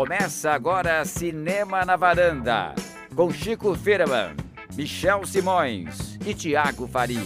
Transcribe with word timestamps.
Começa 0.00 0.52
agora 0.52 1.04
Cinema 1.04 1.84
na 1.84 1.94
Varanda, 1.94 2.74
com 3.14 3.30
Chico 3.30 3.74
Firman, 3.74 4.34
Michel 4.74 5.26
Simões 5.26 6.18
e 6.26 6.32
Tiago 6.32 6.88
Faria. 6.88 7.20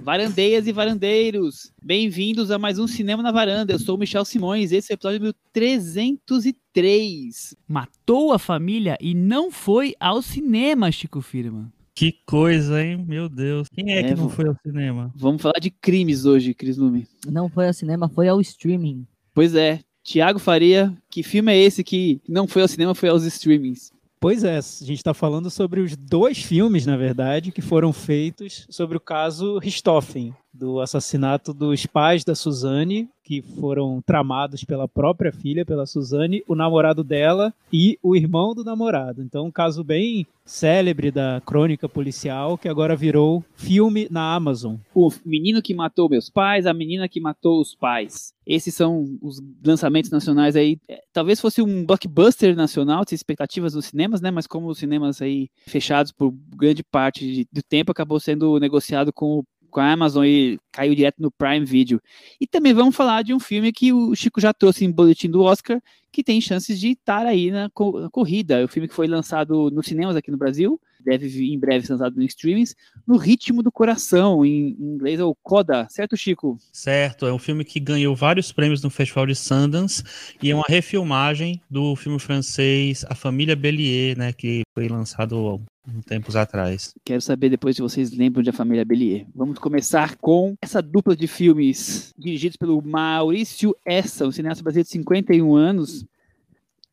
Varandeias 0.00 0.68
e 0.68 0.72
varandeiros, 0.72 1.72
bem-vindos 1.82 2.52
a 2.52 2.58
mais 2.58 2.78
um 2.78 2.86
Cinema 2.86 3.20
na 3.20 3.32
Varanda. 3.32 3.72
Eu 3.72 3.80
sou 3.80 3.96
o 3.96 3.98
Michel 3.98 4.24
Simões, 4.24 4.70
esse 4.70 4.92
é 4.92 4.94
o 4.94 4.94
episódio 4.94 5.18
número 5.18 5.36
303. 5.52 7.56
Matou 7.66 8.32
a 8.32 8.38
família 8.38 8.96
e 9.00 9.12
não 9.12 9.50
foi 9.50 9.96
ao 9.98 10.22
cinema, 10.22 10.92
Chico 10.92 11.20
Firman. 11.20 11.66
Que 11.96 12.12
coisa, 12.24 12.80
hein? 12.80 13.04
Meu 13.04 13.28
Deus. 13.28 13.66
Quem 13.72 13.92
é, 13.92 13.98
É, 13.98 14.02
que 14.04 14.14
não 14.14 14.28
foi 14.28 14.46
ao 14.46 14.56
cinema? 14.62 15.12
Vamos 15.16 15.42
falar 15.42 15.58
de 15.60 15.70
crimes 15.70 16.26
hoje, 16.26 16.54
Cris 16.54 16.76
Lume. 16.76 17.08
Não 17.26 17.48
foi 17.48 17.66
ao 17.66 17.72
cinema, 17.72 18.08
foi 18.08 18.28
ao 18.28 18.40
streaming. 18.40 19.04
Pois 19.34 19.54
é, 19.56 19.80
Tiago 20.04 20.38
Faria, 20.38 20.94
que 21.10 21.24
filme 21.24 21.52
é 21.52 21.58
esse 21.58 21.82
que 21.82 22.20
não 22.28 22.46
foi 22.46 22.62
ao 22.62 22.68
cinema, 22.68 22.94
foi 22.94 23.08
aos 23.08 23.24
streamings? 23.24 23.92
Pois 24.20 24.44
é, 24.44 24.58
a 24.58 24.60
gente 24.60 24.94
está 24.94 25.12
falando 25.12 25.50
sobre 25.50 25.80
os 25.80 25.96
dois 25.96 26.38
filmes, 26.38 26.86
na 26.86 26.96
verdade, 26.96 27.50
que 27.50 27.60
foram 27.60 27.92
feitos 27.92 28.64
sobre 28.70 28.96
o 28.96 29.00
caso 29.00 29.58
Richthofen, 29.58 30.32
do 30.54 30.80
assassinato 30.80 31.52
dos 31.52 31.84
pais 31.84 32.24
da 32.24 32.34
Suzane, 32.34 33.08
que 33.24 33.42
foram 33.42 34.00
tramados 34.02 34.62
pela 34.64 34.86
própria 34.86 35.32
filha, 35.32 35.64
pela 35.64 35.86
Suzane, 35.86 36.44
o 36.46 36.54
namorado 36.54 37.02
dela 37.02 37.52
e 37.72 37.98
o 38.02 38.14
irmão 38.14 38.54
do 38.54 38.62
namorado. 38.62 39.22
Então, 39.22 39.46
um 39.46 39.50
caso 39.50 39.82
bem 39.82 40.26
célebre 40.44 41.10
da 41.10 41.40
crônica 41.44 41.88
policial, 41.88 42.58
que 42.58 42.68
agora 42.68 42.94
virou 42.94 43.42
filme 43.54 44.06
na 44.10 44.34
Amazon. 44.34 44.76
O 44.94 45.10
menino 45.24 45.62
que 45.62 45.74
matou 45.74 46.08
meus 46.08 46.28
pais, 46.28 46.66
a 46.66 46.74
menina 46.74 47.08
que 47.08 47.18
matou 47.18 47.60
os 47.60 47.74
pais. 47.74 48.34
Esses 48.46 48.74
são 48.74 49.18
os 49.22 49.42
lançamentos 49.64 50.10
nacionais 50.10 50.54
aí. 50.54 50.78
É, 50.86 51.02
Talvez 51.14 51.40
fosse 51.40 51.62
um 51.62 51.86
blockbuster 51.86 52.54
nacional, 52.54 53.04
sem 53.08 53.16
expectativas 53.16 53.74
nos 53.74 53.86
cinemas, 53.86 54.20
né? 54.20 54.30
Mas 54.30 54.46
como 54.46 54.68
os 54.68 54.78
cinemas 54.78 55.22
aí 55.22 55.48
fechados 55.66 56.12
por 56.12 56.34
grande 56.54 56.82
parte 56.82 57.48
do 57.50 57.62
tempo, 57.62 57.90
acabou 57.92 58.20
sendo 58.20 58.58
negociado 58.58 59.12
com 59.12 59.38
o 59.38 59.44
com 59.74 59.80
a 59.80 59.90
Amazon 59.90 60.24
e 60.24 60.56
caiu 60.70 60.94
direto 60.94 61.20
no 61.20 61.32
Prime 61.32 61.66
Video. 61.66 62.00
E 62.40 62.46
também 62.46 62.72
vamos 62.72 62.94
falar 62.94 63.22
de 63.22 63.34
um 63.34 63.40
filme 63.40 63.72
que 63.72 63.92
o 63.92 64.14
Chico 64.14 64.40
já 64.40 64.54
trouxe 64.54 64.84
em 64.84 64.90
boletim 64.90 65.28
do 65.28 65.42
Oscar, 65.42 65.82
que 66.12 66.22
tem 66.22 66.40
chances 66.40 66.78
de 66.78 66.90
estar 66.90 67.26
aí 67.26 67.50
na, 67.50 67.68
co- 67.74 67.98
na 67.98 68.08
corrida. 68.08 68.64
O 68.64 68.68
filme 68.68 68.86
que 68.86 68.94
foi 68.94 69.08
lançado 69.08 69.70
nos 69.72 69.86
cinemas 69.86 70.14
aqui 70.14 70.30
no 70.30 70.36
Brasil, 70.38 70.80
deve 71.04 71.28
vir 71.28 71.52
em 71.52 71.58
breve 71.58 71.86
ser 71.86 71.92
lançado 71.92 72.16
nos 72.16 72.26
streamings, 72.26 72.74
no 73.06 73.16
Ritmo 73.16 73.62
do 73.62 73.70
Coração, 73.70 74.44
em, 74.44 74.76
em 74.78 74.94
inglês 74.94 75.20
é 75.20 75.24
o 75.24 75.34
Coda, 75.34 75.86
certo, 75.90 76.16
Chico? 76.16 76.58
Certo, 76.72 77.26
é 77.26 77.32
um 77.32 77.38
filme 77.38 77.64
que 77.64 77.78
ganhou 77.78 78.14
vários 78.14 78.52
prêmios 78.52 78.82
no 78.82 78.90
Festival 78.90 79.26
de 79.26 79.34
Sundance 79.34 80.02
e 80.42 80.50
é 80.50 80.54
uma 80.54 80.64
refilmagem 80.68 81.60
do 81.70 81.94
filme 81.96 82.18
francês 82.18 83.04
A 83.08 83.14
Família 83.14 83.56
Bélier, 83.56 84.16
né, 84.18 84.32
que 84.32 84.62
foi 84.74 84.88
lançado 84.88 85.60
um 85.86 86.00
tempos 86.00 86.34
atrás. 86.34 86.94
Quero 87.04 87.20
saber 87.20 87.50
depois 87.50 87.76
se 87.76 87.82
vocês 87.82 88.10
lembram 88.10 88.42
de 88.42 88.50
A 88.50 88.52
Família 88.52 88.84
Bellier. 88.84 89.26
Vamos 89.34 89.58
começar 89.58 90.16
com 90.16 90.54
essa 90.60 90.80
dupla 90.80 91.14
de 91.14 91.26
filmes 91.26 92.12
dirigidos 92.18 92.56
pelo 92.56 92.80
Maurício 92.82 93.76
Essa, 93.84 94.26
um 94.26 94.32
cineasta 94.32 94.62
brasileiro 94.62 94.86
de 94.86 94.92
51 94.92 95.54
anos, 95.54 96.04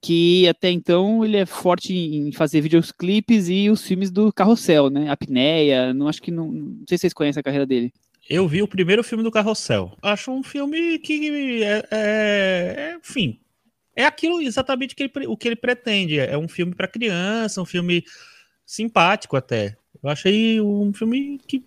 que 0.02 0.48
até 0.48 0.72
então 0.72 1.24
ele 1.24 1.38
é 1.38 1.46
forte 1.46 1.94
em 1.94 2.32
fazer 2.32 2.62
videoclipes 2.62 3.48
e 3.50 3.70
os 3.70 3.86
filmes 3.86 4.10
do 4.10 4.34
Carrossel, 4.34 4.90
né? 4.90 5.10
Apneia, 5.10 5.94
não 5.94 6.08
acho 6.08 6.22
que 6.22 6.32
não, 6.32 6.52
não 6.52 6.78
sei 6.88 6.98
se 6.98 7.02
vocês 7.02 7.14
conhecem 7.14 7.40
a 7.40 7.44
carreira 7.44 7.66
dele. 7.66 7.94
Eu 8.30 8.48
vi 8.48 8.62
o 8.64 8.68
primeiro 8.68 9.04
filme 9.04 9.24
do 9.24 9.32
Carrossel. 9.32 9.92
Acho 10.02 10.32
um 10.32 10.42
filme 10.42 10.98
que 11.00 11.64
é, 11.64 11.78
é- 11.92 12.76
é, 12.92 12.98
enfim, 13.00 13.40
é 13.96 14.06
aquilo 14.06 14.42
exatamente 14.42 14.96
que 14.96 15.04
ele 15.04 15.28
o 15.28 15.38
que 15.38 15.48
ele 15.48 15.56
pretende. 15.56 16.18
É 16.20 16.38
um 16.38 16.48
filme 16.48 16.74
para 16.74 16.88
criança, 16.88 17.61
um 17.61 17.66
filme 17.66 18.04
simpático 18.66 19.36
até. 19.36 19.76
Eu 20.02 20.10
achei 20.10 20.60
um 20.61 20.92
filme 20.94 21.40
que 21.48 21.64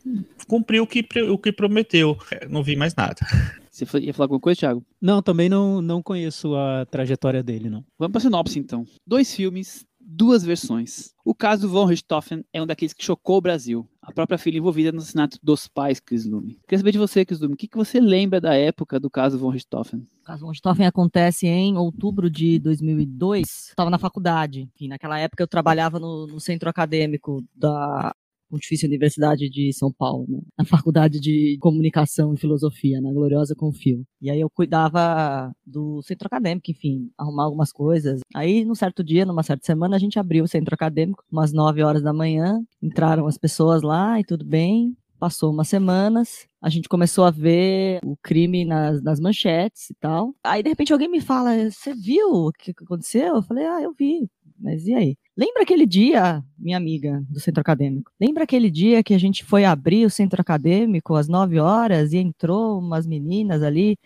cumpriu 0.48 0.82
o 0.82 0.86
que, 0.86 1.06
o 1.30 1.38
que 1.38 1.52
prometeu. 1.52 2.16
É, 2.30 2.48
Não 2.48 2.62
vi 2.64 2.74
mais 2.74 2.94
nada. 2.94 3.16
Você 3.74 3.98
ia 3.98 4.14
falar 4.14 4.26
alguma 4.26 4.38
coisa, 4.38 4.60
Thiago? 4.60 4.86
Não, 5.00 5.20
também 5.20 5.48
não, 5.48 5.82
não 5.82 6.00
conheço 6.00 6.54
a 6.54 6.86
trajetória 6.86 7.42
dele, 7.42 7.68
não. 7.68 7.84
Vamos 7.98 8.12
para 8.12 8.18
a 8.18 8.22
sinopse, 8.22 8.56
então. 8.56 8.86
Dois 9.04 9.34
filmes, 9.34 9.84
duas 9.98 10.44
versões. 10.44 11.12
O 11.24 11.34
caso 11.34 11.68
Von 11.68 11.86
Richthofen 11.86 12.44
é 12.52 12.62
um 12.62 12.66
daqueles 12.66 12.92
que 12.92 13.04
chocou 13.04 13.38
o 13.38 13.40
Brasil. 13.40 13.88
A 14.00 14.12
própria 14.12 14.38
filha 14.38 14.58
envolvida 14.58 14.92
no 14.92 14.98
assassinato 14.98 15.38
dos 15.42 15.66
pais, 15.66 15.98
Chris 15.98 16.24
Lume. 16.24 16.60
Queria 16.68 16.78
saber 16.78 16.92
de 16.92 16.98
você, 16.98 17.24
Chris 17.24 17.40
Lume, 17.40 17.54
o 17.54 17.56
que, 17.56 17.66
que 17.66 17.76
você 17.76 17.98
lembra 17.98 18.40
da 18.40 18.54
época 18.54 19.00
do 19.00 19.10
caso 19.10 19.38
Von 19.38 19.48
Richthofen? 19.48 20.06
O 20.20 20.24
caso 20.24 20.46
Richthofen 20.46 20.86
acontece 20.86 21.48
em 21.48 21.76
outubro 21.76 22.30
de 22.30 22.60
2002. 22.60 23.70
Estava 23.70 23.90
na 23.90 23.98
faculdade. 23.98 24.68
Enfim, 24.74 24.86
naquela 24.86 25.18
época 25.18 25.42
eu 25.42 25.48
trabalhava 25.48 25.98
no, 25.98 26.28
no 26.28 26.38
centro 26.38 26.68
acadêmico 26.68 27.42
da 27.52 28.13
Pontifícia 28.48 28.86
Universidade 28.86 29.48
de 29.48 29.72
São 29.72 29.92
Paulo, 29.92 30.26
né? 30.28 30.40
na 30.58 30.64
faculdade 30.64 31.20
de 31.20 31.56
comunicação 31.60 32.34
e 32.34 32.38
filosofia, 32.38 33.00
na 33.00 33.12
Gloriosa 33.12 33.54
Confio. 33.56 34.04
E 34.20 34.30
aí 34.30 34.40
eu 34.40 34.50
cuidava 34.50 35.52
do 35.66 36.02
centro 36.02 36.26
acadêmico, 36.26 36.70
enfim, 36.70 37.10
arrumar 37.18 37.44
algumas 37.44 37.72
coisas. 37.72 38.20
Aí, 38.34 38.64
num 38.64 38.74
certo 38.74 39.02
dia, 39.02 39.24
numa 39.24 39.42
certa 39.42 39.64
semana, 39.64 39.96
a 39.96 39.98
gente 39.98 40.18
abriu 40.18 40.44
o 40.44 40.48
centro 40.48 40.74
acadêmico, 40.74 41.24
umas 41.30 41.52
9 41.52 41.82
horas 41.82 42.02
da 42.02 42.12
manhã, 42.12 42.60
entraram 42.82 43.26
as 43.26 43.38
pessoas 43.38 43.82
lá 43.82 44.18
e 44.20 44.24
tudo 44.24 44.44
bem. 44.44 44.96
Passou 45.18 45.50
umas 45.52 45.68
semanas, 45.68 46.46
a 46.60 46.68
gente 46.68 46.88
começou 46.88 47.24
a 47.24 47.30
ver 47.30 48.00
o 48.04 48.16
crime 48.16 48.64
nas, 48.64 49.02
nas 49.02 49.20
manchetes 49.20 49.88
e 49.88 49.94
tal. 49.94 50.34
Aí, 50.44 50.62
de 50.62 50.68
repente, 50.68 50.92
alguém 50.92 51.08
me 51.08 51.20
fala: 51.20 51.70
Você 51.70 51.94
viu 51.94 52.28
o 52.28 52.52
que 52.52 52.72
aconteceu? 52.72 53.36
Eu 53.36 53.42
falei: 53.42 53.64
Ah, 53.64 53.80
eu 53.80 53.94
vi. 53.98 54.28
Mas 54.58 54.86
e 54.86 54.94
aí? 54.94 55.16
Lembra 55.36 55.62
aquele 55.64 55.84
dia, 55.84 56.44
minha 56.56 56.76
amiga 56.76 57.24
do 57.28 57.40
centro 57.40 57.60
acadêmico? 57.60 58.12
Lembra 58.20 58.44
aquele 58.44 58.70
dia 58.70 59.02
que 59.02 59.12
a 59.12 59.18
gente 59.18 59.44
foi 59.44 59.64
abrir 59.64 60.06
o 60.06 60.10
centro 60.10 60.40
acadêmico 60.40 61.16
às 61.16 61.26
9 61.26 61.58
horas 61.58 62.12
e 62.12 62.18
entrou 62.18 62.78
umas 62.78 63.04
meninas 63.04 63.60
ali 63.60 63.98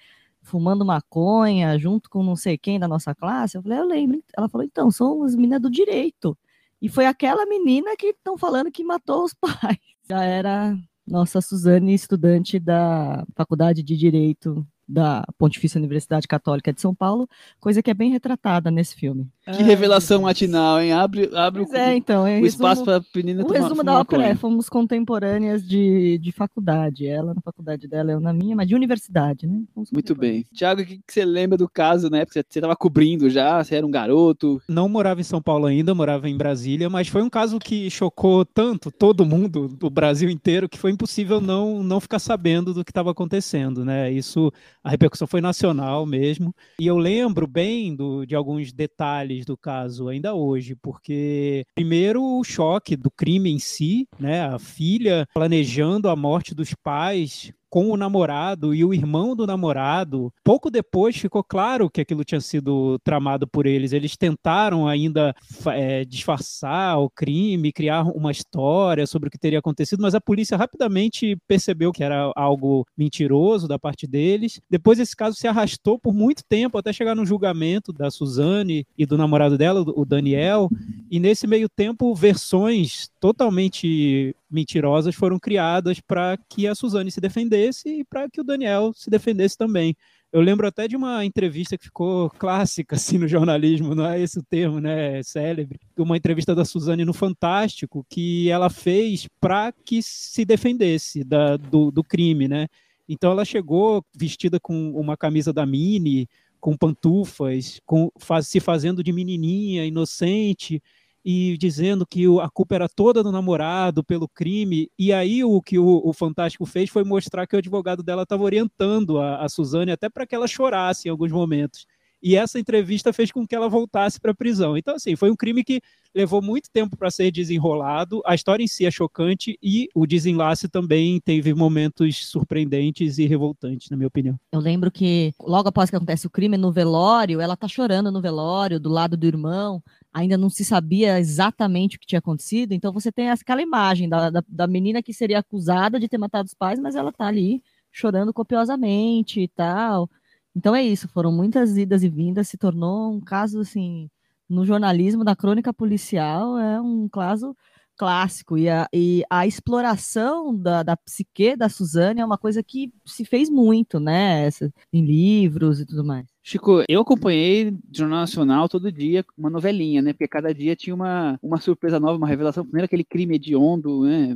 fumando 0.43 0.87
maconha 0.87 1.79
junto 1.79 2.09
com 2.09 2.23
não 2.23 2.35
sei 2.35 2.57
quem 2.57 2.81
da 2.81 2.89
nossa 2.89 3.15
classe? 3.15 3.59
Eu 3.59 3.63
falei: 3.63 3.79
Eu 3.79 3.87
lembro. 3.87 4.25
Ela 4.37 4.49
falou: 4.49 4.65
Então, 4.65 4.91
são 4.91 5.23
as 5.23 5.35
meninas 5.35 5.61
do 5.61 5.71
direito. 5.71 6.37
E 6.81 6.89
foi 6.89 7.05
aquela 7.05 7.45
menina 7.45 7.95
que 7.97 8.07
estão 8.09 8.39
falando 8.39 8.71
que 8.73 8.83
matou 8.83 9.25
os 9.25 9.35
pais. 9.39 9.79
Já 10.09 10.25
era 10.25 10.79
nossa 11.07 11.43
Suzane, 11.43 11.93
estudante 11.93 12.59
da 12.59 13.27
Faculdade 13.35 13.83
de 13.83 13.97
Direito 13.97 14.67
da 14.89 15.25
Pontifícia 15.37 15.79
Universidade 15.79 16.27
Católica 16.27 16.73
de 16.73 16.81
São 16.81 16.95
Paulo, 16.95 17.29
coisa 17.61 17.83
que 17.83 17.91
é 17.91 17.95
bem 17.95 18.11
retratada 18.11 18.71
nesse 18.71 18.95
filme. 18.95 19.29
Que 19.53 19.63
revelação 19.63 20.23
matinal, 20.23 20.81
hein? 20.81 20.93
Abre, 20.93 21.31
abre 21.35 21.65
Pois 21.67 21.75
é, 21.79 21.95
então, 21.97 22.27
é 22.27 22.41
o 22.41 22.47
espaço 22.47 22.85
resumo- 22.85 22.85
para 22.85 22.97
a 22.97 23.03
menina 23.17 23.43
o 23.43 23.47
tomar 23.47 23.55
resumo 23.59 23.77
fumar 23.77 23.85
da 23.85 24.01
ópera 24.01 24.25
é, 24.25 24.35
fomos 24.35 24.69
contemporâneas 24.69 25.67
de, 25.67 26.19
de 26.19 26.33
faculdade. 26.33 27.07
Ela 27.07 27.35
na 27.35 27.41
faculdade 27.41 27.87
dela, 27.87 28.13
eu 28.13 28.21
na 28.21 28.33
minha, 28.33 28.57
mas 28.57 28.67
de 28.69 28.75
universidade, 28.75 29.47
né? 29.47 29.63
Fomos 29.75 29.91
Muito 29.91 30.15
bem. 30.15 30.47
Tiago, 30.53 30.83
o 30.83 30.87
que, 30.87 30.99
que 30.99 31.13
você 31.13 31.25
lembra 31.25 31.57
do 31.59 31.69
caso, 31.69 32.11
né? 32.11 32.25
Porque 32.25 32.43
você 32.43 32.59
estava 32.59 32.77
cobrindo 32.77 33.29
já, 33.31 33.63
você 33.63 33.77
era 33.77 33.87
um 33.87 33.91
garoto. 33.91 34.61
não 34.69 34.89
morava 34.89 35.21
em 35.21 35.25
São 35.25 35.41
Paulo 35.41 35.67
ainda, 35.67 35.95
morava 35.95 36.29
em 36.29 36.37
Brasília, 36.37 36.89
mas 36.91 37.09
foi 37.09 37.23
um 37.23 37.31
caso 37.31 37.59
que 37.59 37.91
chocou 37.91 38.45
tanto 38.45 38.91
todo 38.91 39.25
mundo, 39.25 39.69
do 39.69 39.91
Brasil 39.91 40.31
inteiro, 40.31 40.69
que 40.69 40.79
foi 40.79 40.91
impossível 40.91 41.41
não, 41.41 41.83
não 41.83 42.01
ficar 42.01 42.19
sabendo 42.19 42.73
do 42.75 42.85
que 42.85 42.91
estava 42.91 43.11
acontecendo, 43.11 43.85
né? 43.85 44.11
Isso, 44.13 44.53
a 44.83 44.91
repercussão 44.91 45.27
foi 45.27 45.41
nacional 45.41 46.07
mesmo. 46.07 46.55
E 46.81 46.87
eu 46.87 46.97
lembro 46.97 47.47
bem 47.47 47.95
do, 47.95 48.25
de 48.25 48.35
alguns 48.35 48.73
detalhes 48.73 49.45
do 49.45 49.57
caso 49.57 50.09
ainda 50.09 50.35
hoje, 50.35 50.75
porque 50.75 51.65
primeiro 51.75 52.23
o 52.23 52.45
choque 52.45 52.97
do 52.97 53.11
crime 53.11 53.51
em 53.51 53.59
si, 53.59 54.07
né? 54.19 54.43
A 54.43 54.59
filha 54.59 55.27
planejando 55.35 56.09
a 56.09 56.17
morte 56.17 56.55
dos 56.55 56.75
pais 56.75 57.53
com 57.69 57.91
o 57.91 57.97
namorado 57.97 58.75
e 58.75 58.85
o 58.85 58.95
irmão 58.95 59.35
do 59.37 59.47
namorado. 59.47 60.33
Pouco 60.43 60.71
depois 60.71 61.17
ficou 61.17 61.45
claro 61.45 61.91
que 61.91 62.01
aquilo 62.01 62.25
tinha 62.25 62.41
sido 62.41 62.99
tramado 63.01 63.47
por 63.47 63.67
eles. 63.67 63.93
Eles 63.93 64.17
tentaram 64.17 64.87
ainda 64.87 65.35
eh, 65.67 66.05
disfarçar 66.05 66.99
o 66.99 67.11
crime, 67.11 67.73
criar 67.73 68.03
uma 68.05 68.31
história 68.31 69.07
sobre 69.07 69.29
o 69.29 69.31
que 69.31 69.39
teria 69.39 69.59
acontecido, 69.59 70.01
mas 70.01 70.15
a 70.15 70.21
polícia 70.21 70.57
rapidamente 70.57 71.37
percebeu 71.47 71.93
que 71.93 72.03
era 72.03 72.33
algo 72.35 72.87
mentiroso 72.97 73.69
da 73.69 73.79
parte 73.79 74.07
deles. 74.07 74.61
Depois 74.71 74.99
esse 74.99 75.15
caso 75.15 75.37
se 75.37 75.47
arrastou 75.47 75.99
por 75.99 76.15
muito 76.15 76.43
tempo 76.45 76.79
até 76.79 76.93
chegar 76.93 77.15
no 77.15 77.27
julgamento 77.27 77.93
da 77.93 78.11
Suzane 78.11 78.87
e 78.97 79.05
do 79.05 79.19
namorado 79.19 79.59
dela, 79.59 79.81
o 79.81 80.05
Daniel. 80.05 80.69
E 81.11 81.21
nesse 81.21 81.47
meio 81.47 81.69
tempo, 81.69 82.15
versões 82.15 83.09
totalmente 83.21 84.35
mentirosas 84.51 85.15
foram 85.15 85.39
criadas 85.39 86.01
para 86.01 86.39
que 86.49 86.67
a 86.67 86.75
Suzane 86.75 87.11
se 87.11 87.21
defendesse 87.21 87.89
e 87.89 88.05
para 88.05 88.29
que 88.29 88.41
o 88.41 88.45
Daniel 88.45 88.93
se 88.95 89.11
defendesse 89.11 89.57
também. 89.57 89.97
Eu 90.31 90.43
lembro 90.43 90.67
até 90.67 90.87
de 90.87 90.95
uma 90.95 91.25
entrevista 91.25 91.79
que 91.79 91.85
ficou 91.85 92.29
clássica 92.31 92.97
assim 92.97 93.19
no 93.19 93.27
jornalismo, 93.29 93.95
não 93.95 94.07
é 94.07 94.21
esse 94.21 94.39
o 94.39 94.43
termo, 94.43 94.81
né? 94.81 95.21
É 95.21 95.23
célebre. 95.23 95.81
Uma 95.97 96.17
entrevista 96.17 96.55
da 96.55 96.65
Suzane 96.65 97.05
no 97.05 97.15
Fantástico 97.15 98.05
que 98.09 98.51
ela 98.51 98.69
fez 98.69 99.27
para 99.41 99.73
que 99.73 100.03
se 100.03 100.45
defendesse 100.45 101.25
da, 101.25 101.57
do, 101.57 101.91
do 101.91 102.05
crime, 102.05 102.47
né? 102.47 102.69
Então 103.09 103.33
ela 103.33 103.45
chegou 103.45 104.05
vestida 104.15 104.61
com 104.61 104.91
uma 104.93 105.17
camisa 105.17 105.51
da 105.51 105.65
Mini, 105.65 106.29
com 106.61 106.77
pantufas, 106.77 107.81
com, 107.87 108.11
faz, 108.19 108.49
se 108.49 108.61
fazendo 108.61 109.03
de 109.03 109.13
menininha, 109.13 109.87
inocente, 109.87 110.83
e 111.31 111.59
dizendo 111.59 112.07
que 112.07 112.25
a 112.41 112.49
culpa 112.49 112.75
era 112.75 112.89
toda 112.89 113.23
do 113.23 113.31
namorado 113.31 114.03
pelo 114.03 114.27
crime. 114.27 114.91
E 114.99 115.13
aí 115.13 115.45
o 115.45 115.61
que 115.61 115.79
o, 115.79 116.01
o 116.03 116.11
Fantástico 116.15 116.65
fez 116.65 116.89
foi 116.89 117.05
mostrar 117.05 117.47
que 117.47 117.55
o 117.55 117.59
advogado 117.59 118.03
dela 118.03 118.23
estava 118.23 118.43
orientando 118.43 119.19
a, 119.19 119.45
a 119.45 119.49
Suzane 119.51 119.93
até 119.93 120.09
para 120.09 120.27
que 120.27 120.35
ela 120.35 120.49
chorasse 120.49 121.07
em 121.07 121.11
alguns 121.11 121.31
momentos 121.31 121.85
e 122.23 122.37
essa 122.37 122.59
entrevista 122.59 123.13
fez 123.13 123.31
com 123.31 123.47
que 123.47 123.55
ela 123.55 123.69
voltasse 123.69 124.21
para 124.21 124.33
a 124.33 124.35
prisão. 124.35 124.77
Então, 124.77 124.95
assim, 124.95 125.15
foi 125.17 125.31
um 125.31 125.37
crime 125.37 125.63
que 125.63 125.81
levou 126.15 126.43
muito 126.43 126.71
tempo 126.73 126.97
para 126.97 127.11
ser 127.11 127.31
desenrolado, 127.31 128.23
a 128.25 128.35
história 128.35 128.65
em 128.65 128.67
si 128.67 128.87
é 128.87 128.91
chocante 128.91 129.59
e 129.63 129.89
o 129.95 130.07
desenlace 130.07 130.69
também 130.69 131.21
teve 131.21 131.55
momentos 131.55 132.29
surpreendentes 132.29 133.19
e 133.19 133.27
revoltantes, 133.27 133.91
na 133.91 133.97
minha 133.97 134.09
opinião. 134.09 134.39
Eu 134.53 134.61
lembro 134.61 134.91
que 134.91 135.33
logo 135.41 135.69
após 135.69 135.91
que 135.91 135.97
acontece 135.97 136.27
o 136.27 136.31
crime 136.31 136.57
no 136.57 136.73
velório, 136.73 137.41
ela 137.41 137.57
tá 137.57 137.69
chorando 137.69 138.11
no 138.11 138.21
velório, 138.21 138.81
do 138.81 138.89
lado 138.89 139.17
do 139.17 139.27
irmão, 139.27 139.83
ainda 140.19 140.37
não 140.37 140.51
se 140.51 140.65
sabia 140.65 141.19
exatamente 141.19 141.97
o 141.97 142.01
que 142.01 142.07
tinha 142.07 142.19
acontecido, 142.19 142.73
então 142.73 142.93
você 142.93 143.13
tem 143.13 143.31
aquela 143.31 143.63
imagem 143.63 144.09
da, 144.09 144.31
da, 144.31 144.43
da 144.49 144.67
menina 144.67 145.03
que 145.03 145.13
seria 145.15 145.39
acusada 145.39 146.01
de 146.01 146.09
ter 146.09 146.19
matado 146.19 146.47
os 146.47 146.55
pais, 146.55 146.79
mas 146.81 146.97
ela 146.97 147.13
tá 147.13 147.27
ali 147.27 147.63
chorando 147.93 148.33
copiosamente 148.33 149.41
e 149.41 149.49
tal. 149.49 150.11
Então 150.55 150.75
é 150.75 150.83
isso, 150.83 151.09
foram 151.09 151.31
muitas 151.33 151.77
idas 151.77 152.03
e 152.03 152.09
vindas, 152.09 152.49
se 152.49 152.59
tornou 152.59 153.13
um 153.13 153.21
caso 153.21 153.61
assim, 153.61 154.11
no 154.49 154.65
jornalismo 154.67 155.25
da 155.25 155.37
crônica 155.37 155.73
policial, 155.73 156.59
é 156.59 156.81
um 156.81 157.09
caso 157.09 157.57
clássico. 157.99 158.57
E 158.57 158.69
a, 158.69 158.89
e 158.95 159.23
a 159.29 159.47
exploração 159.47 160.57
da, 160.57 160.83
da 160.83 160.97
psique 160.97 161.57
da 161.57 161.69
Suzane 161.69 162.21
é 162.21 162.25
uma 162.25 162.39
coisa 162.39 162.63
que 162.63 162.93
se 163.05 163.25
fez 163.25 163.51
muito, 163.51 163.99
né? 163.99 164.49
Em 164.93 165.05
livros 165.05 165.81
e 165.81 165.87
tudo 165.87 166.05
mais. 166.05 166.27
Chico, 166.43 166.83
eu 166.89 167.03
acompanhei 167.03 167.77
Jornal 167.93 168.21
Nacional 168.21 168.69
todo 168.69 168.91
dia, 168.91 169.25
uma 169.37 169.51
novelinha, 169.51 170.01
né? 170.01 170.13
Porque 170.13 170.29
cada 170.29 170.55
dia 170.55 170.75
tinha 170.77 170.95
uma, 170.95 171.39
uma 171.43 171.61
surpresa 171.61 172.01
nova, 172.01 172.17
uma 172.17 172.29
revelação. 172.29 172.65
Primeiro 172.65 172.87
aquele 172.87 173.05
crime 173.05 173.35
hediondo, 173.35 174.05
né? 174.05 174.35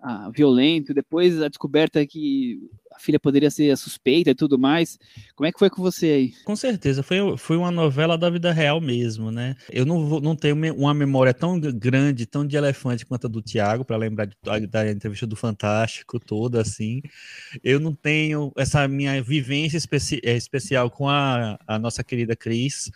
Ah, 0.00 0.30
violento, 0.30 0.92
depois 0.92 1.40
a 1.40 1.48
descoberta 1.48 2.06
que 2.06 2.60
a 2.96 2.98
filha 2.98 3.20
poderia 3.20 3.50
ser 3.50 3.76
suspeita 3.76 4.30
e 4.30 4.34
tudo 4.34 4.58
mais. 4.58 4.98
Como 5.34 5.46
é 5.46 5.52
que 5.52 5.58
foi 5.58 5.70
com 5.70 5.82
você 5.82 6.06
aí? 6.06 6.34
Com 6.44 6.56
certeza, 6.56 7.02
foi, 7.02 7.36
foi 7.36 7.56
uma 7.56 7.70
novela 7.70 8.16
da 8.16 8.30
vida 8.30 8.52
real 8.52 8.80
mesmo, 8.80 9.30
né? 9.30 9.54
Eu 9.70 9.84
não, 9.84 10.06
vou, 10.06 10.20
não 10.20 10.34
tenho 10.34 10.56
uma 10.74 10.94
memória 10.94 11.34
tão 11.34 11.58
grande, 11.60 12.26
tão 12.26 12.46
de 12.46 12.56
elefante 12.56 13.04
quanto 13.04 13.26
a 13.26 13.30
do 13.30 13.42
Tiago, 13.42 13.84
para 13.84 13.96
lembrar 13.96 14.26
de, 14.26 14.66
da 14.66 14.90
entrevista 14.90 15.26
do 15.26 15.36
Fantástico 15.36 16.18
toda, 16.18 16.60
assim. 16.60 17.02
Eu 17.62 17.78
não 17.80 17.94
tenho 17.94 18.52
essa 18.56 18.86
minha 18.88 19.22
vivência 19.22 19.76
especi 19.76 20.20
é, 20.24 20.36
especial 20.36 20.90
com 20.90 21.08
a, 21.08 21.58
a 21.66 21.78
nossa 21.78 22.02
querida 22.02 22.34
Cris 22.36 22.90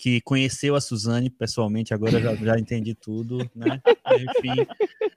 que 0.00 0.18
conheceu 0.22 0.74
a 0.74 0.80
Suzane 0.80 1.28
pessoalmente, 1.28 1.92
agora 1.92 2.18
já, 2.18 2.34
já 2.34 2.58
entendi 2.58 2.94
tudo, 2.94 3.36
né? 3.54 3.82
Enfim, 4.14 4.66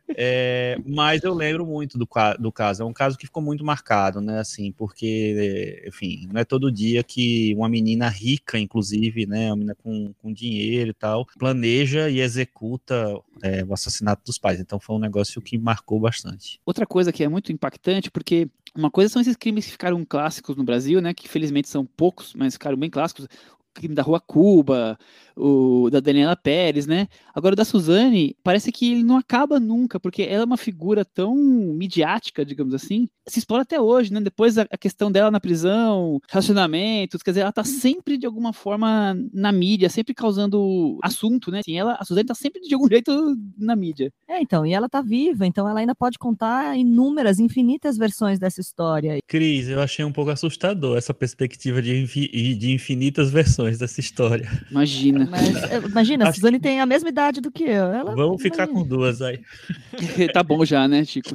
é, 0.09 0.77
mas 0.85 1.23
eu 1.23 1.33
lembro 1.33 1.65
muito 1.65 1.97
do, 1.97 2.05
do 2.37 2.51
caso. 2.51 2.83
É 2.83 2.85
um 2.85 2.91
caso 2.91 3.17
que 3.17 3.25
ficou 3.25 3.41
muito 3.41 3.63
marcado, 3.63 4.19
né? 4.19 4.39
Assim, 4.39 4.73
porque, 4.73 5.81
enfim, 5.87 6.27
não 6.29 6.41
é 6.41 6.43
todo 6.43 6.69
dia 6.69 7.01
que 7.01 7.55
uma 7.55 7.69
menina 7.69 8.09
rica, 8.09 8.59
inclusive, 8.59 9.25
né? 9.25 9.47
Uma 9.47 9.55
menina 9.55 9.75
com, 9.81 10.13
com 10.21 10.33
dinheiro 10.33 10.89
e 10.89 10.93
tal, 10.93 11.25
planeja 11.39 12.09
e 12.09 12.19
executa 12.19 13.17
é, 13.41 13.63
o 13.63 13.73
assassinato 13.73 14.23
dos 14.25 14.37
pais. 14.37 14.59
Então 14.59 14.81
foi 14.81 14.97
um 14.97 14.99
negócio 14.99 15.41
que 15.41 15.57
marcou 15.57 15.97
bastante. 15.97 16.59
Outra 16.65 16.85
coisa 16.85 17.13
que 17.13 17.23
é 17.23 17.29
muito 17.29 17.53
impactante, 17.53 18.11
porque 18.11 18.49
uma 18.75 18.91
coisa 18.91 19.13
são 19.13 19.21
esses 19.21 19.37
crimes 19.37 19.65
que 19.65 19.71
ficaram 19.71 20.03
clássicos 20.03 20.57
no 20.57 20.63
Brasil, 20.65 20.99
né? 20.99 21.13
Que 21.13 21.29
felizmente 21.29 21.69
são 21.69 21.85
poucos, 21.85 22.33
mas 22.35 22.55
ficaram 22.55 22.75
bem 22.75 22.89
clássicos 22.89 23.29
crime 23.73 23.95
da 23.95 24.03
Rua 24.03 24.19
Cuba, 24.21 24.97
o 25.35 25.89
da 25.89 25.99
Daniela 25.99 26.35
Pérez, 26.35 26.85
né? 26.85 27.07
Agora, 27.33 27.53
o 27.53 27.55
da 27.55 27.65
Suzane, 27.65 28.35
parece 28.43 28.71
que 28.71 28.91
ele 28.91 29.03
não 29.03 29.17
acaba 29.17 29.59
nunca, 29.59 29.99
porque 29.99 30.23
ela 30.23 30.43
é 30.43 30.45
uma 30.45 30.57
figura 30.57 31.03
tão 31.03 31.35
midiática, 31.35 32.45
digamos 32.45 32.73
assim, 32.73 33.07
se 33.27 33.39
explora 33.39 33.63
até 33.63 33.79
hoje, 33.79 34.11
né? 34.11 34.19
Depois 34.21 34.57
a, 34.57 34.65
a 34.69 34.77
questão 34.77 35.11
dela 35.11 35.31
na 35.31 35.39
prisão, 35.39 36.19
relacionamentos, 36.29 37.21
quer 37.21 37.31
dizer, 37.31 37.41
ela 37.41 37.51
tá 37.51 37.63
sempre 37.63 38.17
de 38.17 38.25
alguma 38.25 38.53
forma 38.53 39.15
na 39.33 39.51
mídia, 39.51 39.89
sempre 39.89 40.13
causando 40.13 40.97
assunto, 41.01 41.49
né? 41.49 41.59
Assim, 41.59 41.77
ela, 41.77 41.97
a 41.99 42.05
Suzane 42.05 42.27
tá 42.27 42.35
sempre 42.35 42.61
de 42.61 42.73
algum 42.73 42.87
jeito 42.87 43.35
na 43.57 43.75
mídia. 43.75 44.11
É, 44.27 44.41
então, 44.41 44.65
e 44.65 44.73
ela 44.73 44.89
tá 44.89 45.01
viva, 45.01 45.45
então 45.45 45.67
ela 45.67 45.79
ainda 45.79 45.95
pode 45.95 46.17
contar 46.17 46.77
inúmeras, 46.77 47.39
infinitas 47.39 47.97
versões 47.97 48.39
dessa 48.39 48.61
história. 48.61 49.19
Cris, 49.27 49.69
eu 49.69 49.81
achei 49.81 50.03
um 50.03 50.11
pouco 50.11 50.31
assustador 50.31 50.97
essa 50.97 51.13
perspectiva 51.13 51.81
de, 51.81 52.05
de 52.55 52.71
infinitas 52.71 53.31
versões 53.31 53.77
dessa 53.77 53.99
história. 53.99 54.49
Imagina. 54.69 55.22
Mas, 55.29 55.63
é, 55.63 55.77
imagina, 55.77 56.27
a 56.27 56.33
Suzane 56.33 56.59
tem 56.59 56.79
a 56.79 56.85
mesma 56.85 57.09
idade 57.09 57.41
do 57.41 57.51
que 57.51 57.63
eu. 57.63 57.85
Ela, 57.85 58.15
Vamos 58.15 58.41
ficar 58.41 58.65
imagina. 58.65 58.79
com 58.79 58.87
duas 58.87 59.21
aí. 59.21 59.39
tá 60.33 60.43
bom 60.43 60.63
já, 60.65 60.87
né, 60.87 61.03
Chico? 61.05 61.31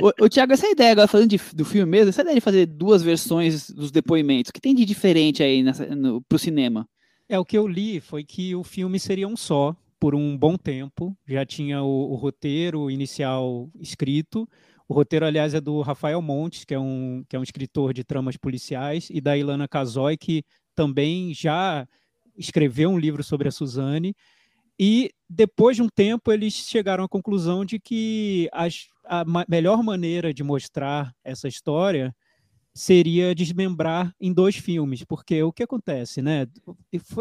o, 0.00 0.24
o 0.24 0.28
Thiago, 0.28 0.52
essa 0.52 0.68
ideia, 0.68 0.92
agora 0.92 1.08
falando 1.08 1.28
de, 1.28 1.40
do 1.54 1.64
filme 1.64 1.90
mesmo, 1.90 2.10
essa 2.10 2.22
ideia 2.22 2.34
de 2.34 2.40
fazer 2.40 2.66
duas 2.66 3.02
versões 3.02 3.70
dos 3.70 3.90
depoimentos, 3.90 4.50
o 4.50 4.52
que 4.52 4.60
tem 4.60 4.74
de 4.74 4.84
diferente 4.84 5.42
aí 5.42 5.62
nessa, 5.62 5.86
no, 5.86 6.22
pro 6.22 6.38
cinema? 6.38 6.86
É, 7.28 7.38
o 7.38 7.44
que 7.44 7.56
eu 7.56 7.66
li 7.66 8.00
foi 8.00 8.22
que 8.22 8.54
o 8.54 8.62
filme 8.62 8.98
seria 9.00 9.26
um 9.26 9.36
só, 9.36 9.74
por 9.98 10.14
um 10.14 10.36
bom 10.36 10.56
tempo. 10.56 11.16
Já 11.26 11.46
tinha 11.46 11.82
o, 11.82 12.12
o 12.12 12.14
roteiro 12.14 12.90
inicial 12.90 13.70
escrito. 13.80 14.46
O 14.86 14.92
roteiro, 14.92 15.24
aliás, 15.24 15.54
é 15.54 15.60
do 15.62 15.80
Rafael 15.80 16.20
Montes, 16.20 16.64
que 16.64 16.74
é 16.74 16.78
um, 16.78 17.24
que 17.26 17.34
é 17.34 17.38
um 17.38 17.42
escritor 17.42 17.94
de 17.94 18.04
tramas 18.04 18.36
policiais, 18.36 19.08
e 19.10 19.18
da 19.18 19.34
Ilana 19.34 19.66
Casoy, 19.66 20.18
que 20.18 20.44
também 20.74 21.32
já 21.32 21.88
escreveu 22.36 22.90
um 22.90 22.98
livro 22.98 23.22
sobre 23.22 23.48
a 23.48 23.52
Suzane. 23.52 24.14
E 24.78 25.10
depois 25.28 25.76
de 25.76 25.82
um 25.82 25.88
tempo, 25.88 26.32
eles 26.32 26.52
chegaram 26.54 27.04
à 27.04 27.08
conclusão 27.08 27.64
de 27.64 27.78
que 27.78 28.48
as, 28.52 28.88
a 29.04 29.24
ma 29.24 29.44
melhor 29.48 29.82
maneira 29.82 30.34
de 30.34 30.42
mostrar 30.42 31.14
essa 31.22 31.46
história 31.46 32.14
seria 32.74 33.34
desmembrar 33.34 34.12
em 34.20 34.32
dois 34.32 34.56
filmes, 34.56 35.04
porque 35.04 35.40
o 35.44 35.52
que 35.52 35.62
acontece, 35.62 36.20
né? 36.20 36.46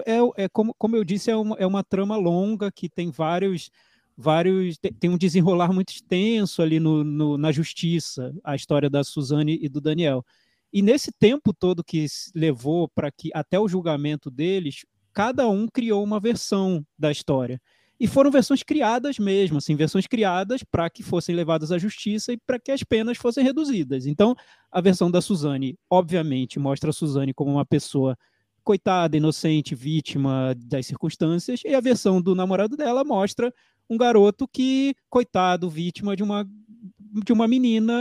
É, 0.06 0.46
é 0.46 0.50
como, 0.50 0.74
como 0.80 0.96
eu 0.96 1.04
disse, 1.04 1.30
é 1.30 1.36
uma, 1.36 1.56
é 1.60 1.66
uma 1.66 1.84
trama 1.84 2.18
longa 2.18 2.72
que 2.72 2.90
tem 2.90 3.12
vários 3.12 3.70
vários 4.16 4.78
tem 5.00 5.10
um 5.10 5.18
desenrolar 5.18 5.74
muito 5.74 5.90
extenso 5.90 6.62
ali 6.62 6.80
no, 6.80 7.04
no, 7.04 7.38
na 7.38 7.52
justiça 7.52 8.32
a 8.44 8.56
história 8.56 8.90
da 8.90 9.04
Suzane 9.04 9.58
e 9.60 9.68
do 9.68 9.82
Daniel 9.82 10.24
e 10.72 10.82
nesse 10.82 11.12
tempo 11.12 11.52
todo 11.54 11.84
que 11.84 12.06
levou 12.36 12.88
para 12.88 13.12
que 13.12 13.32
até 13.34 13.60
o 13.60 13.68
julgamento 13.68 14.30
deles 14.30 14.86
cada 15.14 15.48
um 15.48 15.68
criou 15.68 16.04
uma 16.04 16.20
versão 16.20 16.86
da 16.98 17.12
história. 17.12 17.62
E 18.00 18.08
foram 18.08 18.32
versões 18.32 18.64
criadas 18.64 19.18
mesmo, 19.20 19.60
assim, 19.60 19.76
versões 19.76 20.08
criadas 20.08 20.64
para 20.64 20.90
que 20.90 21.04
fossem 21.04 21.36
levadas 21.36 21.72
à 21.72 21.78
justiça 21.78 22.34
e 22.34 22.38
para 22.38 22.60
que 22.60 22.72
as 22.72 22.84
penas 22.84 23.18
fossem 23.18 23.44
reduzidas. 23.44 24.06
Então, 24.06 24.36
a 24.72 24.82
versão 24.82 25.10
da 25.10 25.22
Suzane, 25.22 25.78
obviamente, 25.90 26.60
mostra 26.60 26.90
a 26.90 26.94
Suzane 26.94 27.34
como 27.34 27.52
uma 27.52 27.66
pessoa 27.66 28.18
coitada, 28.64 29.16
inocente, 29.16 29.76
vítima 29.76 30.56
das 30.58 30.88
circunstâncias, 30.88 31.62
e 31.66 31.76
a 31.76 31.80
versão 31.82 32.22
do 32.22 32.34
namorado 32.34 32.76
dela 32.76 33.04
mostra 33.04 33.54
um 33.90 33.98
garoto 33.98 34.48
que, 34.48 34.96
coitado, 35.10 35.70
vítima 35.70 36.16
de 36.16 36.24
uma 36.24 36.48
de 37.24 37.32
uma 37.32 37.48
menina 37.48 37.94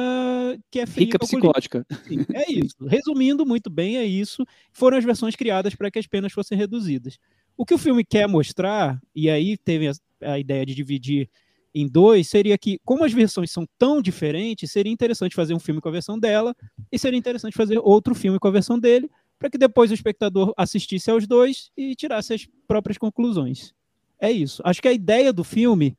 que 0.71 0.81
é 0.81 0.85
Rica 0.85 1.19
psicótica. 1.19 1.87
Sim, 2.07 2.25
é 2.33 2.51
isso. 2.51 2.77
Resumindo 2.87 3.45
muito 3.45 3.69
bem, 3.69 3.97
é 3.97 4.05
isso. 4.05 4.45
Foram 4.73 4.97
as 4.97 5.05
versões 5.05 5.37
criadas 5.37 5.75
para 5.75 5.91
que 5.91 5.99
as 5.99 6.07
penas 6.07 6.33
fossem 6.33 6.57
reduzidas. 6.57 7.19
O 7.57 7.67
que 7.67 7.75
o 7.75 7.79
filme 7.79 8.05
quer 8.05 8.27
mostrar, 8.27 9.01
e 9.15 9.29
aí 9.29 9.57
teve 9.57 9.89
a, 9.89 9.93
a 10.23 10.39
ideia 10.39 10.65
de 10.65 10.75
dividir 10.75 11.29
em 11.75 11.87
dois, 11.87 12.29
seria 12.29 12.57
que, 12.59 12.79
como 12.85 13.05
as 13.05 13.13
versões 13.13 13.51
são 13.51 13.67
tão 13.79 14.01
diferentes, 14.03 14.71
seria 14.71 14.93
interessante 14.93 15.35
fazer 15.35 15.55
um 15.55 15.59
filme 15.59 15.81
com 15.81 15.89
a 15.89 15.93
versão 15.93 16.19
dela 16.19 16.55
e 16.91 16.99
seria 16.99 17.19
interessante 17.19 17.57
fazer 17.57 17.79
outro 17.79 18.15
filme 18.15 18.39
com 18.39 18.49
a 18.49 18.51
versão 18.51 18.79
dele, 18.79 19.11
para 19.39 19.51
que 19.51 19.59
depois 19.59 19.91
o 19.91 19.95
espectador 19.95 20.53
assistisse 20.57 21.11
aos 21.11 21.27
dois 21.27 21.71
e 21.77 21.95
tirasse 21.95 22.35
as 22.35 22.47
próprias 22.67 22.99
conclusões. 22.99 23.75
É 24.21 24.31
isso. 24.31 24.63
Acho 24.65 24.81
que 24.81 24.89
a 24.89 24.93
ideia 24.93 25.33
do 25.33 25.43
filme 25.43 25.97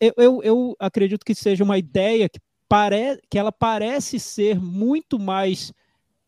eu, 0.00 0.12
eu, 0.16 0.42
eu 0.42 0.76
acredito 0.78 1.24
que 1.24 1.34
seja 1.34 1.62
uma 1.62 1.78
ideia 1.78 2.28
que, 2.28 2.40
pare, 2.68 3.20
que 3.30 3.38
ela 3.38 3.52
parece 3.52 4.18
ser 4.18 4.60
muito 4.60 5.18
mais 5.18 5.72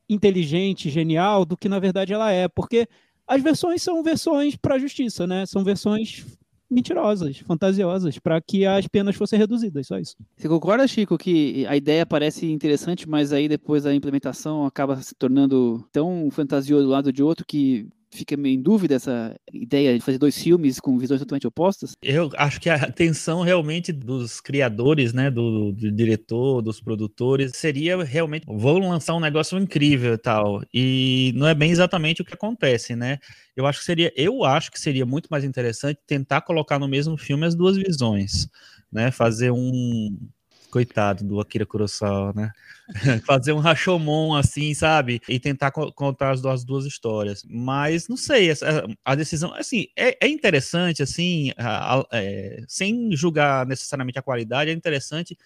inteligente, 0.09 0.91
genial, 0.91 1.45
do 1.45 1.57
que 1.57 1.69
na 1.69 1.79
verdade 1.79 2.12
ela 2.12 2.31
é, 2.31 2.49
porque 2.49 2.88
as 3.27 3.43
versões 3.43 3.83
são 3.83 4.03
versões 4.03 4.57
para 4.57 4.77
a 4.77 4.79
justiça, 4.79 5.27
né? 5.27 5.45
São 5.45 5.62
versões 5.62 6.25
mentirosas, 6.71 7.38
fantasiosas, 7.38 8.19
para 8.19 8.41
que 8.41 8.67
as 8.67 8.87
penas 8.87 9.17
fossem 9.17 9.38
reduzidas, 9.38 9.87
só 9.87 9.99
isso. 9.99 10.17
Você 10.37 10.49
concorda, 10.49 10.87
Chico, 10.87 11.17
que 11.17 11.67
a 11.67 11.77
ideia 11.77 12.05
parece 12.05 12.50
interessante, 12.50 13.09
mas 13.09 13.33
aí 13.33 13.49
depois 13.49 13.87
a 13.87 13.95
implementação 13.95 14.67
acaba 14.67 14.97
se 15.00 15.15
tornando 15.15 15.87
tão 15.91 16.31
fantasioso 16.31 16.85
do 16.85 16.91
lado 16.91 17.12
de 17.12 17.23
outro 17.23 17.47
que 17.47 17.88
fica 18.11 18.37
meio 18.37 18.55
em 18.55 18.62
dúvida 18.62 18.95
essa 18.95 19.35
ideia 19.53 19.97
de 19.97 20.05
fazer 20.05 20.19
dois 20.19 20.41
filmes 20.41 20.81
com 20.81 20.99
visões 20.99 21.21
totalmente 21.21 21.47
opostas? 21.47 21.93
Eu 22.03 22.31
acho 22.37 22.61
que 22.61 22.71
a 22.71 22.77
atenção 22.77 23.43
realmente 23.43 23.93
dos 23.93 24.41
criadores, 24.41 25.12
né, 25.12 25.31
do, 25.31 25.73
do 25.73 25.93
diretor, 25.93 26.62
dos 26.62 26.81
produtores, 26.81 27.53
seria 27.55 28.03
realmente, 28.03 28.45
vou 28.47 28.79
lançar 28.79 29.15
um 29.15 29.21
negócio 29.21 29.59
incrível 29.59 30.15
e 30.15 30.19
tal, 30.19 30.62
e 30.73 31.33
não 31.37 31.47
é 31.47 31.55
bem 31.55 31.71
exatamente 31.71 32.23
o 32.23 32.25
que 32.25 32.35
acontece, 32.35 32.97
né? 32.97 33.19
Eu 33.57 33.67
acho 33.67 33.81
que 33.81 33.85
seria, 33.85 34.12
eu 34.17 34.45
acho 34.45 34.71
que 34.71 34.81
seria 34.81 35.05
muito 35.05 35.29
mais 35.29 35.45
interessante 35.45 35.99
tentar 36.07 36.43
colocar 36.43 36.79
no 36.79 36.88
mesmo 36.88 37.17
filme 37.17 37.47
as 37.47 37.55
duas 37.55 37.77
visões, 37.77 38.49
né? 38.91 39.11
Fazer 39.11 39.50
um 39.50 40.17
coitado 40.70 41.25
do 41.25 41.40
Akira 41.40 41.66
Kurosawa, 41.66 42.32
né? 42.34 42.52
Fazer 43.26 43.52
um 43.52 43.58
Rashomon 43.58 44.34
assim, 44.34 44.72
sabe? 44.75 45.20
E 45.28 45.38
tentar 45.38 45.70
co 45.70 45.92
contar 45.92 46.30
as 46.30 46.40
duas, 46.40 46.54
as 46.60 46.64
duas 46.64 46.84
histórias. 46.87 47.42
Mas 47.48 48.08
não 48.08 48.16
sei, 48.16 48.50
a, 49.04 49.14
decisão, 49.14 49.52
assim, 49.54 49.87
é, 49.96 50.16
é 50.25 50.28
interessante, 50.28 51.02
assim, 51.02 51.52
a, 51.56 52.00
a, 52.00 52.06
é, 52.12 52.62
sem 52.66 53.14
julgar 53.14 53.66
necessariamente 53.66 54.18
a 54.18 54.22
qualidade, 54.22 54.70
é 54.70 54.75
interessante 54.75 55.37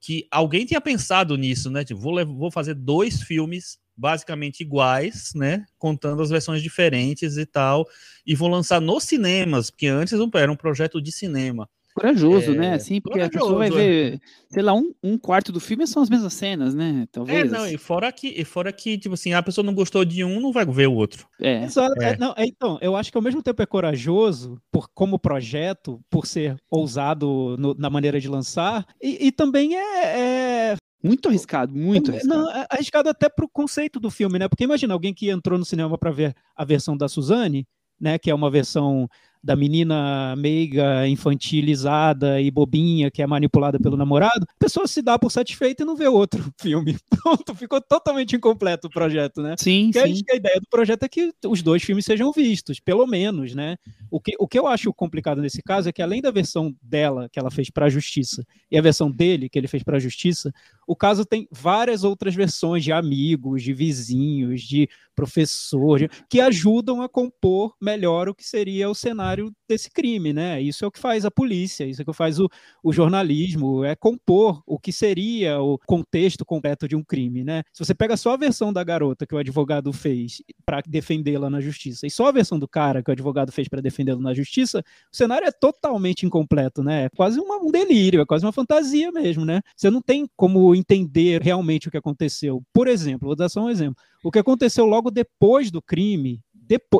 que 0.00 0.26
alguém 0.30 0.66
tenha 0.66 0.80
pensado 0.80 1.36
nisso, 1.36 1.70
né? 1.70 1.84
Tipo, 1.84 2.00
vou, 2.00 2.26
vou 2.26 2.50
fazer 2.50 2.74
dois 2.74 3.22
filmes 3.22 3.78
basicamente 3.96 4.60
iguais, 4.60 5.32
né? 5.34 5.64
Contando 5.78 6.22
as 6.22 6.30
versões 6.30 6.62
diferentes 6.62 7.36
e 7.36 7.46
tal, 7.46 7.88
e 8.26 8.34
vou 8.34 8.48
lançar 8.48 8.80
nos 8.80 9.04
cinemas, 9.04 9.70
porque 9.70 9.86
antes 9.86 10.12
era 10.34 10.52
um 10.52 10.56
projeto 10.56 11.00
de 11.00 11.12
cinema 11.12 11.68
corajoso, 11.94 12.50
né? 12.50 12.56
é, 12.56 12.70
né? 12.70 12.74
Assim, 12.74 13.00
porque 13.00 13.20
a 13.20 13.30
pessoa 13.30 13.58
vai 13.58 13.68
é. 13.68 13.70
ver, 13.70 14.20
sei 14.48 14.62
lá, 14.62 14.74
um, 14.74 14.92
um 15.02 15.16
quarto 15.16 15.52
do 15.52 15.60
filme 15.60 15.86
são 15.86 16.02
as 16.02 16.10
mesmas 16.10 16.34
cenas, 16.34 16.74
né? 16.74 17.06
Talvez. 17.12 17.52
É, 17.52 17.56
não, 17.56 17.66
e 17.66 17.78
fora 17.78 18.10
que, 18.10 18.28
e 18.28 18.44
fora 18.44 18.72
que, 18.72 18.98
tipo 18.98 19.14
assim, 19.14 19.32
a 19.32 19.42
pessoa 19.42 19.64
não 19.64 19.74
gostou 19.74 20.04
de 20.04 20.24
um, 20.24 20.40
não 20.40 20.52
vai 20.52 20.66
ver 20.66 20.88
o 20.88 20.94
outro. 20.94 21.26
É. 21.40 21.64
Exato. 21.64 22.02
É. 22.02 22.16
não, 22.16 22.34
é, 22.36 22.44
então, 22.44 22.78
eu 22.82 22.96
acho 22.96 23.12
que 23.12 23.16
ao 23.16 23.22
mesmo 23.22 23.42
tempo 23.42 23.62
é 23.62 23.66
corajoso, 23.66 24.60
por, 24.70 24.88
como 24.92 25.18
projeto, 25.18 26.00
por 26.10 26.26
ser 26.26 26.56
ousado 26.68 27.56
no, 27.58 27.74
na 27.74 27.88
maneira 27.88 28.20
de 28.20 28.28
lançar, 28.28 28.84
e, 29.00 29.28
e 29.28 29.32
também 29.32 29.76
é, 29.76 30.72
é 30.72 30.76
muito 31.02 31.28
arriscado, 31.28 31.72
muito 31.74 32.10
arriscado. 32.10 32.34
Não, 32.34 32.50
é 32.50 32.66
arriscado 32.70 33.08
até 33.08 33.28
pro 33.28 33.48
conceito 33.48 34.00
do 34.00 34.10
filme, 34.10 34.38
né? 34.38 34.48
Porque 34.48 34.64
imagina 34.64 34.94
alguém 34.94 35.12
que 35.12 35.30
entrou 35.30 35.58
no 35.58 35.64
cinema 35.64 35.96
para 35.98 36.10
ver 36.10 36.34
a 36.56 36.64
versão 36.64 36.96
da 36.96 37.08
Suzane, 37.08 37.68
né? 38.00 38.18
Que 38.18 38.30
é 38.30 38.34
uma 38.34 38.50
versão 38.50 39.08
da 39.44 39.54
menina 39.54 40.34
meiga, 40.36 41.06
infantilizada 41.06 42.40
e 42.40 42.50
bobinha 42.50 43.10
que 43.10 43.20
é 43.20 43.26
manipulada 43.26 43.78
pelo 43.78 43.94
namorado, 43.94 44.46
a 44.48 44.58
pessoa 44.58 44.86
se 44.86 45.02
dá 45.02 45.18
por 45.18 45.30
satisfeita 45.30 45.82
e 45.82 45.86
não 45.86 45.94
vê 45.94 46.08
outro 46.08 46.42
filme. 46.58 46.96
Pronto, 47.10 47.54
ficou 47.54 47.78
totalmente 47.80 48.34
incompleto 48.34 48.86
o 48.86 48.90
projeto, 48.90 49.42
né? 49.42 49.54
Sim, 49.58 49.90
Porque 49.92 50.14
sim. 50.14 50.22
A 50.32 50.36
ideia 50.36 50.58
do 50.58 50.66
projeto 50.70 51.02
é 51.02 51.08
que 51.08 51.30
os 51.46 51.62
dois 51.62 51.82
filmes 51.82 52.06
sejam 52.06 52.32
vistos, 52.32 52.80
pelo 52.80 53.06
menos, 53.06 53.54
né? 53.54 53.76
O 54.10 54.18
que, 54.18 54.34
o 54.38 54.48
que 54.48 54.58
eu 54.58 54.66
acho 54.66 54.92
complicado 54.94 55.42
nesse 55.42 55.62
caso 55.62 55.90
é 55.90 55.92
que 55.92 56.00
além 56.00 56.22
da 56.22 56.30
versão 56.30 56.74
dela, 56.82 57.28
que 57.30 57.38
ela 57.38 57.50
fez 57.50 57.68
para 57.68 57.86
a 57.86 57.90
Justiça, 57.90 58.46
e 58.70 58.78
a 58.78 58.82
versão 58.82 59.10
dele, 59.10 59.50
que 59.50 59.58
ele 59.58 59.68
fez 59.68 59.82
para 59.82 59.98
a 59.98 60.00
Justiça, 60.00 60.52
o 60.86 60.96
caso 60.96 61.24
tem 61.26 61.46
várias 61.50 62.02
outras 62.02 62.34
versões 62.34 62.82
de 62.82 62.92
amigos, 62.92 63.62
de 63.62 63.74
vizinhos, 63.74 64.62
de 64.62 64.88
professor, 65.14 66.08
que 66.28 66.40
ajudam 66.40 67.02
a 67.02 67.08
compor 67.08 67.74
melhor 67.80 68.28
o 68.28 68.34
que 68.34 68.44
seria 68.44 68.88
o 68.88 68.94
cenário 68.94 69.33
desse 69.68 69.90
crime, 69.90 70.32
né? 70.32 70.60
Isso 70.60 70.84
é 70.84 70.88
o 70.88 70.90
que 70.90 70.98
faz 70.98 71.24
a 71.24 71.30
polícia, 71.30 71.84
isso 71.84 72.00
é 72.00 72.02
o 72.02 72.06
que 72.06 72.12
faz 72.12 72.38
o, 72.38 72.48
o 72.82 72.92
jornalismo, 72.92 73.84
é 73.84 73.94
compor 73.94 74.62
o 74.66 74.78
que 74.78 74.92
seria 74.92 75.60
o 75.60 75.78
contexto 75.86 76.44
completo 76.44 76.86
de 76.86 76.96
um 76.96 77.02
crime, 77.02 77.44
né? 77.44 77.62
Se 77.72 77.84
você 77.84 77.94
pega 77.94 78.16
só 78.16 78.34
a 78.34 78.36
versão 78.36 78.72
da 78.72 78.84
garota 78.84 79.26
que 79.26 79.34
o 79.34 79.38
advogado 79.38 79.92
fez 79.92 80.42
para 80.64 80.82
defendê-la 80.86 81.48
na 81.50 81.60
justiça 81.60 82.06
e 82.06 82.10
só 82.10 82.26
a 82.28 82.32
versão 82.32 82.58
do 82.58 82.68
cara 82.68 83.02
que 83.02 83.10
o 83.10 83.12
advogado 83.12 83.52
fez 83.52 83.68
para 83.68 83.80
defendê-lo 83.80 84.20
na 84.20 84.34
justiça, 84.34 84.84
o 85.12 85.16
cenário 85.16 85.46
é 85.46 85.52
totalmente 85.52 86.26
incompleto, 86.26 86.82
né? 86.82 87.04
É 87.04 87.08
quase 87.08 87.40
uma, 87.40 87.56
um 87.56 87.70
delírio, 87.70 88.20
é 88.20 88.26
quase 88.26 88.44
uma 88.44 88.52
fantasia 88.52 89.10
mesmo, 89.12 89.44
né? 89.44 89.60
Você 89.76 89.90
não 89.90 90.00
tem 90.00 90.26
como 90.36 90.74
entender 90.74 91.42
realmente 91.42 91.88
o 91.88 91.90
que 91.90 91.96
aconteceu. 91.96 92.62
Por 92.72 92.88
exemplo, 92.88 93.26
vou 93.28 93.36
dar 93.36 93.48
só 93.48 93.62
um 93.62 93.70
exemplo. 93.70 94.02
O 94.22 94.30
que 94.30 94.38
aconteceu 94.38 94.86
logo 94.86 95.10
depois 95.10 95.70
do 95.70 95.82
crime, 95.82 96.40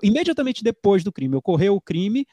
imediatamente 0.03 0.63
depois 0.63 1.03
do 1.05 1.13
crime, 1.13 1.37
ocorreu 1.37 1.75
o 1.75 1.81
crime. 1.81 2.27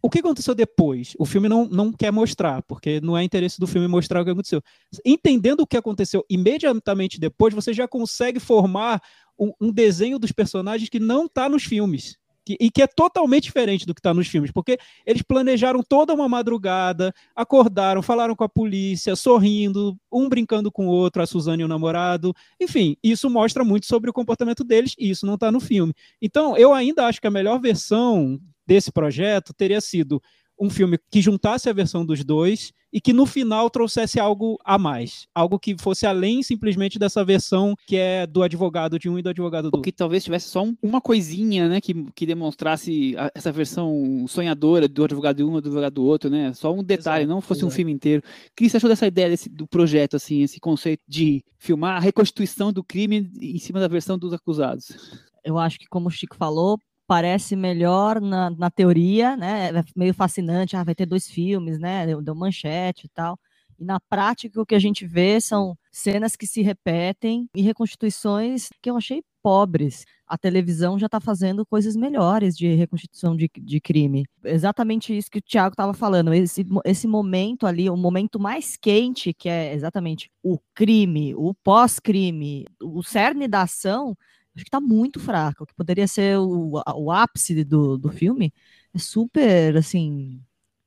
O 0.00 0.08
que 0.08 0.20
aconteceu 0.20 0.54
depois? 0.54 1.14
O 1.18 1.26
filme 1.26 1.48
não, 1.48 1.66
não 1.66 1.92
quer 1.92 2.12
mostrar, 2.12 2.62
porque 2.62 3.00
não 3.00 3.18
é 3.18 3.24
interesse 3.24 3.58
do 3.58 3.66
filme 3.66 3.88
mostrar 3.88 4.20
o 4.20 4.24
que 4.24 4.30
aconteceu. 4.30 4.62
Entendendo 5.04 5.60
o 5.60 5.66
que 5.66 5.76
aconteceu 5.76 6.24
imediatamente 6.30 7.18
depois, 7.18 7.52
você 7.52 7.72
já 7.72 7.88
consegue 7.88 8.38
formar 8.38 9.02
um, 9.38 9.52
um 9.60 9.72
desenho 9.72 10.18
dos 10.18 10.30
personagens 10.30 10.88
que 10.88 11.00
não 11.00 11.26
está 11.26 11.48
nos 11.48 11.64
filmes 11.64 12.16
que, 12.48 12.56
e 12.58 12.70
que 12.70 12.80
é 12.80 12.86
totalmente 12.86 13.44
diferente 13.44 13.84
do 13.84 13.94
que 13.94 14.00
está 14.00 14.14
nos 14.14 14.26
filmes, 14.26 14.50
porque 14.50 14.78
eles 15.04 15.20
planejaram 15.20 15.82
toda 15.82 16.14
uma 16.14 16.26
madrugada, 16.26 17.12
acordaram, 17.36 18.00
falaram 18.00 18.34
com 18.34 18.42
a 18.42 18.48
polícia, 18.48 19.14
sorrindo, 19.14 19.98
um 20.10 20.30
brincando 20.30 20.72
com 20.72 20.86
o 20.86 20.90
outro, 20.90 21.20
a 21.20 21.26
Suzane 21.26 21.60
e 21.60 21.64
o 21.66 21.68
namorado. 21.68 22.34
Enfim, 22.58 22.96
isso 23.02 23.28
mostra 23.28 23.62
muito 23.64 23.84
sobre 23.84 24.08
o 24.08 24.14
comportamento 24.14 24.64
deles 24.64 24.94
e 24.98 25.10
isso 25.10 25.26
não 25.26 25.34
está 25.34 25.52
no 25.52 25.60
filme. 25.60 25.92
Então, 26.22 26.56
eu 26.56 26.72
ainda 26.72 27.04
acho 27.06 27.20
que 27.20 27.26
a 27.26 27.30
melhor 27.30 27.60
versão 27.60 28.40
desse 28.66 28.90
projeto 28.90 29.52
teria 29.52 29.80
sido 29.80 30.22
um 30.58 30.70
filme 30.70 30.98
que 31.10 31.20
juntasse 31.20 31.68
a 31.68 31.72
versão 31.72 32.04
dos 32.04 32.24
dois 32.24 32.72
e 32.92 33.00
que 33.00 33.12
no 33.12 33.26
final 33.26 33.68
trouxesse 33.70 34.18
algo 34.18 34.58
a 34.64 34.78
mais, 34.78 35.26
algo 35.34 35.58
que 35.58 35.76
fosse 35.78 36.06
além 36.06 36.42
simplesmente 36.42 36.98
dessa 36.98 37.24
versão 37.24 37.74
que 37.86 37.96
é 37.96 38.26
do 38.26 38.42
advogado 38.42 38.98
de 38.98 39.08
um 39.08 39.18
e 39.18 39.22
do 39.22 39.28
advogado 39.28 39.70
do 39.70 39.76
outro. 39.76 39.82
que 39.82 39.92
talvez 39.92 40.24
tivesse 40.24 40.48
só 40.48 40.64
um, 40.64 40.76
uma 40.82 41.00
coisinha, 41.00 41.68
né, 41.68 41.80
que, 41.80 41.94
que 42.14 42.26
demonstrasse 42.26 43.14
a, 43.16 43.30
essa 43.34 43.52
versão 43.52 44.26
sonhadora 44.26 44.88
do 44.88 45.04
advogado 45.04 45.36
de 45.36 45.44
um 45.44 45.58
e 45.58 45.60
do 45.60 45.68
advogado 45.68 45.94
do 45.94 46.04
outro, 46.04 46.30
né, 46.30 46.52
só 46.54 46.72
um 46.72 46.82
detalhe, 46.82 47.24
exato, 47.24 47.34
não 47.34 47.40
fosse 47.40 47.60
exato. 47.60 47.72
um 47.72 47.76
filme 47.76 47.92
inteiro. 47.92 48.22
O 48.46 48.50
que 48.56 48.68
você 48.68 48.76
achou 48.76 48.90
dessa 48.90 49.06
ideia 49.06 49.28
desse, 49.28 49.48
do 49.48 49.66
projeto, 49.66 50.16
assim, 50.16 50.42
esse 50.42 50.58
conceito 50.58 51.02
de 51.06 51.44
filmar 51.58 51.96
a 51.96 52.00
reconstituição 52.00 52.72
do 52.72 52.82
crime 52.82 53.30
em 53.40 53.58
cima 53.58 53.80
da 53.80 53.88
versão 53.88 54.18
dos 54.18 54.32
acusados? 54.32 55.28
Eu 55.44 55.58
acho 55.58 55.78
que, 55.78 55.86
como 55.86 56.08
o 56.08 56.10
Chico 56.10 56.36
falou, 56.36 56.78
parece 57.08 57.56
melhor 57.56 58.20
na, 58.20 58.50
na 58.50 58.70
teoria, 58.70 59.34
né? 59.34 59.70
É 59.70 59.84
meio 59.96 60.12
fascinante, 60.12 60.76
ah, 60.76 60.84
vai 60.84 60.94
ter 60.94 61.06
dois 61.06 61.26
filmes, 61.26 61.78
né? 61.80 62.06
Deu, 62.06 62.20
deu 62.22 62.34
manchete 62.34 63.06
e 63.06 63.08
tal. 63.08 63.38
E 63.78 63.84
na 63.84 63.98
prática, 63.98 64.60
o 64.60 64.66
que 64.66 64.74
a 64.74 64.78
gente 64.78 65.06
vê 65.06 65.40
são 65.40 65.76
cenas 65.90 66.36
que 66.36 66.46
se 66.46 66.60
repetem 66.60 67.48
e 67.56 67.62
reconstituições 67.62 68.68
que 68.82 68.90
eu 68.90 68.96
achei 68.96 69.22
pobres. 69.42 70.04
A 70.26 70.36
televisão 70.36 70.98
já 70.98 71.06
está 71.06 71.18
fazendo 71.18 71.64
coisas 71.64 71.96
melhores 71.96 72.54
de 72.54 72.74
reconstituição 72.74 73.34
de, 73.34 73.48
de 73.56 73.80
crime. 73.80 74.26
Exatamente 74.44 75.16
isso 75.16 75.30
que 75.30 75.38
o 75.38 75.42
Tiago 75.42 75.72
estava 75.72 75.94
falando. 75.94 76.34
Esse, 76.34 76.66
esse 76.84 77.06
momento 77.08 77.66
ali, 77.66 77.88
o 77.88 77.96
momento 77.96 78.38
mais 78.38 78.76
quente, 78.76 79.32
que 79.32 79.48
é 79.48 79.72
exatamente 79.72 80.30
o 80.42 80.58
crime, 80.74 81.34
o 81.34 81.54
pós-crime, 81.54 82.66
o 82.82 83.02
cerne 83.02 83.48
da 83.48 83.62
ação, 83.62 84.14
acho 84.58 84.64
que 84.64 84.70
tá 84.70 84.80
muito 84.80 85.20
fraca. 85.20 85.62
O 85.62 85.66
que 85.66 85.74
poderia 85.74 86.06
ser 86.08 86.38
o, 86.38 86.82
o 86.96 87.10
ápice 87.10 87.64
do, 87.64 87.96
do 87.96 88.10
filme 88.10 88.52
é 88.94 88.98
super, 88.98 89.76
assim, 89.76 90.42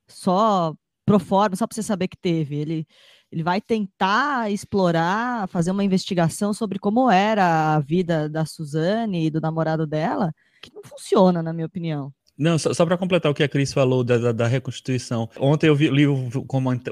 só 0.06 0.74
pro 1.04 1.18
forma, 1.18 1.56
só 1.56 1.66
para 1.66 1.74
você 1.74 1.82
saber 1.82 2.08
que 2.08 2.16
teve. 2.16 2.56
Ele, 2.56 2.86
ele 3.30 3.42
vai 3.42 3.60
tentar 3.60 4.50
explorar, 4.52 5.48
fazer 5.48 5.70
uma 5.70 5.84
investigação 5.84 6.52
sobre 6.52 6.78
como 6.78 7.10
era 7.10 7.74
a 7.74 7.80
vida 7.80 8.28
da 8.28 8.44
Suzane 8.44 9.26
e 9.26 9.30
do 9.30 9.40
namorado 9.40 9.86
dela, 9.86 10.32
que 10.60 10.72
não 10.74 10.82
funciona, 10.82 11.42
na 11.42 11.52
minha 11.52 11.66
opinião. 11.66 12.12
Não, 12.36 12.58
só, 12.58 12.72
só 12.72 12.86
para 12.86 12.96
completar 12.96 13.30
o 13.30 13.34
que 13.34 13.42
a 13.42 13.48
Cris 13.48 13.72
falou 13.72 14.02
da, 14.02 14.16
da, 14.16 14.32
da 14.32 14.46
reconstituição. 14.46 15.28
Ontem 15.38 15.68
eu 15.68 15.76
vi, 15.76 15.88
li 15.90 16.06
um, 16.06 16.30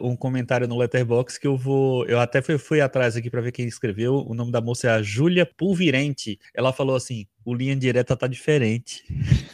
um 0.02 0.16
comentário 0.16 0.68
no 0.68 0.76
Letterbox 0.76 1.38
que 1.38 1.47
eu 1.47 1.56
vou. 1.56 2.04
Eu 2.06 2.20
até 2.20 2.42
fui, 2.42 2.59
fui 2.59 2.80
atrás 2.80 3.16
aqui 3.16 3.30
para 3.30 3.40
ver 3.40 3.52
quem 3.52 3.66
escreveu. 3.66 4.25
O 4.26 4.35
nome 4.35 4.52
da 4.52 4.61
moça 4.61 4.88
é 4.88 4.90
a 4.90 5.02
Júlia 5.02 5.47
Pulvirente. 5.47 6.38
Ela 6.54 6.73
falou 6.73 6.94
assim: 6.94 7.26
o 7.44 7.54
linha 7.54 7.75
direta 7.75 8.16
tá 8.16 8.26
diferente. 8.26 9.04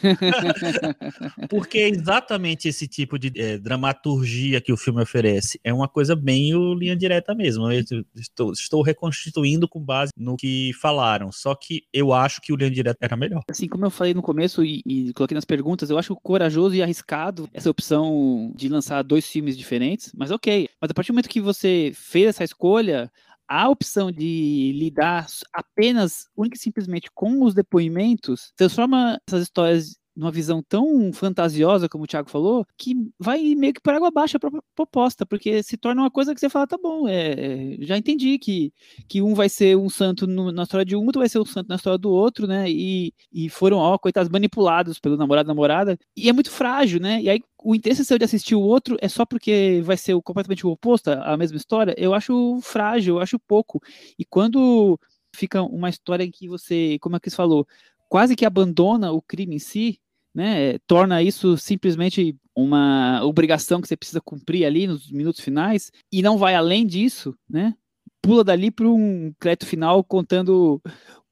Porque 1.49 1.79
é 1.79 1.89
exatamente 1.89 2.67
esse 2.67 2.87
tipo 2.87 3.17
de 3.17 3.31
é, 3.35 3.57
dramaturgia 3.57 4.61
que 4.61 4.71
o 4.71 4.77
filme 4.77 5.01
oferece. 5.01 5.59
É 5.63 5.73
uma 5.73 5.87
coisa 5.87 6.15
bem 6.15 6.53
o 6.53 6.73
linha 6.73 6.95
direta 6.95 7.33
mesmo. 7.33 7.71
Eu 7.71 7.83
estou, 8.15 8.51
estou 8.51 8.81
reconstituindo 8.81 9.67
com 9.67 9.79
base 9.79 10.11
no 10.17 10.35
que 10.35 10.71
falaram. 10.81 11.31
Só 11.31 11.55
que 11.55 11.83
eu 11.93 12.13
acho 12.13 12.41
que 12.41 12.51
o 12.51 12.55
linha 12.55 12.71
direta 12.71 12.99
era 13.01 13.15
melhor. 13.15 13.43
Assim 13.49 13.67
como 13.67 13.85
eu 13.85 13.91
falei 13.91 14.13
no 14.13 14.21
começo 14.21 14.63
e, 14.63 14.81
e 14.85 15.13
coloquei 15.13 15.35
nas 15.35 15.45
perguntas, 15.45 15.89
eu 15.89 15.97
acho 15.97 16.15
corajoso 16.15 16.75
e 16.75 16.83
arriscado 16.83 17.49
essa 17.53 17.69
opção 17.69 18.51
de 18.55 18.67
lançar 18.69 19.01
dois 19.03 19.27
filmes 19.27 19.57
diferentes, 19.57 20.11
mas 20.15 20.31
ok. 20.31 20.67
Mas 20.81 20.91
a 20.91 20.93
partir 20.93 21.11
do 21.11 21.15
momento 21.15 21.29
que 21.29 21.41
você 21.41 21.91
fez 21.93 22.27
essa 22.27 22.43
escolha, 22.43 23.11
a 23.47 23.69
opção 23.69 24.11
de 24.11 24.73
lidar 24.75 25.27
apenas, 25.53 26.25
única 26.35 26.55
e 26.55 26.59
simplesmente 26.59 27.09
com 27.13 27.43
os 27.43 27.53
depoimentos, 27.53 28.51
transforma 28.55 29.19
essas 29.27 29.43
histórias 29.43 29.95
numa 30.17 30.31
visão 30.31 30.63
tão 30.63 31.13
fantasiosa, 31.13 31.87
como 31.87 32.03
o 32.03 32.07
Thiago 32.07 32.27
falou, 32.29 32.65
que 32.75 32.95
vai 33.19 33.53
meio 33.53 33.73
que 33.73 33.81
por 33.81 33.93
água 33.93 34.07
abaixo 34.07 34.37
a 34.37 34.61
proposta, 34.75 35.27
porque 35.27 35.61
se 35.61 35.77
torna 35.77 36.01
uma 36.01 36.09
coisa 36.09 36.33
que 36.33 36.39
você 36.39 36.49
fala, 36.49 36.65
tá 36.65 36.75
bom, 36.75 37.07
é, 37.07 37.77
já 37.81 37.95
entendi 37.95 38.39
que, 38.39 38.73
que 39.07 39.21
um 39.21 39.35
vai 39.35 39.47
ser 39.47 39.77
um 39.77 39.89
santo 39.89 40.25
no, 40.25 40.51
na 40.51 40.63
história 40.63 40.83
de 40.83 40.95
um, 40.95 41.05
outro 41.05 41.19
vai 41.19 41.29
ser 41.29 41.37
um 41.39 41.45
santo 41.45 41.69
na 41.69 41.75
história 41.75 41.99
do 41.99 42.09
outro, 42.09 42.47
né? 42.47 42.67
E, 42.67 43.13
e 43.31 43.47
foram, 43.47 43.77
ó, 43.77 43.95
coitados, 43.99 44.29
manipulados 44.29 44.99
pelo 44.99 45.15
namorado 45.15 45.47
namorada. 45.47 45.99
E 46.15 46.27
é 46.27 46.33
muito 46.33 46.49
frágil, 46.49 46.99
né? 46.99 47.21
E 47.21 47.29
aí 47.29 47.39
o 47.63 47.75
interesse 47.75 48.03
seu 48.03 48.17
de 48.17 48.25
assistir 48.25 48.55
o 48.55 48.61
outro 48.61 48.97
é 48.99 49.07
só 49.07 49.23
porque 49.23 49.81
vai 49.83 49.97
ser 49.97 50.19
completamente 50.21 50.65
o 50.65 50.71
oposto, 50.71 51.09
a 51.11 51.37
mesma 51.37 51.57
história, 51.57 51.93
eu 51.97 52.13
acho 52.13 52.59
frágil, 52.61 53.15
eu 53.15 53.21
acho 53.21 53.37
pouco. 53.39 53.79
E 54.17 54.25
quando 54.25 54.99
fica 55.35 55.61
uma 55.61 55.89
história 55.89 56.23
em 56.23 56.31
que 56.31 56.47
você, 56.47 56.97
como 56.99 57.15
a 57.15 57.19
Cris 57.19 57.35
falou, 57.35 57.67
quase 58.09 58.35
que 58.35 58.45
abandona 58.45 59.11
o 59.11 59.21
crime 59.21 59.55
em 59.55 59.59
si, 59.59 59.99
né, 60.37 60.77
torna 60.85 61.23
isso 61.23 61.57
simplesmente 61.57 62.37
uma 62.55 63.23
obrigação 63.23 63.81
que 63.81 63.87
você 63.87 63.97
precisa 63.97 64.21
cumprir 64.21 64.65
ali 64.65 64.85
nos 64.85 65.11
minutos 65.11 65.41
finais 65.41 65.91
e 66.11 66.21
não 66.21 66.37
vai 66.37 66.53
além 66.53 66.85
disso, 66.85 67.35
né? 67.49 67.73
Pula 68.21 68.43
dali 68.43 68.69
para 68.69 68.87
um 68.87 69.33
crédito 69.39 69.65
final 69.65 70.03
contando 70.03 70.79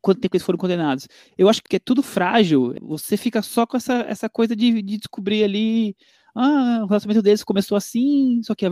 quanto 0.01 0.21
tempo 0.21 0.35
eles 0.35 0.43
foram 0.43 0.57
condenados. 0.57 1.07
Eu 1.37 1.47
acho 1.47 1.61
que 1.61 1.75
é 1.75 1.79
tudo 1.79 2.01
frágil. 2.01 2.73
Você 2.81 3.15
fica 3.15 3.43
só 3.43 3.67
com 3.67 3.77
essa, 3.77 3.93
essa 4.07 4.27
coisa 4.27 4.55
de, 4.55 4.81
de 4.81 4.97
descobrir 4.97 5.43
ali 5.43 5.95
ah, 6.37 6.81
o 6.83 6.87
relacionamento 6.87 7.23
deles 7.23 7.45
começou 7.45 7.77
assim, 7.77 8.41
só 8.43 8.53
que 8.53 8.65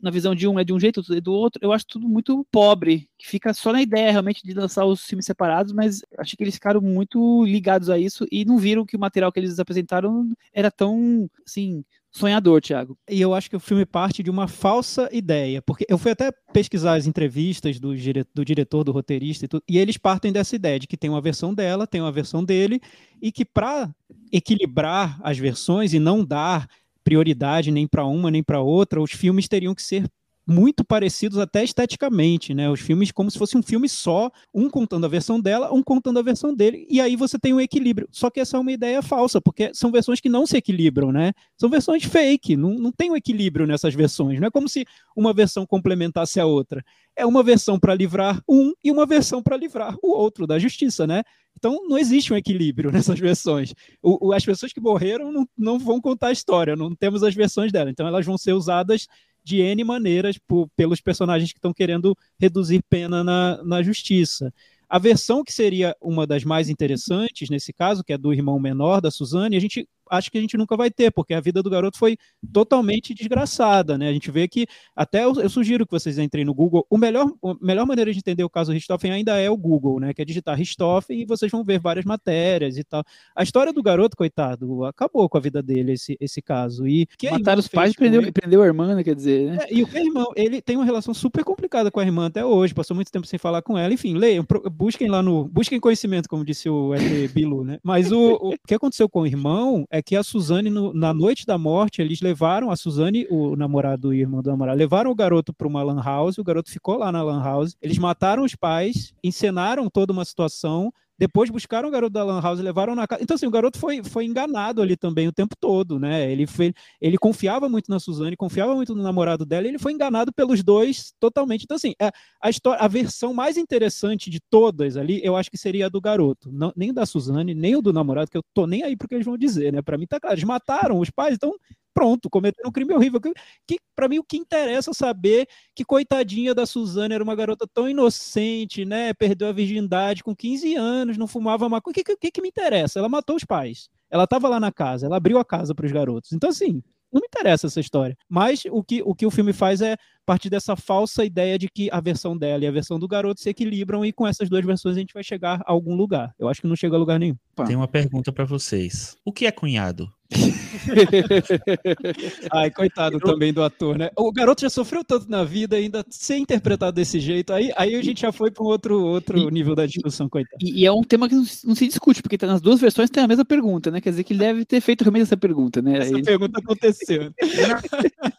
na 0.00 0.10
visão 0.10 0.34
de 0.34 0.48
um 0.48 0.58
é 0.58 0.64
de 0.64 0.72
um 0.72 0.80
jeito, 0.80 0.98
outro 0.98 1.14
é 1.14 1.20
do 1.20 1.32
outro. 1.32 1.60
Eu 1.62 1.70
acho 1.70 1.86
tudo 1.86 2.08
muito 2.08 2.46
pobre, 2.50 3.10
que 3.18 3.28
fica 3.28 3.52
só 3.52 3.72
na 3.72 3.82
ideia 3.82 4.10
realmente 4.10 4.42
de 4.42 4.54
lançar 4.54 4.86
os 4.86 5.04
filmes 5.04 5.26
separados, 5.26 5.72
mas 5.74 6.00
acho 6.16 6.34
que 6.34 6.42
eles 6.42 6.54
ficaram 6.54 6.80
muito 6.80 7.44
ligados 7.44 7.90
a 7.90 7.98
isso 7.98 8.26
e 8.32 8.46
não 8.46 8.56
viram 8.56 8.86
que 8.86 8.96
o 8.96 9.00
material 9.00 9.30
que 9.30 9.38
eles 9.38 9.58
apresentaram 9.58 10.32
era 10.50 10.70
tão, 10.70 11.28
assim, 11.46 11.84
sonhador, 12.10 12.62
Thiago. 12.62 12.98
E 13.08 13.20
eu 13.20 13.34
acho 13.34 13.50
que 13.50 13.56
o 13.56 13.60
filme 13.60 13.84
parte 13.84 14.22
de 14.22 14.30
uma 14.30 14.48
falsa 14.48 15.06
ideia, 15.12 15.60
porque 15.60 15.84
eu 15.90 15.98
fui 15.98 16.12
até 16.12 16.32
pesquisar 16.54 16.94
as 16.94 17.06
entrevistas 17.06 17.78
do, 17.78 17.94
do 18.34 18.44
diretor, 18.46 18.82
do 18.82 18.92
roteirista 18.92 19.44
e 19.44 19.48
tudo, 19.48 19.62
e 19.68 19.76
eles 19.78 19.98
partem 19.98 20.32
dessa 20.32 20.56
ideia 20.56 20.78
de 20.78 20.86
que 20.86 20.96
tem 20.96 21.10
uma 21.10 21.20
versão 21.20 21.52
dela, 21.52 21.86
tem 21.86 22.00
uma 22.00 22.10
versão 22.10 22.42
dele, 22.42 22.80
e 23.20 23.30
que 23.30 23.44
para 23.44 23.94
equilibrar 24.32 25.20
as 25.22 25.36
versões 25.36 25.92
e 25.92 25.98
não 25.98 26.24
dar 26.24 26.66
prioridade 27.04 27.70
nem 27.70 27.86
para 27.86 28.04
uma 28.04 28.30
nem 28.30 28.42
para 28.42 28.60
outra, 28.60 29.00
os 29.00 29.12
filmes 29.12 29.48
teriam 29.48 29.74
que 29.74 29.82
ser 29.82 30.10
muito 30.50 30.84
parecidos 30.84 31.38
até 31.38 31.62
esteticamente, 31.62 32.52
né? 32.52 32.68
Os 32.68 32.80
filmes 32.80 33.12
como 33.12 33.30
se 33.30 33.38
fosse 33.38 33.56
um 33.56 33.62
filme 33.62 33.88
só, 33.88 34.30
um 34.52 34.68
contando 34.68 35.06
a 35.06 35.08
versão 35.08 35.40
dela, 35.40 35.72
um 35.72 35.82
contando 35.82 36.18
a 36.18 36.22
versão 36.22 36.54
dele, 36.54 36.86
e 36.90 37.00
aí 37.00 37.14
você 37.14 37.38
tem 37.38 37.54
um 37.54 37.60
equilíbrio. 37.60 38.08
Só 38.10 38.28
que 38.28 38.40
essa 38.40 38.56
é 38.56 38.60
uma 38.60 38.72
ideia 38.72 39.00
falsa, 39.00 39.40
porque 39.40 39.70
são 39.72 39.92
versões 39.92 40.20
que 40.20 40.28
não 40.28 40.46
se 40.46 40.56
equilibram, 40.56 41.12
né? 41.12 41.32
São 41.56 41.70
versões 41.70 42.04
fake, 42.04 42.56
não, 42.56 42.74
não 42.74 42.92
tem 42.92 43.10
um 43.10 43.16
equilíbrio 43.16 43.66
nessas 43.66 43.94
versões. 43.94 44.40
Não 44.40 44.48
é 44.48 44.50
como 44.50 44.68
se 44.68 44.84
uma 45.16 45.32
versão 45.32 45.64
complementasse 45.64 46.40
a 46.40 46.46
outra. 46.46 46.84
É 47.16 47.24
uma 47.24 47.42
versão 47.42 47.78
para 47.78 47.94
livrar 47.94 48.42
um 48.48 48.72
e 48.82 48.90
uma 48.90 49.06
versão 49.06 49.42
para 49.42 49.56
livrar 49.56 49.96
o 50.02 50.10
outro 50.10 50.46
da 50.46 50.58
justiça, 50.58 51.06
né? 51.06 51.22
Então 51.56 51.86
não 51.88 51.98
existe 51.98 52.32
um 52.32 52.36
equilíbrio 52.36 52.90
nessas 52.92 53.18
versões. 53.18 53.74
O, 54.02 54.28
o, 54.28 54.32
as 54.32 54.44
pessoas 54.44 54.72
que 54.72 54.80
morreram 54.80 55.30
não, 55.30 55.48
não 55.56 55.78
vão 55.78 56.00
contar 56.00 56.28
a 56.28 56.32
história, 56.32 56.74
não 56.74 56.94
temos 56.94 57.22
as 57.22 57.34
versões 57.34 57.70
dela. 57.70 57.90
Então 57.90 58.06
elas 58.06 58.24
vão 58.24 58.38
ser 58.38 58.52
usadas 58.52 59.06
de 59.42 59.60
N 59.60 59.82
maneiras 59.84 60.38
por, 60.38 60.68
pelos 60.76 61.00
personagens 61.00 61.52
que 61.52 61.58
estão 61.58 61.72
querendo 61.72 62.16
reduzir 62.38 62.82
pena 62.88 63.24
na, 63.24 63.62
na 63.64 63.82
justiça. 63.82 64.52
A 64.88 64.98
versão 64.98 65.44
que 65.44 65.52
seria 65.52 65.96
uma 66.00 66.26
das 66.26 66.42
mais 66.44 66.68
interessantes 66.68 67.48
nesse 67.48 67.72
caso, 67.72 68.02
que 68.02 68.12
é 68.12 68.18
do 68.18 68.32
irmão 68.32 68.58
menor 68.58 69.00
da 69.00 69.10
Suzane, 69.10 69.56
a 69.56 69.60
gente 69.60 69.88
acho 70.10 70.30
que 70.30 70.38
a 70.38 70.40
gente 70.40 70.56
nunca 70.56 70.76
vai 70.76 70.90
ter, 70.90 71.10
porque 71.10 71.34
a 71.34 71.40
vida 71.40 71.62
do 71.62 71.70
garoto 71.70 71.96
foi 71.96 72.16
totalmente 72.52 73.14
desgraçada, 73.14 73.96
né? 73.96 74.08
A 74.08 74.12
gente 74.12 74.30
vê 74.30 74.48
que, 74.48 74.66
até 74.94 75.24
eu, 75.24 75.34
eu 75.40 75.48
sugiro 75.48 75.86
que 75.86 75.92
vocês 75.92 76.18
entrem 76.18 76.44
no 76.44 76.52
Google, 76.52 76.86
o 76.90 76.98
melhor, 76.98 77.26
a 77.44 77.54
melhor 77.60 77.86
maneira 77.86 78.12
de 78.12 78.18
entender 78.18 78.44
o 78.44 78.50
caso 78.50 78.72
Richthofen 78.72 79.12
ainda 79.12 79.38
é 79.38 79.48
o 79.48 79.56
Google, 79.56 80.00
né? 80.00 80.12
Que 80.12 80.22
é 80.22 80.24
digitar 80.24 80.56
Richthofen 80.56 81.20
e 81.20 81.24
vocês 81.24 81.50
vão 81.50 81.64
ver 81.64 81.78
várias 81.78 82.04
matérias 82.04 82.76
e 82.76 82.84
tal. 82.84 83.04
A 83.34 83.42
história 83.42 83.72
do 83.72 83.82
garoto, 83.82 84.16
coitado, 84.16 84.84
acabou 84.84 85.28
com 85.28 85.38
a 85.38 85.40
vida 85.40 85.62
dele, 85.62 85.92
esse, 85.92 86.16
esse 86.20 86.42
caso. 86.42 86.86
E 86.86 87.06
Mataram 87.30 87.60
os 87.60 87.68
pais 87.68 87.92
e 87.92 87.96
prendeu, 87.96 88.32
prendeu 88.32 88.62
a 88.62 88.66
irmã, 88.66 88.94
né? 88.94 89.04
Quer 89.04 89.14
dizer, 89.14 89.50
né? 89.50 89.58
É, 89.62 89.74
e 89.74 89.82
o 89.82 89.88
irmão, 89.96 90.26
ele 90.34 90.60
tem 90.60 90.76
uma 90.76 90.84
relação 90.84 91.14
super 91.14 91.44
complicada 91.44 91.90
com 91.90 92.00
a 92.00 92.04
irmã 92.04 92.26
até 92.26 92.44
hoje, 92.44 92.74
passou 92.74 92.94
muito 92.94 93.10
tempo 93.10 93.26
sem 93.26 93.38
falar 93.38 93.62
com 93.62 93.78
ela. 93.78 93.92
Enfim, 93.92 94.14
leiam, 94.14 94.44
busquem 94.72 95.08
lá 95.08 95.22
no. 95.22 95.44
Busquem 95.48 95.78
conhecimento, 95.78 96.28
como 96.28 96.44
disse 96.44 96.68
o. 96.68 96.92
Bilu, 97.32 97.64
né? 97.64 97.78
Mas 97.82 98.12
o, 98.12 98.34
o 98.34 98.54
que 98.66 98.74
aconteceu 98.74 99.08
com 99.08 99.22
o 99.22 99.26
irmão 99.26 99.86
é 99.90 99.99
que 100.02 100.16
a 100.16 100.22
Suzane, 100.22 100.70
no, 100.70 100.92
na 100.92 101.12
noite 101.12 101.46
da 101.46 101.58
morte, 101.58 102.00
eles 102.00 102.20
levaram 102.20 102.70
a 102.70 102.76
Suzane, 102.76 103.26
o 103.30 103.56
namorado 103.56 104.12
e 104.12 104.20
irmão 104.20 104.42
do 104.42 104.50
namorado, 104.50 104.78
levaram 104.78 105.10
o 105.10 105.14
garoto 105.14 105.52
para 105.52 105.66
uma 105.66 105.82
lan 105.82 106.02
house, 106.02 106.38
o 106.38 106.44
garoto 106.44 106.70
ficou 106.70 106.98
lá 106.98 107.10
na 107.10 107.22
lan 107.22 107.42
house, 107.42 107.76
eles 107.80 107.98
mataram 107.98 108.44
os 108.44 108.54
pais, 108.54 109.12
encenaram 109.22 109.88
toda 109.88 110.12
uma 110.12 110.24
situação, 110.24 110.92
depois 111.20 111.50
buscaram 111.50 111.90
o 111.90 111.92
garoto 111.92 112.14
da 112.14 112.24
Lan 112.24 112.40
House 112.40 112.60
e 112.60 112.62
levaram 112.62 112.94
na 112.94 113.06
casa. 113.06 113.22
Então, 113.22 113.34
assim, 113.34 113.46
o 113.46 113.50
garoto 113.50 113.78
foi, 113.78 114.02
foi 114.02 114.24
enganado 114.24 114.80
ali 114.80 114.96
também 114.96 115.28
o 115.28 115.32
tempo 115.32 115.54
todo, 115.60 115.98
né? 115.98 116.32
Ele, 116.32 116.46
foi, 116.46 116.72
ele 116.98 117.18
confiava 117.18 117.68
muito 117.68 117.90
na 117.90 118.00
Suzane, 118.00 118.34
confiava 118.38 118.74
muito 118.74 118.94
no 118.94 119.02
namorado 119.02 119.44
dela, 119.44 119.66
e 119.66 119.68
ele 119.68 119.78
foi 119.78 119.92
enganado 119.92 120.32
pelos 120.32 120.64
dois 120.64 121.12
totalmente. 121.20 121.64
Então, 121.64 121.76
assim, 121.76 121.92
a, 122.00 122.06
é, 122.06 122.10
a, 122.40 122.48
história, 122.48 122.82
a 122.82 122.88
versão 122.88 123.34
mais 123.34 123.58
interessante 123.58 124.30
de 124.30 124.40
todas 124.48 124.96
ali, 124.96 125.20
eu 125.22 125.36
acho 125.36 125.50
que 125.50 125.58
seria 125.58 125.86
a 125.86 125.88
do 125.90 126.00
garoto. 126.00 126.50
Não, 126.50 126.72
nem 126.74 126.90
da 126.90 127.04
Suzane, 127.04 127.54
nem 127.54 127.76
o 127.76 127.82
do 127.82 127.92
namorado, 127.92 128.30
que 128.30 128.38
eu 128.38 128.42
tô 128.54 128.66
nem 128.66 128.82
aí 128.82 128.96
porque 128.96 129.14
eles 129.14 129.26
vão 129.26 129.36
dizer, 129.36 129.74
né? 129.74 129.82
Para 129.82 129.98
mim 129.98 130.06
tá 130.06 130.18
claro, 130.18 130.36
eles 130.36 130.44
mataram 130.44 130.98
os 130.98 131.10
pais, 131.10 131.34
então 131.34 131.54
pronto, 131.94 132.30
cometeram 132.30 132.68
um 132.68 132.72
crime 132.72 132.94
horrível. 132.94 133.20
Que, 133.20 133.32
que 133.66 133.78
para 133.94 134.08
mim 134.08 134.18
o 134.18 134.24
que 134.24 134.36
interessa 134.36 134.92
saber 134.92 135.46
que 135.74 135.84
coitadinha 135.84 136.54
da 136.54 136.66
Suzana 136.66 137.14
era 137.14 137.24
uma 137.24 137.34
garota 137.34 137.66
tão 137.72 137.88
inocente, 137.88 138.84
né? 138.84 139.12
Perdeu 139.14 139.48
a 139.48 139.52
virgindade 139.52 140.22
com 140.22 140.34
15 140.34 140.74
anos, 140.76 141.16
não 141.16 141.26
fumava 141.26 141.68
maconha. 141.68 141.92
O 141.92 141.94
que, 141.94 142.16
que, 142.16 142.30
que 142.30 142.42
me 142.42 142.48
interessa? 142.48 142.98
Ela 142.98 143.08
matou 143.08 143.36
os 143.36 143.44
pais. 143.44 143.88
Ela 144.10 144.24
estava 144.24 144.48
lá 144.48 144.58
na 144.58 144.72
casa, 144.72 145.06
ela 145.06 145.16
abriu 145.16 145.38
a 145.38 145.44
casa 145.44 145.74
para 145.74 145.86
os 145.86 145.92
garotos. 145.92 146.32
Então, 146.32 146.50
assim, 146.50 146.82
não 147.12 147.20
me 147.20 147.26
interessa 147.26 147.66
essa 147.66 147.80
história. 147.80 148.16
Mas 148.28 148.62
o 148.70 148.82
que, 148.82 149.02
o 149.02 149.14
que 149.14 149.26
o 149.26 149.30
filme 149.30 149.52
faz 149.52 149.80
é 149.80 149.96
partir 150.24 150.48
dessa 150.48 150.76
falsa 150.76 151.24
ideia 151.24 151.58
de 151.58 151.68
que 151.68 151.90
a 151.90 152.00
versão 152.00 152.36
dela 152.36 152.64
e 152.64 152.66
a 152.68 152.70
versão 152.70 152.98
do 152.98 153.08
garoto 153.08 153.40
se 153.40 153.48
equilibram 153.48 154.04
e 154.04 154.12
com 154.12 154.26
essas 154.26 154.48
duas 154.48 154.64
versões 154.64 154.96
a 154.96 155.00
gente 155.00 155.14
vai 155.14 155.24
chegar 155.24 155.60
a 155.66 155.72
algum 155.72 155.94
lugar. 155.96 156.32
Eu 156.38 156.48
acho 156.48 156.60
que 156.60 156.68
não 156.68 156.76
chega 156.76 156.94
a 156.94 156.98
lugar 156.98 157.18
nenhum. 157.18 157.36
Tem 157.66 157.74
uma 157.74 157.88
pergunta 157.88 158.32
para 158.32 158.44
vocês. 158.44 159.16
O 159.24 159.32
que 159.32 159.46
é 159.46 159.50
cunhado? 159.50 160.08
Ai, 162.52 162.70
coitado 162.70 163.16
eu... 163.16 163.20
também 163.20 163.52
do 163.52 163.62
ator, 163.62 163.98
né? 163.98 164.10
O 164.16 164.32
garoto 164.32 164.62
já 164.62 164.70
sofreu 164.70 165.04
tanto 165.04 165.28
na 165.28 165.44
vida, 165.44 165.76
ainda 165.76 166.04
ser 166.08 166.36
interpretado 166.36 166.92
desse 166.92 167.18
jeito, 167.18 167.52
aí, 167.52 167.72
aí 167.76 167.96
a 167.96 168.02
gente 168.02 168.22
já 168.22 168.32
foi 168.32 168.50
para 168.50 168.62
um 168.62 168.66
outro, 168.66 169.02
outro 169.02 169.38
e, 169.38 169.50
nível 169.50 169.74
da 169.74 169.86
discussão, 169.86 170.28
coitado. 170.28 170.56
E, 170.62 170.82
e, 170.82 170.86
é 170.86 170.92
um 170.92 171.02
tema 171.02 171.28
que 171.28 171.34
não, 171.34 171.44
não, 171.64 171.74
se 171.74 171.86
discute, 171.86 172.22
porque 172.22 172.38
tá 172.38 172.46
nas 172.46 172.60
duas 172.60 172.80
versões 172.80 173.10
tem 173.10 173.22
a 173.22 173.28
mesma 173.28 173.44
pergunta, 173.44 173.90
né? 173.90 174.00
Quer 174.00 174.10
dizer 174.10 174.24
que 174.24 174.32
ele 174.32 174.40
deve 174.40 174.64
ter 174.64 174.80
feito 174.80 175.02
realmente 175.02 175.22
essa 175.22 175.36
pergunta, 175.36 175.82
né? 175.82 175.98
Essa 175.98 176.16
aí... 176.16 176.22
pergunta 176.22 176.60
aconteceu. 176.60 177.32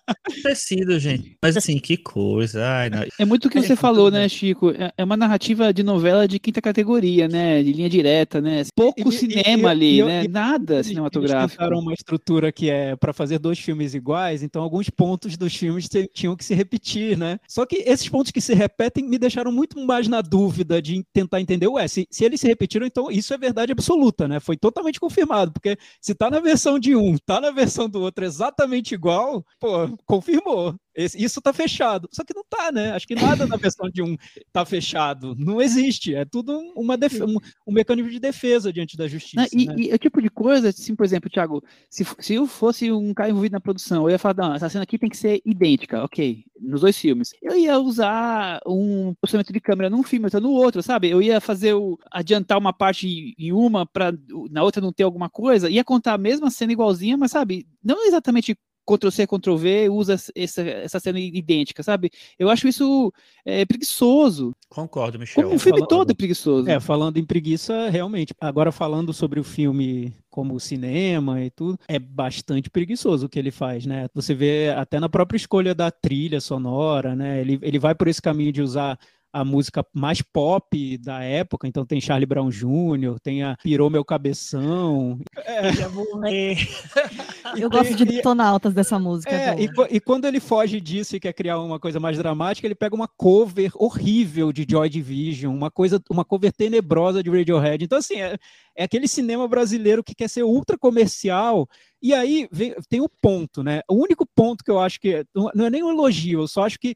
acontecido, 0.07 0.99
gente. 0.99 1.37
Mas 1.43 1.57
assim, 1.57 1.77
que 1.77 1.97
coisa. 1.97 2.65
Ai, 2.65 2.89
é 3.19 3.25
muito 3.25 3.47
o 3.47 3.49
que 3.49 3.61
você 3.61 3.75
falou, 3.75 4.09
né, 4.09 4.27
Chico? 4.29 4.71
É, 4.71 4.91
é 4.97 5.03
uma 5.03 5.17
narrativa 5.17 5.73
de 5.73 5.83
novela 5.83 6.27
de 6.27 6.39
quinta 6.39 6.61
categoria, 6.61 7.27
né? 7.27 7.61
De 7.61 7.73
linha 7.73 7.89
direta, 7.89 8.39
né? 8.39 8.63
Pouco 8.75 9.09
e, 9.09 9.11
cinema 9.11 9.69
e, 9.69 9.71
ali, 9.71 10.03
né? 10.03 10.23
Nada 10.29 10.83
cinematográfico 10.83 11.61
uma 11.81 11.93
estrutura 11.93 12.51
que 12.51 12.69
é 12.69 12.95
para 12.95 13.13
fazer 13.13 13.39
dois 13.39 13.59
filmes 13.59 13.93
iguais, 13.93 14.43
então 14.43 14.61
alguns 14.61 14.89
pontos 14.89 15.37
dos 15.37 15.55
filmes 15.55 15.89
tinham 16.13 16.35
que 16.35 16.45
se 16.45 16.53
repetir, 16.53 17.17
né? 17.17 17.39
Só 17.47 17.65
que 17.65 17.77
esses 17.77 18.07
pontos 18.07 18.31
que 18.31 18.41
se 18.41 18.53
repetem 18.53 19.07
me 19.07 19.17
deixaram 19.17 19.51
muito 19.51 19.79
mais 19.85 20.07
na 20.07 20.21
dúvida 20.21 20.81
de 20.81 21.03
tentar 21.13 21.41
entender, 21.41 21.67
ué, 21.67 21.87
se, 21.87 22.07
se 22.09 22.23
eles 22.23 22.39
se 22.39 22.47
repetiram, 22.47 22.85
então 22.85 23.11
isso 23.11 23.33
é 23.33 23.37
verdade 23.37 23.71
absoluta, 23.71 24.27
né? 24.27 24.39
Foi 24.39 24.55
totalmente 24.57 24.99
confirmado, 24.99 25.51
porque 25.51 25.77
se 26.01 26.13
tá 26.13 26.29
na 26.29 26.39
versão 26.39 26.79
de 26.79 26.95
um, 26.95 27.17
tá 27.17 27.41
na 27.41 27.51
versão 27.51 27.89
do 27.89 28.01
outro 28.01 28.25
exatamente 28.25 28.93
igual, 28.93 29.45
pô, 29.59 29.97
confirmou. 30.05 30.75
Esse, 30.95 31.21
isso 31.23 31.41
tá 31.41 31.53
fechado. 31.53 32.09
Só 32.11 32.23
que 32.23 32.33
não 32.35 32.43
tá, 32.43 32.71
né? 32.71 32.91
Acho 32.91 33.07
que 33.07 33.15
nada 33.15 33.47
na 33.47 33.55
versão 33.55 33.89
de 33.89 34.01
um 34.01 34.17
tá 34.51 34.65
fechado. 34.65 35.35
Não 35.37 35.61
existe. 35.61 36.13
É 36.15 36.25
tudo 36.25 36.57
uma 36.75 36.95
um, 36.95 37.37
um 37.67 37.73
mecanismo 37.73 38.11
de 38.11 38.19
defesa 38.19 38.71
diante 38.71 38.97
da 38.97 39.07
justiça. 39.07 39.47
e, 39.53 39.65
né? 39.65 39.75
e 39.77 39.93
o 39.93 39.97
tipo 39.97 40.21
de 40.21 40.29
coisa, 40.29 40.69
assim, 40.69 40.95
por 40.95 41.05
exemplo, 41.05 41.29
Thiago, 41.29 41.63
se, 41.89 42.05
se 42.19 42.35
eu 42.35 42.45
fosse 42.47 42.91
um 42.91 43.13
cara 43.13 43.29
envolvido 43.29 43.53
na 43.53 43.61
produção, 43.61 44.03
eu 44.03 44.11
ia 44.11 44.19
falar, 44.19 44.35
não, 44.35 44.55
essa 44.55 44.69
cena 44.69 44.83
aqui 44.83 44.97
tem 44.97 45.09
que 45.09 45.17
ser 45.17 45.41
idêntica, 45.45 46.03
ok, 46.03 46.43
nos 46.59 46.81
dois 46.81 46.97
filmes. 46.97 47.31
Eu 47.41 47.57
ia 47.57 47.79
usar 47.79 48.59
um 48.65 49.13
posicionamento 49.15 49.53
de 49.53 49.59
câmera 49.59 49.89
num 49.89 50.03
filme, 50.03 50.25
outro 50.25 50.39
no 50.39 50.51
outro, 50.51 50.83
sabe? 50.83 51.09
Eu 51.09 51.21
ia 51.21 51.41
fazer 51.41 51.73
o. 51.73 51.97
adiantar 52.11 52.57
uma 52.57 52.73
parte 52.73 53.33
em 53.37 53.51
uma 53.51 53.85
para 53.85 54.13
na 54.49 54.63
outra 54.63 54.81
não 54.81 54.91
ter 54.91 55.03
alguma 55.03 55.29
coisa, 55.29 55.69
ia 55.69 55.83
contar 55.83 56.13
a 56.13 56.17
mesma 56.17 56.49
cena 56.49 56.71
igualzinha, 56.71 57.17
mas 57.17 57.31
sabe, 57.31 57.65
não 57.83 58.05
exatamente 58.05 58.57
Ctrl-C, 58.97 59.27
Ctrl-V, 59.27 59.89
usa 59.89 60.13
essa, 60.35 60.61
essa 60.61 60.99
cena 60.99 61.19
idêntica, 61.19 61.83
sabe? 61.83 62.11
Eu 62.37 62.49
acho 62.49 62.67
isso 62.67 63.13
é, 63.45 63.65
preguiçoso. 63.65 64.53
Concordo, 64.69 65.19
Michel. 65.19 65.43
Como 65.43 65.55
o 65.55 65.59
filme 65.59 65.85
todo 65.87 66.11
é 66.11 66.13
preguiçoso. 66.13 66.69
É, 66.69 66.79
falando 66.79 67.17
em 67.17 67.25
preguiça, 67.25 67.89
realmente. 67.89 68.33
Agora, 68.39 68.71
falando 68.71 69.13
sobre 69.13 69.39
o 69.39 69.43
filme 69.43 70.13
como 70.29 70.59
cinema 70.59 71.43
e 71.43 71.49
tudo, 71.49 71.77
é 71.87 71.99
bastante 71.99 72.69
preguiçoso 72.69 73.25
o 73.25 73.29
que 73.29 73.37
ele 73.37 73.51
faz, 73.51 73.85
né? 73.85 74.07
Você 74.13 74.33
vê 74.33 74.69
até 74.69 74.99
na 74.99 75.09
própria 75.09 75.37
escolha 75.37 75.75
da 75.75 75.91
trilha 75.91 76.39
sonora, 76.39 77.15
né? 77.15 77.41
Ele, 77.41 77.59
ele 77.61 77.79
vai 77.79 77.93
por 77.93 78.07
esse 78.07 78.21
caminho 78.21 78.51
de 78.51 78.61
usar 78.61 78.97
a 79.33 79.45
música 79.45 79.85
mais 79.93 80.21
pop 80.21 80.97
da 80.97 81.23
época, 81.23 81.67
então 81.67 81.85
tem 81.85 82.01
Charlie 82.01 82.25
Brown 82.25 82.49
Jr., 82.49 83.19
tem 83.21 83.43
a 83.43 83.55
Pirou 83.61 83.89
Meu 83.89 84.03
Cabeção. 84.03 85.19
É. 85.37 85.73
Já 85.73 85.89
Eu 87.57 87.69
gosto 87.69 87.95
de 87.95 88.05
detonautas 88.05 88.73
dessa 88.73 88.97
música. 88.99 89.31
É, 89.33 89.55
e, 89.59 89.69
e, 89.89 89.99
quando 89.99 90.25
ele 90.25 90.39
foge 90.39 90.79
disso 90.79 91.15
e 91.15 91.19
quer 91.19 91.33
criar 91.33 91.59
uma 91.59 91.79
coisa 91.79 91.99
mais 91.99 92.17
dramática, 92.17 92.67
ele 92.67 92.75
pega 92.75 92.95
uma 92.95 93.07
cover 93.07 93.71
horrível 93.75 94.51
de 94.51 94.65
Joy 94.69 94.89
Division, 94.89 95.55
uma 95.55 95.71
coisa, 95.71 96.01
uma 96.09 96.23
cover 96.23 96.51
tenebrosa 96.51 97.23
de 97.23 97.29
Radiohead. 97.29 97.83
Então, 97.83 97.97
assim, 97.97 98.21
é, 98.21 98.37
é 98.75 98.83
aquele 98.83 99.07
cinema 99.07 99.47
brasileiro 99.47 100.03
que 100.03 100.15
quer 100.15 100.29
ser 100.29 100.43
ultra 100.43 100.77
comercial. 100.77 101.67
E 102.01 102.13
aí 102.13 102.47
vem, 102.51 102.73
tem 102.89 102.99
o 102.99 103.07
ponto, 103.07 103.61
né? 103.61 103.81
O 103.87 103.93
único 103.93 104.25
ponto 104.25 104.63
que 104.63 104.71
eu 104.71 104.79
acho 104.79 104.99
que 104.99 105.23
não 105.35 105.65
é 105.65 105.69
nem 105.69 105.83
um 105.83 105.91
elogio, 105.91 106.41
eu 106.41 106.47
só 106.47 106.63
acho 106.63 106.79
que 106.79 106.95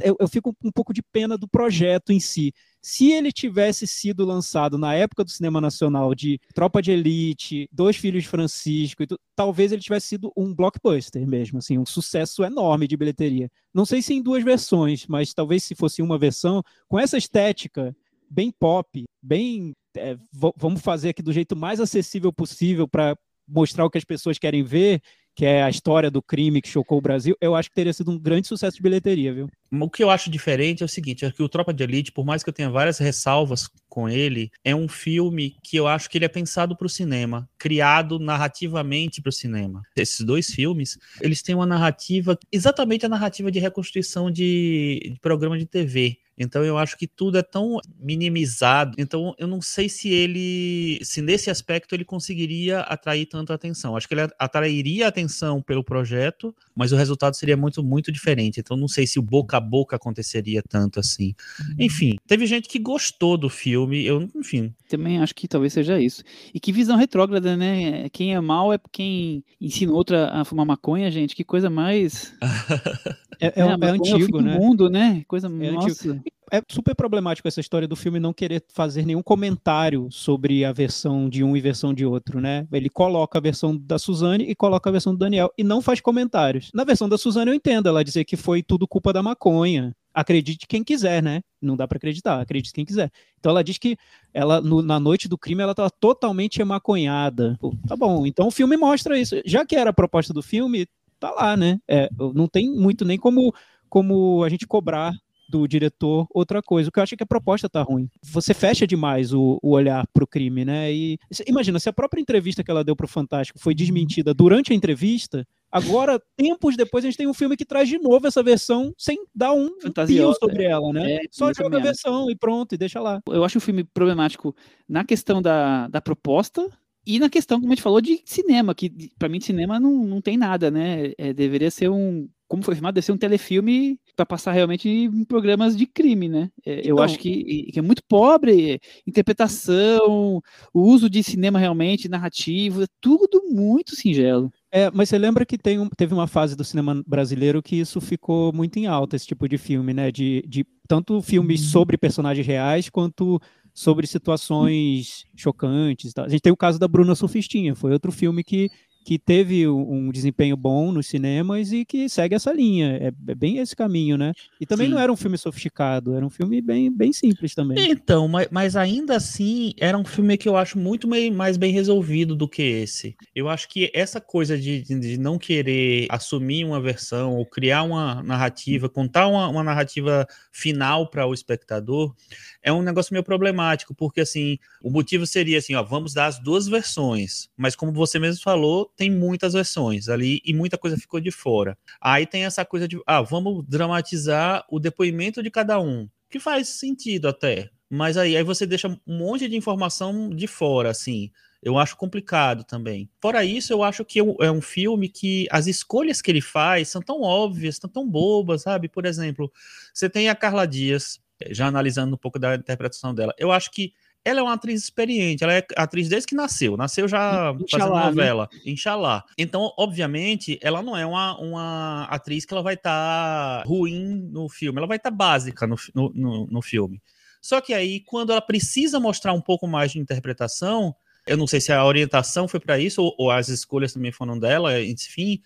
eu, 0.00 0.16
eu 0.20 0.28
fico 0.28 0.54
um 0.62 0.70
pouco 0.70 0.94
de 0.94 1.02
pena 1.02 1.36
do 1.36 1.48
projeto 1.48 2.12
em 2.12 2.20
si. 2.20 2.52
Se 2.80 3.10
ele 3.10 3.32
tivesse 3.32 3.86
sido 3.86 4.24
lançado 4.24 4.78
na 4.78 4.94
época 4.94 5.24
do 5.24 5.30
cinema 5.30 5.60
nacional 5.60 6.14
de 6.14 6.38
Tropa 6.54 6.80
de 6.80 6.92
Elite, 6.92 7.68
Dois 7.72 7.96
Filhos 7.96 8.22
de 8.22 8.28
Francisco, 8.28 9.02
e 9.02 9.06
talvez 9.34 9.72
ele 9.72 9.82
tivesse 9.82 10.08
sido 10.08 10.30
um 10.36 10.54
blockbuster 10.54 11.26
mesmo, 11.26 11.58
assim, 11.58 11.76
um 11.76 11.86
sucesso 11.86 12.44
enorme 12.44 12.86
de 12.86 12.96
bilheteria. 12.96 13.50
Não 13.72 13.84
sei 13.84 14.02
se 14.02 14.14
em 14.14 14.22
duas 14.22 14.44
versões, 14.44 15.06
mas 15.08 15.34
talvez 15.34 15.64
se 15.64 15.74
fosse 15.74 16.00
uma 16.00 16.18
versão 16.18 16.62
com 16.86 16.98
essa 16.98 17.18
estética 17.18 17.96
bem 18.30 18.52
pop, 18.52 19.04
bem 19.20 19.72
é, 19.96 20.16
vamos 20.56 20.80
fazer 20.80 21.10
aqui 21.10 21.22
do 21.22 21.32
jeito 21.32 21.56
mais 21.56 21.80
acessível 21.80 22.32
possível 22.32 22.86
para 22.86 23.16
mostrar 23.46 23.84
o 23.84 23.90
que 23.90 23.98
as 23.98 24.04
pessoas 24.04 24.38
querem 24.38 24.62
ver 24.62 25.00
que 25.34 25.44
é 25.44 25.62
a 25.62 25.68
história 25.68 26.10
do 26.10 26.22
crime 26.22 26.62
que 26.62 26.68
chocou 26.68 26.98
o 26.98 27.00
Brasil, 27.00 27.36
eu 27.40 27.54
acho 27.54 27.68
que 27.68 27.74
teria 27.74 27.92
sido 27.92 28.10
um 28.10 28.18
grande 28.18 28.46
sucesso 28.46 28.76
de 28.76 28.82
bilheteria, 28.82 29.34
viu? 29.34 29.50
O 29.72 29.90
que 29.90 30.02
eu 30.02 30.10
acho 30.10 30.30
diferente 30.30 30.82
é 30.82 30.86
o 30.86 30.88
seguinte, 30.88 31.24
é 31.24 31.30
que 31.30 31.42
o 31.42 31.48
Tropa 31.48 31.74
de 31.74 31.82
Elite, 31.82 32.12
por 32.12 32.24
mais 32.24 32.44
que 32.44 32.48
eu 32.48 32.54
tenha 32.54 32.70
várias 32.70 32.98
ressalvas 32.98 33.68
com 33.88 34.08
ele, 34.08 34.50
é 34.64 34.74
um 34.74 34.88
filme 34.88 35.56
que 35.62 35.76
eu 35.76 35.88
acho 35.88 36.08
que 36.08 36.18
ele 36.18 36.24
é 36.24 36.28
pensado 36.28 36.76
para 36.76 36.86
o 36.86 36.90
cinema, 36.90 37.48
criado 37.58 38.18
narrativamente 38.20 39.20
para 39.20 39.30
o 39.30 39.32
cinema. 39.32 39.82
Esses 39.96 40.20
dois 40.20 40.46
filmes, 40.46 40.96
eles 41.20 41.42
têm 41.42 41.54
uma 41.54 41.66
narrativa, 41.66 42.38
exatamente 42.52 43.04
a 43.04 43.08
narrativa 43.08 43.50
de 43.50 43.58
reconstrução 43.58 44.30
de, 44.30 45.00
de 45.14 45.20
programa 45.20 45.58
de 45.58 45.66
TV. 45.66 46.18
Então 46.38 46.64
eu 46.64 46.76
acho 46.76 46.96
que 46.96 47.06
tudo 47.06 47.38
é 47.38 47.42
tão 47.42 47.78
minimizado. 47.98 48.94
Então 48.98 49.34
eu 49.38 49.46
não 49.46 49.60
sei 49.60 49.88
se 49.88 50.08
ele, 50.08 50.98
se 51.02 51.22
nesse 51.22 51.50
aspecto 51.50 51.94
ele 51.94 52.04
conseguiria 52.04 52.80
atrair 52.80 53.26
tanta 53.26 53.54
atenção. 53.54 53.96
Acho 53.96 54.08
que 54.08 54.14
ele 54.14 54.28
atrairia 54.38 55.08
atenção 55.08 55.62
pelo 55.62 55.84
projeto, 55.84 56.54
mas 56.74 56.92
o 56.92 56.96
resultado 56.96 57.34
seria 57.34 57.56
muito 57.56 57.82
muito 57.82 58.10
diferente. 58.10 58.60
Então 58.60 58.76
não 58.76 58.88
sei 58.88 59.06
se 59.06 59.18
o 59.18 59.22
boca 59.22 59.56
a 59.56 59.60
boca 59.60 59.96
aconteceria 59.96 60.62
tanto 60.68 61.00
assim. 61.00 61.34
Uhum. 61.60 61.74
Enfim, 61.78 62.16
teve 62.26 62.46
gente 62.46 62.68
que 62.68 62.78
gostou 62.78 63.36
do 63.36 63.48
filme. 63.48 64.04
Eu, 64.04 64.28
enfim. 64.34 64.74
Também 64.88 65.20
acho 65.20 65.34
que 65.34 65.48
talvez 65.48 65.72
seja 65.72 66.00
isso. 66.00 66.22
E 66.52 66.60
que 66.60 66.72
visão 66.72 66.96
retrógrada, 66.96 67.56
né? 67.56 68.08
Quem 68.10 68.34
é 68.34 68.40
mal 68.40 68.72
é 68.72 68.78
quem 68.92 69.44
ensina 69.60 69.92
outra 69.92 70.30
a 70.30 70.44
fumar 70.44 70.66
maconha, 70.66 71.10
gente. 71.10 71.34
Que 71.34 71.44
coisa 71.44 71.70
mais 71.70 72.34
É, 73.40 73.46
é, 73.46 73.52
é, 73.56 73.86
é 73.86 73.90
antigo, 73.90 74.40
né? 74.40 74.58
mundo, 74.58 74.88
né? 74.88 75.24
Coisa 75.26 75.46
é 75.46 75.70
nossa. 75.70 76.22
É 76.52 76.62
super 76.68 76.94
problemático 76.94 77.48
essa 77.48 77.60
história 77.60 77.88
do 77.88 77.96
filme 77.96 78.20
não 78.20 78.32
querer 78.32 78.64
fazer 78.72 79.04
nenhum 79.04 79.22
comentário 79.22 80.08
sobre 80.10 80.64
a 80.64 80.72
versão 80.72 81.28
de 81.28 81.42
um 81.42 81.56
e 81.56 81.60
versão 81.60 81.94
de 81.94 82.04
outro, 82.04 82.40
né? 82.40 82.66
Ele 82.72 82.88
coloca 82.88 83.38
a 83.38 83.40
versão 83.40 83.76
da 83.76 83.98
Suzane 83.98 84.44
e 84.44 84.54
coloca 84.54 84.88
a 84.88 84.92
versão 84.92 85.12
do 85.12 85.18
Daniel 85.18 85.50
e 85.56 85.64
não 85.64 85.80
faz 85.80 86.00
comentários. 86.00 86.70
Na 86.74 86.84
versão 86.84 87.08
da 87.08 87.18
Suzane 87.18 87.50
eu 87.50 87.54
entendo 87.54 87.88
ela 87.88 88.04
dizer 88.04 88.24
que 88.24 88.36
foi 88.36 88.62
tudo 88.62 88.86
culpa 88.86 89.12
da 89.12 89.22
maconha. 89.22 89.94
Acredite 90.12 90.66
quem 90.68 90.84
quiser, 90.84 91.22
né? 91.22 91.40
Não 91.60 91.76
dá 91.76 91.88
para 91.88 91.96
acreditar, 91.96 92.40
acredite 92.40 92.72
quem 92.72 92.84
quiser. 92.84 93.10
Então 93.38 93.50
ela 93.50 93.64
diz 93.64 93.78
que 93.78 93.96
ela 94.32 94.60
no, 94.60 94.80
na 94.80 95.00
noite 95.00 95.28
do 95.28 95.36
crime 95.36 95.62
ela 95.62 95.72
estava 95.72 95.90
totalmente 95.90 96.60
emaconhada. 96.60 97.56
Pô, 97.58 97.74
tá 97.88 97.96
bom, 97.96 98.26
então 98.26 98.46
o 98.46 98.50
filme 98.50 98.76
mostra 98.76 99.18
isso. 99.18 99.36
Já 99.44 99.66
que 99.66 99.74
era 99.74 99.90
a 99.90 99.94
proposta 99.94 100.32
do 100.32 100.42
filme, 100.42 100.86
tá 101.18 101.30
lá, 101.30 101.56
né? 101.56 101.80
É, 101.88 102.08
não 102.34 102.46
tem 102.46 102.70
muito 102.70 103.04
nem 103.04 103.18
como, 103.18 103.52
como 103.88 104.44
a 104.44 104.48
gente 104.48 104.66
cobrar 104.66 105.12
do 105.48 105.66
diretor 105.66 106.26
outra 106.32 106.62
coisa. 106.62 106.88
O 106.88 106.92
que 106.92 106.98
eu 106.98 107.02
acho 107.02 107.14
é 107.14 107.16
que 107.16 107.22
a 107.22 107.26
proposta 107.26 107.68
tá 107.68 107.82
ruim. 107.82 108.08
Você 108.22 108.54
fecha 108.54 108.86
demais 108.86 109.32
o, 109.32 109.58
o 109.62 109.70
olhar 109.70 110.06
pro 110.12 110.26
crime, 110.26 110.64
né? 110.64 110.92
E 110.92 111.18
imagina, 111.46 111.78
se 111.78 111.88
a 111.88 111.92
própria 111.92 112.20
entrevista 112.20 112.62
que 112.62 112.70
ela 112.70 112.84
deu 112.84 112.96
pro 112.96 113.08
Fantástico 113.08 113.58
foi 113.58 113.74
desmentida 113.74 114.34
durante 114.34 114.72
a 114.72 114.76
entrevista, 114.76 115.46
agora, 115.70 116.20
tempos 116.36 116.76
depois, 116.76 117.04
a 117.04 117.08
gente 117.08 117.18
tem 117.18 117.26
um 117.26 117.34
filme 117.34 117.56
que 117.56 117.64
traz 117.64 117.88
de 117.88 117.98
novo 117.98 118.26
essa 118.26 118.42
versão 118.42 118.92
sem 118.96 119.18
dar 119.34 119.52
um 119.52 119.70
pio 120.06 120.34
sobre 120.34 120.64
ela, 120.64 120.92
né? 120.92 121.16
É, 121.16 121.20
Só 121.30 121.52
joga 121.52 121.78
a 121.78 121.80
versão 121.80 122.30
e 122.30 122.36
pronto, 122.36 122.74
e 122.74 122.78
deixa 122.78 123.00
lá. 123.00 123.20
Eu 123.28 123.44
acho 123.44 123.58
o 123.58 123.60
filme 123.60 123.84
problemático 123.84 124.54
na 124.88 125.04
questão 125.04 125.42
da, 125.42 125.88
da 125.88 126.00
proposta, 126.00 126.68
e 127.06 127.18
na 127.18 127.28
questão, 127.28 127.60
como 127.60 127.70
a 127.70 127.74
gente 127.74 127.82
falou, 127.82 128.00
de 128.00 128.22
cinema, 128.24 128.74
que 128.74 128.90
para 129.18 129.28
mim 129.28 129.38
de 129.38 129.44
cinema 129.44 129.78
não, 129.78 130.04
não 130.04 130.20
tem 130.22 130.36
nada, 130.36 130.70
né? 130.70 131.12
É, 131.18 131.32
deveria 131.32 131.70
ser 131.70 131.90
um. 131.90 132.28
Como 132.46 132.62
foi 132.62 132.74
filmado, 132.74 132.94
deve 132.94 133.06
ser 133.06 133.12
um 133.12 133.18
telefilme 133.18 133.98
para 134.14 134.26
passar 134.26 134.52
realmente 134.52 134.88
em 134.88 135.24
programas 135.24 135.76
de 135.76 135.86
crime, 135.86 136.28
né? 136.28 136.50
É, 136.64 136.82
eu 136.84 137.00
acho 137.00 137.18
que, 137.18 137.70
que, 137.72 137.78
é 137.78 137.82
muito 137.82 138.02
pobre 138.08 138.80
interpretação, 139.06 140.40
o 140.72 140.80
uso 140.82 141.10
de 141.10 141.22
cinema 141.22 141.58
realmente, 141.58 142.08
narrativo, 142.08 142.82
é 142.82 142.86
tudo 143.00 143.42
muito 143.50 143.96
singelo. 143.96 144.52
É, 144.70 144.90
mas 144.92 145.08
você 145.08 145.18
lembra 145.18 145.46
que 145.46 145.56
tem 145.56 145.78
um, 145.78 145.88
teve 145.88 146.12
uma 146.12 146.26
fase 146.26 146.54
do 146.56 146.64
cinema 146.64 147.02
brasileiro 147.06 147.62
que 147.62 147.76
isso 147.76 148.00
ficou 148.00 148.52
muito 148.52 148.78
em 148.78 148.86
alta, 148.86 149.16
esse 149.16 149.26
tipo 149.26 149.48
de 149.48 149.56
filme, 149.56 149.94
né? 149.94 150.12
De, 150.12 150.44
de 150.46 150.66
tanto 150.86 151.20
filmes 151.22 151.62
uhum. 151.62 151.68
sobre 151.68 151.96
personagens 151.96 152.46
reais 152.46 152.90
quanto 152.90 153.40
sobre 153.72 154.06
situações 154.06 155.24
chocantes. 155.36 156.12
Tá? 156.14 156.24
A 156.24 156.28
gente 156.28 156.40
tem 156.40 156.52
o 156.52 156.56
caso 156.56 156.78
da 156.78 156.86
Bruna 156.86 157.14
Sufistinha, 157.14 157.74
foi 157.74 157.92
outro 157.92 158.12
filme 158.12 158.44
que 158.44 158.70
que 159.04 159.18
teve 159.18 159.68
um 159.68 160.10
desempenho 160.10 160.56
bom 160.56 160.90
nos 160.90 161.06
cinemas 161.06 161.72
e 161.72 161.84
que 161.84 162.08
segue 162.08 162.34
essa 162.34 162.52
linha. 162.52 162.96
É, 163.00 163.12
é 163.30 163.34
bem 163.34 163.58
esse 163.58 163.76
caminho, 163.76 164.16
né? 164.16 164.32
E 164.60 164.66
também 164.66 164.86
Sim. 164.86 164.94
não 164.94 165.00
era 165.00 165.12
um 165.12 165.16
filme 165.16 165.36
sofisticado, 165.36 166.14
era 166.14 166.24
um 166.24 166.30
filme 166.30 166.60
bem, 166.62 166.90
bem 166.90 167.12
simples 167.12 167.54
também. 167.54 167.90
Então, 167.90 168.26
mas, 168.26 168.48
mas 168.50 168.76
ainda 168.76 169.16
assim, 169.16 169.74
era 169.78 169.96
um 169.96 170.04
filme 170.04 170.36
que 170.38 170.48
eu 170.48 170.56
acho 170.56 170.78
muito 170.78 171.06
mais 171.08 171.56
bem 171.56 171.72
resolvido 171.72 172.34
do 172.34 172.48
que 172.48 172.62
esse. 172.62 173.14
Eu 173.34 173.48
acho 173.48 173.68
que 173.68 173.90
essa 173.94 174.20
coisa 174.20 174.56
de, 174.56 174.82
de 174.82 175.18
não 175.18 175.38
querer 175.38 176.06
assumir 176.08 176.64
uma 176.64 176.80
versão 176.80 177.36
ou 177.36 177.44
criar 177.44 177.82
uma 177.82 178.22
narrativa, 178.22 178.88
contar 178.88 179.26
uma, 179.26 179.48
uma 179.48 179.62
narrativa 179.62 180.26
final 180.50 181.10
para 181.10 181.26
o 181.26 181.34
espectador, 181.34 182.14
é 182.62 182.72
um 182.72 182.82
negócio 182.82 183.12
meio 183.12 183.22
problemático, 183.22 183.94
porque 183.94 184.22
assim, 184.22 184.58
o 184.82 184.90
motivo 184.90 185.26
seria 185.26 185.58
assim, 185.58 185.74
ó, 185.74 185.82
vamos 185.82 186.14
dar 186.14 186.26
as 186.26 186.38
duas 186.38 186.66
versões, 186.66 187.48
mas 187.56 187.76
como 187.76 187.92
você 187.92 188.18
mesmo 188.18 188.42
falou, 188.42 188.90
tem 188.96 189.10
muitas 189.10 189.52
versões 189.52 190.08
ali 190.08 190.40
e 190.44 190.52
muita 190.54 190.78
coisa 190.78 190.96
ficou 190.96 191.20
de 191.20 191.30
fora. 191.30 191.76
Aí 192.00 192.26
tem 192.26 192.44
essa 192.44 192.64
coisa 192.64 192.86
de, 192.88 193.00
ah, 193.06 193.22
vamos 193.22 193.64
dramatizar 193.66 194.64
o 194.70 194.78
depoimento 194.78 195.42
de 195.42 195.50
cada 195.50 195.80
um, 195.80 196.08
que 196.30 196.38
faz 196.38 196.68
sentido 196.68 197.28
até. 197.28 197.70
Mas 197.90 198.16
aí, 198.16 198.36
aí 198.36 198.42
você 198.42 198.66
deixa 198.66 198.88
um 198.88 198.98
monte 199.06 199.48
de 199.48 199.56
informação 199.56 200.30
de 200.30 200.46
fora, 200.46 200.90
assim. 200.90 201.30
Eu 201.62 201.78
acho 201.78 201.96
complicado 201.96 202.62
também. 202.64 203.08
Fora 203.20 203.44
isso, 203.44 203.72
eu 203.72 203.82
acho 203.82 204.04
que 204.04 204.18
é 204.18 204.50
um 204.50 204.60
filme 204.60 205.08
que 205.08 205.46
as 205.50 205.66
escolhas 205.66 206.20
que 206.20 206.30
ele 206.30 206.42
faz 206.42 206.88
são 206.88 207.00
tão 207.00 207.22
óbvias, 207.22 207.76
são 207.76 207.88
tão 207.88 208.08
bobas, 208.08 208.62
sabe? 208.62 208.88
Por 208.88 209.06
exemplo, 209.06 209.50
você 209.92 210.10
tem 210.10 210.28
a 210.28 210.34
Carla 210.34 210.66
Dias, 210.66 211.20
já 211.50 211.66
analisando 211.66 212.14
um 212.16 212.18
pouco 212.18 212.38
da 212.38 212.54
interpretação 212.54 213.14
dela. 213.14 213.34
Eu 213.38 213.50
acho 213.50 213.70
que 213.70 213.92
ela 214.24 214.40
é 214.40 214.42
uma 214.42 214.54
atriz 214.54 214.82
experiente, 214.82 215.44
ela 215.44 215.52
é 215.52 215.66
atriz 215.76 216.08
desde 216.08 216.26
que 216.26 216.34
nasceu, 216.34 216.76
nasceu 216.76 217.06
já 217.06 217.54
Inxalá, 217.60 217.68
fazendo 217.70 217.94
né? 217.94 218.06
novela, 218.06 218.48
né? 218.50 218.60
Inxalá. 218.64 219.24
Então, 219.36 219.72
obviamente, 219.76 220.58
ela 220.62 220.82
não 220.82 220.96
é 220.96 221.04
uma, 221.04 221.38
uma 221.38 222.04
atriz 222.04 222.46
que 222.46 222.54
ela 222.54 222.62
vai 222.62 222.74
estar 222.74 223.62
tá 223.62 223.68
ruim 223.68 224.28
no 224.32 224.48
filme, 224.48 224.78
ela 224.78 224.86
vai 224.86 224.96
estar 224.96 225.10
tá 225.10 225.16
básica 225.16 225.66
no, 225.66 225.76
no, 225.94 226.46
no, 226.46 226.62
filme. 226.62 227.02
Só 227.42 227.60
que 227.60 227.74
aí, 227.74 228.00
quando 228.00 228.30
ela 228.30 228.40
precisa 228.40 228.98
mostrar 228.98 229.34
um 229.34 229.40
pouco 229.40 229.68
mais 229.68 229.92
de 229.92 229.98
interpretação, 229.98 230.96
eu 231.26 231.36
não 231.36 231.46
sei 231.46 231.60
se 231.60 231.72
a 231.72 231.84
orientação 231.84 232.48
foi 232.48 232.60
para 232.60 232.78
isso 232.78 233.02
ou, 233.02 233.14
ou, 233.18 233.30
as 233.30 233.48
escolhas 233.48 233.92
também 233.92 234.10
foram 234.10 234.38
dela, 234.38 234.80
enfim, 234.80 235.40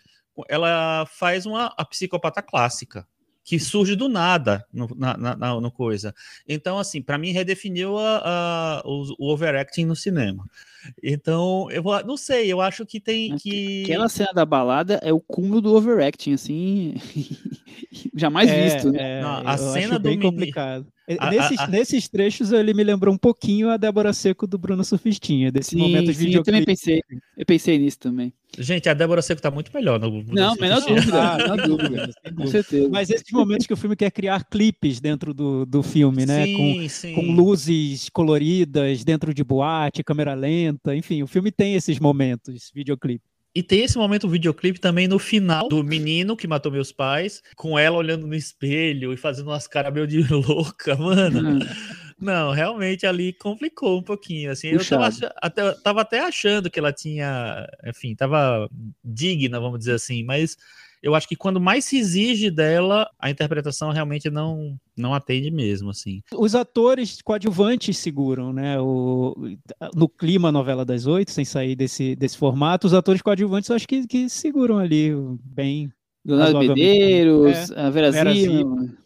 ela 0.49 1.05
faz 1.07 1.47
uma 1.47 1.75
a 1.77 1.85
psicopata 1.85 2.41
clássica 2.41 3.05
que 3.49 3.59
surge 3.59 3.97
do 3.97 4.11
nada 4.11 4.63
no, 4.71 4.87
na, 4.95 5.17
na, 5.17 5.59
no 5.59 5.71
coisa. 5.71 6.15
Então, 6.47 6.79
assim, 6.79 7.01
para 7.01 7.17
mim 7.17 7.31
redefiniu 7.31 7.97
a, 7.97 8.19
a, 8.23 8.83
o, 8.85 9.15
o 9.19 9.33
overacting 9.33 9.87
no 9.87 9.97
cinema. 9.97 10.45
Então, 11.03 11.71
eu 11.71 11.83
não 12.07 12.17
sei, 12.17 12.53
eu 12.53 12.61
acho 12.61 12.87
que 12.87 13.01
tem 13.01 13.37
que. 13.37 13.83
Aquela 13.85 14.09
cena 14.09 14.33
da 14.33 14.45
balada 14.45 15.01
é 15.03 15.13
o 15.13 15.21
cúmulo 15.21 15.61
do 15.61 15.75
overacting, 15.75 16.35
assim. 16.35 16.95
jamais 18.15 18.51
é, 18.51 18.65
visto. 18.65 18.93
Né? 18.93 19.19
É, 19.19 19.23
não, 19.23 19.49
a 19.49 19.57
cena 19.57 19.99
do 19.99 20.09
bem 20.09 20.19
complicado. 20.19 20.87
Nesses, 21.31 21.59
a, 21.59 21.65
a, 21.65 21.67
nesses, 21.69 22.07
trechos 22.07 22.53
ele 22.53 22.75
me 22.75 22.85
lembrou 22.85 23.15
um 23.15 23.17
pouquinho 23.17 23.71
a 23.71 23.79
Débora 23.79 24.13
Seco 24.13 24.47
do 24.47 24.59
Bruno 24.59 24.85
Sufistinha, 24.85 25.51
desse 25.51 25.71
sim, 25.71 25.79
momento 25.79 26.13
de 26.13 26.35
Eu 26.35 26.43
também 26.43 26.63
pensei, 26.63 27.01
eu 27.35 27.47
pensei 27.47 27.79
nisso 27.79 27.99
também. 27.99 28.31
Gente, 28.59 28.91
a 28.91 28.95
Débora 28.95 29.23
Seco 29.23 29.41
tá 29.41 29.51
muito 29.51 29.71
melhor 29.73 29.99
no 29.99 30.23
Não, 30.25 30.55
menor 30.57 30.81
dúvida, 30.85 31.37
menor 31.39 31.57
dúvida, 31.67 32.11
com 32.37 32.47
certeza. 32.49 32.91
Mas 32.91 33.09
esses 33.09 33.31
momentos 33.33 33.67
que 33.67 33.73
o 33.73 33.77
filme 33.77 33.97
quer 33.97 34.11
criar 34.11 34.45
clipes 34.45 35.01
dentro 35.01 35.33
do, 35.33 35.65
do 35.65 35.83
filme, 35.83 36.27
né? 36.27 36.45
Sim, 36.45 36.57
com, 36.57 36.89
sim. 36.91 37.15
com 37.15 37.23
luzes 37.33 38.11
coloridas 38.11 39.03
dentro 39.03 39.33
de 39.33 39.43
boate, 39.43 40.05
câmera 40.05 40.35
lenta, 40.35 40.68
enfim, 40.95 41.23
o 41.23 41.27
filme 41.27 41.51
tem 41.51 41.75
esses 41.75 41.99
momentos, 41.99 42.71
videoclipe. 42.75 43.25
E 43.55 43.63
tem 43.63 43.83
esse 43.83 43.97
momento 43.99 44.29
videoclipe 44.29 44.79
também 44.79 45.09
no 45.09 45.19
final 45.19 45.69
do 45.69 45.83
menino 45.83 46.37
que 46.37 46.47
matou 46.47 46.71
meus 46.71 46.93
pais, 46.93 47.43
com 47.57 47.79
ela 47.79 47.97
olhando 47.97 48.27
no 48.27 48.35
espelho 48.35 49.13
e 49.13 49.17
fazendo 49.17 49.49
umas 49.49 49.67
caras 49.67 49.93
meio 49.93 50.07
de 50.07 50.23
louca, 50.33 50.95
mano. 50.95 51.55
Uhum. 51.55 51.59
Não, 52.21 52.53
realmente 52.53 53.07
ali 53.07 53.33
complicou 53.33 53.99
um 53.99 54.03
pouquinho, 54.03 54.51
assim. 54.51 54.77
Puxado. 54.77 55.05
Eu 55.05 55.11
tava, 55.11 55.35
até, 55.41 55.73
tava 55.83 56.01
até 56.03 56.21
achando 56.21 56.71
que 56.71 56.79
ela 56.79 56.93
tinha, 56.93 57.67
enfim, 57.87 58.15
tava 58.15 58.69
digna, 59.05 59.61
vamos 59.61 59.79
dizer 59.79 59.95
assim, 59.95 60.23
mas 60.25 60.57
eu 61.03 61.15
acho 61.15 61.29
que 61.29 61.37
quando 61.37 61.61
mais 61.61 61.85
se 61.85 61.99
exige 61.99 62.51
dela, 62.51 63.09
a 63.19 63.31
interpretação 63.31 63.91
realmente 63.91 64.31
não 64.31 64.79
não 64.97 65.15
atende 65.15 65.51
mesmo, 65.51 65.91
assim. 65.91 66.23
Os 66.35 66.57
atores 66.57 67.23
coadjuvantes 67.23 67.97
seguram, 67.99 68.53
né? 68.53 68.81
O, 68.81 69.35
no 69.95 70.09
clima 70.09 70.51
novela 70.51 70.85
das 70.85 71.07
oito, 71.07 71.31
sem 71.31 71.45
sair 71.45 71.77
desse, 71.77 72.17
desse 72.17 72.37
formato, 72.37 72.87
os 72.87 72.95
atores 72.95 73.23
coadjuvantes 73.23 73.71
eu 73.71 73.77
acho 73.77 73.87
que, 73.87 74.07
que 74.07 74.29
seguram 74.29 74.79
ali 74.79 75.13
bem. 75.45 75.93
Leonardo 76.25 76.59
Medeiros, 76.59 77.71
é, 77.71 77.81
a 77.81 77.91
Vera, 77.91 78.11
Vera 78.11 78.35
Zima. 78.35 78.77
Sim. 78.77 78.97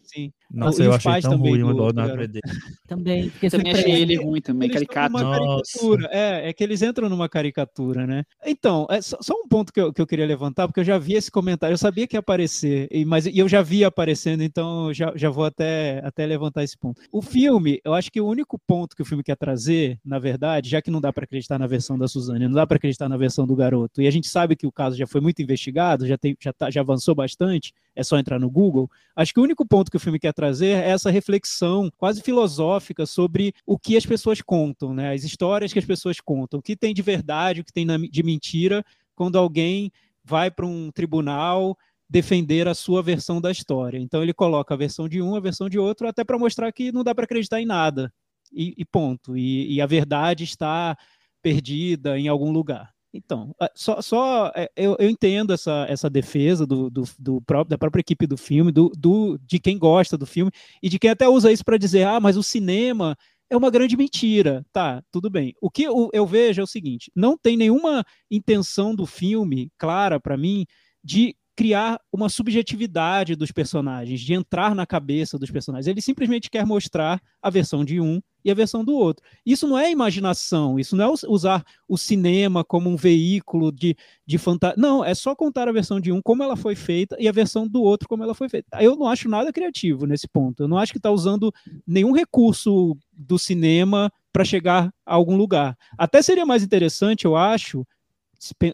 Nossa, 0.53 0.83
eu 0.83 0.93
achei 0.93 1.19
tão 1.19 1.35
ruim 1.35 1.63
o 1.63 1.71
Leonardo 1.71 2.15
Medeiros. 2.15 2.51
Também, 2.87 3.29
porque 3.31 3.49
também 3.49 3.73
achei 3.73 3.91
ele 3.91 4.15
ruim 4.15 4.39
também, 4.39 4.67
eles 4.67 4.75
caricato. 4.75 5.15
Caricatura. 5.15 6.09
É, 6.11 6.49
é 6.49 6.53
que 6.53 6.63
eles 6.63 6.83
entram 6.83 7.09
numa 7.09 7.27
caricatura, 7.27 8.05
né? 8.05 8.23
Então, 8.45 8.85
é 8.89 9.01
só, 9.01 9.17
só 9.19 9.33
um 9.33 9.47
ponto 9.47 9.73
que 9.73 9.81
eu, 9.81 9.91
que 9.91 9.99
eu 9.99 10.05
queria 10.05 10.27
levantar, 10.27 10.67
porque 10.67 10.79
eu 10.79 10.83
já 10.83 10.99
vi 10.99 11.15
esse 11.15 11.31
comentário, 11.31 11.73
eu 11.73 11.77
sabia 11.77 12.05
que 12.05 12.15
ia 12.15 12.19
aparecer, 12.19 12.87
e, 12.91 13.03
mas 13.03 13.25
e 13.25 13.39
eu 13.39 13.49
já 13.49 13.63
vi 13.63 13.83
aparecendo, 13.83 14.43
então 14.43 14.93
já, 14.93 15.11
já 15.15 15.29
vou 15.31 15.45
até, 15.45 16.01
até 16.05 16.23
levantar 16.25 16.63
esse 16.63 16.77
ponto. 16.77 17.01
O 17.11 17.21
filme, 17.21 17.81
eu 17.83 17.95
acho 17.95 18.11
que 18.11 18.21
o 18.21 18.27
único 18.27 18.59
ponto 18.59 18.95
que 18.95 19.01
o 19.01 19.05
filme 19.05 19.23
quer 19.23 19.35
trazer, 19.35 19.97
na 20.05 20.19
verdade, 20.19 20.69
já 20.69 20.81
que 20.83 20.91
não 20.91 21.01
dá 21.01 21.11
para 21.11 21.23
acreditar 21.23 21.57
na 21.57 21.65
versão 21.65 21.97
da 21.97 22.07
Suzane, 22.07 22.47
não 22.47 22.53
dá 22.53 22.67
para 22.67 22.77
acreditar 22.77 23.09
na 23.09 23.17
versão 23.17 23.47
do 23.47 23.55
garoto, 23.55 24.03
e 24.03 24.07
a 24.07 24.11
gente 24.11 24.27
sabe 24.27 24.55
que 24.55 24.67
o 24.67 24.71
caso 24.71 24.95
já 24.95 25.07
foi 25.07 25.19
muito 25.19 25.41
investigado, 25.41 26.05
já, 26.05 26.17
tem, 26.17 26.37
já, 26.39 26.53
tá, 26.53 26.69
já 26.69 26.81
avançou 26.81 27.15
bastante, 27.15 27.73
é 27.95 28.03
só 28.03 28.17
entrar 28.17 28.39
no 28.39 28.49
Google. 28.49 28.89
Acho 29.15 29.33
que 29.33 29.39
o 29.39 29.43
único 29.43 29.65
ponto 29.65 29.91
que 29.91 29.97
o 29.97 29.99
filme 29.99 30.19
quer 30.19 30.33
trazer 30.33 30.77
é 30.77 30.89
essa 30.89 31.11
reflexão 31.11 31.91
quase 31.97 32.21
filosófica 32.21 33.05
sobre 33.05 33.53
o 33.65 33.77
que 33.77 33.95
as 33.95 34.05
pessoas 34.05 34.41
contam, 34.41 34.93
né? 34.93 35.13
As 35.13 35.23
histórias 35.23 35.71
que 35.71 35.79
as 35.79 35.85
pessoas 35.85 36.19
contam, 36.19 36.59
o 36.59 36.63
que 36.63 36.75
tem 36.75 36.93
de 36.93 37.01
verdade, 37.01 37.61
o 37.61 37.63
que 37.63 37.73
tem 37.73 37.85
de 38.09 38.23
mentira, 38.23 38.83
quando 39.15 39.37
alguém 39.37 39.91
vai 40.23 40.49
para 40.49 40.65
um 40.65 40.91
tribunal 40.91 41.77
defender 42.09 42.67
a 42.67 42.73
sua 42.73 43.01
versão 43.01 43.41
da 43.41 43.51
história. 43.51 43.97
Então 43.97 44.21
ele 44.21 44.33
coloca 44.33 44.73
a 44.73 44.77
versão 44.77 45.07
de 45.09 45.21
um, 45.21 45.35
a 45.35 45.39
versão 45.39 45.69
de 45.69 45.79
outro, 45.79 46.07
até 46.07 46.23
para 46.23 46.37
mostrar 46.37 46.71
que 46.71 46.91
não 46.91 47.03
dá 47.03 47.13
para 47.13 47.25
acreditar 47.25 47.61
em 47.61 47.65
nada. 47.65 48.13
E, 48.51 48.75
e 48.77 48.85
ponto. 48.85 49.35
E, 49.35 49.73
e 49.73 49.81
a 49.81 49.85
verdade 49.87 50.43
está 50.43 50.95
perdida 51.41 52.17
em 52.19 52.27
algum 52.27 52.51
lugar. 52.51 52.92
Então, 53.13 53.53
é, 53.61 53.69
só, 53.75 54.01
só 54.01 54.51
é, 54.55 54.69
eu, 54.75 54.95
eu, 54.99 55.09
entendo 55.09 55.53
essa, 55.53 55.85
essa 55.87 56.09
defesa 56.09 56.65
do, 56.65 56.89
do, 56.89 57.03
do 57.19 57.41
próprio, 57.41 57.69
da 57.69 57.77
própria 57.77 58.01
equipe 58.01 58.25
do 58.25 58.35
filme, 58.35 58.71
do, 58.71 58.91
do, 58.97 59.37
de 59.45 59.59
quem 59.59 59.77
gosta 59.77 60.17
do 60.17 60.25
filme, 60.25 60.51
e 60.81 60.89
de 60.89 60.97
quem 60.97 61.11
até 61.11 61.29
usa 61.29 61.51
isso 61.51 61.63
para 61.63 61.77
dizer, 61.77 62.07
ah, 62.07 62.19
mas 62.19 62.37
o 62.37 62.43
cinema 62.43 63.15
é 63.49 63.55
uma 63.55 63.69
grande 63.69 63.95
mentira. 63.95 64.65
Tá, 64.73 65.03
tudo 65.11 65.29
bem. 65.29 65.53
O 65.61 65.69
que 65.69 65.83
eu, 65.83 66.09
eu 66.11 66.25
vejo 66.25 66.59
é 66.61 66.63
o 66.63 66.67
seguinte: 66.67 67.11
não 67.15 67.37
tem 67.37 67.55
nenhuma 67.55 68.03
intenção 68.29 68.95
do 68.95 69.05
filme 69.05 69.71
clara 69.77 70.19
para 70.19 70.35
mim 70.35 70.65
de 71.03 71.35
criar 71.55 71.99
uma 72.11 72.29
subjetividade 72.29 73.35
dos 73.35 73.51
personagens, 73.51 74.21
de 74.21 74.33
entrar 74.33 74.73
na 74.73 74.85
cabeça 74.85 75.37
dos 75.37 75.51
personagens. 75.51 75.87
Ele 75.87 76.01
simplesmente 76.01 76.49
quer 76.49 76.65
mostrar 76.65 77.21
a 77.41 77.49
versão 77.49 77.85
de 77.85 78.01
um 78.01 78.21
e 78.43 78.51
a 78.51 78.53
versão 78.53 78.83
do 78.83 78.93
outro. 78.93 79.23
Isso 79.45 79.67
não 79.67 79.77
é 79.77 79.89
imaginação, 79.89 80.79
isso 80.79 80.95
não 80.95 81.05
é 81.05 81.13
usar 81.27 81.63
o 81.87 81.97
cinema 81.97 82.63
como 82.63 82.89
um 82.89 82.95
veículo 82.95 83.71
de, 83.71 83.95
de 84.25 84.37
fantasia. 84.37 84.75
Não, 84.77 85.05
é 85.05 85.13
só 85.13 85.35
contar 85.35 85.67
a 85.67 85.71
versão 85.71 85.99
de 85.99 86.11
um 86.11 86.21
como 86.21 86.43
ela 86.43 86.55
foi 86.55 86.75
feita 86.75 87.15
e 87.19 87.27
a 87.27 87.31
versão 87.31 87.67
do 87.67 87.81
outro 87.81 88.09
como 88.09 88.23
ela 88.23 88.33
foi 88.33 88.49
feita. 88.49 88.67
Eu 88.81 88.95
não 88.95 89.07
acho 89.07 89.29
nada 89.29 89.53
criativo 89.53 90.05
nesse 90.05 90.27
ponto. 90.27 90.63
Eu 90.63 90.67
não 90.67 90.77
acho 90.77 90.91
que 90.91 90.97
está 90.97 91.11
usando 91.11 91.53
nenhum 91.85 92.11
recurso 92.11 92.97
do 93.11 93.37
cinema 93.37 94.11
para 94.31 94.43
chegar 94.43 94.91
a 95.05 95.13
algum 95.13 95.37
lugar. 95.37 95.77
Até 95.97 96.21
seria 96.21 96.45
mais 96.45 96.63
interessante, 96.63 97.25
eu 97.25 97.35
acho, 97.35 97.85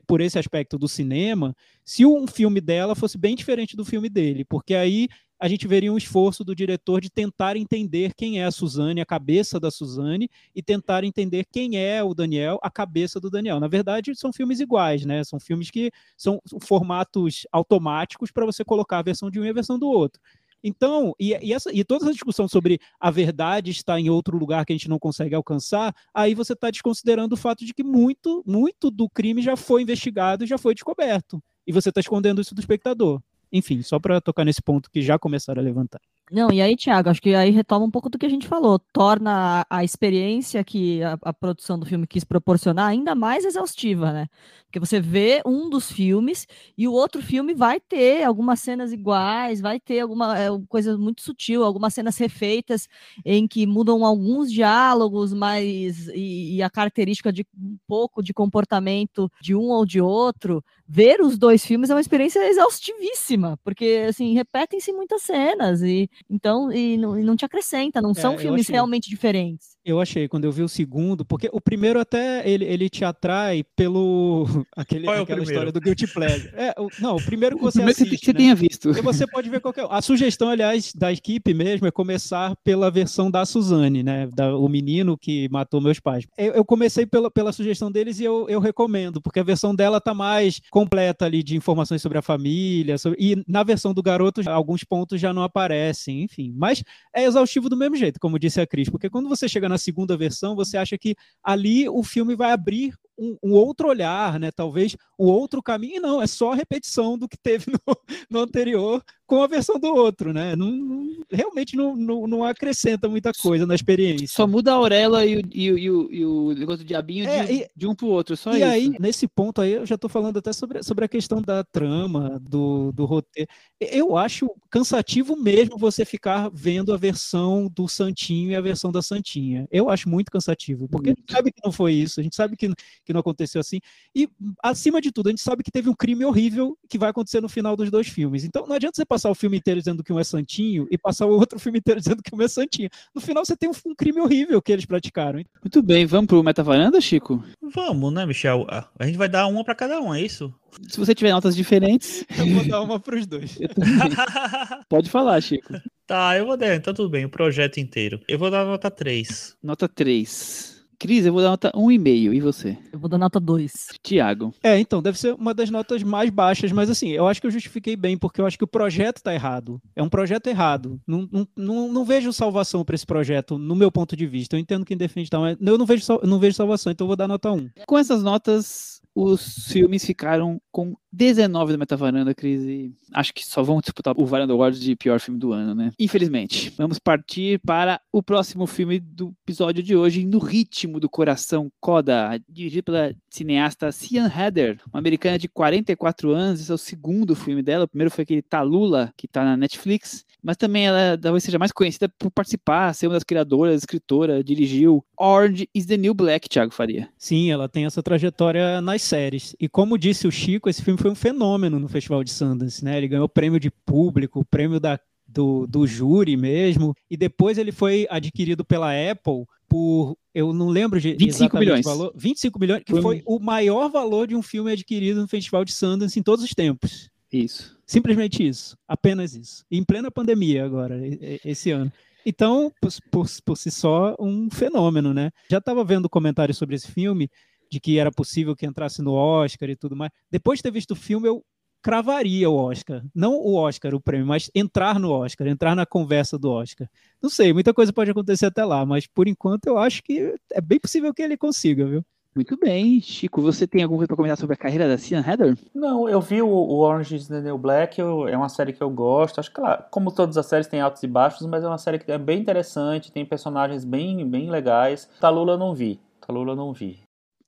por 0.07 0.21
esse 0.21 0.39
aspecto 0.39 0.77
do 0.77 0.87
cinema, 0.87 1.55
se 1.83 2.05
um 2.05 2.27
filme 2.27 2.61
dela 2.61 2.95
fosse 2.95 3.17
bem 3.17 3.35
diferente 3.35 3.75
do 3.75 3.85
filme 3.85 4.09
dele, 4.09 4.45
porque 4.45 4.73
aí 4.73 5.07
a 5.39 5.47
gente 5.47 5.67
veria 5.67 5.91
um 5.91 5.97
esforço 5.97 6.43
do 6.43 6.53
diretor 6.53 6.99
de 6.99 7.09
tentar 7.09 7.55
entender 7.55 8.13
quem 8.13 8.41
é 8.41 8.45
a 8.45 8.51
Suzane, 8.51 8.99
a 8.99 9.05
cabeça 9.05 9.57
da 9.57 9.71
Suzane, 9.71 10.29
e 10.53 10.61
tentar 10.61 11.05
entender 11.05 11.45
quem 11.49 11.77
é 11.77 12.03
o 12.03 12.13
Daniel, 12.13 12.59
a 12.61 12.69
cabeça 12.69 13.19
do 13.21 13.29
Daniel. 13.29 13.59
Na 13.59 13.67
verdade, 13.67 14.13
são 14.15 14.33
filmes 14.33 14.59
iguais, 14.59 15.05
né? 15.05 15.23
São 15.23 15.39
filmes 15.39 15.71
que 15.71 15.91
são 16.17 16.41
formatos 16.61 17.47
automáticos 17.53 18.31
para 18.31 18.45
você 18.45 18.65
colocar 18.65 18.99
a 18.99 19.03
versão 19.03 19.31
de 19.31 19.39
um 19.39 19.45
e 19.45 19.49
a 19.49 19.53
versão 19.53 19.79
do 19.79 19.87
outro. 19.87 20.21
Então, 20.63 21.13
e, 21.19 21.37
e, 21.41 21.53
essa, 21.53 21.71
e 21.73 21.83
toda 21.83 22.05
essa 22.05 22.13
discussão 22.13 22.47
sobre 22.47 22.79
a 22.99 23.09
verdade 23.09 23.71
está 23.71 23.99
em 23.99 24.09
outro 24.09 24.37
lugar 24.37 24.65
que 24.65 24.73
a 24.73 24.75
gente 24.75 24.89
não 24.89 24.99
consegue 24.99 25.35
alcançar, 25.35 25.95
aí 26.13 26.35
você 26.35 26.53
está 26.53 26.69
desconsiderando 26.69 27.35
o 27.35 27.37
fato 27.37 27.65
de 27.65 27.73
que 27.73 27.83
muito, 27.83 28.43
muito 28.45 28.91
do 28.91 29.09
crime 29.09 29.41
já 29.41 29.55
foi 29.55 29.81
investigado 29.81 30.43
e 30.43 30.47
já 30.47 30.57
foi 30.57 30.73
descoberto. 30.73 31.41
E 31.65 31.71
você 31.71 31.89
está 31.89 32.01
escondendo 32.01 32.41
isso 32.41 32.55
do 32.55 32.59
espectador. 32.59 33.21
Enfim, 33.51 33.81
só 33.81 33.99
para 33.99 34.21
tocar 34.21 34.45
nesse 34.45 34.61
ponto 34.61 34.91
que 34.91 35.01
já 35.01 35.17
começaram 35.17 35.61
a 35.61 35.63
levantar. 35.63 36.01
Não, 36.31 36.51
e 36.51 36.61
aí, 36.61 36.75
Tiago, 36.75 37.09
acho 37.09 37.19
que 37.21 37.33
aí 37.33 37.49
retoma 37.49 37.83
um 37.85 37.89
pouco 37.89 38.07
do 38.07 38.17
que 38.19 38.25
a 38.25 38.29
gente 38.29 38.47
falou, 38.47 38.77
torna 38.93 39.65
a, 39.67 39.77
a 39.79 39.83
experiência 39.83 40.63
que 40.63 41.01
a, 41.01 41.17
a, 41.23 41.33
produção 41.33 41.79
do 41.79 41.87
filme 41.87 42.05
quis 42.05 42.23
proporcionar 42.23 42.87
ainda 42.87 43.15
mais 43.15 43.45
exaustiva, 43.45 44.13
né? 44.13 44.27
Porque 44.65 44.79
você 44.79 44.99
vê 45.01 45.41
um 45.43 45.67
dos 45.67 45.91
filmes 45.91 46.45
e 46.77 46.87
o 46.87 46.93
outro 46.93 47.23
filme 47.23 47.55
vai 47.55 47.79
ter 47.79 48.23
algumas 48.23 48.59
cenas 48.59 48.93
iguais, 48.93 49.59
vai 49.59 49.79
ter 49.79 50.01
alguma 50.01 50.37
é, 50.37 50.47
coisa 50.67 50.95
muito 50.95 51.23
sutil, 51.23 51.63
algumas 51.63 51.95
cenas 51.95 52.15
refeitas 52.17 52.87
em 53.25 53.47
que 53.47 53.65
mudam 53.65 54.05
alguns 54.05 54.51
diálogos, 54.51 55.33
mas 55.33 56.07
e, 56.09 56.57
e 56.57 56.61
a 56.61 56.69
característica 56.69 57.33
de 57.33 57.43
um 57.57 57.77
pouco 57.87 58.21
de 58.21 58.31
comportamento 58.31 59.31
de 59.41 59.55
um 59.55 59.69
ou 59.69 59.83
de 59.83 59.99
outro. 59.99 60.63
Ver 60.87 61.21
os 61.21 61.37
dois 61.37 61.63
filmes 61.65 61.89
é 61.89 61.93
uma 61.93 62.01
experiência 62.01 62.47
exaustivíssima, 62.49 63.57
porque 63.63 64.05
assim 64.07 64.33
repetem-se 64.33 64.91
muitas 64.91 65.21
cenas 65.23 65.81
e 65.83 66.09
então, 66.29 66.71
e 66.71 66.97
não, 66.97 67.19
e 67.19 67.23
não 67.23 67.35
te 67.35 67.45
acrescenta, 67.45 68.01
não 68.01 68.11
é, 68.11 68.13
são 68.15 68.37
filmes 68.37 68.61
achei, 68.61 68.73
realmente 68.73 69.09
diferentes. 69.09 69.77
Eu 69.89 70.01
achei, 70.01 70.27
quando 70.27 70.45
eu 70.45 70.51
vi 70.51 70.61
o 70.61 70.69
segundo, 70.69 71.25
porque 71.25 71.49
o 71.51 71.59
primeiro 71.59 71.99
até 71.99 72.47
ele, 72.49 72.65
ele 72.65 72.89
te 72.89 73.03
atrai 73.03 73.63
pelo. 73.75 74.45
Aquele, 74.75 75.05
Qual 75.05 75.15
é 75.15 75.21
aquela 75.21 75.37
primeiro? 75.37 75.51
história 75.51 75.71
do 75.71 75.81
Guilty 75.81 76.07
Pleasure. 76.07 76.51
É, 76.53 76.73
o, 76.77 76.87
não, 76.99 77.15
o 77.15 77.23
primeiro 77.23 77.57
que 77.57 77.63
você 77.63 77.81
assiste. 77.81 78.17
Que 78.17 78.25
você 78.25 78.33
né? 78.33 78.39
tenha 78.39 78.55
visto. 78.55 78.89
E 78.91 79.01
você 79.01 79.27
pode 79.27 79.49
ver 79.49 79.59
qualquer. 79.59 79.85
A 79.89 80.01
sugestão, 80.01 80.49
aliás, 80.49 80.93
da 80.93 81.11
equipe 81.11 81.53
mesmo 81.53 81.87
é 81.87 81.91
começar 81.91 82.55
pela 82.63 82.89
versão 82.89 83.29
da 83.29 83.45
Suzane, 83.45 84.03
né? 84.03 84.27
Da, 84.33 84.55
o 84.55 84.69
menino 84.69 85.17
que 85.17 85.49
matou 85.49 85.81
meus 85.81 85.99
pais. 85.99 86.25
Eu, 86.37 86.53
eu 86.53 86.65
comecei 86.65 87.05
pela, 87.05 87.29
pela 87.29 87.51
sugestão 87.51 87.91
deles 87.91 88.19
e 88.19 88.23
eu, 88.23 88.47
eu 88.49 88.59
recomendo, 88.59 89.21
porque 89.21 89.39
a 89.39 89.43
versão 89.43 89.75
dela 89.75 89.99
tá 89.99 90.13
mais 90.13 90.61
completa 90.69 91.25
ali 91.25 91.43
de 91.43 91.55
informações 91.55 92.01
sobre 92.01 92.17
a 92.17 92.21
família. 92.21 92.97
Sobre, 92.97 93.17
e 93.19 93.43
na 93.47 93.63
versão 93.63 93.93
do 93.93 94.03
garoto, 94.03 94.41
alguns 94.49 94.83
pontos 94.83 95.19
já 95.19 95.33
não 95.33 95.43
aparecem 95.43 96.19
enfim. 96.23 96.53
Mas 96.55 96.83
é 97.13 97.23
exaustivo 97.23 97.69
do 97.69 97.77
mesmo 97.77 97.95
jeito, 97.95 98.19
como 98.19 98.39
disse 98.39 98.61
a 98.61 98.67
Cris, 98.67 98.89
porque 98.89 99.09
quando 99.09 99.29
você 99.29 99.47
chega 99.47 99.69
na 99.69 99.77
segunda 99.79 100.15
versão, 100.15 100.55
você 100.55 100.77
acha 100.77 100.97
que 100.97 101.15
ali 101.43 101.89
o 101.89 102.03
filme 102.03 102.35
vai 102.35 102.51
abrir 102.51 102.93
um, 103.17 103.37
um, 103.43 103.51
outro 103.51 103.89
olhar, 103.89 104.39
né? 104.39 104.51
Talvez 104.51 104.95
um 105.19 105.25
outro 105.25 105.61
caminho. 105.61 105.97
E 105.97 105.99
não, 105.99 106.21
é 106.21 106.27
só 106.27 106.53
repetição 106.53 107.17
do 107.17 107.27
que 107.27 107.37
teve 107.37 107.65
no, 107.87 107.97
no, 108.29 108.39
anterior, 108.39 109.03
com 109.29 109.43
a 109.43 109.47
versão 109.47 109.79
do 109.79 109.87
outro, 109.93 110.33
né? 110.33 110.55
Não, 110.55 110.71
não- 110.71 111.09
realmente 111.31 111.75
não, 111.75 111.95
não, 111.95 112.25
não 112.27 112.43
acrescenta 112.43 113.07
muita 113.07 113.31
coisa 113.31 113.63
na 113.65 113.75
experiência. 113.75 114.27
Só 114.27 114.47
muda 114.47 114.71
a 114.71 114.75
Aurela 114.75 115.23
e 115.25 115.37
o, 115.37 115.41
e, 115.53 115.71
o- 115.71 115.77
e 115.77 115.89
o, 115.91 116.11
e 116.11 116.25
o 116.25 116.51
negócio 116.55 116.79
do 116.79 116.87
diabinho 116.87 117.27
É, 117.27 117.45
de, 117.45 117.53
e- 117.53 117.67
de 117.75 117.85
um 117.87 117.93
pro 117.93 118.07
outro, 118.07 118.35
só 118.35 118.51
e 118.53 118.57
isso. 118.57 118.65
aí, 118.65 118.89
nesse 118.99 119.27
ponto 119.27 119.61
aí, 119.61 119.73
eu 119.73 119.85
já 119.85 119.97
tô 119.99 120.09
falando 120.09 120.37
até 120.37 120.51
sobre, 120.51 120.81
sobre 120.81 121.05
a 121.05 121.07
questão 121.07 121.41
da 121.43 121.63
trama, 121.63 122.39
do, 122.41 122.91
do 122.91 123.05
roteiro. 123.05 123.47
Eu 123.79 124.17
acho 124.17 124.49
cansativo 124.71 125.35
mesmo 125.35 125.77
você 125.77 126.03
ficar 126.03 126.49
vendo 126.51 126.91
a 126.91 126.97
versão 126.97 127.69
do 127.73 127.87
Santinho 127.87 128.49
e 128.49 128.55
a 128.55 128.61
versão 128.61 128.91
da 128.91 129.01
Santinha. 129.03 129.67
Eu 129.71 129.89
acho 129.91 130.09
muito 130.09 130.31
cansativo, 130.31 130.87
porque 130.89 131.09
a 131.11 131.13
gente 131.13 131.31
sabe 131.31 131.51
que 131.51 131.61
não 131.63 131.71
foi 131.71 131.93
isso, 131.93 132.19
a 132.19 132.23
gente 132.23 132.35
sabe 132.35 132.57
que, 132.57 132.67
que 133.05 133.13
não 133.13 133.19
aconteceu 133.19 133.61
assim. 133.61 133.79
E, 134.15 134.27
acima 134.63 134.99
de 134.99 135.11
tudo, 135.11 135.27
a 135.27 135.29
gente 135.29 135.43
sabe 135.43 135.61
que 135.61 135.69
teve 135.71 135.87
um 135.87 135.93
crime 135.95 136.25
horrível 136.25 136.75
que 136.89 136.97
vai 136.97 137.09
acontecer 137.11 137.41
no 137.41 137.47
final 137.49 137.75
dos 137.75 137.91
dois 137.91 138.07
filmes. 138.07 138.43
Então, 138.43 138.65
não 138.65 138.75
adianta 138.75 138.95
você 138.95 139.05
passar 139.05 139.18
o 139.27 139.35
filme 139.35 139.57
inteiro 139.57 139.79
dizendo 139.81 140.03
que 140.03 140.13
um 140.13 140.19
é 140.19 140.23
Santinho 140.23 140.87
e 140.89 140.97
passar 140.97 141.25
o 141.25 141.31
outro 141.31 141.57
filme 141.59 141.79
inteiro 141.79 141.99
dizendo 141.99 142.21
que 142.23 142.33
um 142.33 142.41
é 142.41 142.47
Santinho. 142.47 142.89
No 143.13 143.19
final, 143.19 143.43
você 143.43 143.57
tem 143.57 143.67
um, 143.67 143.73
um 143.87 143.95
crime 143.95 144.21
horrível 144.21 144.61
que 144.61 144.71
eles 144.71 144.85
praticaram. 144.85 145.43
Muito 145.61 145.81
bem, 145.81 146.05
vamos 146.05 146.27
pro 146.27 146.43
Metavaranda, 146.43 147.01
Chico? 147.01 147.43
Vamos, 147.61 148.13
né, 148.13 148.25
Michel? 148.25 148.65
A 148.69 149.05
gente 149.05 149.17
vai 149.17 149.27
dar 149.27 149.47
uma 149.47 149.63
pra 149.63 149.75
cada 149.75 149.99
um, 149.99 150.13
é 150.13 150.21
isso? 150.21 150.53
Se 150.87 150.99
você 150.99 151.15
tiver 151.15 151.31
notas 151.31 151.55
diferentes, 151.55 152.23
Eu 152.37 152.45
vou 152.53 152.67
dar 152.67 152.81
uma 152.81 152.99
para 152.99 153.17
os 153.17 153.25
dois. 153.25 153.57
pode 154.87 155.09
falar, 155.09 155.41
Chico. 155.41 155.73
tá, 156.05 156.37
eu 156.37 156.45
vou 156.45 156.55
dar, 156.55 156.75
então 156.75 156.93
tudo 156.93 157.09
bem, 157.09 157.25
o 157.25 157.29
projeto 157.29 157.79
inteiro. 157.79 158.21
Eu 158.27 158.37
vou 158.37 158.51
dar 158.51 158.63
nota 158.65 158.91
3. 158.91 159.57
Nota 159.63 159.87
3. 159.89 160.78
Cris, 160.99 161.25
eu 161.25 161.31
vou 161.31 161.41
dar 161.41 161.51
nota 161.51 161.71
1,5. 161.71 162.33
E 162.35 162.41
você? 162.41 162.77
Eu 162.91 162.99
vou 162.99 163.09
dar 163.09 163.17
nota 163.17 163.39
2. 163.39 163.87
Tiago. 164.03 164.53
É, 164.61 164.77
então, 164.77 165.01
deve 165.01 165.17
ser 165.17 165.33
uma 165.33 165.53
das 165.53 165.69
notas 165.69 166.03
mais 166.03 166.29
baixas, 166.29 166.73
mas 166.73 166.89
assim, 166.89 167.09
eu 167.11 167.25
acho 167.25 167.39
que 167.39 167.47
eu 167.47 167.51
justifiquei 167.51 167.95
bem, 167.95 168.17
porque 168.17 168.41
eu 168.41 168.45
acho 168.45 168.57
que 168.57 168.65
o 168.65 168.67
projeto 168.67 169.23
tá 169.23 169.33
errado. 169.33 169.81
É 169.95 170.03
um 170.03 170.09
projeto 170.09 170.47
errado. 170.47 170.99
Não, 171.07 171.27
não, 171.31 171.47
não, 171.55 171.93
não 171.93 172.03
vejo 172.03 172.33
salvação 172.33 172.83
para 172.83 172.95
esse 172.95 173.05
projeto, 173.05 173.57
no 173.57 173.75
meu 173.75 173.89
ponto 173.89 174.13
de 174.13 174.27
vista. 174.27 174.57
Eu 174.57 174.59
entendo 174.59 174.85
quem 174.85 174.97
defende 174.97 175.29
tal, 175.29 175.41
mas 175.41 175.57
eu 175.61 175.77
não 175.77 175.85
vejo, 175.85 176.03
não 176.23 176.37
vejo 176.37 176.57
salvação, 176.57 176.91
então 176.91 177.05
eu 177.05 177.09
vou 177.09 177.15
dar 177.15 177.29
nota 177.29 177.49
1. 177.49 177.69
Com 177.87 177.97
essas 177.97 178.21
notas, 178.21 179.01
os 179.15 179.67
filmes 179.71 180.05
ficaram 180.05 180.61
com 180.69 180.95
19 181.11 181.73
do 181.73 181.79
Metavaranda, 181.79 182.35
Cris, 182.35 182.63
e 182.63 182.93
acho 183.13 183.33
que 183.33 183.45
só 183.45 183.63
vão 183.63 183.79
disputar 183.79 184.13
o 184.17 184.25
Varanda 184.25 184.53
Awards 184.53 184.79
de 184.79 184.95
pior 184.95 185.19
filme 185.19 185.39
do 185.39 185.51
ano, 185.51 185.73
né? 185.73 185.91
Infelizmente. 185.99 186.73
Vamos 186.77 186.99
partir 186.99 187.59
para 187.59 187.99
o 188.11 188.21
próximo 188.21 188.67
filme 188.67 188.99
do 188.99 189.33
episódio 189.43 189.81
de 189.81 189.95
hoje, 189.95 190.25
No 190.25 190.39
Ritmo 190.39 190.99
do 190.99 191.09
Coração, 191.09 191.71
Coda, 191.79 192.39
dirigido 192.47 192.83
pela 192.83 193.13
cineasta 193.29 193.91
Cian 193.91 194.29
Heather, 194.29 194.79
uma 194.91 194.99
americana 194.99 195.37
de 195.37 195.47
44 195.47 196.31
anos, 196.31 196.61
esse 196.61 196.71
é 196.71 196.73
o 196.73 196.77
segundo 196.77 197.35
filme 197.35 197.61
dela, 197.61 197.85
o 197.85 197.87
primeiro 197.87 198.11
foi 198.11 198.23
aquele 198.23 198.41
Talula, 198.41 199.13
que 199.17 199.27
tá 199.27 199.43
na 199.43 199.57
Netflix, 199.57 200.25
mas 200.41 200.57
também 200.57 200.87
ela 200.87 201.17
talvez 201.17 201.43
seja 201.43 201.59
mais 201.59 201.71
conhecida 201.71 202.07
por 202.17 202.31
participar, 202.31 202.93
ser 202.93 203.07
uma 203.07 203.13
das 203.13 203.23
criadoras, 203.23 203.81
escritora, 203.81 204.43
dirigiu 204.43 205.03
Orange 205.17 205.69
is 205.73 205.85
the 205.85 205.97
New 205.97 206.13
Black, 206.13 206.47
Thiago 206.47 206.73
Faria. 206.73 207.09
Sim, 207.17 207.51
ela 207.51 207.67
tem 207.67 207.85
essa 207.85 208.01
trajetória 208.01 208.81
nas 208.81 209.01
séries. 209.01 209.55
E 209.59 209.67
como 209.67 209.97
disse 209.97 210.27
o 210.27 210.31
Chico, 210.31 210.69
esse 210.69 210.81
filme 210.81 210.98
foi 210.99 211.11
um 211.11 211.15
fenômeno 211.15 211.79
no 211.79 211.87
Festival 211.87 212.23
de 212.23 212.31
Sundance, 212.31 212.83
né? 212.83 212.97
Ele 212.97 213.07
ganhou 213.07 213.25
o 213.25 213.29
prêmio 213.29 213.59
de 213.59 213.71
público, 213.71 214.39
o 214.39 214.45
prêmio 214.45 214.79
da, 214.79 214.99
do, 215.27 215.65
do 215.67 215.87
júri 215.87 216.35
mesmo, 216.35 216.95
e 217.09 217.15
depois 217.15 217.57
ele 217.57 217.71
foi 217.71 218.07
adquirido 218.09 218.65
pela 218.65 218.91
Apple 218.91 219.45
por, 219.69 220.17
eu 220.33 220.51
não 220.51 220.67
lembro 220.67 220.99
de 220.99 221.11
25 221.11 221.27
exatamente 221.27 221.59
milhões. 221.59 221.85
o 221.85 221.89
valor, 221.89 222.13
25 222.15 222.59
milhões, 222.59 222.83
que 222.83 222.91
Foi 222.91 223.01
foi 223.01 223.23
o 223.25 223.39
maior 223.39 223.87
valor 223.89 224.27
de 224.27 224.35
um 224.35 224.41
filme 224.41 224.71
adquirido 224.71 225.21
no 225.21 225.27
Festival 225.27 225.63
de 225.63 225.71
Sundance 225.71 226.19
em 226.19 226.23
todos 226.23 226.43
os 226.43 226.51
tempos. 226.51 227.09
Isso. 227.31 227.77
Simplesmente 227.85 228.45
isso, 228.45 228.75
apenas 228.87 229.35
isso. 229.35 229.63
Em 229.69 229.83
plena 229.83 230.09
pandemia 230.09 230.65
agora, 230.65 230.99
esse 231.45 231.69
ano. 231.69 231.91
Então, 232.25 232.71
por, 232.81 232.91
por, 233.11 233.27
por 233.45 233.57
si 233.57 233.71
só, 233.71 234.15
um 234.19 234.49
fenômeno, 234.49 235.13
né? 235.13 235.31
Já 235.49 235.59
estava 235.59 235.83
vendo 235.83 236.09
comentários 236.09 236.57
sobre 236.57 236.75
esse 236.75 236.91
filme, 236.91 237.29
de 237.71 237.79
que 237.79 237.99
era 237.99 238.11
possível 238.11 238.55
que 238.55 238.65
entrasse 238.65 239.01
no 239.01 239.13
Oscar 239.13 239.69
e 239.69 239.75
tudo 239.75 239.95
mais. 239.95 240.11
Depois 240.31 240.59
de 240.59 240.63
ter 240.63 240.71
visto 240.71 240.91
o 240.91 240.95
filme, 240.95 241.27
eu 241.27 241.43
cravaria 241.81 242.49
o 242.49 242.55
Oscar. 242.55 243.01
Não 243.15 243.35
o 243.35 243.55
Oscar, 243.55 243.93
o 243.95 244.01
prêmio, 244.01 244.27
mas 244.27 244.49
entrar 244.53 244.99
no 244.99 245.11
Oscar, 245.11 245.47
entrar 245.47 245.75
na 245.75 245.85
conversa 245.85 246.37
do 246.37 246.51
Oscar. 246.51 246.89
Não 247.21 247.29
sei, 247.29 247.53
muita 247.53 247.73
coisa 247.73 247.93
pode 247.93 248.11
acontecer 248.11 248.47
até 248.47 248.65
lá, 248.65 248.85
mas 248.85 249.07
por 249.07 249.27
enquanto 249.27 249.67
eu 249.67 249.77
acho 249.77 250.03
que 250.03 250.35
é 250.51 250.59
bem 250.61 250.79
possível 250.79 251.13
que 251.13 251.21
ele 251.21 251.37
consiga, 251.37 251.85
viu? 251.85 252.03
Muito 252.35 252.55
bem. 252.57 253.01
Chico, 253.01 253.41
você 253.41 253.65
tem 253.65 253.81
alguma 253.81 253.97
coisa 253.99 254.07
para 254.07 254.15
comentar 254.15 254.37
sobre 254.37 254.53
a 254.53 254.57
carreira 254.57 254.87
da 254.87 254.97
Cian 254.97 255.23
Heather? 255.25 255.57
Não, 255.73 256.07
eu 256.07 256.21
vi 256.21 256.41
o, 256.41 256.47
o 256.47 256.77
Orange 256.79 257.15
is 257.15 257.27
the 257.27 257.41
New 257.41 257.57
Black, 257.57 257.99
eu- 257.99 258.27
é 258.27 258.37
uma 258.37 258.49
série 258.49 258.71
que 258.71 258.81
eu 258.83 258.89
gosto. 258.89 259.39
Acho 259.39 259.49
que, 259.49 259.55
claro, 259.55 259.83
como 259.89 260.11
todas 260.13 260.37
as 260.37 260.45
séries, 260.45 260.67
tem 260.67 260.79
altos 260.79 261.01
e 261.01 261.07
baixos, 261.07 261.47
mas 261.47 261.63
é 261.63 261.67
uma 261.67 261.77
série 261.79 261.97
que 261.97 262.11
é 262.11 262.17
bem 262.17 262.39
interessante, 262.39 263.11
tem 263.11 263.25
personagens 263.25 263.83
bem, 263.83 264.25
bem 264.29 264.49
legais. 264.49 265.09
Talula 265.19 265.53
eu 265.53 265.57
não 265.57 265.73
vi. 265.73 265.99
Talula 266.25 266.51
eu 266.51 266.55
não 266.55 266.71
vi. 266.71 266.99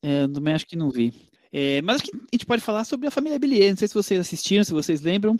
É, 0.02 0.24
eu 0.24 0.34
também 0.34 0.54
acho 0.54 0.66
que 0.68 0.76
não 0.76 0.90
vi. 0.90 1.14
É, 1.54 1.82
mas 1.82 1.98
acho 1.98 2.06
que 2.06 2.16
a 2.18 2.20
gente 2.34 2.46
pode 2.46 2.62
falar 2.62 2.84
sobre 2.86 3.08
a 3.08 3.12
família 3.12 3.38
Billier. 3.40 3.72
Não 3.72 3.78
sei 3.78 3.88
se 3.88 3.94
vocês 3.94 4.20
assistiram, 4.20 4.64
se 4.64 4.74
vocês 4.74 5.02
lembram. 5.02 5.38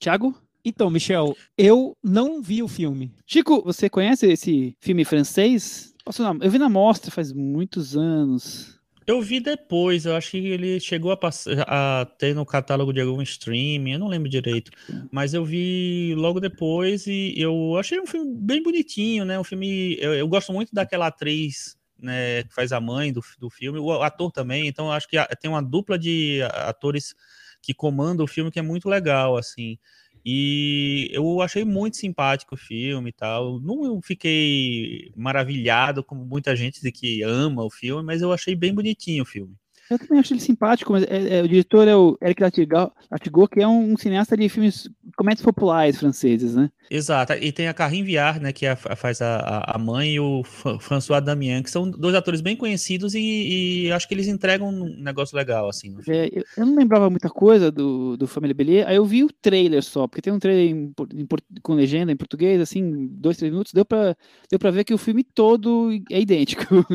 Thiago? 0.00 0.34
Então, 0.64 0.90
Michel, 0.90 1.36
eu 1.56 1.96
não 2.02 2.40
vi 2.40 2.62
o 2.62 2.68
filme. 2.68 3.12
Chico, 3.26 3.62
você 3.64 3.88
conhece 3.88 4.26
esse 4.30 4.76
filme 4.80 5.04
francês? 5.04 5.92
Eu 6.40 6.50
vi 6.50 6.58
na 6.58 6.68
mostra 6.68 7.10
faz 7.10 7.32
muitos 7.32 7.96
anos. 7.96 8.78
Eu 9.04 9.20
vi 9.20 9.40
depois, 9.40 10.06
eu 10.06 10.14
acho 10.14 10.30
que 10.30 10.38
ele 10.38 10.78
chegou 10.78 11.10
a, 11.10 11.16
pass- 11.16 11.48
a 11.66 12.06
ter 12.18 12.34
no 12.34 12.46
catálogo 12.46 12.92
de 12.92 13.00
algum 13.00 13.20
streaming, 13.22 13.92
eu 13.92 13.98
não 13.98 14.06
lembro 14.06 14.28
direito. 14.28 14.70
Mas 15.10 15.34
eu 15.34 15.44
vi 15.44 16.14
logo 16.16 16.38
depois 16.38 17.06
e 17.08 17.34
eu 17.36 17.76
achei 17.76 18.00
um 18.00 18.06
filme 18.06 18.32
bem 18.36 18.62
bonitinho, 18.62 19.24
né? 19.24 19.38
Um 19.38 19.44
filme. 19.44 19.96
Eu, 20.00 20.14
eu 20.14 20.28
gosto 20.28 20.52
muito 20.52 20.72
daquela 20.72 21.08
atriz, 21.08 21.76
né, 22.02 22.42
que 22.42 22.54
faz 22.54 22.72
a 22.72 22.80
mãe 22.80 23.12
do, 23.12 23.22
do 23.38 23.48
filme, 23.48 23.78
o 23.78 24.02
ator 24.02 24.30
também, 24.30 24.66
então 24.66 24.90
acho 24.90 25.08
que 25.08 25.16
tem 25.40 25.50
uma 25.50 25.62
dupla 25.62 25.98
de 25.98 26.40
atores 26.66 27.14
que 27.62 27.72
comandam 27.72 28.24
o 28.24 28.28
filme 28.28 28.50
que 28.50 28.58
é 28.58 28.62
muito 28.62 28.88
legal, 28.88 29.36
assim. 29.36 29.78
E 30.24 31.10
eu 31.12 31.40
achei 31.40 31.64
muito 31.64 31.96
simpático 31.96 32.54
o 32.54 32.58
filme 32.58 33.10
e 33.10 33.12
tal. 33.12 33.60
Não 33.60 34.00
fiquei 34.00 35.10
maravilhado 35.16 36.04
como 36.04 36.24
muita 36.24 36.54
gente 36.54 36.80
de 36.80 36.92
que 36.92 37.22
ama 37.22 37.64
o 37.64 37.70
filme, 37.70 38.04
mas 38.04 38.22
eu 38.22 38.32
achei 38.32 38.54
bem 38.54 38.72
bonitinho 38.72 39.22
o 39.22 39.26
filme. 39.26 39.54
Eu 39.90 39.98
também 39.98 40.20
acho 40.20 40.32
ele 40.32 40.40
simpático, 40.40 40.92
mas 40.92 41.02
é- 41.04 41.38
é, 41.38 41.42
o 41.42 41.48
diretor 41.48 41.86
é 41.86 41.94
o 41.94 42.16
Eric 42.22 42.40
Latigo- 42.42 42.92
Latigot, 43.10 43.48
que 43.50 43.60
é 43.60 43.66
um, 43.68 43.92
um 43.92 43.96
cineasta 43.96 44.36
de 44.36 44.48
filmes 44.48 44.88
comédias 45.16 45.44
populares 45.44 45.98
franceses, 45.98 46.54
né? 46.54 46.70
Exato, 46.90 47.32
e 47.34 47.50
tem 47.52 47.68
a 47.68 47.74
Carine 47.74 48.02
Viard, 48.02 48.40
né, 48.40 48.52
que 48.52 48.66
é 48.66 48.70
a- 48.70 48.76
faz 48.76 49.22
a, 49.22 49.36
a- 49.36 49.76
a 49.76 49.78
mãe, 49.78 50.14
e 50.14 50.20
o 50.20 50.42
François 50.44 51.22
Damian, 51.24 51.62
que 51.62 51.70
são 51.70 51.90
dois 51.90 52.14
atores 52.14 52.40
bem 52.40 52.54
conhecidos 52.56 53.14
e, 53.14 53.86
e 53.86 53.92
acho 53.92 54.06
que 54.06 54.14
eles 54.14 54.26
entregam 54.28 54.68
um 54.68 55.00
negócio 55.02 55.36
legal, 55.36 55.68
assim. 55.68 55.96
É, 56.08 56.28
eu, 56.32 56.44
não 56.66 56.74
lembrava 56.76 57.08
muita 57.08 57.30
coisa 57.30 57.70
do, 57.70 58.16
do 58.16 58.26
Família 58.26 58.54
Bellier, 58.54 58.86
aí 58.88 58.96
eu 58.96 59.04
vi 59.04 59.24
o 59.24 59.32
trailer 59.32 59.82
só, 59.82 60.06
porque 60.06 60.20
tem 60.22 60.32
um 60.32 60.38
trailer 60.38 60.66
em 60.74 60.92
em 61.14 61.26
com 61.62 61.74
legenda 61.74 62.12
em 62.12 62.16
português, 62.16 62.60
assim, 62.60 63.08
dois, 63.10 63.36
três 63.36 63.50
minutos, 63.52 63.72
deu 63.72 63.84
pra, 63.84 64.14
deu 64.50 64.58
pra 64.58 64.70
ver 64.70 64.84
que 64.84 64.94
o 64.94 64.98
filme 64.98 65.24
todo 65.24 65.90
é 66.10 66.20
idêntico. 66.20 66.62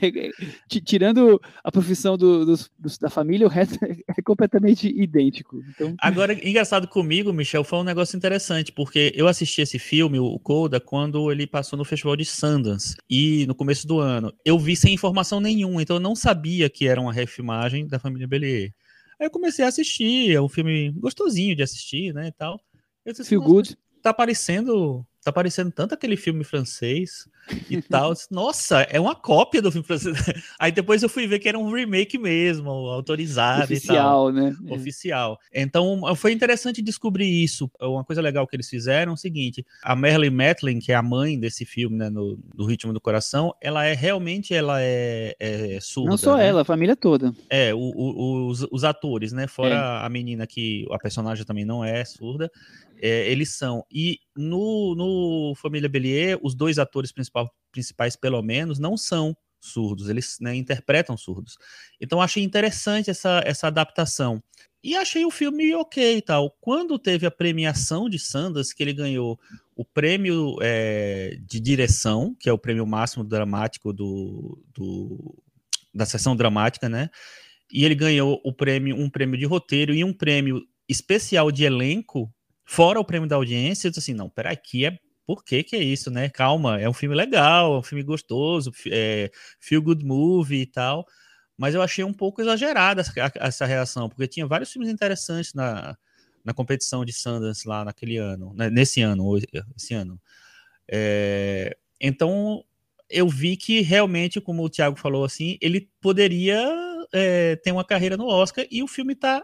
É, 0.00 0.06
é, 0.06 0.30
ti- 0.68 0.80
Tirando 0.80 1.40
a 1.62 1.70
profissão 1.72 2.16
do- 2.16 2.44
dos- 2.44 2.70
dos- 2.78 2.98
da 2.98 3.10
família, 3.10 3.46
o 3.46 3.50
resto 3.50 3.78
é, 3.84 3.96
é 4.16 4.22
completamente 4.22 4.88
idêntico. 4.88 5.62
Então, 5.70 5.94
Agora, 6.00 6.32
engraçado 6.32 6.86
comigo, 6.88 7.32
Michel, 7.32 7.64
foi 7.64 7.78
um 7.80 7.84
negócio 7.84 8.16
interessante, 8.16 8.70
porque 8.72 8.87
eu 8.96 9.26
assisti 9.26 9.60
esse 9.60 9.78
filme, 9.78 10.18
o 10.18 10.38
Coda, 10.38 10.80
quando 10.80 11.30
ele 11.30 11.46
passou 11.46 11.76
no 11.76 11.84
Festival 11.84 12.16
de 12.16 12.24
Sundance, 12.24 12.96
e 13.08 13.46
no 13.46 13.54
começo 13.54 13.86
do 13.86 13.98
ano. 13.98 14.32
Eu 14.44 14.58
vi 14.58 14.76
sem 14.76 14.94
informação 14.94 15.40
nenhuma, 15.40 15.82
então 15.82 15.96
eu 15.96 16.00
não 16.00 16.14
sabia 16.14 16.68
que 16.70 16.86
era 16.86 17.00
uma 17.00 17.12
refilmagem 17.12 17.86
da 17.86 17.98
família 17.98 18.26
Bellier. 18.28 18.72
Aí 19.20 19.26
eu 19.26 19.30
comecei 19.30 19.64
a 19.64 19.68
assistir, 19.68 20.32
é 20.32 20.40
um 20.40 20.48
filme 20.48 20.92
gostosinho 20.92 21.56
de 21.56 21.62
assistir, 21.62 22.12
né, 22.14 22.28
e 22.28 22.32
tal. 22.32 22.60
Eu 23.04 23.12
disse, 23.12 23.24
feel 23.28 23.40
"Nossa, 23.40 23.52
good. 23.52 23.76
tá 24.02 24.14
parecendo 24.14 25.04
tá 25.24 25.32
parecendo 25.32 25.70
tanto 25.70 25.94
aquele 25.94 26.16
filme 26.16 26.44
francês 26.44 27.28
e 27.68 27.80
tal. 27.82 28.12
Nossa, 28.30 28.80
é 28.82 28.98
uma 29.00 29.14
cópia 29.14 29.60
do 29.60 29.70
filme 29.70 29.86
francês. 29.86 30.16
Aí 30.58 30.70
depois 30.72 31.02
eu 31.02 31.08
fui 31.08 31.26
ver 31.26 31.38
que 31.38 31.48
era 31.48 31.58
um 31.58 31.70
remake 31.72 32.16
mesmo, 32.18 32.70
autorizado 32.70 33.72
e 33.72 33.80
tal. 33.80 33.96
Oficial, 33.96 34.32
né? 34.32 34.56
É. 34.66 34.74
Oficial. 34.74 35.38
Então 35.52 36.00
foi 36.16 36.32
interessante 36.32 36.80
descobrir 36.82 37.26
isso. 37.28 37.70
Uma 37.80 38.04
coisa 38.04 38.22
legal 38.22 38.46
que 38.46 38.56
eles 38.56 38.68
fizeram 38.68 39.12
é 39.12 39.14
o 39.14 39.18
seguinte: 39.18 39.64
a 39.82 39.94
Marilyn 39.96 40.30
Matlin, 40.30 40.78
que 40.78 40.92
é 40.92 40.94
a 40.94 41.02
mãe 41.02 41.38
desse 41.38 41.64
filme, 41.64 41.96
né, 41.96 42.08
no, 42.08 42.38
no 42.56 42.64
Ritmo 42.66 42.92
do 42.92 43.00
Coração, 43.00 43.54
ela 43.60 43.84
é 43.84 43.94
realmente 43.94 44.54
ela 44.54 44.80
é, 44.80 45.34
é 45.38 45.78
surda. 45.80 46.10
Não 46.10 46.16
só 46.16 46.36
né? 46.36 46.46
ela, 46.46 46.62
a 46.62 46.64
família 46.64 46.96
toda. 46.96 47.32
É, 47.50 47.74
o- 47.74 47.78
o- 47.78 48.48
os, 48.48 48.66
os 48.70 48.84
atores, 48.84 49.32
né? 49.32 49.46
Fora 49.46 50.00
a 50.04 50.08
menina 50.08 50.46
que 50.46 50.86
a 50.90 50.98
personagem 50.98 51.44
também 51.44 51.64
não 51.64 51.84
é 51.84 52.04
surda, 52.04 52.50
é, 53.00 53.30
eles 53.30 53.54
são. 53.54 53.84
E 53.90 54.18
no, 54.36 54.94
no 54.94 55.54
Família 55.56 55.88
Bellier, 55.88 56.38
os 56.42 56.54
dois 56.54 56.78
atores 56.78 57.12
principal- 57.12 57.52
principais, 57.70 58.16
pelo 58.16 58.42
menos, 58.42 58.78
não 58.78 58.96
são 58.96 59.36
surdos, 59.60 60.08
eles 60.08 60.38
né, 60.40 60.54
interpretam 60.54 61.16
surdos. 61.16 61.56
Então 62.00 62.22
achei 62.22 62.42
interessante 62.42 63.10
essa, 63.10 63.42
essa 63.44 63.66
adaptação. 63.66 64.42
E 64.82 64.94
achei 64.94 65.24
o 65.24 65.30
filme 65.30 65.74
ok 65.74 66.18
e 66.18 66.22
tal. 66.22 66.56
Quando 66.60 66.98
teve 66.98 67.26
a 67.26 67.30
premiação 67.30 68.08
de 68.08 68.18
Sanders, 68.18 68.72
que 68.72 68.82
ele 68.82 68.92
ganhou 68.92 69.38
o 69.74 69.84
prêmio 69.84 70.56
é, 70.62 71.36
de 71.42 71.58
direção, 71.58 72.34
que 72.38 72.48
é 72.48 72.52
o 72.52 72.58
prêmio 72.58 72.86
máximo 72.86 73.24
dramático 73.24 73.92
do, 73.92 74.62
do, 74.72 75.36
da 75.92 76.06
sessão 76.06 76.36
dramática, 76.36 76.88
né? 76.88 77.10
E 77.72 77.84
ele 77.84 77.94
ganhou 77.94 78.40
o 78.44 78.52
prêmio, 78.52 78.96
um 78.96 79.10
prêmio 79.10 79.36
de 79.36 79.44
roteiro 79.44 79.92
e 79.92 80.04
um 80.04 80.12
prêmio 80.12 80.62
especial 80.88 81.50
de 81.50 81.64
elenco, 81.64 82.32
fora 82.68 83.00
o 83.00 83.04
prêmio 83.04 83.28
da 83.28 83.36
audiência. 83.36 83.88
Eu 83.88 83.90
disse 83.90 84.00
assim, 84.00 84.14
não, 84.14 84.28
peraí, 84.28 84.52
aqui 84.52 84.84
é 84.84 84.98
por 85.26 85.44
que 85.44 85.62
que 85.62 85.76
é 85.76 85.82
isso, 85.82 86.10
né? 86.10 86.28
Calma, 86.28 86.80
é 86.80 86.88
um 86.88 86.92
filme 86.92 87.14
legal, 87.14 87.74
é 87.74 87.78
um 87.78 87.82
filme 87.82 88.02
gostoso, 88.02 88.72
é, 88.90 89.30
feel 89.60 89.82
good 89.82 90.04
movie 90.04 90.62
e 90.62 90.66
tal 90.66 91.06
mas 91.58 91.74
eu 91.74 91.82
achei 91.82 92.04
um 92.04 92.12
pouco 92.12 92.40
exagerada 92.40 93.00
essa, 93.00 93.12
essa 93.34 93.66
reação, 93.66 94.08
porque 94.08 94.28
tinha 94.28 94.46
vários 94.46 94.70
filmes 94.70 94.88
interessantes 94.88 95.52
na, 95.52 95.98
na 96.44 96.54
competição 96.54 97.04
de 97.04 97.12
Sundance 97.12 97.66
lá 97.66 97.84
naquele 97.84 98.16
ano, 98.16 98.54
né, 98.54 98.70
nesse 98.70 99.02
ano, 99.02 99.36
esse 99.76 99.92
ano. 99.92 100.20
É, 100.86 101.76
então 102.00 102.64
eu 103.10 103.28
vi 103.28 103.56
que 103.56 103.80
realmente, 103.80 104.40
como 104.40 104.62
o 104.62 104.70
Thiago 104.70 104.96
falou 104.96 105.24
assim, 105.24 105.58
ele 105.60 105.90
poderia 106.00 106.64
é, 107.12 107.56
ter 107.56 107.72
uma 107.72 107.84
carreira 107.84 108.16
no 108.16 108.26
Oscar 108.26 108.64
e 108.70 108.80
o 108.80 108.88
filme 108.88 109.14
está 109.14 109.42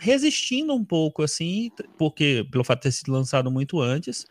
resistindo 0.00 0.74
um 0.74 0.84
pouco 0.84 1.22
assim, 1.22 1.70
porque 1.98 2.46
pelo 2.50 2.64
fato 2.64 2.78
de 2.78 2.82
ter 2.84 2.92
sido 2.92 3.12
lançado 3.12 3.50
muito 3.50 3.80
antes, 3.80 4.26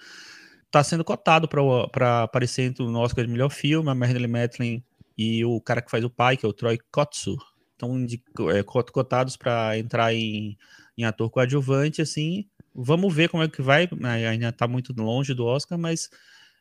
está 0.65 0.83
sendo 0.83 1.03
cotado 1.03 1.47
para 1.47 2.23
aparecer 2.23 2.73
no 2.79 2.99
Oscar 2.99 3.25
de 3.25 3.31
melhor 3.31 3.49
filme, 3.49 3.89
a 3.89 3.95
Marilyn 3.95 4.27
Matlin 4.27 4.83
e 5.17 5.45
o 5.45 5.61
cara 5.61 5.81
que 5.81 5.91
faz 5.91 6.03
o 6.03 6.09
pai, 6.09 6.37
que 6.37 6.45
é 6.45 6.49
o 6.49 6.53
Troy 6.53 6.79
Kotsu, 6.91 7.37
estão 7.73 8.05
é, 8.51 8.63
cotados 8.63 9.37
para 9.37 9.77
entrar 9.77 10.13
em, 10.13 10.57
em 10.97 11.03
ator 11.03 11.29
coadjuvante, 11.29 12.01
assim. 12.01 12.47
Vamos 12.73 13.13
ver 13.13 13.29
como 13.29 13.43
é 13.43 13.47
que 13.47 13.61
vai, 13.61 13.87
né, 13.97 14.27
ainda 14.27 14.49
está 14.49 14.67
muito 14.67 14.93
longe 14.93 15.33
do 15.33 15.45
Oscar, 15.45 15.77
mas 15.77 16.09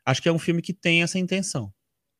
acho 0.04 0.22
que 0.22 0.28
é 0.28 0.32
um 0.32 0.38
filme 0.38 0.62
que 0.62 0.72
tem 0.72 1.02
essa 1.02 1.18
intenção. 1.18 1.72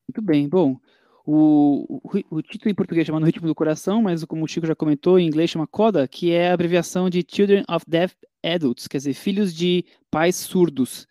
Muito 0.07 0.25
bem, 0.25 0.47
bom. 0.47 0.79
O, 1.25 2.01
o, 2.03 2.37
o, 2.37 2.41
título 2.41 2.71
em 2.71 2.75
português 2.75 3.05
chama 3.05 3.19
No 3.19 3.25
Ritmo 3.25 3.47
do 3.47 3.53
Coração, 3.53 4.01
mas 4.01 4.23
como 4.23 4.43
o 4.43 4.47
Chico 4.47 4.65
já 4.65 4.75
comentou, 4.75 5.19
em 5.19 5.27
inglês 5.27 5.49
chama 5.49 5.67
CODA, 5.67 6.07
que 6.07 6.31
é 6.31 6.49
a 6.49 6.53
abreviação 6.53 7.09
de 7.09 7.23
Children 7.27 7.63
of 7.69 7.85
Deaf 7.87 8.15
Adults, 8.43 8.87
quer 8.87 8.97
dizer, 8.97 9.13
filhos 9.13 9.53
de 9.53 9.85
pais 10.09 10.35
surdos, 10.35 11.07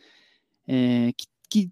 é, 0.66 1.12
que, 1.16 1.26
que 1.48 1.70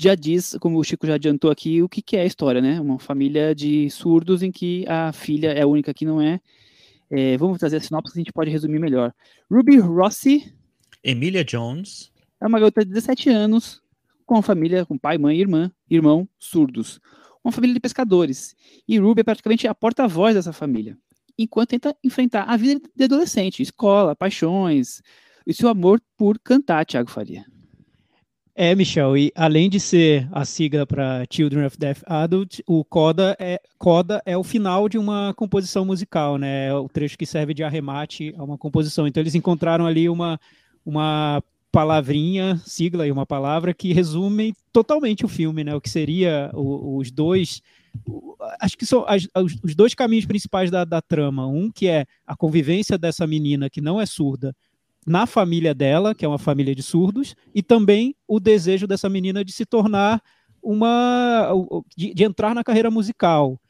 já 0.00 0.14
diz, 0.14 0.56
como 0.60 0.78
o 0.78 0.84
Chico 0.84 1.06
já 1.06 1.14
adiantou 1.14 1.50
aqui, 1.50 1.82
o 1.82 1.88
que, 1.88 2.02
que 2.02 2.16
é 2.16 2.22
a 2.22 2.26
história, 2.26 2.60
né? 2.60 2.80
Uma 2.80 2.98
família 2.98 3.54
de 3.54 3.88
surdos 3.90 4.42
em 4.42 4.50
que 4.50 4.84
a 4.88 5.12
filha 5.12 5.52
é 5.52 5.62
a 5.62 5.66
única 5.66 5.94
que 5.94 6.04
não 6.04 6.20
é. 6.20 6.40
é 7.10 7.36
vamos 7.36 7.58
trazer 7.58 7.76
a 7.76 7.80
sinopse 7.80 8.12
que 8.12 8.18
a 8.18 8.22
gente 8.22 8.32
pode 8.32 8.50
resumir 8.50 8.78
melhor. 8.78 9.12
Ruby 9.50 9.78
Rossi. 9.78 10.52
Emilia 11.02 11.44
Jones. 11.44 12.12
É 12.40 12.46
uma 12.46 12.58
garota 12.58 12.84
de 12.84 12.92
17 12.92 13.30
anos, 13.30 13.80
com 14.26 14.34
uma 14.34 14.42
família, 14.42 14.84
com 14.84 14.98
pai, 14.98 15.16
mãe, 15.16 15.38
irmã, 15.38 15.70
irmão, 15.88 16.28
surdos. 16.38 17.00
Uma 17.46 17.52
família 17.52 17.74
de 17.74 17.80
pescadores. 17.80 18.56
E 18.88 18.98
Ruby 18.98 19.20
é 19.20 19.22
praticamente 19.22 19.68
a 19.68 19.74
porta-voz 19.74 20.34
dessa 20.34 20.52
família. 20.52 20.98
Enquanto 21.38 21.68
tenta 21.68 21.96
enfrentar 22.02 22.42
a 22.42 22.56
vida 22.56 22.80
de 22.92 23.04
adolescente, 23.04 23.62
escola, 23.62 24.16
paixões, 24.16 25.00
e 25.46 25.54
seu 25.54 25.68
amor 25.68 26.02
por 26.16 26.40
cantar, 26.40 26.84
Thiago 26.84 27.08
Faria. 27.08 27.44
É, 28.52 28.74
Michel, 28.74 29.16
e 29.16 29.30
além 29.36 29.70
de 29.70 29.78
ser 29.78 30.28
a 30.32 30.44
sigla 30.44 30.84
para 30.84 31.24
Children 31.30 31.66
of 31.66 31.78
Deaf 31.78 32.02
Adult, 32.06 32.58
o 32.66 32.84
coda 32.84 33.36
é, 33.38 33.60
coda 33.78 34.20
é 34.26 34.36
o 34.36 34.42
final 34.42 34.88
de 34.88 34.98
uma 34.98 35.32
composição 35.34 35.84
musical, 35.84 36.38
né? 36.38 36.66
É 36.66 36.74
o 36.74 36.88
trecho 36.88 37.16
que 37.16 37.26
serve 37.26 37.54
de 37.54 37.62
arremate 37.62 38.34
a 38.36 38.42
uma 38.42 38.58
composição. 38.58 39.06
Então 39.06 39.22
eles 39.22 39.36
encontraram 39.36 39.86
ali 39.86 40.08
uma, 40.08 40.40
uma 40.84 41.40
palavrinha, 41.76 42.58
sigla 42.64 43.06
e 43.06 43.12
uma 43.12 43.26
palavra 43.26 43.74
que 43.74 43.92
resumem 43.92 44.54
totalmente 44.72 45.26
o 45.26 45.28
filme, 45.28 45.62
né? 45.62 45.74
O 45.74 45.80
que 45.80 45.90
seria 45.90 46.50
o, 46.54 46.96
os 46.96 47.10
dois 47.10 47.60
acho 48.58 48.78
que 48.78 48.86
são 48.86 49.04
as, 49.06 49.28
os 49.62 49.74
dois 49.74 49.94
caminhos 49.94 50.24
principais 50.24 50.70
da, 50.70 50.86
da 50.86 51.02
trama. 51.02 51.46
Um 51.46 51.70
que 51.70 51.86
é 51.86 52.06
a 52.26 52.34
convivência 52.34 52.96
dessa 52.96 53.26
menina 53.26 53.68
que 53.68 53.82
não 53.82 54.00
é 54.00 54.06
surda 54.06 54.56
na 55.06 55.26
família 55.26 55.74
dela, 55.74 56.14
que 56.14 56.24
é 56.24 56.28
uma 56.28 56.38
família 56.38 56.74
de 56.74 56.82
surdos, 56.82 57.36
e 57.54 57.62
também 57.62 58.16
o 58.26 58.40
desejo 58.40 58.86
dessa 58.86 59.10
menina 59.10 59.44
de 59.44 59.52
se 59.52 59.66
tornar 59.66 60.22
uma. 60.62 61.52
de, 61.94 62.14
de 62.14 62.24
entrar 62.24 62.54
na 62.54 62.64
carreira 62.64 62.90
musical. 62.90 63.60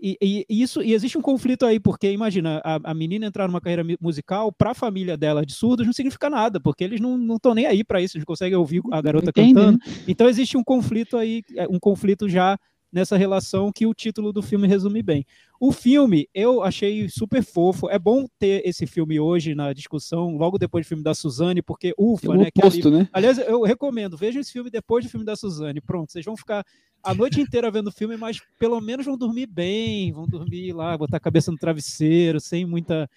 E, 0.00 0.18
e, 0.20 0.44
isso 0.48 0.82
e 0.82 0.92
existe 0.92 1.16
um 1.16 1.22
conflito 1.22 1.64
aí, 1.64 1.78
porque 1.80 2.10
imagina, 2.10 2.60
a, 2.64 2.90
a 2.90 2.94
menina 2.94 3.26
entrar 3.26 3.46
numa 3.46 3.60
carreira 3.60 3.84
musical 4.00 4.52
para 4.52 4.72
a 4.72 4.74
família 4.74 5.16
dela 5.16 5.46
de 5.46 5.54
surdos 5.54 5.86
não 5.86 5.92
significa 5.92 6.28
nada, 6.28 6.60
porque 6.60 6.84
eles 6.84 7.00
não 7.00 7.36
estão 7.36 7.54
nem 7.54 7.66
aí 7.66 7.82
para 7.84 8.02
isso, 8.02 8.16
eles 8.16 8.24
conseguem 8.24 8.58
ouvir 8.58 8.82
a 8.90 9.00
garota 9.00 9.30
Entendi. 9.30 9.54
cantando. 9.54 9.78
Então 10.06 10.28
existe 10.28 10.56
um 10.56 10.64
conflito 10.64 11.16
aí, 11.16 11.42
é, 11.56 11.66
um 11.68 11.78
conflito 11.78 12.28
já 12.28 12.58
nessa 12.92 13.16
relação 13.16 13.72
que 13.72 13.86
o 13.86 13.92
título 13.92 14.32
do 14.32 14.40
filme 14.40 14.68
resume 14.68 15.02
bem. 15.02 15.26
O 15.66 15.72
filme 15.72 16.28
eu 16.34 16.62
achei 16.62 17.08
super 17.08 17.42
fofo. 17.42 17.88
É 17.88 17.98
bom 17.98 18.26
ter 18.38 18.60
esse 18.66 18.86
filme 18.86 19.18
hoje 19.18 19.54
na 19.54 19.72
discussão, 19.72 20.36
logo 20.36 20.58
depois 20.58 20.84
do 20.84 20.88
filme 20.90 21.02
da 21.02 21.14
Suzane, 21.14 21.62
porque 21.62 21.94
ufa, 21.96 22.34
é 22.34 22.36
né? 22.36 22.48
Oposto, 22.54 22.88
ali... 22.88 22.98
né? 22.98 23.08
Aliás, 23.10 23.38
eu 23.38 23.62
recomendo, 23.62 24.14
vejam 24.14 24.42
esse 24.42 24.52
filme 24.52 24.68
depois 24.68 25.06
do 25.06 25.10
filme 25.10 25.24
da 25.24 25.34
Suzane. 25.34 25.80
Pronto, 25.80 26.12
vocês 26.12 26.22
vão 26.22 26.36
ficar 26.36 26.66
a 27.02 27.14
noite 27.14 27.40
inteira 27.40 27.70
vendo 27.70 27.86
o 27.86 27.92
filme, 27.92 28.14
mas 28.14 28.42
pelo 28.58 28.78
menos 28.78 29.06
vão 29.06 29.16
dormir 29.16 29.46
bem, 29.46 30.12
vão 30.12 30.26
dormir 30.26 30.74
lá, 30.74 30.98
botar 30.98 31.16
a 31.16 31.20
cabeça 31.20 31.50
no 31.50 31.56
travesseiro, 31.56 32.38
sem 32.40 32.66
muita 32.66 33.08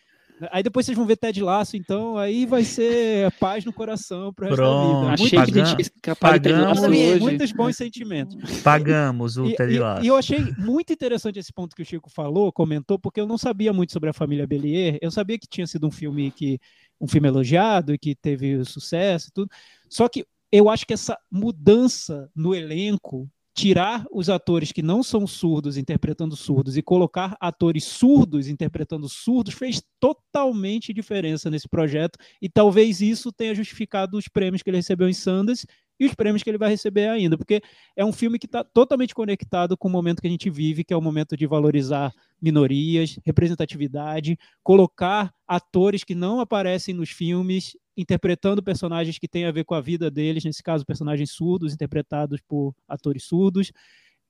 Aí 0.52 0.62
depois 0.62 0.86
vocês 0.86 0.98
vão 0.98 1.06
ver 1.06 1.18
Ted 1.18 1.42
Laço, 1.42 1.76
então 1.76 2.18
aí 2.18 2.46
vai 2.46 2.64
ser 2.64 3.32
paz 3.40 3.66
no 3.66 3.74
coração 3.74 4.32
pro 4.34 4.46
resto 4.46 4.58
Pronto. 4.58 5.06
da 5.06 5.16
vida. 5.16 5.24
Achei 5.24 5.40
Muito, 5.40 5.54
que 5.54 5.60
a 5.60 5.66
gente 5.66 5.92
capaz 6.02 6.42
de 6.42 6.54
hoje. 6.54 7.20
Muitos 7.20 7.52
bons 7.52 7.76
sentimentos. 7.76 8.62
Pagamos 8.62 9.38
o 9.38 9.46
e, 9.46 9.56
Ted 9.56 9.80
Laço. 9.80 10.04
E, 10.04 10.06
e, 10.06 10.08
eu 10.10 10.16
achei 10.16 10.40
muito 10.58 10.94
interessante 10.94 11.40
esse 11.40 11.52
ponto 11.52 11.76
que 11.76 11.82
o 11.82 11.86
Chico 11.86 12.10
falou, 12.10 12.52
comentou, 12.52 13.00
porque 13.00 13.20
eu 13.20 13.26
não 13.26 13.38
sabia 13.38 13.74
muito 13.74 13.94
sobre 13.94 14.10
a 14.10 14.14
família 14.14 14.46
Bellier. 14.46 14.98
Eu 15.02 15.10
sabia 15.10 15.40
que 15.40 15.48
tinha 15.48 15.66
sido 15.66 15.88
um 15.88 15.92
filme 15.92 16.32
que 16.32 16.60
um 17.00 17.08
filme 17.08 17.28
elogiado 17.28 17.94
e 17.94 17.98
que 17.98 18.16
teve 18.16 18.64
sucesso 18.64 19.30
e 19.30 19.32
tudo. 19.32 19.52
Só 19.90 20.08
que 20.08 20.26
eu 20.52 20.70
acho 20.70 20.86
que 20.86 20.94
essa 20.94 21.18
mudança 21.32 22.30
no 22.36 22.56
elenco 22.56 23.30
tirar 23.58 24.06
os 24.12 24.30
atores 24.30 24.72
que 24.72 24.84
não 24.84 25.02
são 25.02 25.26
surdos 25.26 25.78
interpretando 25.78 26.36
surdos 26.36 26.78
e 26.78 26.82
colocar 26.84 27.36
atores 27.40 27.86
surdos 27.86 28.48
interpretando 28.48 29.10
surdos 29.10 29.56
fez 29.56 29.82
totalmente 30.00 30.94
diferença 30.94 31.50
nesse 31.50 31.68
projeto 31.68 32.20
e 32.40 32.48
talvez 32.48 33.02
isso 33.02 33.32
tenha 33.32 33.56
justificado 33.56 34.16
os 34.16 34.28
prêmios 34.28 34.62
que 34.62 34.70
ele 34.70 34.78
recebeu 34.78 35.10
em 35.10 35.14
Sundance 35.14 35.66
e 36.00 36.06
os 36.06 36.14
prêmios 36.14 36.44
que 36.44 36.50
ele 36.52 36.60
vai 36.60 36.70
receber 36.70 37.08
ainda, 37.08 37.36
porque 37.36 37.60
é 37.96 38.06
um 38.06 38.14
filme 38.14 38.38
que 38.38 38.46
está 38.46 38.64
totalmente 38.64 39.16
conectado 39.16 39.76
com 39.76 39.88
o 39.88 39.92
momento 39.92 40.22
que 40.22 40.28
a 40.28 40.30
gente 40.30 40.52
vive, 40.52 40.84
que 40.84 40.94
é 40.94 40.98
o 40.98 41.02
momento 41.02 41.36
de 41.36 41.48
valorizar 41.48 42.14
minorias, 42.40 43.18
representatividade, 43.26 44.38
colocar 44.62 45.34
atores 45.48 46.04
que 46.04 46.14
não 46.14 46.40
aparecem 46.40 46.94
nos 46.94 47.10
filmes 47.10 47.76
interpretando 47.98 48.62
personagens 48.62 49.18
que 49.18 49.28
têm 49.28 49.46
a 49.46 49.52
ver 49.52 49.66
com 49.66 49.74
a 49.74 49.82
vida 49.82 50.12
deles, 50.12 50.44
nesse 50.44 50.62
caso, 50.62 50.86
personagens 50.86 51.32
surdos, 51.32 51.74
interpretados 51.74 52.40
por 52.48 52.76
atores 52.88 53.24
surdos, 53.24 53.72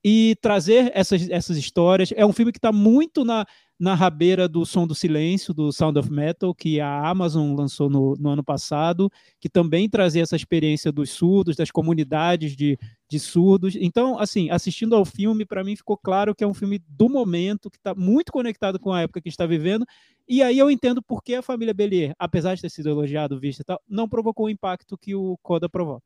e 0.02 0.36
trazer 0.40 0.90
essas, 0.94 1.28
essas 1.28 1.56
histórias. 1.56 2.12
É 2.16 2.24
um 2.24 2.32
filme 2.32 2.52
que 2.52 2.58
está 2.58 2.72
muito 2.72 3.24
na, 3.24 3.44
na 3.78 3.94
rabeira 3.94 4.48
do 4.48 4.66
Som 4.66 4.86
do 4.86 4.94
Silêncio, 4.94 5.54
do 5.54 5.70
Sound 5.70 5.98
of 5.98 6.10
Metal, 6.10 6.52
que 6.52 6.80
a 6.80 7.08
Amazon 7.08 7.54
lançou 7.54 7.88
no, 7.88 8.16
no 8.18 8.30
ano 8.30 8.42
passado, 8.42 9.10
que 9.38 9.48
também 9.48 9.88
trazia 9.88 10.22
essa 10.22 10.34
experiência 10.34 10.90
dos 10.90 11.10
surdos, 11.10 11.54
das 11.54 11.70
comunidades 11.70 12.56
de, 12.56 12.76
de 13.08 13.20
surdos. 13.20 13.76
Então, 13.76 14.18
assim, 14.18 14.50
assistindo 14.50 14.96
ao 14.96 15.04
filme, 15.04 15.44
para 15.44 15.62
mim 15.62 15.76
ficou 15.76 15.96
claro 15.96 16.34
que 16.34 16.42
é 16.42 16.46
um 16.46 16.54
filme 16.54 16.82
do 16.88 17.08
momento, 17.08 17.70
que 17.70 17.76
está 17.76 17.94
muito 17.94 18.32
conectado 18.32 18.80
com 18.80 18.92
a 18.92 19.02
época 19.02 19.20
que 19.20 19.28
está 19.28 19.46
vivendo. 19.46 19.86
E 20.28 20.42
aí 20.42 20.58
eu 20.58 20.70
entendo 20.70 21.00
por 21.00 21.22
que 21.22 21.36
a 21.36 21.42
família 21.42 21.72
Belier, 21.72 22.14
apesar 22.18 22.56
de 22.56 22.62
ter 22.62 22.70
sido 22.70 22.88
elogiado, 22.88 23.38
visto 23.38 23.60
e 23.60 23.64
tal, 23.64 23.80
não 23.88 24.08
provocou 24.08 24.46
o 24.46 24.50
impacto 24.50 24.98
que 24.98 25.14
o 25.14 25.38
Coda 25.40 25.68
provoca. 25.68 26.04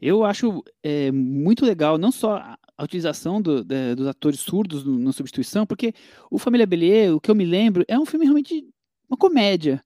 Eu 0.00 0.24
acho 0.24 0.62
é, 0.82 1.10
muito 1.12 1.64
legal, 1.64 1.98
não 1.98 2.10
só 2.10 2.56
a 2.78 2.84
utilização 2.84 3.42
do, 3.42 3.64
de, 3.64 3.96
dos 3.96 4.06
atores 4.06 4.38
surdos 4.38 4.84
na 4.84 5.12
substituição, 5.12 5.66
porque 5.66 5.92
o 6.30 6.38
Família 6.38 6.66
Bellier, 6.66 7.14
o 7.14 7.20
que 7.20 7.28
eu 7.30 7.34
me 7.34 7.44
lembro, 7.44 7.84
é 7.88 7.98
um 7.98 8.06
filme 8.06 8.24
realmente 8.24 8.64
uma 9.10 9.16
comédia. 9.16 9.84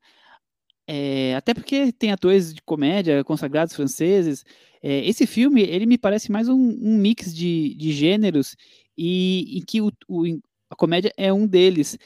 É, 0.87 1.35
até 1.35 1.55
porque 1.55 1.91
tem 1.93 2.13
atores 2.13 2.53
de 2.53 2.61
comédia 2.63 3.25
consagrados 3.25 3.75
franceses. 3.75 4.45
É, 4.83 5.07
esse 5.07 5.27
filme, 5.27 5.63
ele 5.63 5.87
me 5.87 5.97
parece 5.97 6.31
mais 6.31 6.49
um, 6.49 6.55
um 6.55 6.99
mix 6.99 7.35
de, 7.35 7.75
de 7.77 7.93
gêneros 7.93 8.57
e 8.99 9.59
em 9.59 9.65
que 9.65 9.81
o, 9.81 9.91
o, 10.09 10.25
a 10.69 10.77
comédia 10.77 11.13
é 11.17 11.33
um 11.33 11.47
deles. 11.47 11.97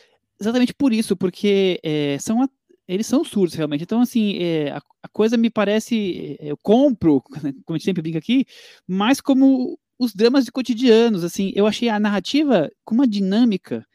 Exatamente 0.41 0.75
por 0.75 0.93
isso, 0.93 1.17
porque 1.17 1.81
é, 1.83 2.19
são 2.21 2.47
eles 2.89 3.07
são 3.07 3.25
surdos 3.25 3.55
realmente. 3.55 3.83
Então, 3.83 4.01
assim, 4.01 4.37
é, 4.39 4.71
a, 4.71 4.81
a, 5.03 5.09
coisa 5.09 5.37
me 5.37 5.51
parece. 5.51 6.37
É, 6.41 6.51
eu 6.53 6.57
compro, 6.57 7.21
como 7.65 7.75
a 7.75 7.79
gente 7.79 7.85
sempre 7.85 8.03
brinca 8.03 8.19
aqui, 8.19 8.47
mais 8.87 9.21
como 9.21 9.79
os 9.99 10.15
dramas 10.15 10.45
de 10.45 10.53
cotidianos, 10.53 11.25
assim, 11.25 11.53
eu 11.55 11.67
achei 11.67 11.89
a 11.89 11.99
narrativa 11.99 12.71
com 12.85 12.95
uma 12.95 13.07
dinâmica 13.07 13.87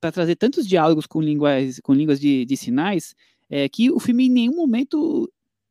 para 0.00 0.12
trazer 0.12 0.36
tantos 0.36 0.66
diálogos 0.66 1.06
com 1.06 1.20
línguas, 1.20 1.78
com 1.80 1.94
línguas 1.94 2.18
de, 2.18 2.44
de 2.44 2.56
sinais, 2.56 3.14
é, 3.48 3.68
que 3.68 3.90
o 3.90 4.00
filme 4.00 4.26
em 4.26 4.30
nenhum 4.30 4.56
momento 4.56 5.30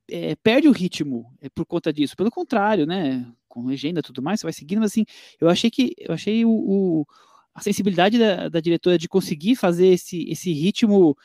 é, 0.10 0.36
perde 0.36 0.68
o 0.68 0.72
ritmo 0.72 1.34
é, 1.42 1.50
por 1.50 1.66
conta 1.66 1.92
disso. 1.92 2.16
Pelo 2.16 2.32
contrário, 2.32 2.86
né? 2.86 3.30
Com 3.48 3.66
legenda 3.66 4.02
tudo 4.02 4.22
mais, 4.22 4.40
você 4.40 4.46
vai 4.46 4.54
seguindo, 4.54 4.80
mas 4.80 4.92
assim, 4.92 5.06
eu 5.40 5.50
achei 5.50 5.70
que 5.70 5.94
eu 5.98 6.14
achei 6.14 6.46
o, 6.46 6.52
o 6.52 7.06
a 7.54 7.62
sensibilidade 7.62 8.18
da, 8.18 8.48
da, 8.48 8.60
diretora 8.62 8.98
de 8.98 9.10
conseguir 9.10 9.56
fazer 9.56 9.88
esse, 9.88 10.24
esse 10.30 10.54
ritmo, 10.54 11.18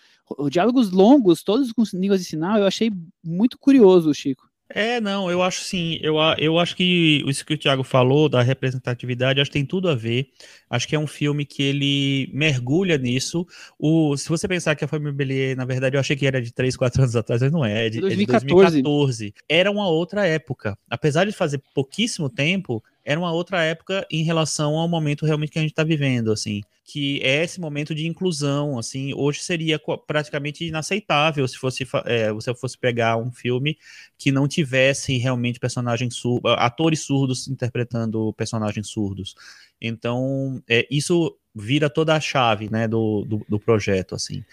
diálogos 0.50 0.90
longos, 0.90 1.44
todos 1.44 1.72
com 1.72 1.84
línguas 1.94 2.20
de 2.20 2.26
sinal, 2.26 2.58
eu 2.58 2.66
achei 2.66 2.90
muito 3.24 3.56
curioso, 3.58 4.12
Chico. 4.12 4.48
É, 4.68 5.00
não, 5.00 5.30
eu 5.30 5.42
acho 5.42 5.62
sim. 5.62 5.98
Eu, 6.02 6.16
eu 6.38 6.58
acho 6.58 6.74
que 6.74 7.22
isso 7.26 7.46
que 7.46 7.54
o 7.54 7.58
Thiago 7.58 7.84
falou 7.84 8.28
da 8.28 8.42
representatividade, 8.42 9.40
acho 9.40 9.50
que 9.50 9.58
tem 9.58 9.64
tudo 9.64 9.88
a 9.88 9.94
ver. 9.94 10.28
Acho 10.68 10.88
que 10.88 10.96
é 10.96 10.98
um 10.98 11.06
filme 11.06 11.44
que 11.44 11.62
ele 11.62 12.28
mergulha 12.32 12.98
nisso. 12.98 13.46
O, 13.78 14.16
se 14.16 14.28
você 14.28 14.48
pensar 14.48 14.74
que 14.74 14.84
a 14.84 14.88
Família 14.88 15.12
Bellier, 15.12 15.56
na 15.56 15.64
verdade, 15.64 15.96
eu 15.96 16.00
achei 16.00 16.16
que 16.16 16.26
era 16.26 16.42
de 16.42 16.52
3, 16.52 16.76
4 16.76 17.02
anos 17.02 17.14
atrás, 17.14 17.40
mas 17.42 17.52
não 17.52 17.64
é, 17.64 17.86
é 17.86 17.90
de, 17.90 18.00
2014. 18.00 18.44
é 18.44 18.48
de 18.48 18.82
2014. 18.82 19.34
Era 19.48 19.70
uma 19.70 19.88
outra 19.88 20.26
época. 20.26 20.76
Apesar 20.90 21.24
de 21.24 21.32
fazer 21.32 21.62
pouquíssimo 21.72 22.28
tempo, 22.28 22.82
era 23.06 23.20
uma 23.20 23.32
outra 23.32 23.62
época 23.62 24.04
em 24.10 24.24
relação 24.24 24.74
ao 24.74 24.88
momento 24.88 25.24
realmente 25.24 25.52
que 25.52 25.58
a 25.60 25.62
gente 25.62 25.70
está 25.70 25.84
vivendo, 25.84 26.32
assim, 26.32 26.60
que 26.84 27.20
é 27.22 27.44
esse 27.44 27.60
momento 27.60 27.94
de 27.94 28.04
inclusão, 28.04 28.76
assim, 28.80 29.14
hoje 29.14 29.40
seria 29.44 29.80
praticamente 30.06 30.64
inaceitável 30.64 31.46
se 31.46 31.56
fosse 31.56 31.86
é, 32.04 32.32
você 32.32 32.52
fosse 32.52 32.76
pegar 32.76 33.16
um 33.16 33.30
filme 33.30 33.78
que 34.18 34.32
não 34.32 34.48
tivesse 34.48 35.16
realmente 35.18 35.60
personagens 35.60 36.16
surdos, 36.16 36.52
atores 36.58 37.00
surdos 37.00 37.46
interpretando 37.46 38.32
personagens 38.32 38.88
surdos. 38.88 39.36
Então, 39.80 40.60
é, 40.68 40.84
isso 40.90 41.38
vira 41.54 41.88
toda 41.88 42.12
a 42.12 42.20
chave, 42.20 42.68
né, 42.68 42.88
do, 42.88 43.24
do, 43.24 43.46
do 43.48 43.60
projeto, 43.60 44.16
assim 44.16 44.44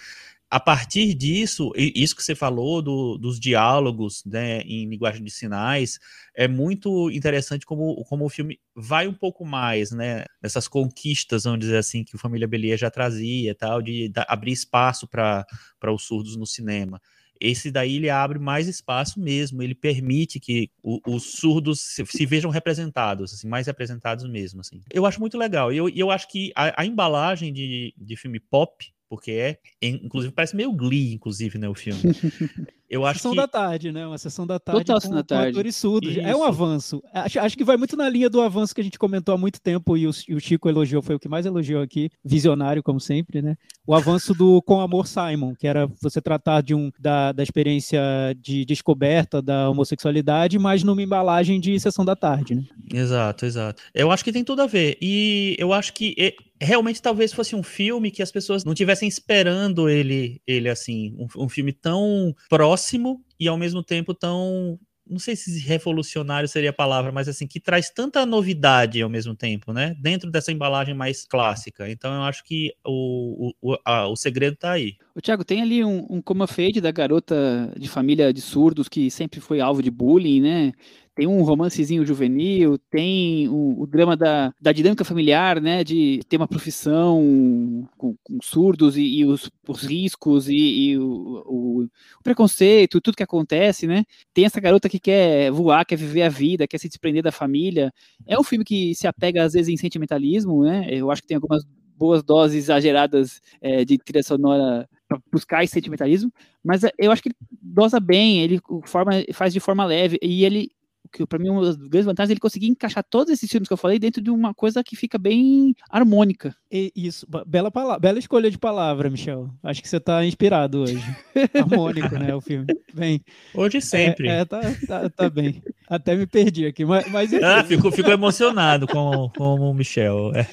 a 0.54 0.60
partir 0.60 1.16
disso, 1.16 1.72
isso 1.76 2.16
que 2.16 2.22
você 2.22 2.36
falou 2.36 2.80
do, 2.80 3.18
dos 3.18 3.39
diálogos 3.39 4.24
né, 4.24 4.62
em 4.62 4.88
linguagem 4.88 5.24
de 5.24 5.32
sinais, 5.32 5.97
é 6.36 6.47
muito 6.47 7.10
interessante 7.10 7.66
como, 7.66 7.95
como 8.04 8.24
o 8.24 8.30
filme 8.30 8.60
vai 8.76 9.08
um 9.08 9.16
pouco 9.16 9.43
mais, 9.43 9.89
né? 9.89 10.26
Nessas 10.39 10.68
conquistas, 10.68 11.45
vamos 11.45 11.60
dizer 11.60 11.78
assim, 11.78 12.04
que 12.04 12.16
o 12.16 12.20
Família 12.20 12.47
Bellier 12.47 12.78
já 12.78 12.91
trazia, 12.91 13.56
tal, 13.56 13.82
de, 13.82 14.10
de 14.10 14.26
abrir 14.28 14.51
espaço 14.51 15.08
para 15.08 15.43
os 15.88 16.04
surdos 16.04 16.38
no 16.38 16.45
cinema. 16.45 17.01
Esse 17.41 17.72
daí 17.72 17.95
ele 17.95 18.12
abre 18.12 18.38
mais 18.38 18.68
espaço 18.68 19.20
mesmo, 19.20 19.64
ele 19.64 19.74
permite 19.74 20.39
que 20.39 20.70
o, 20.84 20.99
os 21.08 21.34
surdos 21.34 21.82
se, 21.82 22.06
se, 22.06 22.28
vejam 22.28 22.51
representados, 22.51 23.34
assim, 23.34 23.47
mais 23.47 23.66
representados 23.66 24.30
mesmo. 24.30 24.62
Assim. 24.62 24.80
Eu 24.91 25.08
acho 25.08 25.20
muito 25.20 25.36
legal. 25.36 25.74
E 25.74 25.78
eu, 25.78 25.89
eu 25.89 26.12
acho 26.12 26.30
que 26.30 26.51
a, 26.56 26.84
a 26.84 26.86
embalagem 26.86 27.51
de, 27.51 27.91
de 27.97 28.16
filme 28.16 28.39
pop 28.39 28.93
porque 29.14 29.32
é, 29.32 29.59
inclusive 29.80 30.34
parece 30.34 30.55
meio 30.55 30.72
Glee, 30.72 31.14
inclusive, 31.14 31.59
né, 31.59 31.70
o 31.70 31.76
filme. 31.76 32.01
Eu 32.89 33.05
acho 33.05 33.20
sessão 33.20 33.32
que... 33.32 33.38
da 33.38 33.47
tarde, 33.47 33.91
né? 33.91 34.05
Uma 34.05 34.20
sessão 34.20 34.45
da 34.45 34.59
tarde 34.59 34.86
Total 34.86 35.01
com, 35.01 35.16
da 35.16 35.24
tarde. 35.24 35.49
atores 35.51 35.76
surdos. 35.76 36.16
É 36.16 36.36
um 36.36 36.43
avanço. 36.43 37.01
Acho, 37.11 37.39
acho 37.39 37.57
que 37.57 37.64
vai 37.64 37.76
muito 37.76 37.97
na 37.97 38.07
linha 38.07 38.30
do 38.30 38.39
avanço 38.39 38.74
que 38.74 38.82
a 38.82 38.84
gente 38.84 38.99
comentou 38.99 39.34
há 39.34 39.38
muito 39.38 39.59
tempo 39.59 39.97
e 39.97 40.07
o, 40.07 40.11
e 40.28 40.36
o, 40.36 40.39
Chico 40.39 40.70
elogiou, 40.70 41.01
foi 41.01 41.16
o 41.16 41.20
que 41.20 41.28
mais 41.28 41.43
elogiou 41.47 41.82
aqui, 41.82 42.11
visionário, 42.24 42.84
como 42.84 42.99
sempre, 42.99 43.41
né? 43.41 43.55
O 43.88 43.95
avanço 43.95 44.36
do 44.36 44.61
Com 44.66 44.80
Amor 44.80 45.07
Simon, 45.07 45.55
que 45.55 45.66
era 45.66 45.88
você 45.99 46.22
tratar 46.22 46.61
de 46.61 46.76
um, 46.76 46.91
da, 46.99 47.32
da 47.32 47.41
experiência 47.41 47.99
de 48.39 48.64
descoberta 48.64 49.41
da 49.41 49.72
homossexualidade, 49.72 50.59
mas 50.59 50.84
numa 50.84 51.01
embalagem 51.01 51.59
de 51.59 51.80
sessão 51.80 52.05
da 52.05 52.16
tarde, 52.16 52.53
né? 52.53 52.64
Exato, 52.93 53.45
exato. 53.45 53.82
Eu 53.91 54.11
acho 54.11 54.24
que 54.24 54.32
tem 54.32 54.43
tudo 54.43 54.61
a 54.61 54.68
ver. 54.68 54.97
E 55.01 55.55
eu 55.57 55.74
acho 55.74 55.93
que 55.93 56.36
realmente 56.64 57.01
talvez 57.01 57.34
fosse 57.34 57.55
um 57.55 57.64
filme 57.64 58.11
que 58.11 58.24
as 58.24 58.32
pessoas 58.32 58.64
não 58.64 58.74
tivessem 58.74 59.07
esperando 59.07 59.89
ele, 59.89 60.41
ele 60.47 60.70
assim, 60.70 61.16
um, 61.18 61.43
um 61.43 61.49
filme 61.49 61.72
tão 61.72 62.34
próximo 62.49 63.24
e 63.39 63.47
ao 63.47 63.57
mesmo 63.57 63.84
tempo 63.84 64.14
tão 64.14 64.80
não 65.07 65.20
sei 65.20 65.36
se 65.36 65.59
revolucionário 65.59 66.47
seria 66.47 66.70
a 66.70 66.74
palavra, 66.74 67.11
mas 67.11 67.28
assim, 67.28 67.45
que 67.45 67.59
traz 67.59 67.89
tanta 67.89 68.26
novidade 68.26 69.01
ao 69.01 69.09
mesmo 69.09 69.36
tempo, 69.36 69.74
né? 69.74 69.95
Dentro 69.99 70.32
dessa 70.32 70.51
embalagem 70.51 70.95
mais 70.95 71.26
clássica. 71.26 71.89
Então 71.89 72.14
eu 72.14 72.22
acho 72.22 72.43
que 72.43 72.74
o, 72.86 73.51
o, 73.61 73.78
a, 73.86 74.07
o 74.07 74.16
segredo 74.16 74.53
está 74.53 74.72
aí. 74.72 74.95
O 75.14 75.22
Thiago, 75.22 75.43
tem 75.43 75.61
ali 75.61 75.84
um, 75.84 76.07
um 76.09 76.22
coma 76.22 76.47
fade 76.47 76.80
da 76.80 76.91
garota 76.91 77.72
de 77.78 77.89
família 77.89 78.34
de 78.34 78.41
surdos 78.41 78.88
que 78.88 79.11
sempre 79.11 79.39
foi 79.39 79.59
alvo 79.59 79.84
de 79.84 79.91
bullying, 79.91 80.41
né? 80.41 80.72
Tem 81.16 81.28
um 81.28 81.43
romancezinho 81.43 82.05
juvenil, 82.05 82.78
tem 82.89 83.47
o, 83.47 83.82
o, 83.82 83.88
drama 83.88 84.18
da, 84.18 84.53
da 84.59 84.72
dinâmica 84.72 85.05
familiar, 85.05 85.61
né, 85.61 85.84
de 85.84 86.22
ter 86.28 86.38
uma 86.38 86.47
profissão 86.47 87.88
com, 87.97 88.16
com 88.24 88.38
surdos 88.41 88.97
e, 88.97 89.20
e 89.20 89.26
os, 89.26 89.49
os, 89.68 89.84
riscos 89.84 90.49
e, 90.49 90.55
e 90.55 90.97
o, 90.97 91.84
o, 91.84 91.89
preconceito, 92.24 92.99
tudo 92.99 93.16
que 93.16 93.24
acontece, 93.24 93.86
né, 93.86 94.03
tem 94.34 94.45
essa 94.45 94.59
garota 94.59 94.89
que 94.89 94.99
quer 94.99 95.51
voar, 95.51 95.86
quer 95.86 95.97
viver 95.97 96.24
a 96.24 96.30
vida, 96.30 96.68
quer 96.68 96.80
se 96.80 96.88
desprender 96.88 97.22
da 97.22 97.32
família, 97.32 97.93
é 98.26 98.39
um 98.39 98.43
filme 98.43 98.66
que 98.66 98.95
se 98.95 99.05
apega 99.05 99.43
às 99.43 99.53
vezes 99.53 99.70
em 99.70 99.78
sentimentalismo, 99.78 100.64
né, 100.64 100.88
eu 100.89 101.11
acho 101.11 101.22
que 101.22 101.28
tem 101.28 101.36
algumas 101.36 101.64
boas 101.95 102.24
doses 102.24 102.64
exageradas 102.64 103.39
é, 103.61 103.86
de 103.86 103.99
trilha 103.99 104.24
sonora 104.24 104.89
para 105.07 105.20
buscar 105.32 105.64
esse 105.64 105.74
sentimentalismo, 105.74 106.34
mas 106.64 106.82
eu 106.97 107.11
acho 107.11 107.22
que 107.22 107.30
ele 107.30 107.36
dosa 107.61 107.99
bem, 107.99 108.41
ele 108.41 108.59
forma, 108.86 109.11
faz 109.32 109.53
de 109.53 109.59
forma 109.59 109.86
leve 109.86 110.18
e 110.22 110.43
ele 110.43 110.72
que 111.14 111.26
para 111.28 111.38
mim 111.38 111.49
uma 111.49 111.61
das 111.61 111.76
grandes 111.76 112.05
vantagens 112.05 112.32
é 112.32 112.34
ele 112.34 112.39
conseguir 112.39 112.68
encaixar 112.68 113.03
todos 113.07 113.32
esses 113.32 113.49
filmes 113.49 113.68
que 113.68 113.74
eu 113.74 113.78
falei 113.78 113.99
dentro 113.99 114.22
de 114.22 114.32
uma 114.32 114.53
coisa 114.53 114.84
que 114.84 114.95
fica 114.95 115.20
bem 115.20 115.76
harmônica. 115.89 116.55
E, 116.72 116.91
isso, 116.95 117.28
bela, 117.45 117.70
palavra, 117.70 117.99
bela 117.99 118.18
escolha 118.18 118.49
de 118.49 118.57
palavra, 118.57 119.09
Michel. 119.09 119.49
Acho 119.61 119.82
que 119.82 119.88
você 119.88 119.97
está 119.97 120.26
inspirado 120.26 120.80
hoje. 120.80 120.97
Harmônico, 121.53 122.16
né, 122.18 122.34
o 122.34 122.41
filme. 122.41 122.66
Bem. 122.93 123.22
Hoje 123.53 123.80
sempre. 123.80 124.28
É, 124.28 124.39
é 124.39 124.45
tá, 124.45 124.61
tá, 124.88 125.09
tá, 125.09 125.30
bem. 125.30 125.61
Até 125.88 126.16
me 126.16 126.26
perdi 126.26 126.66
aqui, 126.66 126.84
mas, 126.84 127.07
mas 127.11 127.32
ah, 127.36 127.64
fico, 127.64 127.91
fico 127.91 128.09
emocionado 128.09 128.88
com, 128.88 129.30
com 129.38 129.55
o 129.55 129.74
Michel. 129.74 130.32
É. 130.34 130.47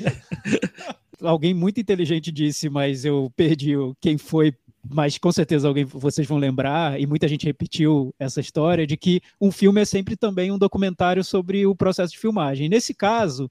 Alguém 1.22 1.54
muito 1.54 1.80
inteligente 1.80 2.30
disse, 2.30 2.68
mas 2.68 3.04
eu 3.04 3.32
perdi 3.34 3.74
quem 4.00 4.18
foi 4.18 4.52
mas 4.88 5.18
com 5.18 5.30
certeza 5.30 5.68
alguém 5.68 5.84
vocês 5.84 6.26
vão 6.26 6.38
lembrar 6.38 7.00
e 7.00 7.06
muita 7.06 7.28
gente 7.28 7.44
repetiu 7.44 8.14
essa 8.18 8.40
história 8.40 8.86
de 8.86 8.96
que 8.96 9.20
um 9.40 9.52
filme 9.52 9.80
é 9.80 9.84
sempre 9.84 10.16
também 10.16 10.50
um 10.50 10.58
documentário 10.58 11.22
sobre 11.22 11.66
o 11.66 11.74
processo 11.74 12.12
de 12.12 12.18
filmagem. 12.18 12.68
Nesse 12.68 12.94
caso, 12.94 13.50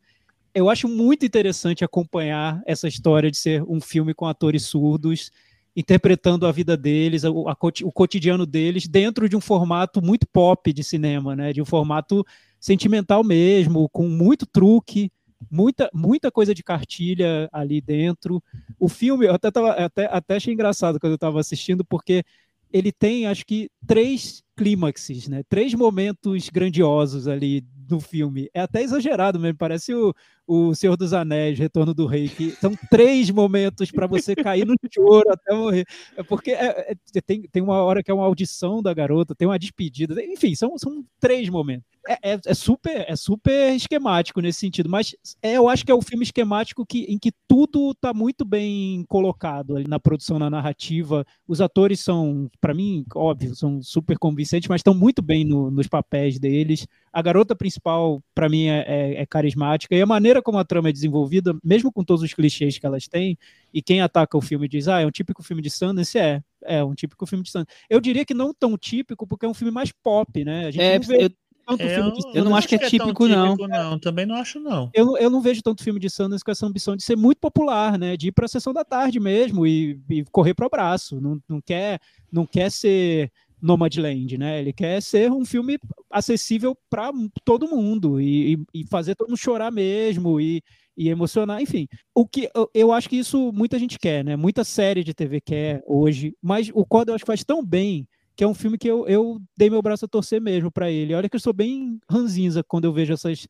eu 0.54 0.70
acho 0.70 0.88
muito 0.88 1.26
interessante 1.26 1.86
acompanhar 1.86 2.62
essa 2.66 2.88
história 2.88 3.30
de 3.30 3.38
ser 3.38 3.64
um 3.64 3.80
filme 3.80 4.14
com 4.14 4.26
atores 4.26 4.64
surdos 4.64 5.32
interpretando 5.76 6.48
a 6.48 6.52
vida 6.52 6.76
deles, 6.76 7.24
a, 7.24 7.30
o 7.30 7.92
cotidiano 7.92 8.46
deles 8.46 8.88
dentro 8.88 9.30
de 9.30 9.36
um 9.36 9.42
formato 9.42 10.02
muito 10.02 10.28
pop 10.28 10.74
de 10.74 10.84
cinema, 10.84 11.36
né? 11.36 11.54
De 11.54 11.62
um 11.62 11.66
formato 11.66 12.26
sentimental 12.60 13.24
mesmo, 13.24 13.88
com 13.90 14.08
muito 14.08 14.46
truque 14.46 15.12
muita, 15.50 15.90
muita 15.94 16.32
coisa 16.32 16.54
de 16.54 16.64
cartilha 16.64 17.50
ali 17.52 17.82
dentro. 17.82 18.44
O 18.80 18.90
filme, 18.90 19.26
eu 19.26 19.34
até, 19.34 19.52
tava, 19.52 19.72
até, 19.72 20.06
até 20.06 20.36
achei 20.36 20.54
engraçado 20.54 21.00
quando 21.00 21.14
eu 21.14 21.16
estava 21.16 21.40
assistindo, 21.40 21.86
porque 21.86 22.24
ele 22.72 22.92
tem, 22.92 23.26
acho 23.26 23.46
que, 23.46 23.70
três 23.88 24.44
clímaxes, 24.56 25.28
né? 25.28 25.42
Três 25.50 25.74
momentos 25.74 26.50
grandiosos 26.50 27.28
ali 27.28 27.66
no 27.90 28.00
filme. 28.00 28.50
É 28.54 28.62
até 28.62 28.84
exagerado 28.84 29.40
mesmo, 29.40 29.58
parece 29.58 29.94
o, 29.94 30.14
o 30.50 30.74
Senhor 30.74 30.98
dos 30.98 31.14
Anéis, 31.14 31.60
Retorno 31.60 31.94
do 31.94 32.08
Rei, 32.08 32.28
que 32.28 32.50
são 32.52 32.74
três 32.90 33.30
momentos 33.30 33.92
para 33.92 34.08
você 34.08 34.36
cair 34.36 34.66
no 34.66 34.74
choro 34.92 35.32
até 35.32 35.54
morrer. 35.54 35.86
É 36.18 36.24
porque 36.24 36.50
é, 36.50 36.92
é, 36.92 37.22
tem, 37.22 37.44
tem 37.44 37.62
uma 37.62 37.84
hora 37.84 38.02
que 38.02 38.10
é 38.10 38.14
uma 38.14 38.26
audição 38.26 38.82
da 38.82 38.92
garota, 38.92 39.36
tem 39.36 39.48
uma 39.48 39.60
despedida, 39.60 40.20
enfim, 40.24 40.56
são, 40.56 40.76
são 40.76 41.06
três 41.20 41.48
momentos 41.50 41.86
é, 42.10 42.32
é, 42.32 42.40
é, 42.44 42.54
super, 42.56 43.06
é 43.08 43.16
super 43.16 43.76
esquemático 43.76 44.42
nesse 44.42 44.60
sentido, 44.60 44.90
mas 44.90 45.16
é, 45.44 45.54
eu 45.54 45.70
acho 45.70 45.86
que 45.86 45.92
é 45.92 45.96
o 45.96 46.00
um 46.00 46.02
filme 46.02 46.24
esquemático 46.24 46.84
que, 46.84 47.04
em 47.04 47.20
que 47.20 47.32
tudo 47.48 47.92
está 47.92 48.14
muito 48.14 48.44
bem 48.44 49.06
colocado 49.08 49.76
na 49.88 50.00
produção, 50.00 50.40
na 50.40 50.50
narrativa. 50.50 51.24
Os 51.48 51.62
atores 51.62 52.00
são, 52.00 52.50
para 52.60 52.74
mim, 52.74 53.06
óbvio, 53.14 53.56
são 53.56 53.82
super 53.84 54.18
convincentes, 54.18 54.68
mas 54.68 54.80
estão 54.80 54.94
muito 54.96 55.22
bem 55.22 55.46
no, 55.46 55.70
nos 55.70 55.88
papéis 55.88 56.40
deles. 56.40 56.88
A 57.14 57.22
garota 57.22 57.56
principal, 57.56 58.24
para 58.34 58.50
mim, 58.50 58.68
é, 58.68 58.86
é, 58.88 59.22
é, 59.22 59.26
carismática 59.26 59.96
e 59.96 60.02
a 60.02 60.06
maneira 60.06 60.39
como 60.42 60.58
a 60.58 60.66
trama 60.66 60.90
é 60.90 60.92
desenvolvida, 60.92 61.56
mesmo 61.64 61.92
com 61.92 62.04
todos 62.04 62.24
os 62.24 62.34
clichês 62.34 62.78
que 62.78 62.86
elas 62.86 63.08
têm, 63.08 63.38
e 63.74 63.82
quem 63.82 64.02
ataca 64.02 64.38
o 64.38 64.42
filme 64.42 64.68
diz, 64.68 64.88
ah, 64.88 65.02
é 65.02 65.06
um 65.06 65.12
típico 65.12 65.44
filme 65.44 65.62
de 65.62 65.70
Sundance, 65.70 66.18
é, 66.18 66.42
é 66.64 66.84
um 66.84 66.94
típico 66.94 67.26
filme 67.26 67.44
de 67.44 67.52
Sundance. 67.52 67.72
Eu 67.90 68.00
diria 68.00 68.26
que 68.26 68.34
não 68.34 68.54
tão 68.54 68.78
típico, 68.78 69.28
porque 69.28 69.46
é 69.46 69.50
um 69.50 69.54
filme 69.54 69.72
mais 69.72 69.92
pop, 69.92 70.44
né? 70.44 70.68
A 70.68 70.72
gente 70.72 70.84
é, 70.84 71.00
não 71.00 71.08
vê... 71.08 71.26
eu 71.26 71.30
tanto 71.70 71.84
é, 71.84 71.94
filme 71.94 72.12
de 72.12 72.38
Eu 72.38 72.44
não 72.44 72.56
acho 72.56 72.68
que 72.68 72.76
é, 72.76 72.84
é 72.84 72.90
típico, 72.90 73.28
não. 73.28 73.56
não. 73.56 74.00
Também 74.00 74.26
não 74.26 74.36
acho, 74.36 74.60
não. 74.60 74.90
Eu, 74.92 75.16
eu 75.18 75.30
não 75.30 75.40
vejo 75.40 75.62
tanto 75.62 75.84
filme 75.84 76.00
de 76.00 76.10
Sanders 76.10 76.42
com 76.42 76.50
essa 76.50 76.66
ambição 76.66 76.96
de 76.96 77.04
ser 77.04 77.16
muito 77.16 77.38
popular, 77.38 77.98
né? 77.98 78.18
De 78.18 78.30
ir 78.30 78.32
para 78.32 78.46
a 78.46 78.48
sessão 78.48 78.74
da 78.74 78.84
tarde 78.84 79.20
mesmo 79.20 79.68
e, 79.68 80.00
e 80.10 80.24
correr 80.32 80.56
para 80.56 80.66
o 80.66 80.70
braço. 80.70 81.22
Não, 81.22 81.40
não, 81.48 81.62
quer, 81.62 82.00
não 82.32 82.46
quer 82.46 82.72
ser 82.72 83.32
Nomadland, 83.62 84.38
né? 84.38 84.60
Ele 84.60 84.74
quer 84.74 85.02
ser 85.02 85.32
um 85.32 85.46
filme 85.46 85.78
acessível 86.10 86.78
para 86.90 87.12
todo 87.44 87.68
mundo 87.68 88.20
e, 88.20 88.62
e, 88.74 88.86
fazer 88.88 89.16
todo 89.16 89.30
mundo 89.30 89.38
chorar 89.38 89.72
mesmo 89.72 90.40
e, 90.40 90.62
e 90.98 91.10
emocionar, 91.10 91.62
enfim. 91.62 91.88
O 92.14 92.28
que 92.28 92.50
eu, 92.56 92.70
eu, 92.74 92.92
acho 92.92 93.10
que 93.10 93.18
isso 93.18 93.52
muita 93.52 93.78
gente 93.78 94.00
quer, 94.00 94.24
né? 94.24 94.36
Muita 94.36 94.64
série 94.64 95.04
de 95.04 95.14
TV 95.14 95.42
quer 95.42 95.84
hoje, 95.86 96.34
mas 96.42 96.72
o 96.74 96.86
Coda 96.86 97.12
eu 97.12 97.16
acho 97.16 97.24
que 97.24 97.32
faz 97.32 97.44
tão 97.44 97.64
bem 97.64 98.08
que 98.40 98.44
é 98.46 98.48
um 98.48 98.54
filme 98.54 98.78
que 98.78 98.88
eu, 98.88 99.06
eu 99.06 99.38
dei 99.58 99.70
meu 99.70 99.82
braço 99.82 100.06
a 100.06 100.08
torcer 100.08 100.40
mesmo 100.40 100.72
para 100.72 100.90
ele. 100.90 101.14
Olha 101.14 101.28
que 101.28 101.36
eu 101.36 101.42
sou 101.42 101.52
bem 101.52 102.00
ranzinza 102.10 102.64
quando 102.64 102.86
eu 102.86 102.94
vejo 102.94 103.12
essas. 103.12 103.46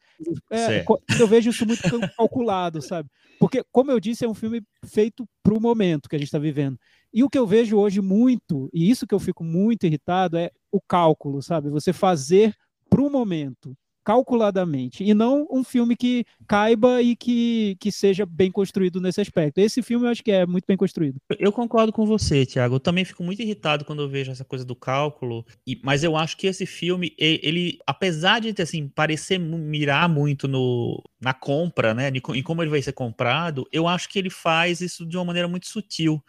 É, 0.50 0.84
eu 1.20 1.28
vejo 1.28 1.52
isso 1.52 1.64
muito 1.64 1.84
calculado, 2.18 2.82
sabe? 2.82 3.08
Porque, 3.40 3.64
como 3.72 3.92
eu 3.92 4.00
disse, 4.00 4.26
é 4.26 4.28
um 4.28 4.34
filme 4.34 4.64
feito 4.84 5.30
para 5.44 5.54
o 5.54 5.62
momento 5.62 6.10
que 6.10 6.16
a 6.16 6.18
gente 6.18 6.28
está 6.28 6.40
vivendo. 6.40 6.76
E 7.14 7.24
o 7.24 7.30
que 7.30 7.38
eu 7.38 7.48
vejo 7.48 7.78
hoje 7.78 8.02
muito, 8.02 8.70
e 8.74 8.90
isso 8.90 9.08
que 9.08 9.16
eu 9.16 9.20
fico 9.20 9.44
muito 9.44 9.86
irritado, 9.86 10.38
é 10.38 10.52
o 10.72 10.80
cálculo, 10.80 11.42
sabe? 11.42 11.70
Você 11.70 11.92
fazer 11.92 12.56
para 12.90 13.02
o 13.02 13.10
momento 13.10 13.76
calculadamente 14.10 15.04
e 15.04 15.14
não 15.14 15.48
um 15.52 15.64
filme 15.64 15.96
que 15.96 16.26
caiba 16.48 17.00
e 17.00 17.16
que, 17.16 17.78
que 17.80 17.92
seja 17.92 18.26
bem 18.26 18.52
construído 18.52 19.00
nesse 19.00 19.22
aspecto. 19.22 19.60
Esse 19.60 19.84
filme 19.84 20.08
eu 20.08 20.10
acho 20.10 20.24
que 20.24 20.32
é 20.32 20.48
muito 20.48 20.66
bem 20.66 20.76
construído. 20.76 21.18
Eu 21.38 21.52
concordo 21.52 21.94
com 21.94 22.08
você, 22.08 22.44
Thiago. 22.44 22.76
Eu 22.76 22.80
também 22.80 23.06
fico 23.06 23.24
muito 23.24 23.40
irritado 23.42 23.86
quando 23.86 24.02
eu 24.02 24.10
vejo 24.10 24.32
essa 24.32 24.44
coisa 24.44 24.66
do 24.66 24.76
cálculo, 24.76 25.46
e, 25.68 25.80
mas 25.84 26.04
eu 26.04 26.18
acho 26.18 26.38
que 26.38 26.48
esse 26.48 26.66
filme, 26.66 27.14
ele, 27.20 27.78
apesar 27.86 28.40
de 28.40 28.60
assim, 28.60 28.88
parecer 28.88 29.38
mirar 29.38 30.10
muito 30.10 30.48
no, 30.48 31.04
na 31.22 31.34
compra, 31.34 31.94
né, 31.94 32.10
em 32.10 32.42
como 32.42 32.64
ele 32.64 32.72
vai 32.72 32.82
ser 32.82 32.94
comprado, 32.94 33.68
eu 33.72 33.88
acho 33.88 34.10
que 34.10 34.18
ele 34.18 34.32
faz 34.32 34.82
isso 34.82 35.06
de 35.06 35.18
uma 35.18 35.26
maneira 35.26 35.48
muito 35.48 35.68
sutil 35.68 36.20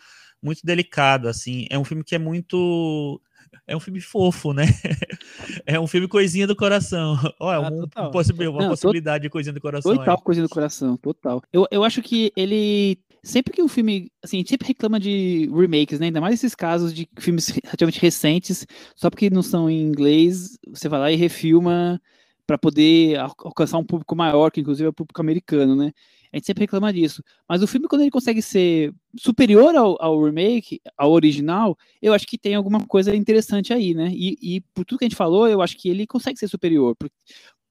muito 0.42 0.60
delicado, 0.64 1.28
assim. 1.28 1.66
É 1.70 1.78
um 1.78 1.84
filme 1.84 2.04
que 2.04 2.14
é 2.14 2.18
muito 2.18 3.20
é 3.66 3.76
um 3.76 3.80
filme 3.80 4.00
fofo, 4.00 4.52
né? 4.52 4.64
É 5.66 5.78
um 5.78 5.86
filme 5.86 6.08
coisinha 6.08 6.46
do 6.46 6.56
coração. 6.56 7.16
Olha, 7.38 7.68
ah, 7.68 7.70
um, 7.70 8.06
um 8.06 8.10
possi 8.10 8.32
uma 8.32 8.62
Não, 8.62 8.68
possibilidade 8.70 9.22
de 9.22 9.30
coisinha 9.30 9.52
do 9.52 9.60
coração. 9.60 9.94
Total 9.94 10.16
aí. 10.16 10.24
coisinha 10.24 10.46
do 10.46 10.50
coração, 10.50 10.96
total. 10.96 11.42
Eu, 11.52 11.66
eu 11.70 11.84
acho 11.84 12.02
que 12.02 12.32
ele. 12.36 12.98
Sempre 13.22 13.52
que 13.52 13.62
um 13.62 13.68
filme. 13.68 14.10
Assim, 14.22 14.44
sempre 14.44 14.66
reclama 14.66 14.98
de 14.98 15.48
remakes, 15.54 16.00
né? 16.00 16.06
Ainda 16.06 16.20
mais 16.20 16.34
esses 16.34 16.54
casos 16.54 16.92
de 16.92 17.08
filmes 17.18 17.48
relativamente 17.62 18.00
recentes, 18.00 18.66
só 18.96 19.08
porque 19.08 19.30
não 19.30 19.42
são 19.42 19.70
em 19.70 19.82
inglês, 19.82 20.58
você 20.66 20.88
vai 20.88 20.98
lá 20.98 21.12
e 21.12 21.16
refilma 21.16 22.00
para 22.46 22.58
poder 22.58 23.16
alcançar 23.18 23.78
um 23.78 23.84
público 23.84 24.16
maior, 24.16 24.50
que 24.50 24.60
inclusive 24.60 24.86
é 24.86 24.90
o 24.90 24.94
público 24.94 25.20
americano, 25.20 25.76
né? 25.76 25.92
A 26.32 26.36
gente 26.36 26.46
sempre 26.46 26.62
reclama 26.62 26.92
disso. 26.92 27.22
Mas 27.48 27.62
o 27.62 27.66
filme, 27.66 27.88
quando 27.88 28.02
ele 28.02 28.10
consegue 28.10 28.40
ser 28.40 28.94
superior 29.18 29.74
ao, 29.74 30.00
ao 30.00 30.22
remake, 30.22 30.80
ao 30.96 31.10
original, 31.10 31.76
eu 32.00 32.12
acho 32.12 32.26
que 32.26 32.38
tem 32.38 32.54
alguma 32.54 32.86
coisa 32.86 33.14
interessante 33.14 33.72
aí, 33.72 33.94
né? 33.94 34.10
E, 34.12 34.38
e, 34.40 34.60
por 34.72 34.84
tudo 34.84 34.98
que 34.98 35.04
a 35.04 35.08
gente 35.08 35.16
falou, 35.16 35.48
eu 35.48 35.60
acho 35.60 35.76
que 35.76 35.88
ele 35.88 36.06
consegue 36.06 36.38
ser 36.38 36.48
superior. 36.48 36.94
Por, 36.94 37.10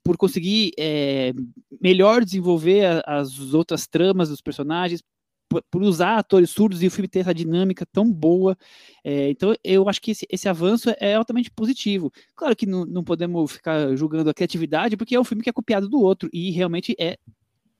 por 0.03 0.17
conseguir 0.17 0.71
é, 0.77 1.31
melhor 1.79 2.25
desenvolver 2.25 2.85
a, 2.85 3.19
as 3.19 3.53
outras 3.53 3.87
tramas 3.87 4.29
dos 4.29 4.41
personagens, 4.41 5.01
por, 5.47 5.63
por, 5.71 5.81
usar 5.81 6.17
atores 6.17 6.51
surdos 6.51 6.83
e 6.83 6.87
o 6.87 6.91
filme 6.91 7.07
ter 7.07 7.19
essa 7.19 7.33
dinâmica 7.33 7.85
tão 7.85 8.11
boa. 8.11 8.57
É, 9.03 9.29
então, 9.29 9.55
eu 9.63 9.89
acho 9.89 10.01
que 10.01 10.11
esse, 10.11 10.27
esse, 10.29 10.47
avanço 10.47 10.89
é 10.99 11.15
altamente 11.15 11.49
positivo. 11.49 12.11
Claro 12.35 12.55
que 12.55 12.65
não, 12.65 12.85
não 12.85 13.03
podemos 13.03 13.51
ficar 13.51 13.95
julgando 13.95 14.29
a 14.29 14.33
criatividade, 14.33 14.95
porque 14.95 15.15
é 15.15 15.19
um 15.19 15.23
filme 15.23 15.43
que 15.43 15.49
é 15.49 15.53
copiado 15.53 15.89
do 15.89 15.99
outro, 15.99 16.29
e 16.31 16.51
realmente 16.51 16.95
é 16.99 17.17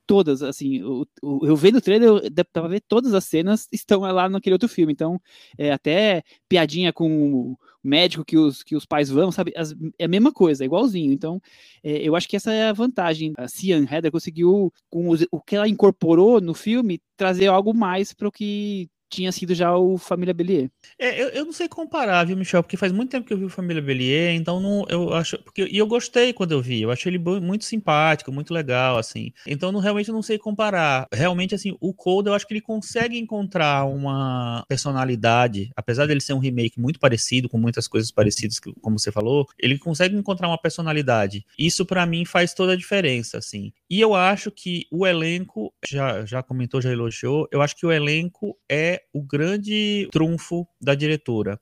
todas, 0.10 0.42
assim, 0.42 0.82
o, 0.82 1.06
o, 1.22 1.46
eu 1.46 1.56
vendo 1.56 1.76
o 1.78 1.82
trailer, 1.82 2.32
dá 2.32 2.44
pra 2.44 2.68
ver 2.68 2.82
todas 2.82 3.14
as 3.14 3.26
cenas 3.26 3.68
estão 3.72 4.02
lá 4.02 4.28
naquele 4.28 4.56
outro 4.56 4.68
filme, 4.68 4.92
então, 4.92 5.22
é, 5.56 5.72
até 5.72 6.24
piadinha 6.50 6.92
com 6.92 7.52
o 7.52 7.58
médico 7.84 8.26
que 8.26 8.36
os, 8.36 8.64
que 8.64 8.76
os 8.76 8.88
pais 8.88 9.08
vão, 9.08 9.32
sabe, 9.32 9.54
as, 9.56 9.76
é 10.00 10.06
a 10.06 10.08
mesma 10.08 10.32
coisa, 10.32 10.64
é 10.64 10.66
igualzinho, 10.66 11.14
então, 11.14 11.40
é, 11.84 12.02
eu 12.02 12.16
acho 12.16 12.28
que 12.28 12.36
essa 12.36 12.52
é 12.52 12.70
a 12.70 12.74
vantagem, 12.74 13.34
a 13.38 13.48
Cian 13.48 13.86
Heather 13.88 14.12
conseguiu, 14.12 14.74
com 14.90 15.10
os, 15.10 15.24
o 15.32 15.40
que 15.40 15.56
ela 15.56 15.68
incorporou 15.68 16.42
no 16.42 16.56
filme, 16.56 17.00
trazer 17.16 17.46
algo 17.46 17.72
mais 17.72 18.12
para 18.12 18.28
o 18.28 18.32
que 18.32 18.90
tinha 19.10 19.32
sido 19.32 19.56
já 19.56 19.76
o 19.76 19.98
Família 19.98 20.34
Bellier. 20.34 20.70
É, 20.98 21.22
eu, 21.22 21.30
eu 21.30 21.46
não 21.46 21.52
sei 21.52 21.68
comparar, 21.68 22.26
viu, 22.26 22.38
Michel? 22.38 22.62
Porque 22.62 22.78
faz 22.78 22.92
muito 22.92 23.10
tempo 23.10 23.28
que 23.28 23.34
eu 23.34 23.38
vi 23.38 23.46
o 23.46 23.50
Família 23.50 23.82
Bellier, 23.82 24.36
então 24.36 24.60
não, 24.60 24.86
eu 24.88 25.14
acho. 25.14 25.38
Porque, 25.40 25.68
e 25.70 25.78
eu 25.78 25.88
gostei 25.88 26.32
quando 26.32 26.52
eu 26.52 26.62
vi. 26.62 26.82
Eu 26.82 26.92
achei 26.92 27.12
ele 27.12 27.18
muito 27.18 27.66
simpático, 27.66 28.32
muito 28.32 28.54
legal, 28.54 28.98
assim. 28.98 29.32
Então 29.48 29.72
não, 29.72 29.80
realmente 29.80 30.12
não 30.12 30.22
sei 30.22 30.38
comparar. 30.38 31.08
Realmente, 31.12 31.56
assim, 31.56 31.76
o 31.80 31.94
Cold 31.94 32.30
eu 32.30 32.36
acho 32.36 32.48
que 32.48 32.54
ele 32.54 32.62
consegue 32.62 33.18
encontrar 33.18 33.86
uma 33.86 34.64
personalidade, 34.68 35.72
apesar 35.76 36.06
dele 36.06 36.22
ser 36.22 36.34
um 36.34 36.40
remake 36.40 36.80
muito 36.80 37.00
parecido, 37.00 37.50
com 37.50 37.58
muitas 37.58 37.88
coisas 37.88 38.12
parecidas, 38.12 38.60
como 38.82 39.00
você 39.00 39.12
falou, 39.12 39.48
ele 39.58 39.78
consegue 39.78 40.16
encontrar 40.16 40.48
uma 40.48 40.58
personalidade. 40.58 41.46
Isso 41.58 41.86
para 41.86 42.06
mim 42.06 42.26
faz 42.26 42.54
toda 42.54 42.74
a 42.74 42.78
diferença, 42.78 43.38
assim. 43.38 43.74
E 43.90 44.00
eu 44.00 44.14
acho 44.14 44.52
que 44.52 44.86
o 44.92 45.06
elenco, 45.06 45.74
já, 45.88 46.26
já 46.26 46.44
comentou, 46.44 46.82
já 46.82 46.92
elogiou, 46.92 47.48
eu 47.52 47.62
acho 47.62 47.76
que 47.76 47.86
o 47.86 47.92
elenco 47.92 48.58
é 48.70 48.99
o 49.14 49.22
grande 49.22 50.08
trunfo 50.12 50.68
da 50.82 50.96
diretora. 50.96 51.60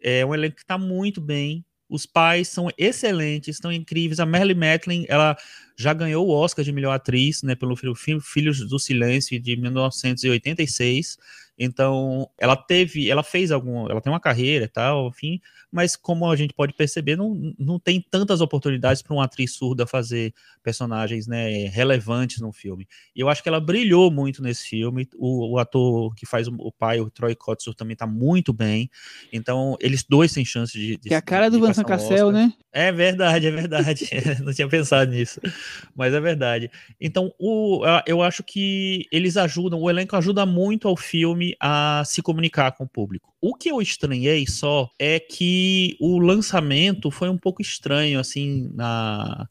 É 0.00 0.24
um 0.24 0.34
elenco 0.34 0.56
que 0.56 0.62
está 0.62 0.78
muito 0.78 1.20
bem. 1.20 1.64
Os 1.88 2.04
pais 2.04 2.48
são 2.48 2.68
excelentes, 2.76 3.56
estão 3.56 3.72
incríveis. 3.72 4.18
A 4.18 4.26
Merle 4.26 4.54
Matlin, 4.54 5.04
ela 5.08 5.36
já 5.76 5.92
ganhou 5.92 6.26
o 6.26 6.30
Oscar 6.30 6.64
de 6.64 6.72
melhor 6.72 6.92
atriz, 6.92 7.42
né, 7.42 7.54
pelo 7.54 7.76
filme 7.76 8.20
Filhos 8.20 8.66
do 8.68 8.78
Silêncio 8.78 9.40
de 9.40 9.56
1986. 9.56 11.16
Então, 11.58 12.28
ela 12.38 12.56
teve, 12.56 13.10
ela 13.10 13.22
fez 13.22 13.50
algum, 13.50 13.88
ela 13.88 14.00
tem 14.00 14.12
uma 14.12 14.20
carreira 14.20 14.66
e 14.66 14.68
tal, 14.68 15.08
enfim, 15.08 15.40
mas 15.70 15.96
como 15.96 16.30
a 16.30 16.36
gente 16.36 16.54
pode 16.54 16.72
perceber, 16.74 17.16
não, 17.16 17.54
não 17.58 17.78
tem 17.78 18.00
tantas 18.00 18.40
oportunidades 18.40 19.02
para 19.02 19.14
uma 19.14 19.24
atriz 19.24 19.52
surda 19.52 19.86
fazer 19.86 20.32
personagens 20.62 21.26
né, 21.26 21.66
relevantes 21.68 22.40
no 22.40 22.52
filme. 22.52 22.86
E 23.14 23.20
eu 23.20 23.28
acho 23.28 23.42
que 23.42 23.48
ela 23.48 23.60
brilhou 23.60 24.10
muito 24.10 24.42
nesse 24.42 24.66
filme. 24.66 25.08
O, 25.16 25.54
o 25.54 25.58
ator 25.58 26.14
que 26.14 26.26
faz 26.26 26.48
o, 26.48 26.54
o, 26.58 26.72
pai, 26.72 27.00
o 27.00 27.10
Troy 27.10 27.34
Kotsur, 27.34 27.74
também 27.74 27.92
está 27.92 28.06
muito 28.06 28.52
bem. 28.52 28.90
Então, 29.32 29.76
eles 29.80 30.02
dois 30.02 30.32
têm 30.32 30.44
chance 30.44 30.72
de. 30.72 30.96
de 30.96 31.08
que 31.08 31.14
é 31.14 31.18
a 31.18 31.22
cara 31.22 31.50
do 31.50 31.60
Vincent 31.60 31.86
Cassel, 31.86 32.32
né? 32.32 32.52
É 32.72 32.90
verdade, 32.92 33.46
é 33.46 33.50
verdade. 33.50 34.08
não 34.44 34.52
tinha 34.52 34.68
pensado 34.68 35.10
nisso, 35.10 35.40
mas 35.94 36.12
é 36.12 36.20
verdade. 36.20 36.70
Então, 37.00 37.32
o, 37.38 37.82
eu 38.06 38.22
acho 38.22 38.42
que 38.42 39.06
eles 39.12 39.36
ajudam, 39.36 39.80
o 39.80 39.88
elenco 39.88 40.16
ajuda 40.16 40.44
muito 40.44 40.88
ao 40.88 40.96
filme 40.96 41.45
a 41.60 42.02
se 42.06 42.22
comunicar 42.22 42.72
com 42.72 42.84
o 42.84 42.88
público. 42.88 43.32
O 43.40 43.54
que 43.54 43.70
eu 43.70 43.80
estranhei 43.82 44.46
só 44.46 44.90
é 44.98 45.20
que 45.20 45.96
o 46.00 46.18
lançamento 46.18 47.10
foi 47.10 47.28
um 47.28 47.36
pouco 47.36 47.60
estranho, 47.60 48.18
assim, 48.18 48.70
na, 48.74 49.48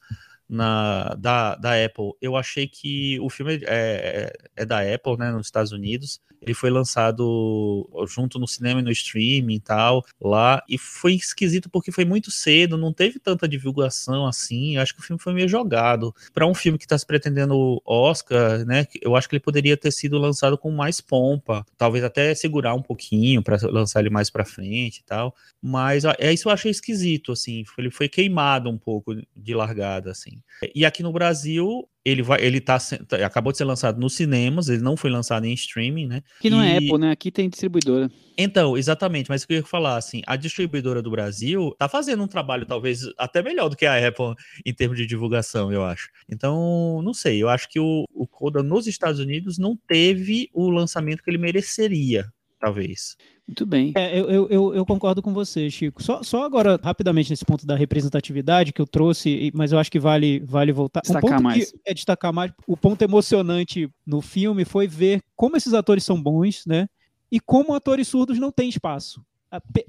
na 0.49 1.15
da, 1.15 1.55
da 1.55 1.85
Apple. 1.85 2.13
Eu 2.21 2.35
achei 2.35 2.67
que 2.67 3.19
o 3.19 3.29
filme 3.29 3.55
é, 3.63 4.33
é, 4.55 4.63
é 4.63 4.65
da 4.65 4.81
Apple, 4.81 5.17
né, 5.17 5.31
nos 5.31 5.47
Estados 5.47 5.71
Unidos. 5.71 6.21
Ele 6.45 6.53
foi 6.53 6.69
lançado 6.69 7.89
junto 8.07 8.37
no 8.37 8.47
cinema 8.47 8.79
e 8.79 8.83
no 8.83 8.91
streaming 8.91 9.55
e 9.55 9.59
tal, 9.59 10.05
lá. 10.21 10.63
E 10.69 10.77
foi 10.77 11.13
esquisito 11.13 11.69
porque 11.69 11.91
foi 11.91 12.05
muito 12.05 12.29
cedo, 12.29 12.77
não 12.77 12.93
teve 12.93 13.19
tanta 13.19 13.47
divulgação 13.47 14.27
assim. 14.27 14.75
Eu 14.75 14.81
acho 14.81 14.93
que 14.93 14.99
o 14.99 15.03
filme 15.03 15.21
foi 15.21 15.33
meio 15.33 15.47
jogado. 15.47 16.13
Para 16.33 16.45
um 16.45 16.53
filme 16.53 16.77
que 16.77 16.85
está 16.85 16.97
se 16.97 17.05
pretendendo 17.05 17.81
Oscar, 17.83 18.63
né? 18.65 18.85
Eu 19.01 19.15
acho 19.15 19.27
que 19.27 19.35
ele 19.35 19.43
poderia 19.43 19.75
ter 19.75 19.91
sido 19.91 20.19
lançado 20.19 20.57
com 20.57 20.69
mais 20.71 21.01
pompa. 21.01 21.65
Talvez 21.77 22.03
até 22.03 22.33
segurar 22.35 22.75
um 22.75 22.81
pouquinho 22.81 23.41
para 23.41 23.57
lançar 23.63 24.01
ele 24.01 24.09
mais 24.11 24.29
para 24.29 24.45
frente 24.45 24.99
e 24.99 25.03
tal. 25.03 25.35
Mas 25.61 26.03
é 26.19 26.31
isso 26.31 26.47
eu 26.47 26.53
achei 26.53 26.69
esquisito, 26.69 27.31
assim. 27.31 27.63
Ele 27.77 27.89
foi 27.89 28.07
queimado 28.07 28.69
um 28.69 28.77
pouco 28.77 29.15
de 29.35 29.55
largada, 29.55 30.11
assim. 30.11 30.34
E 30.73 30.85
aqui 30.85 31.03
no 31.03 31.11
Brasil, 31.11 31.87
ele 32.03 32.21
vai, 32.21 32.41
ele 32.41 32.61
tá, 32.61 32.77
tá, 33.07 33.25
acabou 33.25 33.51
de 33.51 33.57
ser 33.57 33.65
lançado 33.65 33.99
nos 33.99 34.13
cinemas, 34.13 34.69
ele 34.69 34.81
não 34.81 34.95
foi 34.95 35.09
lançado 35.09 35.45
em 35.45 35.53
streaming, 35.53 36.07
né? 36.07 36.21
Aqui 36.37 36.49
não 36.49 36.61
é 36.61 36.67
e... 36.67 36.73
é 36.73 36.77
Apple, 36.77 36.97
né? 36.97 37.11
Aqui 37.11 37.31
tem 37.31 37.49
distribuidora. 37.49 38.09
Então, 38.37 38.77
exatamente, 38.77 39.29
mas 39.29 39.43
o 39.43 39.47
que 39.47 39.53
eu 39.53 39.57
ia 39.57 39.63
falar, 39.63 39.97
assim, 39.97 40.21
a 40.27 40.35
distribuidora 40.35 41.01
do 41.01 41.09
Brasil 41.09 41.73
tá 41.79 41.87
fazendo 41.89 42.21
um 42.21 42.27
trabalho 42.27 42.65
talvez 42.65 43.01
até 43.17 43.41
melhor 43.41 43.69
do 43.69 43.75
que 43.75 43.85
a 43.85 44.07
Apple 44.07 44.35
em 44.65 44.73
termos 44.73 44.97
de 44.97 45.05
divulgação, 45.05 45.71
eu 45.71 45.83
acho. 45.83 46.09
Então, 46.29 47.01
não 47.01 47.13
sei, 47.13 47.41
eu 47.41 47.49
acho 47.49 47.69
que 47.69 47.79
o, 47.79 48.05
o 48.13 48.27
Coda 48.27 48.61
nos 48.61 48.87
Estados 48.87 49.19
Unidos 49.19 49.57
não 49.57 49.77
teve 49.87 50.49
o 50.53 50.69
lançamento 50.69 51.23
que 51.23 51.29
ele 51.29 51.37
mereceria, 51.37 52.25
talvez. 52.65 53.15
Muito 53.47 53.63
bem. 53.63 53.93
É, 53.95 54.19
eu, 54.19 54.47
eu, 54.49 54.73
eu, 54.73 54.85
concordo 54.85 55.21
com 55.21 55.31
você, 55.31 55.69
Chico. 55.69 56.01
Só, 56.01 56.23
só 56.23 56.43
agora, 56.43 56.79
rapidamente, 56.81 57.29
nesse 57.29 57.45
ponto 57.45 57.63
da 57.63 57.75
representatividade 57.75 58.73
que 58.73 58.81
eu 58.81 58.87
trouxe, 58.87 59.51
mas 59.53 59.71
eu 59.71 59.77
acho 59.77 59.91
que 59.91 59.99
vale, 59.99 60.39
vale 60.39 60.71
voltar. 60.71 61.01
Destacar 61.01 61.23
um 61.23 61.33
ponto 61.33 61.43
mais. 61.43 61.71
Que 61.71 61.79
é 61.85 61.93
destacar 61.93 62.33
mais. 62.33 62.51
O 62.65 62.75
ponto 62.75 62.99
emocionante 63.03 63.87
no 64.05 64.19
filme 64.19 64.65
foi 64.65 64.87
ver 64.87 65.21
como 65.35 65.55
esses 65.55 65.75
atores 65.75 66.03
são 66.03 66.19
bons, 66.19 66.63
né? 66.65 66.87
E 67.31 67.39
como 67.39 67.75
atores 67.75 68.07
surdos 68.07 68.39
não 68.39 68.51
têm 68.51 68.67
espaço. 68.67 69.23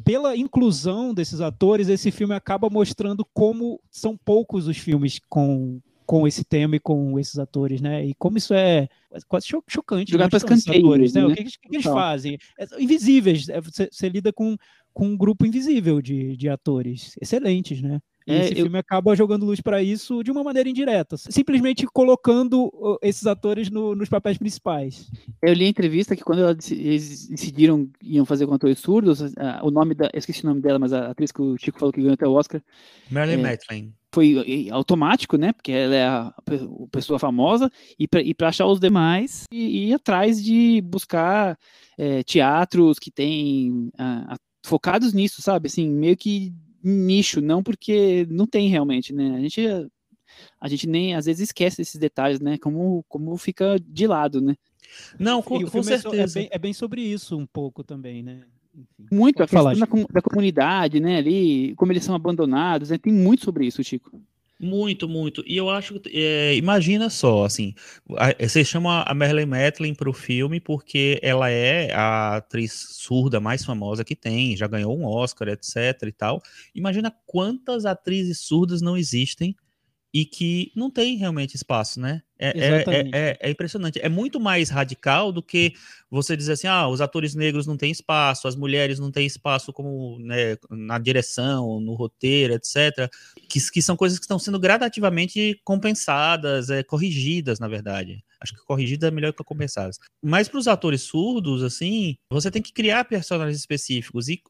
Pela 0.05 0.37
inclusão 0.37 1.14
desses 1.14 1.41
atores, 1.41 1.89
esse 1.89 2.11
filme 2.11 2.35
acaba 2.35 2.68
mostrando 2.68 3.27
como 3.33 3.81
são 3.91 4.16
poucos 4.16 4.68
os 4.68 4.77
filmes 4.77 5.18
com 5.29 5.81
com 6.07 6.26
esse 6.26 6.44
tema 6.44 6.76
e 6.76 6.80
com 6.80 7.18
esses 7.18 7.38
atores, 7.38 7.80
né? 7.80 8.04
E 8.07 8.14
como 8.14 8.38
isso 8.38 8.54
é 8.54 8.88
quase 9.28 9.46
cho 9.46 9.62
chocante. 9.68 10.12
Jogar 10.12 10.24
né, 10.26 10.30
para 10.30 10.36
escanteio, 10.38 10.86
atores, 10.86 11.12
né? 11.14 11.20
né? 11.22 11.26
O 11.26 11.34
que, 11.34 11.44
que, 11.44 11.50
que 11.68 11.76
eles 11.76 11.84
fazem? 11.84 12.38
É, 12.59 12.66
invisíveis. 12.82 13.48
é, 13.48 13.61
Você, 13.61 13.88
você 13.90 14.09
lida 14.09 14.32
com, 14.32 14.57
com 14.94 15.09
um 15.09 15.16
grupo 15.16 15.44
invisível 15.44 16.00
de, 16.00 16.36
de 16.36 16.48
atores 16.48 17.14
excelentes, 17.20 17.82
né? 17.82 18.00
E 18.28 18.32
É, 18.32 18.40
esse 18.40 18.52
eu- 18.59 18.64
filme 18.64 18.76
acaba 18.78 19.14
jogando 19.14 19.46
luz 19.46 19.61
para 19.61 19.80
isso 19.82 20.20
de 20.24 20.32
uma 20.32 20.42
maneira 20.42 20.68
indireta, 20.68 21.16
simplesmente 21.16 21.86
colocando 21.86 22.98
esses 23.00 23.24
atores 23.24 23.70
no- 23.70 23.94
nos 23.94 24.09
papéis 24.09 24.36
principais. 24.36 25.09
Eu 25.40 25.52
li 25.54 25.64
a 25.66 25.68
entrevista 25.68 26.16
que 26.16 26.24
quando 26.24 26.40
eles 26.72 27.28
decidiram 27.28 27.88
iam 28.02 28.24
fazer 28.26 28.44
com 28.46 28.54
atores 28.54 28.80
surdos, 28.80 29.22
ah, 29.36 29.61
o 29.62 29.70
nome 29.70 29.94
da, 29.94 30.07
eu 30.12 30.18
esqueci 30.18 30.42
o 30.44 30.48
nome 30.48 30.61
dela, 30.61 30.76
mas 30.78 30.92
a 30.92 31.11
atriz 31.11 31.30
que 31.30 31.40
o 31.40 31.57
Chico 31.57 31.78
falou 31.78 31.92
que 31.92 32.00
ganhou 32.00 32.14
até 32.14 32.26
o 32.26 32.32
Oscar, 32.32 32.61
Marilyn 33.11 33.38
É. 33.38 33.50
Matlin. 33.50 33.92
Foi 34.17 34.69
automático, 34.71 35.37
né? 35.37 35.53
Porque 35.53 35.71
ela 35.71 35.95
é 35.95 36.07
a 36.07 36.35
pe- 36.43 36.55
a 36.85 36.89
pessoa 36.91 37.19
famosa, 37.19 37.71
e 37.99 38.09
para 38.35 38.49
achar 38.49 38.67
os 38.67 38.81
demais, 38.81 39.45
e 39.53 39.89
ir 39.91 39.93
atrás 39.93 40.43
de 40.43 40.81
buscar 40.81 41.59
eh, 41.99 42.23
teatros 42.23 42.99
que 42.99 43.11
têm 43.11 43.91
ah, 43.99 44.25
ah, 44.31 44.37
focados 44.64 45.12
nisso, 45.12 45.43
sabe? 45.43 45.67
Assim, 45.67 45.87
meio 45.91 46.17
que 46.17 46.51
nicho, 46.83 47.43
não 47.43 47.62
porque 47.62 48.27
não 48.31 48.47
tem 48.47 48.71
realmente, 48.71 49.12
né? 49.12 49.37
A 49.37 49.41
gente, 49.41 49.61
a 50.59 50.69
gente 50.69 50.87
nem 50.87 51.14
às 51.14 51.27
vezes 51.27 51.49
esquece 51.49 51.83
esses 51.83 52.01
detalhes, 52.01 52.41
né? 52.41 52.57
Como, 52.57 53.05
como 53.11 53.37
fica 53.37 53.79
de 53.79 54.07
lado, 54.07 54.41
né? 54.41 54.55
Não, 55.19 55.43
com, 55.43 55.62
com 55.62 55.79
é 55.79 55.93
é, 55.93 55.99
certeza. 55.99 56.41
bem, 56.41 56.49
é 56.51 56.59
bem 56.59 56.73
sobre 56.73 57.03
isso 57.03 57.37
um 57.37 57.45
pouco 57.47 57.85
também, 57.85 58.23
né? 58.23 58.45
Enfim. 58.77 59.09
Muito 59.11 59.43
a 59.43 59.47
falar, 59.47 59.74
da, 59.74 59.87
da 60.12 60.20
comunidade, 60.22 61.01
né? 61.01 61.16
Ali, 61.18 61.74
como 61.77 61.93
eles 61.93 62.05
são 62.05 62.14
abandonados, 62.14 62.91
né? 62.91 62.99
Tem 62.99 63.12
muito 63.12 63.45
sobre 63.45 63.66
isso, 63.66 63.83
Chico. 63.83 64.20
Muito, 64.59 65.07
muito. 65.07 65.45
E 65.47 65.55
eu 65.57 65.68
acho 65.68 66.01
que, 66.01 66.11
é, 66.18 66.55
imagina 66.57 67.11
só, 67.11 67.45
assim, 67.45 67.74
a- 68.16 68.35
vocês 68.41 68.66
chamam 68.66 68.91
a 69.05 69.12
Marilyn 69.14 69.45
Matlin 69.47 69.95
para 69.95 70.09
o 70.09 70.14
filme 70.14 70.61
porque 70.61 71.18
ela 71.22 71.51
é 71.51 71.93
a 71.93 72.37
atriz 72.37 72.72
surda 72.72 73.39
mais 73.39 73.64
famosa 73.64 74.03
que 74.03 74.16
tem, 74.16 74.57
já 74.57 74.66
ganhou 74.66 74.99
um 74.99 75.05
Oscar, 75.05 75.49
etc 75.49 76.03
e 76.07 76.12
tal. 76.12 76.41
Imagina 76.74 77.14
quantas 77.27 77.85
atrizes 77.85 78.41
surdas 78.41 78.81
não 78.81 78.97
existem 78.97 79.55
e 80.12 80.24
que 80.24 80.72
não 80.74 80.90
tem 80.90 81.16
realmente 81.16 81.54
espaço, 81.54 82.00
né? 82.00 82.22
É, 82.38 82.48
é- 82.48 82.84
é- 82.86 83.11
é- 83.12 83.38
é 83.40 83.50
impressionante. 83.50 83.98
É 84.00 84.09
muito 84.09 84.38
mais 84.38 84.68
radical 84.68 85.32
do 85.32 85.42
que 85.42 85.72
você 86.11 86.36
dizer 86.36 86.52
assim, 86.52 86.66
ah, 86.66 86.86
os 86.88 87.00
atores 87.00 87.34
negros 87.34 87.66
não 87.66 87.76
têm 87.76 87.90
espaço, 87.90 88.46
as 88.46 88.54
mulheres 88.57 88.98
não 88.98 89.11
têm 89.11 89.26
espaço 89.26 89.72
como 89.72 90.18
né, 90.20 90.57
na 90.70 90.98
direção, 90.98 91.80
no 91.80 91.94
roteiro, 91.94 92.54
etc 92.54 93.11
que, 93.48 93.70
que 93.70 93.82
são 93.82 93.96
coisas 93.96 94.18
que 94.18 94.24
estão 94.24 94.38
sendo 94.38 94.59
gradativamente 94.59 95.61
compensadas, 95.64 96.68
é, 96.70 96.82
corrigidas, 96.82 97.59
na 97.59 97.68
verdade. 97.68 98.22
Acho 98.40 98.54
que 98.54 98.64
corrigidas 98.64 99.09
é 99.09 99.11
melhor 99.11 99.32
que 99.32 99.42
compensadas. 99.44 99.98
Mas 100.22 100.48
para 100.48 100.59
os 100.59 100.68
atores 100.68 101.02
surdos, 101.02 101.62
assim, 101.62 102.16
você 102.30 102.50
tem 102.50 102.61
que 102.61 102.72
criar 102.72 103.04
personagens 103.04 103.59
específicos. 103.59 104.28
E 104.28 104.42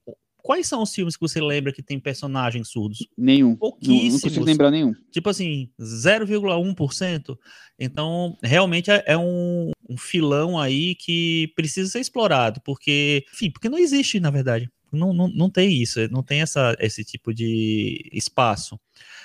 quais 0.47 0.68
são 0.68 0.80
os 0.80 0.94
filmes 0.94 1.16
que 1.16 1.20
você 1.20 1.40
lembra 1.40 1.72
que 1.72 1.82
tem 1.82 1.99
personagens 1.99 2.68
surdos? 2.68 3.09
Nenhum. 3.18 3.49
Não, 3.49 3.51
não 3.51 3.57
Pouquíssimos. 3.57 4.20
consigo 4.22 4.44
lembrar 4.44 4.70
nenhum. 4.70 4.94
Tipo 5.11 5.28
assim, 5.28 5.68
0,1%. 5.80 7.36
Então, 7.76 8.38
realmente 8.40 8.88
é, 8.88 9.03
é 9.09 9.18
um, 9.18 9.72
um 9.90 9.99
filão 9.99 10.57
aí 10.57 10.94
que 10.94 11.53
precisa 11.57 11.90
ser 11.90 11.99
explorado, 11.99 12.61
porque, 12.64 13.24
enfim, 13.34 13.51
porque 13.51 13.68
não 13.68 13.76
existe, 13.76 14.20
na 14.20 14.30
verdade. 14.30 14.70
Não, 14.92 15.12
não, 15.12 15.26
não 15.26 15.51
tem 15.51 15.82
isso, 15.82 15.99
não 16.12 16.22
tem 16.22 16.42
essa, 16.42 16.76
esse 16.78 17.05
tipo 17.05 17.34
de 17.34 18.09
espaço. 18.12 18.78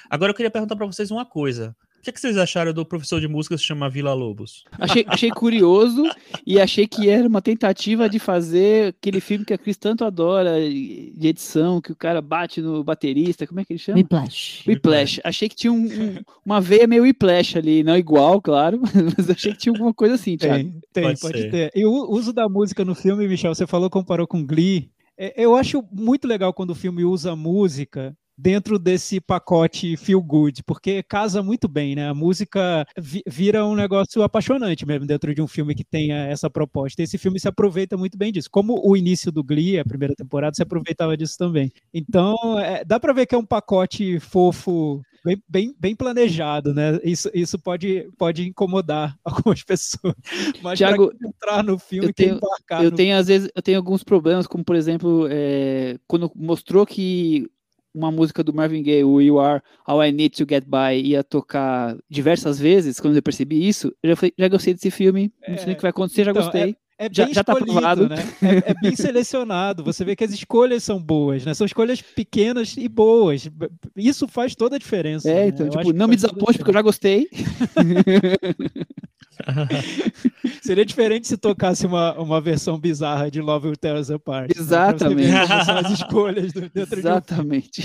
Agora 0.09 0.31
eu 0.31 0.35
queria 0.35 0.49
perguntar 0.49 0.75
para 0.75 0.87
vocês 0.87 1.11
uma 1.11 1.23
coisa. 1.23 1.75
O 2.01 2.03
que, 2.03 2.11
que 2.11 2.19
vocês 2.19 2.35
acharam 2.35 2.73
do 2.73 2.83
professor 2.83 3.21
de 3.21 3.27
música 3.27 3.53
que 3.53 3.61
se 3.61 3.67
chama 3.67 3.87
Vila 3.87 4.11
Lobos? 4.11 4.63
Achei, 4.71 5.05
achei 5.07 5.29
curioso 5.29 6.03
e 6.47 6.59
achei 6.59 6.87
que 6.87 7.07
era 7.07 7.27
uma 7.27 7.43
tentativa 7.43 8.09
de 8.09 8.17
fazer 8.17 8.87
aquele 8.99 9.19
filme 9.21 9.45
que 9.45 9.53
a 9.53 9.57
Cris 9.57 9.77
tanto 9.77 10.03
adora, 10.03 10.59
de 10.59 11.27
edição, 11.27 11.79
que 11.79 11.91
o 11.91 11.95
cara 11.95 12.19
bate 12.19 12.59
no 12.59 12.83
baterista, 12.83 13.45
como 13.45 13.59
é 13.59 13.65
que 13.65 13.73
ele 13.73 13.79
chama? 13.79 13.99
Whiplash. 13.99 14.63
Whiplash. 14.67 15.21
Achei 15.23 15.47
que 15.47 15.55
tinha 15.55 15.71
um- 15.71 15.85
um- 15.85 16.17
uma 16.43 16.59
veia 16.59 16.87
meio 16.87 17.03
Whiplash 17.03 17.55
ali, 17.59 17.83
não 17.83 17.95
igual, 17.95 18.41
claro, 18.41 18.81
mas 19.15 19.29
achei 19.29 19.51
que 19.51 19.59
tinha 19.59 19.71
alguma 19.73 19.93
coisa 19.93 20.15
assim, 20.15 20.35
Thiago. 20.37 20.63
Tem, 20.63 20.81
tem, 20.91 21.03
Pode 21.03 21.19
pode, 21.21 21.49
ter. 21.51 21.71
E 21.75 21.85
o 21.85 22.09
uso 22.11 22.33
da 22.33 22.49
música 22.49 22.83
no 22.83 22.95
filme, 22.95 23.27
Michel, 23.27 23.53
você 23.53 23.67
falou, 23.67 23.91
comparou 23.91 24.25
com 24.25 24.43
Glee. 24.43 24.89
É, 25.15 25.33
Eu 25.45 25.55
acho 25.55 25.83
muito 25.91 26.27
legal 26.27 26.51
quando 26.51 26.71
o 26.71 26.75
filme 26.75 27.03
usa 27.05 27.35
música 27.35 28.17
dentro 28.37 28.79
desse 28.79 29.19
pacote 29.19 29.95
feel 29.97 30.21
good, 30.21 30.63
porque 30.63 31.03
casa 31.03 31.43
muito 31.43 31.67
bem, 31.67 31.95
né? 31.95 32.09
A 32.09 32.13
música 32.13 32.85
vi- 32.97 33.23
vira 33.27 33.65
um 33.65 33.75
negócio 33.75 34.23
apaixonante 34.23 34.85
mesmo 34.85 35.05
dentro 35.05 35.33
de 35.33 35.41
um 35.41 35.47
filme 35.47 35.75
que 35.75 35.83
tenha 35.83 36.25
essa 36.27 36.49
proposta. 36.49 37.01
Esse 37.03 37.17
filme 37.17 37.39
se 37.39 37.47
aproveita 37.47 37.95
muito 37.97 38.17
bem 38.17 38.31
disso. 38.31 38.49
Como 38.51 38.81
o 38.87 38.97
início 38.97 39.31
do 39.31 39.43
Glee, 39.43 39.79
a 39.79 39.85
primeira 39.85 40.15
temporada, 40.15 40.55
se 40.55 40.63
aproveitava 40.63 41.15
disso 41.15 41.37
também. 41.37 41.71
Então, 41.93 42.35
é, 42.59 42.83
dá 42.83 42.99
para 42.99 43.13
ver 43.13 43.25
que 43.25 43.35
é 43.35 43.37
um 43.37 43.45
pacote 43.45 44.19
fofo 44.19 45.01
bem, 45.23 45.43
bem, 45.47 45.75
bem 45.79 45.95
planejado, 45.95 46.73
né? 46.73 46.99
Isso, 47.03 47.29
isso 47.33 47.59
pode, 47.59 48.09
pode 48.17 48.47
incomodar 48.47 49.15
algumas 49.23 49.63
pessoas. 49.63 50.15
Mas 50.63 50.79
Thiago, 50.79 51.11
entrar 51.23 51.63
no 51.63 51.77
filme, 51.77 52.07
eu 52.09 52.13
tenho- 52.13 52.35
embarcar 52.37 52.83
Eu 52.83 52.89
no 52.91 52.97
tenho, 52.97 53.15
às 53.17 53.27
vezes, 53.27 53.49
eu 53.53 53.61
tenho 53.61 53.77
alguns 53.77 54.03
problemas, 54.03 54.47
como 54.47 54.63
por 54.63 54.75
exemplo, 54.75 55.27
é, 55.29 55.97
quando 56.07 56.31
mostrou 56.35 56.85
que 56.85 57.47
uma 57.93 58.11
música 58.11 58.43
do 58.43 58.53
Marvin 58.53 58.81
Gaye, 58.83 59.03
o 59.03 59.19
You 59.21 59.39
Are 59.39 59.61
All 59.85 60.03
I 60.03 60.11
Need 60.11 60.37
to 60.37 60.45
Get 60.49 60.63
By, 60.65 60.99
ia 61.01 61.23
tocar 61.23 61.97
diversas 62.09 62.57
vezes, 62.59 62.99
quando 62.99 63.15
eu 63.15 63.21
percebi 63.23 63.67
isso, 63.67 63.93
eu 64.01 64.11
já, 64.11 64.15
falei, 64.15 64.33
já 64.37 64.47
gostei 64.47 64.73
desse 64.73 64.89
filme, 64.91 65.31
não 65.47 65.57
sei 65.57 65.69
É, 65.69 65.73
o 65.73 65.75
que 65.75 65.81
vai 65.81 65.89
acontecer, 65.91 66.23
já 66.23 66.31
então, 66.31 66.43
gostei. 66.43 66.75
É 66.97 67.09
Já- 67.11 67.25
bem 67.25 67.33
já 67.33 67.43
tá 67.43 67.53
aprovado. 67.53 68.07
né? 68.07 68.15
É, 68.43 68.71
é 68.71 68.73
bem 68.79 68.95
selecionado. 68.95 69.83
Você 69.83 70.05
vê 70.05 70.15
que 70.15 70.23
as 70.23 70.31
escolhas 70.31 70.83
são 70.83 71.01
boas, 71.01 71.43
né? 71.43 71.53
São 71.55 71.65
escolhas 71.65 71.99
pequenas 71.99 72.77
e 72.77 72.87
boas. 72.87 73.49
Isso 73.97 74.27
faz 74.27 74.53
toda 74.53 74.75
a 74.75 74.79
diferença. 74.79 75.27
É, 75.27 75.33
né? 75.33 75.47
então, 75.47 75.67
tipo, 75.67 75.91
não 75.93 76.07
me 76.07 76.15
desaponte, 76.15 76.59
porque 76.59 76.69
eu 76.69 76.73
já 76.75 76.81
gostei. 76.83 77.27
Seria 80.61 80.85
diferente 80.85 81.27
se 81.27 81.37
tocasse 81.37 81.85
uma, 81.85 82.13
uma 82.19 82.39
versão 82.41 82.77
bizarra 82.79 83.29
de 83.31 83.41
Love 83.41 83.67
Will 83.67 83.75
Tear 83.77 83.99
Us 83.99 84.11
Apart. 84.11 84.47
né? 84.49 84.61
Exatamente. 84.61 85.29
são 85.65 85.77
as 85.77 85.91
escolhas 85.91 86.53
do- 86.53 86.61
dentro 86.69 87.01
de 87.01 87.07
um 87.07 87.11
Exatamente. 87.11 87.83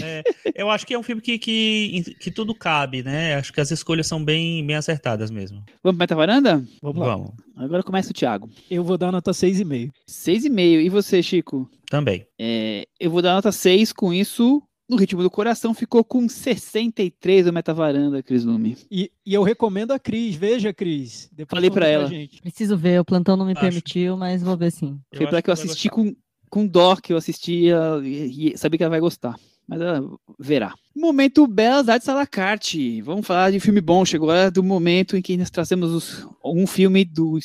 Eu 0.55 0.70
acho 0.70 0.86
que 0.86 0.94
é 0.94 0.99
um 0.99 1.03
filme 1.03 1.22
que, 1.22 1.38
que, 1.38 2.14
que 2.20 2.30
tudo 2.30 2.55
cabe, 2.55 3.03
né? 3.03 3.34
Acho 3.36 3.53
que 3.53 3.61
as 3.61 3.70
escolhas 3.70 4.07
são 4.07 4.22
bem, 4.24 4.64
bem 4.66 4.76
acertadas 4.76 5.30
mesmo. 5.30 5.62
Vamos 5.82 5.99
para 5.99 6.14
a 6.14 6.16
varanda? 6.16 6.64
Vamos 6.82 7.01
lá. 7.07 7.16
Vamos. 7.16 7.32
Agora 7.57 7.82
começa 7.82 8.11
o 8.11 8.14
Thiago. 8.14 8.51
Eu 8.70 8.84
vou 8.84 8.99
dar 8.99 9.11
nota 9.11 9.30
6,5. 9.32 9.90
Seis 10.07 10.44
e 10.44 10.51
meio. 10.51 10.80
E 10.80 10.88
você, 10.88 11.22
Chico? 11.22 11.68
Também. 11.88 12.26
É, 12.38 12.86
eu 13.01 13.11
vou 13.11 13.22
dar 13.22 13.34
nota 13.34 13.51
6 13.51 13.92
com 13.92 14.12
isso. 14.12 14.62
No 14.89 14.97
ritmo 14.97 15.22
do 15.22 15.30
coração 15.30 15.74
ficou 15.74 16.05
com 16.05 16.28
63 16.28 17.45
do 17.47 17.53
Metavaranda, 17.53 18.22
Cris 18.22 18.45
Lume. 18.45 18.76
E, 18.91 19.11
e 19.24 19.34
eu 19.34 19.43
recomendo 19.43 19.93
a 19.93 19.99
Cris. 19.99 20.37
Veja, 20.37 20.72
Cris. 20.72 21.28
Depois 21.32 21.57
Falei 21.59 21.70
pra 21.70 21.89
ela. 21.89 22.07
gente. 22.07 22.41
Preciso 22.41 22.76
ver, 22.76 23.01
o 23.01 23.05
plantão 23.05 23.37
não 23.37 23.45
me 23.47 23.53
Acho. 23.53 23.61
permitiu, 23.61 24.16
mas 24.16 24.43
vou 24.43 24.57
ver 24.57 24.70
sim. 24.70 24.99
Eu 25.11 25.18
Foi 25.18 25.26
para 25.26 25.43
que 25.43 25.51
eu 25.51 25.55
assisti 25.55 25.89
gostar. 25.89 26.12
com, 26.12 26.16
com 26.49 26.66
dó 26.66 26.95
que 26.97 27.12
eu 27.12 27.16
assistia 27.16 27.76
e, 28.05 28.53
e 28.53 28.59
sabia 28.59 28.78
que 28.78 28.84
ela 28.84 28.91
vai 28.91 29.01
gostar. 29.01 29.34
Mas 29.68 29.80
ela 29.80 30.09
verá. 30.39 30.72
Momento 30.95 31.45
Belas 31.49 31.89
Artes 31.89 32.09
à 32.09 32.14
la 32.14 32.24
carte. 32.24 33.03
Vamos 33.03 33.26
falar 33.26 33.51
de 33.51 33.59
filme 33.59 33.80
bom. 33.80 34.05
Chegou 34.05 34.30
a 34.30 34.34
hora 34.34 34.51
do 34.53 34.62
momento 34.62 35.16
em 35.16 35.20
que 35.22 35.37
nós 35.37 35.51
trazemos 35.51 35.91
os- 35.91 36.28
um 36.45 36.64
filme 36.68 37.05
do, 37.05 37.37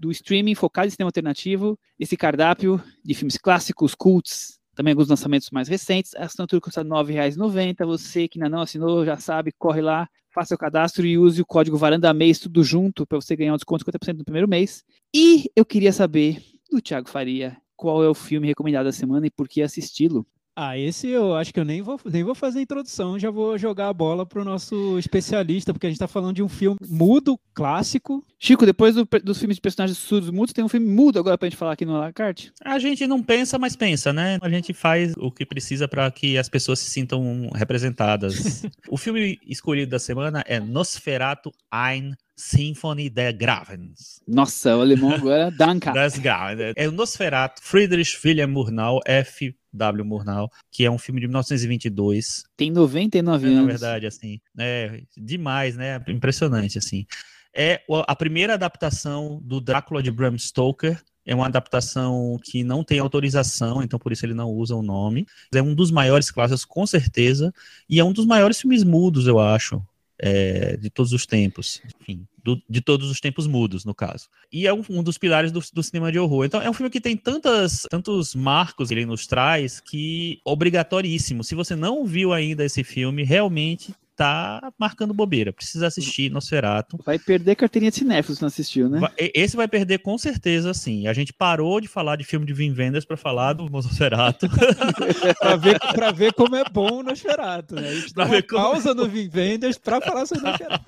do 0.00 0.10
streaming 0.10 0.56
focado 0.56 0.88
em 0.88 0.90
cinema 0.90 1.06
alternativo. 1.08 1.78
Esse 1.96 2.16
cardápio 2.16 2.82
de 3.04 3.14
filmes 3.14 3.36
clássicos, 3.38 3.94
cults, 3.94 4.57
também 4.78 4.92
alguns 4.92 5.08
lançamentos 5.08 5.50
mais 5.50 5.66
recentes. 5.66 6.14
A 6.14 6.26
assinatura 6.26 6.60
custa 6.60 6.82
R$ 6.82 6.88
9,90. 6.88 7.84
Você 7.84 8.28
que 8.28 8.38
ainda 8.38 8.48
não 8.48 8.62
assinou, 8.62 9.04
já 9.04 9.16
sabe, 9.16 9.50
corre 9.58 9.80
lá, 9.80 10.08
faça 10.32 10.54
o 10.54 10.58
cadastro 10.58 11.04
e 11.04 11.18
use 11.18 11.42
o 11.42 11.44
código 11.44 11.76
Varanda 11.76 12.14
Mês, 12.14 12.38
tudo 12.38 12.62
junto, 12.62 13.04
para 13.04 13.20
você 13.20 13.34
ganhar 13.34 13.54
um 13.54 13.56
desconto 13.56 13.84
de 13.84 13.90
50% 13.90 14.18
no 14.18 14.24
primeiro 14.24 14.48
mês. 14.48 14.84
E 15.12 15.50
eu 15.56 15.64
queria 15.64 15.92
saber 15.92 16.40
do 16.70 16.80
Thiago 16.80 17.08
Faria 17.08 17.56
qual 17.76 18.04
é 18.04 18.08
o 18.08 18.14
filme 18.14 18.46
recomendado 18.46 18.84
da 18.84 18.92
semana 18.92 19.26
e 19.26 19.30
por 19.32 19.48
que 19.48 19.62
assisti-lo. 19.62 20.24
Ah, 20.60 20.76
esse 20.76 21.06
eu 21.06 21.36
acho 21.36 21.54
que 21.54 21.60
eu 21.60 21.64
nem 21.64 21.80
vou, 21.80 22.00
nem 22.04 22.24
vou 22.24 22.34
fazer 22.34 22.58
a 22.58 22.62
introdução, 22.62 23.16
já 23.16 23.30
vou 23.30 23.56
jogar 23.56 23.88
a 23.88 23.92
bola 23.92 24.26
pro 24.26 24.44
nosso 24.44 24.98
especialista, 24.98 25.72
porque 25.72 25.86
a 25.86 25.88
gente 25.88 26.00
tá 26.00 26.08
falando 26.08 26.34
de 26.34 26.42
um 26.42 26.48
filme 26.48 26.76
mudo, 26.88 27.38
clássico. 27.54 28.24
Chico, 28.40 28.66
depois 28.66 28.96
do- 28.96 29.06
dos 29.22 29.38
filmes 29.38 29.56
de 29.56 29.60
personagens 29.60 29.96
surdos 29.98 30.30
mudos, 30.30 30.52
tem 30.52 30.64
um 30.64 30.68
filme 30.68 30.88
mudo 30.88 31.16
agora 31.20 31.38
pra 31.38 31.48
gente 31.48 31.56
falar 31.56 31.72
aqui 31.74 31.84
no 31.84 31.94
Alacarte? 31.94 32.52
A 32.64 32.76
gente 32.80 33.06
não 33.06 33.22
pensa, 33.22 33.56
mas 33.56 33.76
pensa, 33.76 34.12
né? 34.12 34.38
A 34.42 34.48
gente 34.48 34.72
faz 34.72 35.14
o 35.16 35.30
que 35.30 35.46
precisa 35.46 35.86
para 35.86 36.10
que 36.10 36.36
as 36.36 36.48
pessoas 36.48 36.80
se 36.80 36.90
sintam 36.90 37.48
representadas. 37.54 38.64
o 38.90 38.96
filme 38.96 39.38
escolhido 39.46 39.92
da 39.92 39.98
semana 40.00 40.42
é 40.44 40.58
Nosferatu 40.58 41.52
Ein 41.72 42.14
Symphony 42.36 43.10
der 43.10 43.32
Gravens. 43.32 44.20
Nossa, 44.26 44.76
o 44.76 44.80
alemão 44.80 45.10
agora, 45.12 45.50
Danka. 45.50 45.90
Das 45.94 46.16
Gravens. 46.18 46.74
É 46.76 46.88
o 46.88 46.92
Nosferatu 46.92 47.60
Friedrich 47.62 48.16
Wilhelm 48.24 48.52
Murnau 48.52 49.00
F. 49.04 49.54
W. 49.72 50.04
Murnau, 50.04 50.50
que 50.70 50.84
é 50.84 50.90
um 50.90 50.98
filme 50.98 51.20
de 51.20 51.26
1922. 51.26 52.44
Tem 52.56 52.70
99 52.70 53.46
É, 53.46 53.50
anos. 53.50 53.60
na 53.60 53.66
verdade, 53.66 54.06
assim, 54.06 54.40
é 54.58 55.02
demais, 55.16 55.76
né? 55.76 56.02
Impressionante, 56.08 56.78
assim. 56.78 57.06
É 57.54 57.80
a 58.06 58.14
primeira 58.14 58.54
adaptação 58.54 59.40
do 59.42 59.60
Drácula 59.60 60.02
de 60.02 60.10
Bram 60.10 60.36
Stoker. 60.38 61.02
É 61.26 61.34
uma 61.34 61.46
adaptação 61.46 62.38
que 62.42 62.64
não 62.64 62.82
tem 62.82 62.98
autorização, 63.00 63.82
então 63.82 63.98
por 63.98 64.12
isso 64.12 64.24
ele 64.24 64.32
não 64.32 64.48
usa 64.50 64.74
o 64.74 64.82
nome. 64.82 65.26
É 65.52 65.60
um 65.60 65.74
dos 65.74 65.90
maiores 65.90 66.30
clássicos, 66.30 66.64
com 66.64 66.86
certeza, 66.86 67.52
e 67.88 67.98
é 68.00 68.04
um 68.04 68.12
dos 68.12 68.24
maiores 68.24 68.58
filmes 68.60 68.82
mudos, 68.82 69.26
eu 69.26 69.38
acho, 69.38 69.82
é, 70.18 70.76
de 70.78 70.88
todos 70.88 71.12
os 71.12 71.26
tempos. 71.26 71.82
Enfim, 72.00 72.26
do- 72.56 72.62
de 72.68 72.80
todos 72.80 73.10
os 73.10 73.20
tempos 73.20 73.46
mudos, 73.46 73.84
no 73.84 73.94
caso. 73.94 74.28
E 74.52 74.66
é 74.66 74.72
um, 74.72 75.02
dos 75.02 75.18
pilares 75.18 75.52
do, 75.52 75.60
do 75.72 75.82
cinema 75.82 76.10
de 76.10 76.18
horror. 76.18 76.44
Então 76.44 76.60
é 76.60 76.68
um 76.70 76.72
filme 76.72 76.90
que 76.90 77.00
tem 77.00 77.16
tantas, 77.16 77.82
tantos 77.90 78.34
marcos 78.34 78.88
que 78.88 78.94
ele 78.94 79.06
nos 79.06 79.26
traz 79.26 79.80
que 79.80 80.40
obrigatoríssimo. 80.44 81.44
Se 81.44 81.54
você 81.54 81.74
não 81.76 82.04
viu 82.06 82.32
ainda 82.32 82.64
esse 82.64 82.82
filme, 82.84 83.22
realmente 83.24 83.94
tá 84.18 84.72
marcando 84.76 85.14
bobeira. 85.14 85.52
Precisa 85.52 85.86
assistir 85.86 86.28
Nosferatu. 86.30 86.98
Vai 87.06 87.18
perder 87.20 87.54
carteirinha 87.54 87.90
de 87.90 87.98
cinéfilo 87.98 88.34
se 88.34 88.42
não 88.42 88.48
assistiu, 88.48 88.88
né? 88.88 89.00
Esse 89.16 89.56
vai 89.56 89.68
perder 89.68 89.98
com 90.00 90.18
certeza, 90.18 90.74
sim. 90.74 91.06
A 91.06 91.12
gente 91.12 91.32
parou 91.32 91.80
de 91.80 91.86
falar 91.86 92.16
de 92.16 92.24
filme 92.24 92.44
de 92.44 92.52
Wim 92.52 92.74
Wenders 92.76 93.04
para 93.04 93.16
falar 93.16 93.52
do 93.52 93.70
Nosferatu. 93.70 94.48
pra, 95.38 95.56
ver, 95.56 95.78
pra 95.78 96.10
ver 96.10 96.32
como 96.32 96.56
é 96.56 96.64
bom 96.64 96.98
o 96.98 97.02
Nosferatu, 97.04 97.76
né? 97.76 97.88
A 97.88 97.94
gente 97.94 98.12
Pra 98.12 98.24
dá 98.24 98.30
uma 98.32 98.42
como- 98.42 98.62
pausa 98.62 98.92
no 98.92 99.06
Vim 99.08 99.28
Vendors 99.28 99.78
pra 99.78 100.00
falar 100.00 100.26
sobre 100.26 100.44
o 100.44 100.50
Nosferatu. 100.50 100.84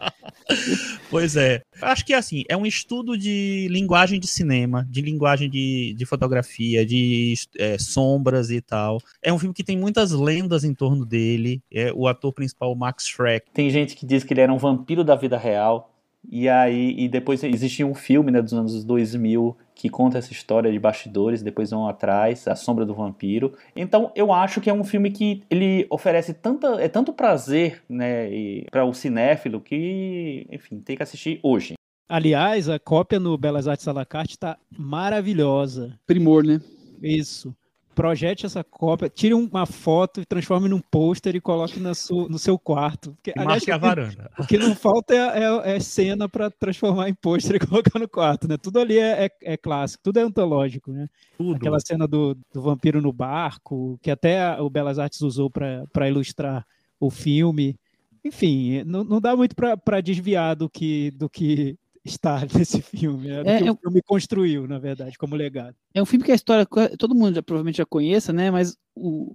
Pois 1.09 1.37
é. 1.37 1.63
Acho 1.81 2.05
que 2.05 2.13
assim, 2.13 2.43
é 2.49 2.57
um 2.57 2.67
estudo 2.67 3.17
de 3.17 3.69
linguagem 3.71 4.19
de 4.19 4.27
cinema, 4.27 4.87
de 4.91 5.01
linguagem 5.01 5.49
de, 5.49 5.95
de 5.97 6.05
fotografia, 6.05 6.85
de 6.85 7.35
é, 7.59 7.79
sombras 7.79 8.51
e 8.51 8.61
tal. 8.61 9.01
É 9.23 9.33
um 9.33 9.39
filme 9.39 9.55
que 9.55 9.65
tem 9.65 9.79
muitas 9.79 10.11
lendas 10.11 10.65
em 10.65 10.75
torno 10.75 11.07
dele. 11.07 11.63
É 11.73 11.93
o 11.95 12.09
ator 12.09 12.33
principal, 12.33 12.75
Max 12.75 13.07
Schreck. 13.21 13.47
Tem 13.53 13.69
gente 13.69 13.95
que 13.95 14.07
diz 14.07 14.25
que 14.25 14.33
ele 14.33 14.41
era 14.41 14.53
um 14.53 14.57
vampiro 14.57 15.05
da 15.05 15.15
vida 15.15 15.37
real. 15.37 15.93
E 16.29 16.49
aí, 16.49 16.95
e 16.99 17.09
depois 17.09 17.43
existia 17.43 17.87
um 17.87 17.95
filme 17.95 18.31
né, 18.31 18.43
dos 18.43 18.53
anos 18.53 18.85
2000 18.85 19.57
que 19.75 19.89
conta 19.89 20.19
essa 20.19 20.33
história 20.33 20.71
de 20.71 20.79
bastidores, 20.79 21.43
depois 21.43 21.71
vão 21.71 21.89
atrás, 21.89 22.47
A 22.47 22.55
Sombra 22.55 22.85
do 22.85 22.95
Vampiro. 22.95 23.55
Então, 23.75 24.13
eu 24.15 24.31
acho 24.31 24.61
que 24.61 24.69
é 24.69 24.73
um 24.73 24.85
filme 24.85 25.11
que 25.11 25.43
ele 25.49 25.87
oferece 25.89 26.35
tanta, 26.35 26.79
é 26.83 26.89
tanto 26.89 27.15
prazer, 27.15 27.83
né, 27.89 28.29
para 28.71 28.85
o 28.85 28.93
cinéfilo 28.93 29.59
que, 29.59 30.47
enfim, 30.51 30.81
tem 30.81 30.95
que 30.95 31.03
assistir 31.03 31.41
hoje. 31.43 31.75
Aliás, 32.07 32.69
a 32.69 32.79
cópia 32.79 33.19
no 33.19 33.39
Belas 33.39 33.67
Artes 33.67 33.89
à 33.89 33.93
la 33.93 34.05
carte 34.05 34.39
tá 34.39 34.59
maravilhosa. 34.77 35.99
Primor, 36.07 36.45
né? 36.45 36.61
Isso. 37.03 37.55
Projete 38.01 38.47
essa 38.47 38.65
cópia, 38.65 39.11
tire 39.11 39.35
uma 39.35 39.67
foto 39.67 40.21
e 40.23 40.25
transforme 40.25 40.69
num 40.69 40.81
pôster 40.81 41.37
e 41.37 41.41
coloque 41.41 41.79
na 41.79 41.93
su- 41.93 42.29
no 42.31 42.39
seu 42.39 42.59
quarto. 42.59 43.13
Porque, 43.13 43.33
aliás, 43.43 43.63
a 43.69 43.77
varanda. 43.79 44.31
O 44.39 44.47
que 44.47 44.57
não 44.57 44.75
falta 44.75 45.15
é, 45.15 45.19
é- 45.45 45.77
é 45.77 45.81
cena 45.81 46.27
para 46.29 46.51
transformar 46.51 47.09
em 47.11 47.15
pôster 47.15 47.57
e 47.57 47.59
colocar 47.95 47.99
no 47.99 48.09
quarto, 48.09 48.49
né? 48.49 48.57
Tudo 48.57 48.79
ali 48.81 48.99
é, 48.99 49.27
é- 49.27 49.53
é 49.53 49.57
clássico, 49.57 50.03
tudo 50.03 50.19
é 50.19 50.23
antológico, 50.23 50.91
né? 50.91 51.09
Tudo. 51.37 51.57
Aquela 51.57 51.79
cena 51.79 52.09
do, 52.09 52.35
do 52.55 52.63
vampiro 52.63 53.03
no 53.03 53.13
barco, 53.13 53.99
que 54.01 54.11
até 54.11 54.59
o 54.61 54.71
Belas 54.71 54.99
Artes 54.99 55.21
usou 55.21 55.51
para 55.51 56.09
ilustrar 56.09 56.65
o 56.99 57.11
filme. 57.11 57.77
Enfim, 58.25 58.83
não, 58.85 59.05
não 59.05 59.21
dá 59.21 59.37
muito 59.37 59.55
para 59.55 60.01
desviar 60.01 60.57
do 60.57 60.71
que, 60.71 61.11
do 61.13 61.29
que 61.29 61.77
está 62.05 62.41
nesse 62.57 62.81
filme, 62.81 63.29
né? 63.29 63.43
É, 63.45 63.59
que 63.63 63.69
é 63.69 63.73
o 63.73 63.77
filme 63.77 64.03
construiu, 64.03 64.67
na 64.67 64.79
verdade, 64.79 65.19
como 65.19 65.37
legado. 65.37 65.77
É 65.95 66.03
um 66.03 66.07
filme 66.07 66.25
que 66.25 66.33
a 66.33 66.35
história 66.35 66.67
todo 66.99 67.15
mundo 67.15 67.35
já, 67.35 67.43
provavelmente 67.43 67.79
já 67.79 67.87
conheça, 67.87 68.33
né? 68.33 68.51
Mas 68.51 68.77
o, 68.95 69.35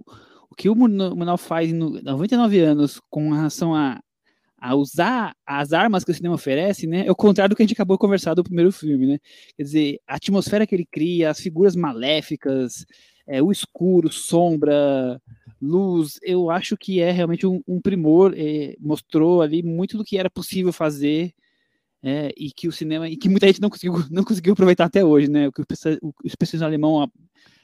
o 0.50 0.54
que 0.56 0.68
o 0.68 0.74
Murnau 0.74 1.14
Murnau 1.14 1.38
faz 1.38 1.70
em 1.70 1.74
no- 1.74 2.00
99 2.02 2.60
anos 2.60 3.00
com 3.10 3.32
relação 3.32 3.74
a, 3.74 4.00
a 4.58 4.74
usar 4.74 5.34
as 5.46 5.72
armas 5.72 6.04
que 6.04 6.10
o 6.10 6.14
cinema 6.14 6.34
oferece, 6.34 6.86
né? 6.86 7.06
É 7.06 7.10
o 7.10 7.16
contrário 7.16 7.50
do 7.50 7.56
que 7.56 7.62
a 7.62 7.66
gente 7.66 7.74
acabou 7.74 7.96
de 7.96 8.00
conversar 8.00 8.34
do 8.34 8.44
primeiro 8.44 8.72
filme, 8.72 9.06
né? 9.06 9.18
Quer 9.56 9.62
dizer, 9.62 10.00
a 10.06 10.16
atmosfera 10.16 10.66
que 10.66 10.74
ele 10.74 10.86
cria, 10.90 11.30
as 11.30 11.40
figuras 11.40 11.76
maléficas, 11.76 12.84
é, 13.26 13.42
o 13.42 13.50
escuro, 13.50 14.10
sombra, 14.10 15.20
luz, 15.60 16.18
eu 16.22 16.50
acho 16.50 16.76
que 16.76 17.00
é 17.00 17.10
realmente 17.10 17.46
um, 17.46 17.60
um 17.66 17.80
primor. 17.80 18.34
é, 18.36 18.74
mostrou 18.80 19.42
ali 19.42 19.62
muito 19.62 19.96
do 19.96 20.04
que 20.04 20.18
era 20.18 20.30
possível 20.30 20.72
fazer 20.72 21.32
é, 22.02 22.32
e 22.36 22.50
que 22.50 22.68
o 22.68 22.72
cinema 22.72 23.08
e 23.08 23.16
que 23.16 23.28
muita 23.28 23.46
gente 23.46 23.60
não 23.60 23.70
conseguiu 23.70 23.94
não 24.10 24.24
conseguiu 24.24 24.52
aproveitar 24.52 24.84
até 24.86 25.04
hoje, 25.04 25.28
né? 25.28 25.48
O 25.48 25.52
que 25.52 25.60
o 25.60 25.66
espe- 25.70 25.98
o 26.02 26.12
especialista 26.24 26.66
alemão 26.66 27.02
a- 27.02 27.08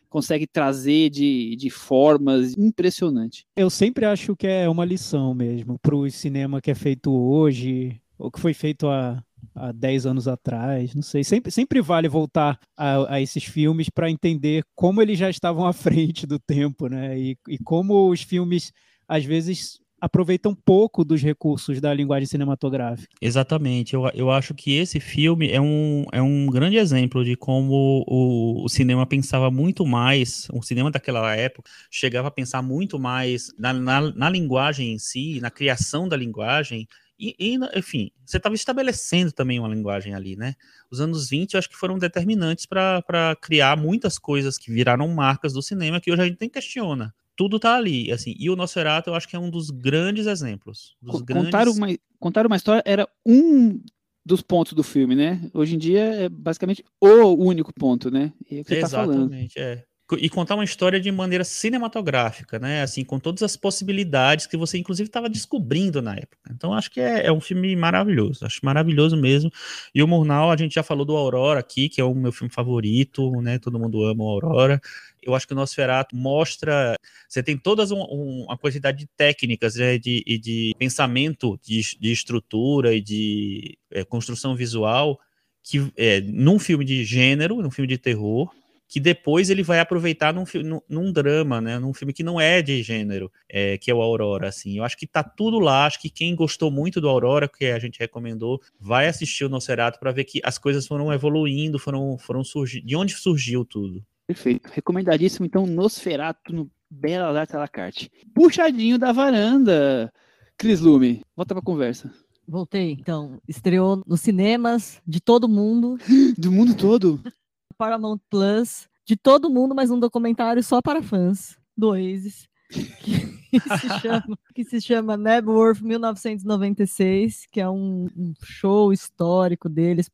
consegue 0.08 0.46
trazer 0.46 1.08
de, 1.08 1.56
de 1.56 1.70
formas 1.70 2.56
impressionante. 2.56 3.46
Eu 3.56 3.70
sempre 3.70 4.04
acho 4.04 4.36
que 4.36 4.46
é 4.46 4.68
uma 4.68 4.84
lição 4.84 5.32
mesmo 5.34 5.78
para 5.78 5.96
o 5.96 6.10
cinema 6.10 6.60
que 6.60 6.70
é 6.70 6.74
feito 6.74 7.10
hoje, 7.10 7.98
ou 8.18 8.30
que 8.30 8.38
foi 8.38 8.52
feito 8.52 8.88
há, 8.88 9.24
há 9.54 9.72
10 9.72 10.04
anos 10.04 10.28
atrás, 10.28 10.94
não 10.94 11.02
sei. 11.02 11.24
Sempre, 11.24 11.50
sempre 11.50 11.80
vale 11.80 12.08
voltar 12.08 12.60
a, 12.76 13.14
a 13.14 13.20
esses 13.22 13.44
filmes 13.44 13.88
para 13.88 14.10
entender 14.10 14.64
como 14.74 15.00
eles 15.00 15.18
já 15.18 15.30
estavam 15.30 15.64
à 15.66 15.72
frente 15.74 16.26
do 16.26 16.38
tempo, 16.38 16.88
né? 16.88 17.18
E, 17.18 17.36
e 17.48 17.56
como 17.58 18.10
os 18.10 18.20
filmes, 18.22 18.70
às 19.08 19.24
vezes, 19.24 19.80
aproveitam 20.02 20.52
pouco 20.52 21.04
dos 21.04 21.22
recursos 21.22 21.80
da 21.80 21.94
linguagem 21.94 22.26
cinematográfica. 22.26 23.14
Exatamente. 23.20 23.94
Eu, 23.94 24.10
eu 24.14 24.32
acho 24.32 24.52
que 24.52 24.74
esse 24.74 24.98
filme 24.98 25.48
é 25.48 25.60
um, 25.60 26.04
é 26.10 26.20
um 26.20 26.48
grande 26.48 26.76
exemplo 26.76 27.24
de 27.24 27.36
como 27.36 28.04
o, 28.08 28.64
o 28.64 28.68
cinema 28.68 29.06
pensava 29.06 29.48
muito 29.48 29.86
mais, 29.86 30.48
o 30.52 30.60
cinema 30.60 30.90
daquela 30.90 31.36
época 31.36 31.70
chegava 31.88 32.26
a 32.26 32.32
pensar 32.32 32.62
muito 32.62 32.98
mais 32.98 33.52
na, 33.56 33.72
na, 33.72 34.00
na 34.00 34.28
linguagem 34.28 34.92
em 34.92 34.98
si, 34.98 35.40
na 35.40 35.52
criação 35.52 36.08
da 36.08 36.16
linguagem. 36.16 36.88
E, 37.16 37.36
e, 37.38 37.56
enfim, 37.78 38.10
você 38.26 38.38
estava 38.38 38.56
estabelecendo 38.56 39.30
também 39.30 39.60
uma 39.60 39.68
linguagem 39.68 40.16
ali, 40.16 40.34
né? 40.34 40.56
Os 40.90 41.00
anos 41.00 41.30
20 41.30 41.54
eu 41.54 41.58
acho 41.60 41.70
que 41.70 41.76
foram 41.76 41.96
determinantes 41.96 42.66
para 42.66 43.36
criar 43.40 43.76
muitas 43.76 44.18
coisas 44.18 44.58
que 44.58 44.72
viraram 44.72 45.06
marcas 45.06 45.52
do 45.52 45.62
cinema 45.62 46.00
que 46.00 46.10
hoje 46.10 46.22
a 46.22 46.24
gente 46.24 46.40
nem 46.40 46.50
questiona 46.50 47.14
tudo 47.36 47.58
tá 47.58 47.76
ali, 47.76 48.10
assim. 48.12 48.34
E 48.38 48.48
o 48.50 48.56
Nosferatu 48.56 49.10
eu 49.10 49.14
acho 49.14 49.28
que 49.28 49.36
é 49.36 49.38
um 49.38 49.50
dos 49.50 49.70
grandes 49.70 50.26
exemplos. 50.26 50.96
Dos 51.00 51.18
Co- 51.20 51.24
grandes... 51.24 51.46
Contar, 51.50 51.68
uma, 51.68 51.86
contar 52.18 52.46
uma 52.46 52.56
história 52.56 52.82
era 52.86 53.08
um 53.26 53.80
dos 54.24 54.40
pontos 54.40 54.72
do 54.74 54.82
filme, 54.82 55.16
né? 55.16 55.50
Hoje 55.52 55.74
em 55.74 55.78
dia 55.78 56.00
é 56.00 56.28
basicamente 56.28 56.84
o 57.00 57.34
único 57.44 57.72
ponto, 57.74 58.10
né? 58.10 58.32
É 58.50 58.60
o 58.60 58.64
que 58.64 58.74
você 58.74 58.80
tá. 58.80 58.86
Exatamente, 58.86 59.58
é. 59.58 59.84
Co- 60.06 60.16
E 60.16 60.28
contar 60.28 60.54
uma 60.54 60.64
história 60.64 61.00
de 61.00 61.10
maneira 61.10 61.42
cinematográfica, 61.42 62.58
né? 62.58 62.82
Assim, 62.82 63.04
com 63.04 63.18
todas 63.18 63.42
as 63.42 63.56
possibilidades 63.56 64.46
que 64.46 64.56
você, 64.56 64.78
inclusive, 64.78 65.08
estava 65.08 65.28
descobrindo 65.28 66.00
na 66.02 66.14
época. 66.14 66.50
Então, 66.50 66.72
acho 66.74 66.90
que 66.90 67.00
é, 67.00 67.26
é 67.26 67.32
um 67.32 67.40
filme 67.40 67.74
maravilhoso. 67.74 68.44
Acho 68.44 68.60
maravilhoso 68.62 69.16
mesmo. 69.16 69.50
E 69.94 70.02
o 70.02 70.06
Murnau, 70.08 70.50
a 70.50 70.56
gente 70.56 70.74
já 70.74 70.82
falou 70.82 71.04
do 71.04 71.16
Aurora 71.16 71.60
aqui, 71.60 71.88
que 71.88 72.00
é 72.00 72.04
o 72.04 72.14
meu 72.14 72.30
filme 72.30 72.52
favorito, 72.52 73.30
né? 73.40 73.58
Todo 73.58 73.78
mundo 73.78 74.04
ama 74.04 74.22
o 74.22 74.28
Aurora. 74.28 74.80
Eu 75.22 75.34
acho 75.34 75.46
que 75.46 75.52
o 75.52 75.56
Nosferatu 75.56 76.16
mostra. 76.16 76.96
Você 77.28 77.42
tem 77.42 77.56
todas 77.56 77.90
um, 77.90 78.00
um, 78.00 78.44
uma 78.44 78.58
quantidade 78.58 78.98
de 78.98 79.06
técnicas 79.16 79.76
né, 79.76 79.98
de, 79.98 80.22
e 80.26 80.38
de 80.38 80.74
pensamento 80.78 81.58
de, 81.62 81.80
de 81.98 82.12
estrutura 82.12 82.94
e 82.94 83.00
de 83.00 83.78
é, 83.90 84.04
construção 84.04 84.56
visual 84.56 85.18
que 85.62 85.92
é, 85.96 86.20
num 86.20 86.58
filme 86.58 86.84
de 86.84 87.04
gênero, 87.04 87.62
num 87.62 87.70
filme 87.70 87.86
de 87.86 87.96
terror, 87.96 88.50
que 88.88 89.00
depois 89.00 89.48
ele 89.48 89.62
vai 89.62 89.78
aproveitar 89.78 90.34
num, 90.34 90.44
num, 90.62 90.80
num, 90.86 91.12
drama, 91.12 91.62
né? 91.62 91.78
Num 91.78 91.94
filme 91.94 92.12
que 92.12 92.22
não 92.22 92.38
é 92.38 92.60
de 92.60 92.82
gênero, 92.82 93.32
é, 93.48 93.78
que 93.78 93.90
é 93.90 93.94
o 93.94 94.02
Aurora, 94.02 94.48
assim. 94.48 94.76
Eu 94.76 94.84
acho 94.84 94.98
que 94.98 95.06
tá 95.06 95.22
tudo 95.22 95.58
lá, 95.58 95.86
acho 95.86 95.98
que 95.98 96.10
quem 96.10 96.34
gostou 96.34 96.70
muito 96.70 97.00
do 97.00 97.08
Aurora, 97.08 97.48
que 97.48 97.66
a 97.66 97.78
gente 97.78 97.98
recomendou, 97.98 98.60
vai 98.78 99.06
assistir 99.06 99.44
o 99.44 99.48
Nosferatu 99.48 99.98
para 99.98 100.12
ver 100.12 100.24
que 100.24 100.42
as 100.44 100.58
coisas 100.58 100.86
foram 100.86 101.10
evoluindo, 101.10 101.78
foram, 101.78 102.18
foram 102.18 102.44
surgindo, 102.44 102.86
de 102.86 102.94
onde 102.94 103.14
surgiu 103.14 103.64
tudo. 103.64 104.04
Perfeito. 104.32 104.70
Recomendadíssimo, 104.72 105.44
então, 105.44 105.66
Nosferatu 105.66 106.54
no 106.54 106.70
Bela 106.90 107.38
Arte 107.38 107.54
à 107.54 107.58
la 107.58 107.68
carte. 107.68 108.10
Puxadinho 108.34 108.98
da 108.98 109.12
varanda. 109.12 110.10
Cris 110.56 110.80
Lume, 110.80 111.22
volta 111.36 111.54
pra 111.54 111.62
conversa. 111.62 112.10
Voltei, 112.48 112.92
então. 112.92 113.38
Estreou 113.46 114.02
nos 114.06 114.22
cinemas 114.22 115.02
de 115.06 115.20
todo 115.20 115.48
mundo. 115.48 115.98
Do 116.38 116.50
mundo 116.50 116.74
todo? 116.74 117.20
Paramount 117.76 118.20
Plus, 118.30 118.88
de 119.04 119.16
todo 119.16 119.50
mundo, 119.50 119.74
mas 119.74 119.90
um 119.90 120.00
documentário 120.00 120.62
só 120.62 120.80
para 120.80 121.02
fãs 121.02 121.58
do 121.76 121.88
Oasis. 121.88 122.48
Que 122.70 123.60
se 123.60 123.88
chama, 124.00 124.38
que 124.54 124.64
se 124.64 124.80
chama 124.80 125.16
Nebworth 125.16 125.82
1996, 125.82 127.46
que 127.50 127.60
é 127.60 127.68
um, 127.68 128.08
um 128.16 128.32
show 128.42 128.92
histórico 128.92 129.68
deles, 129.68 130.10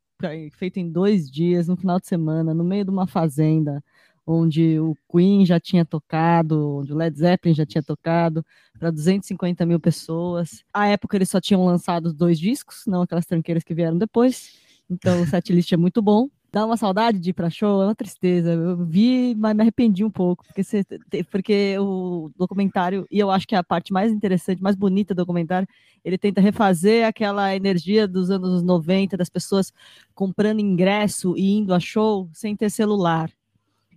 feito 0.53 0.79
em 0.79 0.91
dois 0.91 1.31
dias, 1.31 1.69
no 1.69 1.77
final 1.77 2.01
de 2.01 2.09
semana, 2.09 2.53
no 2.53 2.65
meio 2.65 2.85
de 2.85 2.91
uma 2.91 3.07
fazenda, 3.07 3.83
onde 4.29 4.79
o 4.79 4.95
Queen 5.11 5.47
já 5.47 5.59
tinha 5.59 5.87
tocado, 5.87 6.77
onde 6.77 6.93
o 6.93 6.97
Led 6.97 7.19
Zeppelin 7.19 7.55
já 7.55 7.65
tinha 7.65 7.83
tocado, 7.83 8.45
para 8.79 8.91
250 8.91 9.65
mil 9.65 9.81
pessoas. 9.81 10.63
À 10.73 10.87
época 10.87 11.17
eles 11.17 11.31
só 11.31 11.41
tinham 11.41 11.65
lançado 11.65 12.13
dois 12.13 12.39
discos, 12.39 12.83
não 12.87 13.03
aquelas 13.03 13.25
tranqueiras 13.25 13.65
que 13.65 13.73
vieram 13.75 13.97
depois. 13.97 14.59
Então 14.91 15.23
o 15.23 15.27
setlist 15.27 15.73
é 15.73 15.77
muito 15.79 16.03
bom. 16.03 16.29
Dá 16.51 16.65
uma 16.65 16.77
saudade 16.79 17.19
de 17.19 17.31
ir 17.31 17.33
pra 17.33 17.51
show, 17.51 17.83
é 17.83 17.87
uma 17.87 17.95
tristeza. 17.95 18.53
Eu 18.53 18.85
vi, 18.85 19.35
mas 19.35 19.55
me 19.55 19.63
arrependi 19.63 20.05
um 20.05 20.11
pouco, 20.11 20.45
porque, 20.45 20.63
você, 20.63 20.83
porque 21.31 21.79
o 21.79 22.31
documentário, 22.37 23.07
e 23.11 23.19
eu 23.19 23.31
acho 23.31 23.47
que 23.47 23.55
é 23.55 23.59
a 23.59 23.65
parte 23.65 23.93
mais 23.93 24.11
interessante, 24.13 24.63
mais 24.63 24.75
bonita 24.77 25.15
do 25.15 25.19
documentário, 25.19 25.69
ele 26.05 26.17
tenta 26.17 26.41
refazer 26.41 27.07
aquela 27.07 27.55
energia 27.55 28.09
dos 28.09 28.31
anos 28.31 28.63
90, 28.63 29.17
das 29.17 29.29
pessoas 29.29 29.73
comprando 30.15 30.61
ingresso 30.61 31.35
e 31.37 31.59
indo 31.59 31.75
a 31.75 31.81
show 31.81 32.31
sem 32.33 32.57
ter 32.57 32.71
celular. 32.71 33.31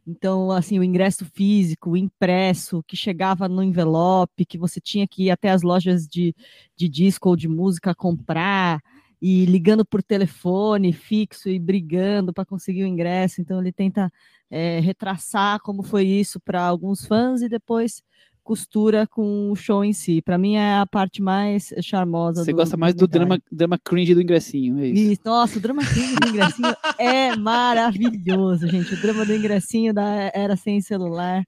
Então, 0.06 0.52
assim, 0.52 0.80
o 0.80 0.84
ingresso 0.84 1.26
físico, 1.26 1.92
o 1.92 1.98
impresso, 1.98 2.84
que 2.88 2.96
chegava 2.96 3.48
no 3.48 3.64
envelope, 3.64 4.46
que 4.46 4.58
você 4.58 4.80
tinha 4.82 5.08
que 5.08 5.26
ir 5.26 5.32
até 5.32 5.50
as 5.50 5.62
lojas 5.62 6.08
de, 6.08 6.36
de 6.76 6.90
disco 6.90 7.30
ou 7.30 7.36
de 7.36 7.48
música 7.48 7.94
comprar, 7.94 8.82
e 9.22 9.46
ligando 9.46 9.86
por 9.86 10.02
telefone 10.02 10.92
fixo 10.92 11.48
e 11.48 11.60
brigando 11.60 12.34
para 12.34 12.46
conseguir 12.46 12.84
o 12.84 12.88
ingresso. 12.88 13.40
Então 13.40 13.62
ele 13.62 13.72
tenta 13.72 14.12
é, 14.50 14.80
retraçar 14.80 15.60
como 15.62 15.84
foi 15.84 16.06
isso 16.08 16.40
para 16.40 16.64
alguns 16.64 17.06
fãs 17.06 17.42
e 17.42 17.48
depois 17.48 18.02
costura 18.44 19.08
com 19.08 19.52
o 19.52 19.56
show 19.56 19.84
em 19.84 19.94
si. 19.94 20.22
Para 20.22 20.38
mim 20.38 20.56
é 20.56 20.76
a 20.76 20.86
parte 20.86 21.22
mais 21.22 21.74
charmosa. 21.82 22.44
Você 22.44 22.52
do, 22.52 22.58
gosta 22.58 22.78
mais 22.78 22.94
do, 22.94 23.00
do 23.00 23.08
drama, 23.08 23.40
drama 23.52 23.78
cringe 23.78 24.14
do 24.14 24.22
ingressinho, 24.22 24.80
é 24.80 24.88
isso? 24.88 25.12
isso. 25.14 25.22
Nossa, 25.26 25.58
o 25.58 25.62
drama 25.62 25.84
cringe 25.86 26.16
do 26.16 26.28
ingressinho 26.30 26.76
é 26.98 27.36
maravilhoso, 27.36 28.68
gente. 28.68 28.94
O 28.94 29.02
drama 29.02 29.26
do 29.26 29.36
ingressinho 29.36 29.94
da 29.94 30.32
era 30.34 30.56
sem 30.56 30.82
celular. 30.82 31.44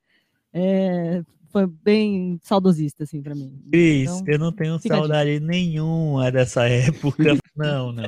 É, 0.54 1.24
foi 1.54 1.68
bem 1.68 2.40
saudosista, 2.42 3.04
assim, 3.04 3.22
para 3.22 3.36
mim. 3.36 3.54
Cris, 3.72 4.10
então, 4.10 4.34
eu 4.34 4.40
não 4.40 4.52
tenho 4.52 4.80
saudade 4.80 5.40
nenhuma 5.40 6.32
dessa 6.32 6.68
época. 6.68 7.38
não, 7.56 7.92
não. 7.92 8.04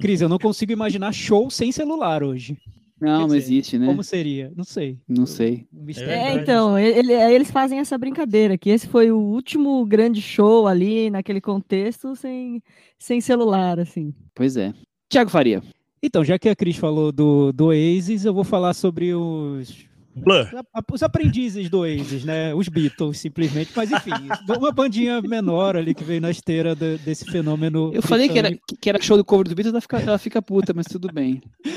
Cris, 0.00 0.20
eu 0.20 0.28
não 0.28 0.38
consigo 0.38 0.70
imaginar 0.70 1.12
show 1.12 1.50
sem 1.50 1.72
celular 1.72 2.22
hoje. 2.22 2.56
Não, 3.00 3.22
Quer 3.22 3.28
não 3.28 3.34
existe, 3.34 3.78
né? 3.78 3.86
Como 3.86 4.02
seria? 4.02 4.50
Não 4.56 4.64
sei. 4.64 4.98
Não 5.06 5.26
sei. 5.26 5.66
É, 5.98 6.34
então, 6.34 6.78
ele, 6.78 7.12
eles 7.12 7.50
fazem 7.50 7.78
essa 7.78 7.98
brincadeira, 7.98 8.56
que 8.56 8.70
esse 8.70 8.86
foi 8.86 9.10
o 9.10 9.18
último 9.18 9.84
grande 9.84 10.22
show 10.22 10.66
ali, 10.66 11.10
naquele 11.10 11.40
contexto, 11.40 12.16
sem, 12.16 12.62
sem 12.98 13.20
celular, 13.20 13.78
assim. 13.78 14.14
Pois 14.34 14.56
é. 14.56 14.72
Tiago 15.10 15.30
Faria. 15.30 15.62
Então, 16.02 16.24
já 16.24 16.38
que 16.38 16.48
a 16.48 16.56
Cris 16.56 16.76
falou 16.76 17.12
do, 17.12 17.52
do 17.52 17.66
Oasis, 17.66 18.24
eu 18.24 18.32
vou 18.32 18.44
falar 18.44 18.72
sobre 18.72 19.14
os 19.14 19.86
Blur. 20.16 20.48
Os 20.90 21.02
aprendizes 21.02 21.68
do 21.68 21.80
Oasis, 21.80 22.24
né? 22.24 22.54
Os 22.54 22.68
Beatles, 22.68 23.18
simplesmente. 23.18 23.70
Mas 23.76 23.90
enfim, 23.90 24.10
uma 24.58 24.72
bandinha 24.72 25.20
menor 25.20 25.76
ali 25.76 25.94
que 25.94 26.02
veio 26.02 26.22
na 26.22 26.30
esteira 26.30 26.74
de, 26.74 26.96
desse 26.98 27.26
fenômeno. 27.26 27.90
Eu 27.92 28.00
falei 28.00 28.28
que 28.28 28.38
era, 28.38 28.50
que 28.80 28.88
era 28.88 29.00
show 29.00 29.16
do 29.16 29.24
cover 29.24 29.46
do 29.46 29.54
Beatles, 29.54 29.74
ela 29.74 29.80
fica, 29.80 29.98
ela 29.98 30.18
fica 30.18 30.40
puta, 30.40 30.72
mas 30.74 30.86
tudo 30.86 31.12
bem. 31.12 31.42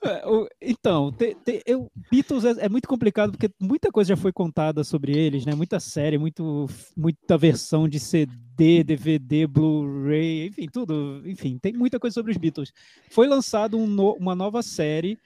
É, 0.00 0.22
então, 0.62 1.10
te, 1.10 1.36
te, 1.44 1.62
eu, 1.66 1.90
Beatles 2.10 2.44
é, 2.44 2.66
é, 2.66 2.68
muito 2.68 2.88
complicado 2.88 3.32
porque 3.32 3.50
muita 3.60 3.90
coisa 3.90 4.10
já 4.10 4.16
foi 4.16 4.32
contada 4.32 4.84
sobre 4.84 5.16
eles, 5.16 5.44
né? 5.44 5.54
Muita 5.54 5.80
série, 5.80 6.16
muito, 6.16 6.66
muita 6.96 7.36
versão 7.36 7.88
de 7.88 7.98
CD, 7.98 8.84
DVD, 8.84 9.46
Blu-ray, 9.46 10.46
enfim, 10.46 10.68
tudo. 10.72 11.22
Enfim, 11.26 11.58
tem 11.58 11.72
muita 11.72 11.98
coisa 11.98 12.14
sobre 12.14 12.30
os 12.30 12.38
Beatles. 12.38 12.72
Foi 13.10 13.26
lançado 13.26 13.76
um 13.76 13.86
no, 13.86 14.12
uma 14.14 14.34
nova 14.34 14.62
série 14.62 15.18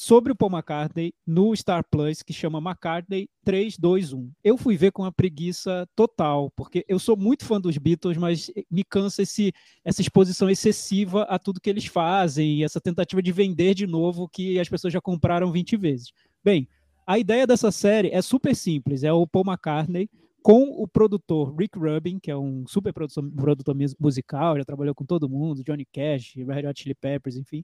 sobre 0.00 0.32
o 0.32 0.34
Paul 0.34 0.52
McCartney 0.52 1.12
no 1.26 1.54
Star 1.54 1.84
Plus 1.84 2.22
que 2.22 2.32
chama 2.32 2.58
McCartney 2.58 3.28
321. 3.44 4.32
Eu 4.42 4.56
fui 4.56 4.74
ver 4.74 4.92
com 4.92 5.02
uma 5.02 5.12
preguiça 5.12 5.86
total, 5.94 6.50
porque 6.56 6.86
eu 6.88 6.98
sou 6.98 7.18
muito 7.18 7.44
fã 7.44 7.60
dos 7.60 7.76
Beatles, 7.76 8.16
mas 8.16 8.50
me 8.70 8.82
cansa 8.82 9.20
esse, 9.20 9.52
essa 9.84 10.00
exposição 10.00 10.48
excessiva 10.48 11.24
a 11.24 11.38
tudo 11.38 11.60
que 11.60 11.68
eles 11.68 11.84
fazem, 11.84 12.64
essa 12.64 12.80
tentativa 12.80 13.20
de 13.20 13.30
vender 13.30 13.74
de 13.74 13.86
novo 13.86 14.26
que 14.26 14.58
as 14.58 14.70
pessoas 14.70 14.90
já 14.90 15.02
compraram 15.02 15.52
20 15.52 15.76
vezes. 15.76 16.12
Bem, 16.42 16.66
a 17.06 17.18
ideia 17.18 17.46
dessa 17.46 17.70
série 17.70 18.08
é 18.08 18.22
super 18.22 18.56
simples, 18.56 19.04
é 19.04 19.12
o 19.12 19.26
Paul 19.26 19.44
McCartney 19.46 20.08
com 20.42 20.62
o 20.82 20.88
produtor 20.88 21.54
Rick 21.54 21.78
Rubin, 21.78 22.18
que 22.18 22.30
é 22.30 22.36
um 22.36 22.66
super 22.66 22.94
produtor, 22.94 23.30
produtor 23.32 23.76
musical, 24.00 24.56
já 24.56 24.64
trabalhou 24.64 24.94
com 24.94 25.04
todo 25.04 25.28
mundo, 25.28 25.62
Johnny 25.62 25.84
Cash, 25.84 26.36
Red 26.36 26.66
Hot 26.66 26.80
Chili 26.80 26.94
Peppers, 26.94 27.36
enfim, 27.36 27.62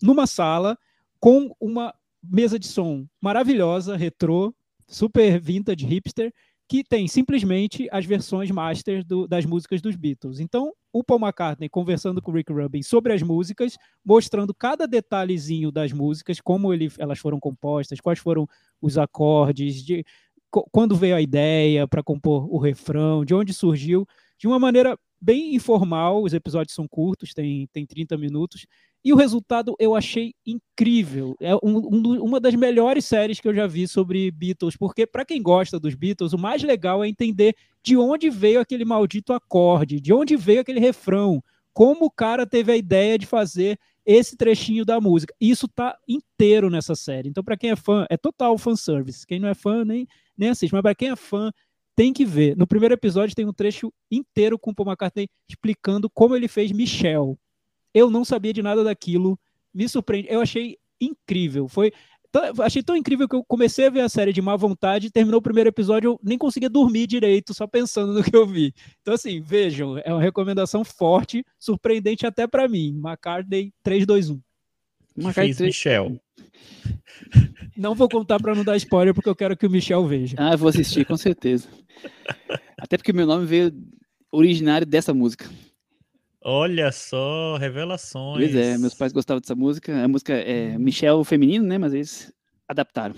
numa 0.00 0.26
sala 0.26 0.78
com 1.26 1.50
uma 1.58 1.92
mesa 2.22 2.56
de 2.56 2.68
som 2.68 3.04
maravilhosa, 3.20 3.96
retrô, 3.96 4.54
super 4.86 5.40
vintage, 5.40 5.84
hipster, 5.84 6.32
que 6.68 6.84
tem 6.84 7.08
simplesmente 7.08 7.88
as 7.90 8.06
versões 8.06 8.48
master 8.48 9.04
do, 9.04 9.26
das 9.26 9.44
músicas 9.44 9.82
dos 9.82 9.96
Beatles. 9.96 10.38
Então, 10.38 10.72
o 10.92 11.02
Paul 11.02 11.18
McCartney 11.18 11.68
conversando 11.68 12.22
com 12.22 12.30
o 12.30 12.34
Rick 12.34 12.52
Rubin 12.52 12.80
sobre 12.80 13.12
as 13.12 13.22
músicas, 13.22 13.76
mostrando 14.04 14.54
cada 14.54 14.86
detalhezinho 14.86 15.72
das 15.72 15.92
músicas, 15.92 16.40
como 16.40 16.72
ele, 16.72 16.92
elas 16.96 17.18
foram 17.18 17.40
compostas, 17.40 18.00
quais 18.00 18.20
foram 18.20 18.46
os 18.80 18.96
acordes, 18.96 19.82
de, 19.84 20.04
quando 20.70 20.94
veio 20.94 21.16
a 21.16 21.20
ideia 21.20 21.88
para 21.88 22.04
compor 22.04 22.46
o 22.54 22.56
refrão, 22.56 23.24
de 23.24 23.34
onde 23.34 23.52
surgiu, 23.52 24.06
de 24.38 24.46
uma 24.46 24.60
maneira 24.60 24.96
bem 25.20 25.56
informal. 25.56 26.22
Os 26.22 26.32
episódios 26.32 26.72
são 26.72 26.86
curtos, 26.86 27.34
tem, 27.34 27.66
tem 27.72 27.84
30 27.84 28.16
minutos, 28.16 28.64
e 29.06 29.12
o 29.12 29.16
resultado 29.16 29.76
eu 29.78 29.94
achei 29.94 30.34
incrível. 30.44 31.36
É 31.38 31.54
um, 31.54 31.76
um, 31.78 32.24
uma 32.24 32.40
das 32.40 32.56
melhores 32.56 33.04
séries 33.04 33.38
que 33.38 33.46
eu 33.46 33.54
já 33.54 33.64
vi 33.64 33.86
sobre 33.86 34.32
Beatles, 34.32 34.76
porque 34.76 35.06
para 35.06 35.24
quem 35.24 35.40
gosta 35.40 35.78
dos 35.78 35.94
Beatles, 35.94 36.32
o 36.32 36.38
mais 36.38 36.60
legal 36.64 37.04
é 37.04 37.08
entender 37.08 37.54
de 37.84 37.96
onde 37.96 38.28
veio 38.28 38.58
aquele 38.58 38.84
maldito 38.84 39.32
acorde, 39.32 40.00
de 40.00 40.12
onde 40.12 40.34
veio 40.34 40.60
aquele 40.60 40.80
refrão, 40.80 41.40
como 41.72 42.06
o 42.06 42.10
cara 42.10 42.44
teve 42.44 42.72
a 42.72 42.76
ideia 42.76 43.16
de 43.16 43.26
fazer 43.26 43.78
esse 44.04 44.36
trechinho 44.36 44.84
da 44.84 45.00
música. 45.00 45.32
Isso 45.40 45.68
tá 45.68 45.96
inteiro 46.08 46.68
nessa 46.68 46.96
série. 46.96 47.28
Então, 47.28 47.44
para 47.44 47.56
quem 47.56 47.70
é 47.70 47.76
fã, 47.76 48.06
é 48.10 48.16
total 48.16 48.58
fanservice. 48.58 49.24
Quem 49.24 49.38
não 49.38 49.48
é 49.48 49.54
fã, 49.54 49.84
nem, 49.84 50.08
nem 50.36 50.48
assiste. 50.48 50.72
Mas 50.72 50.82
para 50.82 50.96
quem 50.96 51.10
é 51.10 51.16
fã, 51.16 51.52
tem 51.94 52.12
que 52.12 52.24
ver. 52.24 52.56
No 52.56 52.66
primeiro 52.66 52.94
episódio 52.94 53.36
tem 53.36 53.46
um 53.46 53.52
trecho 53.52 53.92
inteiro 54.10 54.58
com 54.58 54.72
o 54.72 54.74
Paul 54.74 54.88
McCartney 54.88 55.28
explicando 55.48 56.10
como 56.10 56.34
ele 56.34 56.48
fez 56.48 56.72
Michelle. 56.72 57.36
Eu 57.96 58.10
não 58.10 58.26
sabia 58.26 58.52
de 58.52 58.62
nada 58.62 58.84
daquilo. 58.84 59.38
Me 59.72 59.88
surpreende. 59.88 60.28
Eu 60.30 60.42
achei 60.42 60.76
incrível. 61.00 61.66
Foi 61.66 61.90
achei 62.62 62.82
tão 62.82 62.94
incrível 62.94 63.26
que 63.26 63.34
eu 63.34 63.42
comecei 63.42 63.86
a 63.86 63.90
ver 63.90 64.00
a 64.00 64.08
série 64.10 64.30
de 64.30 64.42
má 64.42 64.54
vontade, 64.56 65.10
terminou 65.10 65.38
o 65.38 65.42
primeiro 65.42 65.70
episódio, 65.70 66.10
eu 66.10 66.20
nem 66.22 66.36
conseguia 66.36 66.68
dormir 66.68 67.06
direito, 67.06 67.54
só 67.54 67.66
pensando 67.66 68.12
no 68.12 68.22
que 68.22 68.36
eu 68.36 68.46
vi. 68.46 68.74
Então, 69.00 69.14
assim, 69.14 69.40
vejam, 69.40 69.96
é 69.96 70.12
uma 70.12 70.20
recomendação 70.20 70.84
forte, 70.84 71.42
surpreendente 71.58 72.26
até 72.26 72.46
para 72.46 72.68
mim. 72.68 73.00
McCartney 73.02 73.72
321. 73.82 74.38
McCartney 75.16 75.54
3... 75.54 75.60
Michel. 75.60 76.20
Não 77.74 77.94
vou 77.94 78.08
contar 78.08 78.38
para 78.38 78.54
não 78.54 78.64
dar 78.64 78.76
spoiler, 78.76 79.14
porque 79.14 79.30
eu 79.30 79.36
quero 79.36 79.56
que 79.56 79.66
o 79.66 79.70
Michel 79.70 80.06
veja. 80.06 80.36
Ah, 80.38 80.52
eu 80.52 80.58
vou 80.58 80.68
assistir, 80.68 81.06
com 81.06 81.16
certeza. 81.16 81.68
Até 82.78 82.98
porque 82.98 83.12
meu 83.12 83.26
nome 83.26 83.46
veio 83.46 83.72
originário 84.30 84.86
dessa 84.86 85.14
música. 85.14 85.48
Olha 86.48 86.92
só, 86.92 87.56
revelações. 87.56 88.52
Pois 88.52 88.54
é, 88.54 88.78
meus 88.78 88.94
pais 88.94 89.12
gostavam 89.12 89.40
dessa 89.40 89.56
música. 89.56 90.04
A 90.04 90.06
música 90.06 90.32
é 90.32 90.78
Michel 90.78 91.24
feminino, 91.24 91.66
né? 91.66 91.76
Mas 91.76 91.92
eles 91.92 92.32
adaptaram. 92.68 93.16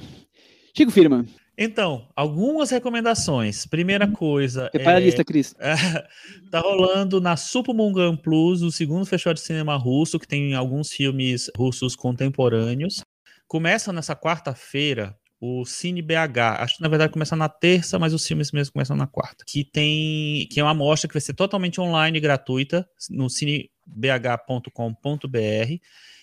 Chico 0.74 0.90
Firma. 0.90 1.26
Então, 1.58 2.08
algumas 2.16 2.70
recomendações. 2.70 3.66
Primeira 3.66 4.06
uhum. 4.06 4.14
coisa. 4.14 4.70
Prepara 4.70 4.98
é... 4.98 5.02
a 5.02 5.04
lista, 5.04 5.22
Cris. 5.26 5.54
tá 6.50 6.60
rolando 6.60 7.20
na 7.20 7.36
Supermungan 7.36 8.16
Plus 8.16 8.62
o 8.62 8.72
segundo 8.72 9.04
festival 9.04 9.34
de 9.34 9.40
cinema 9.40 9.76
russo, 9.76 10.18
que 10.18 10.26
tem 10.26 10.54
alguns 10.54 10.90
filmes 10.90 11.50
russos 11.54 11.94
contemporâneos. 11.94 13.04
Começa 13.46 13.92
nessa 13.92 14.16
quarta-feira 14.16 15.14
o 15.40 15.64
Cine 15.64 16.02
BH. 16.02 16.38
Acho 16.58 16.76
que 16.76 16.82
na 16.82 16.88
verdade 16.88 17.12
começa 17.12 17.36
na 17.36 17.48
terça, 17.48 17.98
mas 17.98 18.12
os 18.12 18.26
filmes 18.26 18.52
mesmo 18.52 18.72
começam 18.72 18.96
na 18.96 19.06
quarta. 19.06 19.44
Que 19.46 19.64
tem 19.64 20.46
que 20.50 20.60
é 20.60 20.62
uma 20.62 20.72
amostra 20.72 21.08
que 21.08 21.14
vai 21.14 21.20
ser 21.20 21.34
totalmente 21.34 21.80
online 21.80 22.18
e 22.18 22.20
gratuita 22.20 22.88
no 23.10 23.28
cinebh.com.br 23.28 24.68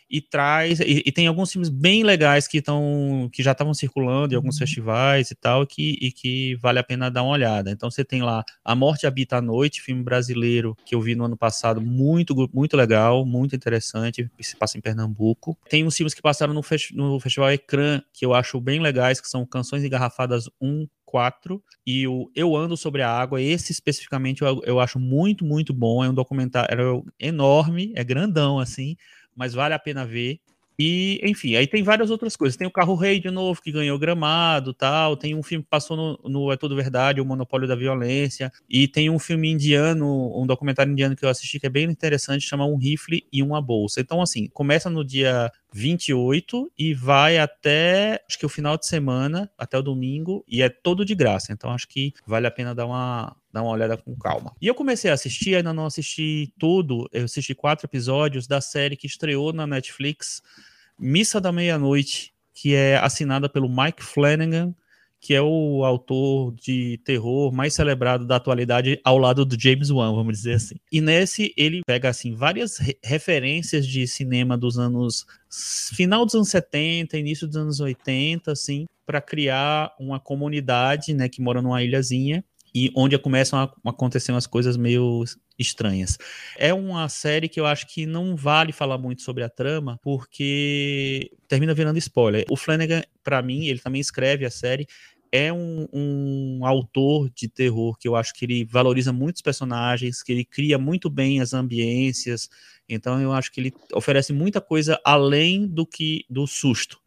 e 0.10 0.22
traz 0.22 0.80
e, 0.80 1.04
e, 1.06 1.12
tem 1.12 1.28
alguns 1.28 1.52
filmes 1.52 1.70
bem 1.70 2.04
legais 2.04 2.48
que 2.48 2.60
estão 2.60 3.30
que 3.32 3.42
já 3.42 3.52
estavam 3.52 3.74
circulando 3.74 4.34
em 4.34 4.38
alguns 4.38 4.56
uhum. 4.56 4.60
festivais 4.60 5.32
e 5.32 5.36
tal 5.36 5.66
que, 5.66 5.98
e 6.02 6.12
que 6.12 6.56
vale 6.56 6.80
a 6.80 6.84
pena 6.84 7.10
dar 7.10 7.24
uma 7.24 7.32
olhada. 7.32 7.72
Então 7.72 7.90
você 7.90 8.04
tem 8.04 8.22
lá 8.22 8.44
A 8.64 8.76
Morte 8.76 9.08
Habita 9.08 9.38
a 9.38 9.42
Noite, 9.42 9.82
filme 9.82 10.04
brasileiro 10.04 10.78
que 10.86 10.94
eu 10.94 11.02
vi 11.02 11.16
no 11.16 11.26
ano 11.26 11.38
passado, 11.38 11.82
muito 11.82 12.36
muito 12.54 12.78
legal, 12.78 13.26
muito 13.26 13.56
interessante, 13.56 14.30
se 14.40 14.56
passa 14.56 14.78
em 14.78 14.82
Pernambuco. 14.82 15.58
Tem 15.70 15.86
uns 15.86 15.96
filmes 15.96 16.14
que 16.14 16.22
passaram 16.22 16.54
no, 16.54 16.62
festi 16.62 16.96
no 16.96 17.20
festival 17.20 17.52
Ecrã 17.52 18.02
que 18.14 18.26
eu 18.26 18.34
acho 18.34 18.60
bem 18.62 18.80
legais, 18.80 19.20
que 19.20 19.28
são 19.28 19.46
Canções 19.46 19.84
Engarrafadas 19.84 20.50
1 20.62 20.88
4 21.16 21.64
e 21.88 22.06
o 22.08 22.30
Eu 22.36 22.56
Ando 22.58 22.76
Sobre 22.76 23.02
a 23.02 23.10
Água, 23.10 23.42
esse 23.42 23.72
especificamente 23.72 24.42
eu, 24.42 24.62
eu 24.66 24.82
acho 24.82 25.00
muito, 25.00 25.46
muito 25.46 25.74
bom. 25.74 26.04
É 26.04 26.10
um 26.10 26.14
documentário 26.14 27.06
enorme, 27.18 27.94
é 27.96 28.04
grandão 28.04 28.60
assim, 28.60 28.98
mas 29.36 29.54
vale 29.54 29.74
a 29.74 29.80
pena 29.80 30.06
ver. 30.06 30.40
E, 30.78 31.22
enfim, 31.24 31.56
aí 31.56 31.66
tem 31.66 31.84
várias 31.84 32.12
outras 32.12 32.36
coisas. 32.36 32.58
Tem 32.58 32.68
o 32.68 32.72
Carro 32.72 32.96
Rei 32.96 33.20
de 33.20 33.32
novo, 33.32 33.62
que 33.62 33.72
ganhou 33.72 33.98
gramado 33.98 34.74
tal. 34.74 35.16
Tem 35.16 35.34
um 35.34 35.42
filme 35.42 35.64
que 35.64 35.70
passou 35.70 35.96
no, 35.96 36.30
no 36.30 36.52
É 36.52 36.58
Tudo 36.58 36.76
Verdade, 36.76 37.22
O 37.22 37.26
Monopólio 37.26 37.68
da 37.68 37.76
Violência. 37.76 38.52
E 38.70 38.88
tem 38.88 39.10
um 39.10 39.18
filme 39.18 39.50
indiano, 39.50 40.38
um 40.38 40.46
documentário 40.46 40.92
indiano 40.92 41.16
que 41.16 41.24
eu 41.24 41.30
assisti 41.30 41.60
que 41.60 41.68
é 41.68 41.70
bem 41.70 41.86
interessante, 41.86 42.46
chama 42.46 42.66
Um 42.66 42.78
Rifle 42.78 43.26
e 43.32 43.42
Uma 43.42 43.62
Bolsa. 43.62 44.02
Então, 44.02 44.22
assim, 44.22 44.50
começa 44.54 44.90
no 44.90 45.04
dia 45.04 45.50
28 45.76 46.72
e 46.80 46.94
vai 46.94 47.38
até, 47.38 48.24
acho 48.30 48.40
que 48.40 48.46
o 48.46 48.50
final 48.50 48.78
de 48.78 48.86
semana, 48.86 49.52
até 49.58 49.78
o 49.78 49.82
domingo, 49.82 50.42
e 50.48 50.62
é 50.62 50.70
todo 50.70 51.04
de 51.04 51.14
graça. 51.14 51.52
Então, 51.52 51.70
acho 51.70 51.86
que 51.90 52.14
vale 52.26 52.48
a 52.48 52.52
pena 52.52 52.74
dar 52.74 52.86
uma, 52.86 53.36
dar 53.52 53.62
uma 53.62 53.72
olhada 53.72 53.98
com 53.98 54.16
calma. 54.16 54.56
E 54.62 54.68
eu 54.68 54.74
comecei 54.74 55.12
a 55.12 55.16
assistir, 55.16 55.54
ainda 55.54 55.74
não 55.74 55.86
assisti 55.86 56.54
tudo, 56.58 57.10
eu 57.12 57.26
assisti 57.26 57.54
quatro 57.54 57.86
episódios 57.86 58.48
da 58.48 58.62
série 58.62 58.96
que 58.96 59.06
estreou 59.06 59.52
na 59.52 59.68
Netflix, 59.68 60.42
Missa 60.98 61.42
da 61.42 61.52
Meia-Noite, 61.52 62.34
que 62.54 62.74
é 62.74 62.96
assinada 62.96 63.50
pelo 63.50 63.68
Mike 63.68 64.02
Flanagan, 64.02 64.74
que 65.20 65.34
é 65.34 65.42
o 65.42 65.84
autor 65.84 66.54
de 66.54 67.00
terror 67.04 67.52
mais 67.52 67.74
celebrado 67.74 68.26
da 68.26 68.36
atualidade 68.36 69.00
ao 69.04 69.18
lado 69.18 69.46
do 69.46 69.60
James 69.60 69.90
Wan, 69.90 70.14
vamos 70.14 70.38
dizer 70.38 70.54
assim. 70.54 70.76
E 70.92 71.02
nesse 71.02 71.54
ele 71.58 71.82
pega 71.86 72.10
assim 72.10 72.34
várias 72.34 72.78
re 72.78 72.98
referências 73.04 73.88
de 73.88 74.08
cinema 74.08 74.58
dos 74.58 74.78
anos 74.78 75.26
final 75.96 76.26
dos 76.26 76.36
anos 76.36 76.50
70, 76.50 77.18
início 77.18 77.48
dos 77.48 77.56
anos 77.56 77.80
80, 77.80 78.52
assim, 78.52 78.86
para 79.06 79.22
criar 79.22 79.94
uma 80.00 80.20
comunidade, 80.20 81.14
né, 81.14 81.30
que 81.30 81.42
mora 81.42 81.62
numa 81.62 81.82
ilhazinha 81.82 82.44
e 82.76 82.92
onde 82.94 83.18
começam 83.18 83.58
a 83.58 83.90
acontecer 83.90 84.34
umas 84.34 84.46
coisas 84.46 84.76
meio 84.76 85.24
estranhas. 85.58 86.18
É 86.58 86.74
uma 86.74 87.08
série 87.08 87.48
que 87.48 87.58
eu 87.58 87.66
acho 87.66 87.88
que 87.88 88.06
não 88.06 88.36
vale 88.36 88.74
falar 88.74 88.98
muito 88.98 89.22
sobre 89.22 89.44
a 89.44 89.50
trama, 89.50 89.98
porque 90.04 91.32
termina 91.48 91.74
virando 91.74 91.98
spoiler. 91.98 92.44
O 92.50 92.58
Flanagan, 92.58 93.02
para 93.24 93.42
mim, 93.42 93.68
ele 93.68 93.80
também 93.80 94.02
escreve 94.02 94.46
a 94.46 94.52
série, 94.52 94.86
é 95.32 95.54
um, 95.54 95.88
um, 95.94 96.66
autor 96.66 97.30
de 97.34 97.48
terror 97.48 97.98
que 97.98 98.08
eu 98.08 98.16
acho 98.16 98.34
que 98.34 98.44
ele 98.44 98.66
valoriza 98.66 99.14
muitos 99.14 99.42
personagens, 99.42 100.22
que 100.22 100.34
ele 100.34 100.44
cria 100.44 100.78
muito 100.78 101.10
bem 101.10 101.40
as 101.40 101.54
ambiências, 101.54 102.50
então 102.90 103.22
eu 103.22 103.32
acho 103.32 103.52
que 103.52 103.62
ele 103.62 103.74
oferece 103.94 104.34
muita 104.34 104.60
coisa 104.60 105.00
além 105.04 105.66
do 105.66 105.86
que 105.86 106.26
do 106.30 106.46
susto. 106.46 107.00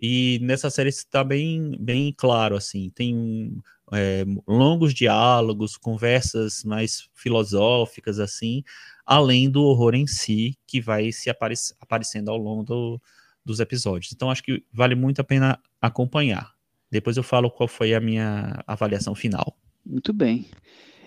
E 0.00 0.38
nessa 0.42 0.70
série 0.70 0.88
está 0.88 1.22
bem, 1.22 1.76
bem 1.78 2.14
claro, 2.16 2.56
assim, 2.56 2.88
tem 2.90 3.60
é, 3.92 4.24
longos 4.46 4.94
diálogos, 4.94 5.76
conversas 5.76 6.64
mais 6.64 7.08
filosóficas, 7.14 8.18
assim, 8.18 8.62
além 9.04 9.50
do 9.50 9.62
horror 9.62 9.94
em 9.94 10.06
si, 10.06 10.56
que 10.66 10.80
vai 10.80 11.12
se 11.12 11.28
apare 11.30 11.54
aparecendo 11.80 12.30
ao 12.30 12.36
longo 12.36 12.62
do, 12.62 13.00
dos 13.44 13.60
episódios. 13.60 14.12
Então, 14.12 14.30
acho 14.30 14.42
que 14.42 14.64
vale 14.72 14.94
muito 14.94 15.20
a 15.20 15.24
pena 15.24 15.58
acompanhar. 15.80 16.52
Depois 16.90 17.16
eu 17.16 17.22
falo 17.22 17.50
qual 17.50 17.68
foi 17.68 17.94
a 17.94 18.00
minha 18.00 18.62
avaliação 18.66 19.14
final. 19.14 19.56
Muito 19.84 20.12
bem. 20.12 20.46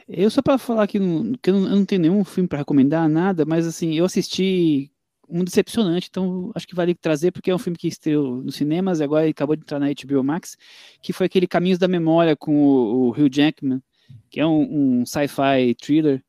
Eu 0.08 0.30
só 0.30 0.42
para 0.42 0.58
falar 0.58 0.88
que, 0.88 1.00
que 1.42 1.52
não, 1.52 1.64
eu 1.64 1.76
não 1.76 1.86
tenho 1.86 2.02
nenhum 2.02 2.24
filme 2.24 2.48
para 2.48 2.60
recomendar, 2.60 3.08
nada, 3.08 3.46
mas 3.46 3.66
assim, 3.66 3.94
eu 3.94 4.06
assisti 4.06 4.92
um 5.30 5.44
decepcionante, 5.44 6.08
então 6.10 6.52
acho 6.54 6.68
que 6.68 6.76
vale 6.76 6.94
trazer, 6.94 7.32
porque 7.32 7.50
é 7.52 7.56
um 7.56 7.60
filme 7.60 7.78
que 7.78 7.88
estreou 7.88 8.44
nos 8.44 8.56
cinemas 8.56 9.00
e 9.00 9.04
agora 9.04 9.28
acabou 9.28 9.56
de 9.56 9.64
entrar 9.64 9.80
na 9.80 9.88
HBO 9.88 10.24
Max, 10.24 10.58
que 11.02 11.14
foi 11.14 11.26
aquele 11.26 11.48
Caminhos 11.48 11.80
da 11.80 11.88
Memória 11.88 12.36
com 12.36 12.56
o, 12.56 13.08
o 13.08 13.12
Hugh 13.12 13.30
Jackman, 13.32 13.82
que 14.30 14.40
é 14.40 14.46
um, 14.46 15.02
um 15.02 15.06
sci-fi 15.06 15.76
thriller. 15.76 16.24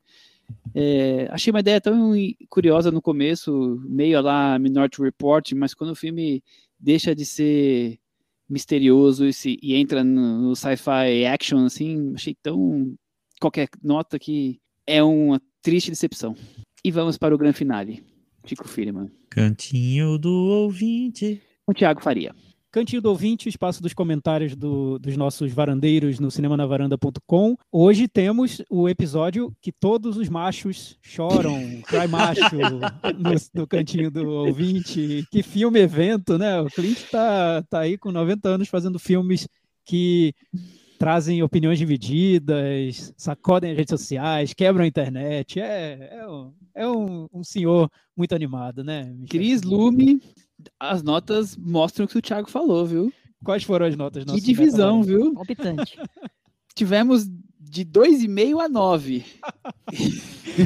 É, 0.73 1.27
achei 1.31 1.51
uma 1.51 1.59
ideia 1.59 1.81
tão 1.81 2.13
curiosa 2.49 2.91
no 2.91 3.01
começo, 3.01 3.81
meio 3.83 4.21
lá 4.21 4.57
Minority 4.59 5.01
Report, 5.01 5.51
mas 5.53 5.73
quando 5.73 5.91
o 5.91 5.95
filme 5.95 6.43
deixa 6.79 7.15
de 7.15 7.25
ser 7.25 7.99
misterioso 8.47 9.25
e, 9.25 9.33
se, 9.33 9.57
e 9.61 9.75
entra 9.75 10.03
no, 10.03 10.41
no 10.41 10.55
sci-fi 10.55 11.25
action, 11.25 11.65
assim, 11.65 12.13
achei 12.13 12.35
tão 12.41 12.95
qualquer 13.39 13.69
nota 13.81 14.19
que 14.19 14.59
é 14.85 15.03
uma 15.03 15.41
triste 15.61 15.89
decepção. 15.89 16.35
E 16.83 16.91
vamos 16.91 17.17
para 17.17 17.33
o 17.33 17.37
grande 17.37 17.57
finale. 17.57 18.03
Chico 18.45 18.67
Firman. 18.67 19.11
Cantinho 19.29 20.17
do 20.17 20.31
ouvinte. 20.31 21.41
O 21.67 21.73
Thiago 21.73 22.01
Faria. 22.01 22.33
Cantinho 22.71 23.01
do 23.01 23.09
ouvinte, 23.09 23.47
espaço 23.47 23.81
dos 23.81 23.93
comentários 23.93 24.53
do, 24.53 24.99
dos 24.99 25.15
nossos 25.15 25.53
varandeiros 25.53 26.19
no 26.19 26.29
cinemanavaranda.com. 26.29 27.55
Hoje 27.71 28.05
temos 28.05 28.61
o 28.69 28.89
episódio 28.89 29.55
que 29.61 29.71
todos 29.71 30.17
os 30.17 30.27
machos 30.27 30.97
choram, 31.01 31.81
cry 31.83 32.05
macho, 32.05 32.41
no, 33.17 33.61
no, 33.61 33.65
cantinho 33.65 34.11
do 34.11 34.29
ouvinte. 34.29 35.25
Que 35.31 35.41
filme 35.41 35.79
evento, 35.79 36.37
né? 36.37 36.59
O 36.59 36.65
Clint 36.65 36.99
tá, 37.09 37.63
tá 37.69 37.79
aí 37.79 37.97
com 37.97 38.11
90 38.11 38.49
anos 38.49 38.67
fazendo 38.67 38.99
filmes 38.99 39.47
que 39.85 40.35
trazem 40.97 41.43
opiniões 41.43 41.77
divididas, 41.77 43.13
sacodem 43.17 43.71
as 43.71 43.77
redes 43.77 43.89
sociais, 43.89 44.53
quebram 44.53 44.83
a 44.83 44.87
internet. 44.87 45.59
É, 45.59 46.09
é, 46.11 46.27
um, 46.27 46.53
é 46.73 46.87
um, 46.87 47.27
um 47.33 47.43
senhor 47.43 47.89
muito 48.15 48.33
animado, 48.33 48.83
né? 48.83 49.03
Michel? 49.03 49.27
Cris 49.29 49.61
Lume, 49.61 50.21
as 50.79 51.03
notas 51.03 51.55
mostram 51.55 52.05
o 52.05 52.07
que 52.07 52.17
o 52.17 52.21
Thiago 52.21 52.49
falou, 52.49 52.85
viu? 52.85 53.13
Quais 53.43 53.63
foram 53.63 53.85
as 53.85 53.95
notas? 53.95 54.25
Que 54.25 54.41
divisão, 54.41 55.03
viu? 55.03 55.33
Palpitante. 55.33 55.97
Tivemos 56.75 57.29
de 57.75 57.83
2,5 57.83 58.63
a 58.63 58.69
9. 58.69 59.25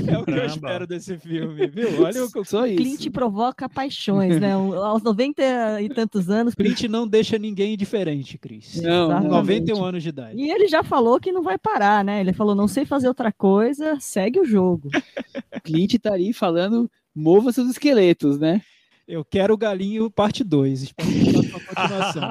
é 0.07 0.18
o 0.20 0.24
que 0.24 0.32
eu 0.32 0.45
espero 0.45 0.86
desse 0.86 1.18
filme, 1.18 1.66
viu? 1.66 2.03
Olha 2.03 2.24
o 2.24 2.45
Só 2.45 2.68
isso. 2.68 2.76
Clint 2.78 3.10
provoca 3.10 3.68
paixões, 3.68 4.39
né? 4.39 4.53
Aos 4.53 5.01
90 5.01 5.82
e 5.82 5.89
tantos 5.89 6.30
anos. 6.30 6.53
Clint 6.53 6.84
não 6.84 7.07
deixa 7.07 7.39
ninguém 7.39 7.74
indiferente, 7.74 8.38
Cris. 8.38 8.80
Não, 8.80 9.05
Exatamente. 9.05 9.32
91 9.72 9.84
anos 9.84 10.03
de 10.03 10.10
idade. 10.10 10.39
E 10.39 10.51
ele 10.51 10.68
já 10.68 10.84
falou 10.84 11.20
que 11.20 11.32
não 11.32 11.41
vai 11.41 11.57
parar, 11.57 12.05
né? 12.05 12.20
Ele 12.20 12.32
falou: 12.32 12.53
não 12.53 12.68
sei 12.68 12.86
fazer 12.86 13.07
outra 13.07 13.32
coisa, 13.32 13.97
segue 13.99 14.39
o 14.39 14.45
jogo. 14.45 14.89
Clint 15.64 15.95
tá 15.99 16.14
ali 16.14 16.32
falando: 16.32 16.91
mova 17.16 17.51
seus 17.51 17.72
esqueletos, 17.72 18.38
né? 18.38 18.62
Eu 19.07 19.26
quero 19.26 19.55
o 19.55 19.57
Galinho 19.57 20.12
parte 20.12 20.43
2. 20.43 20.84
Espero 20.84 21.10
que 21.10 21.49
continuação. 21.49 22.30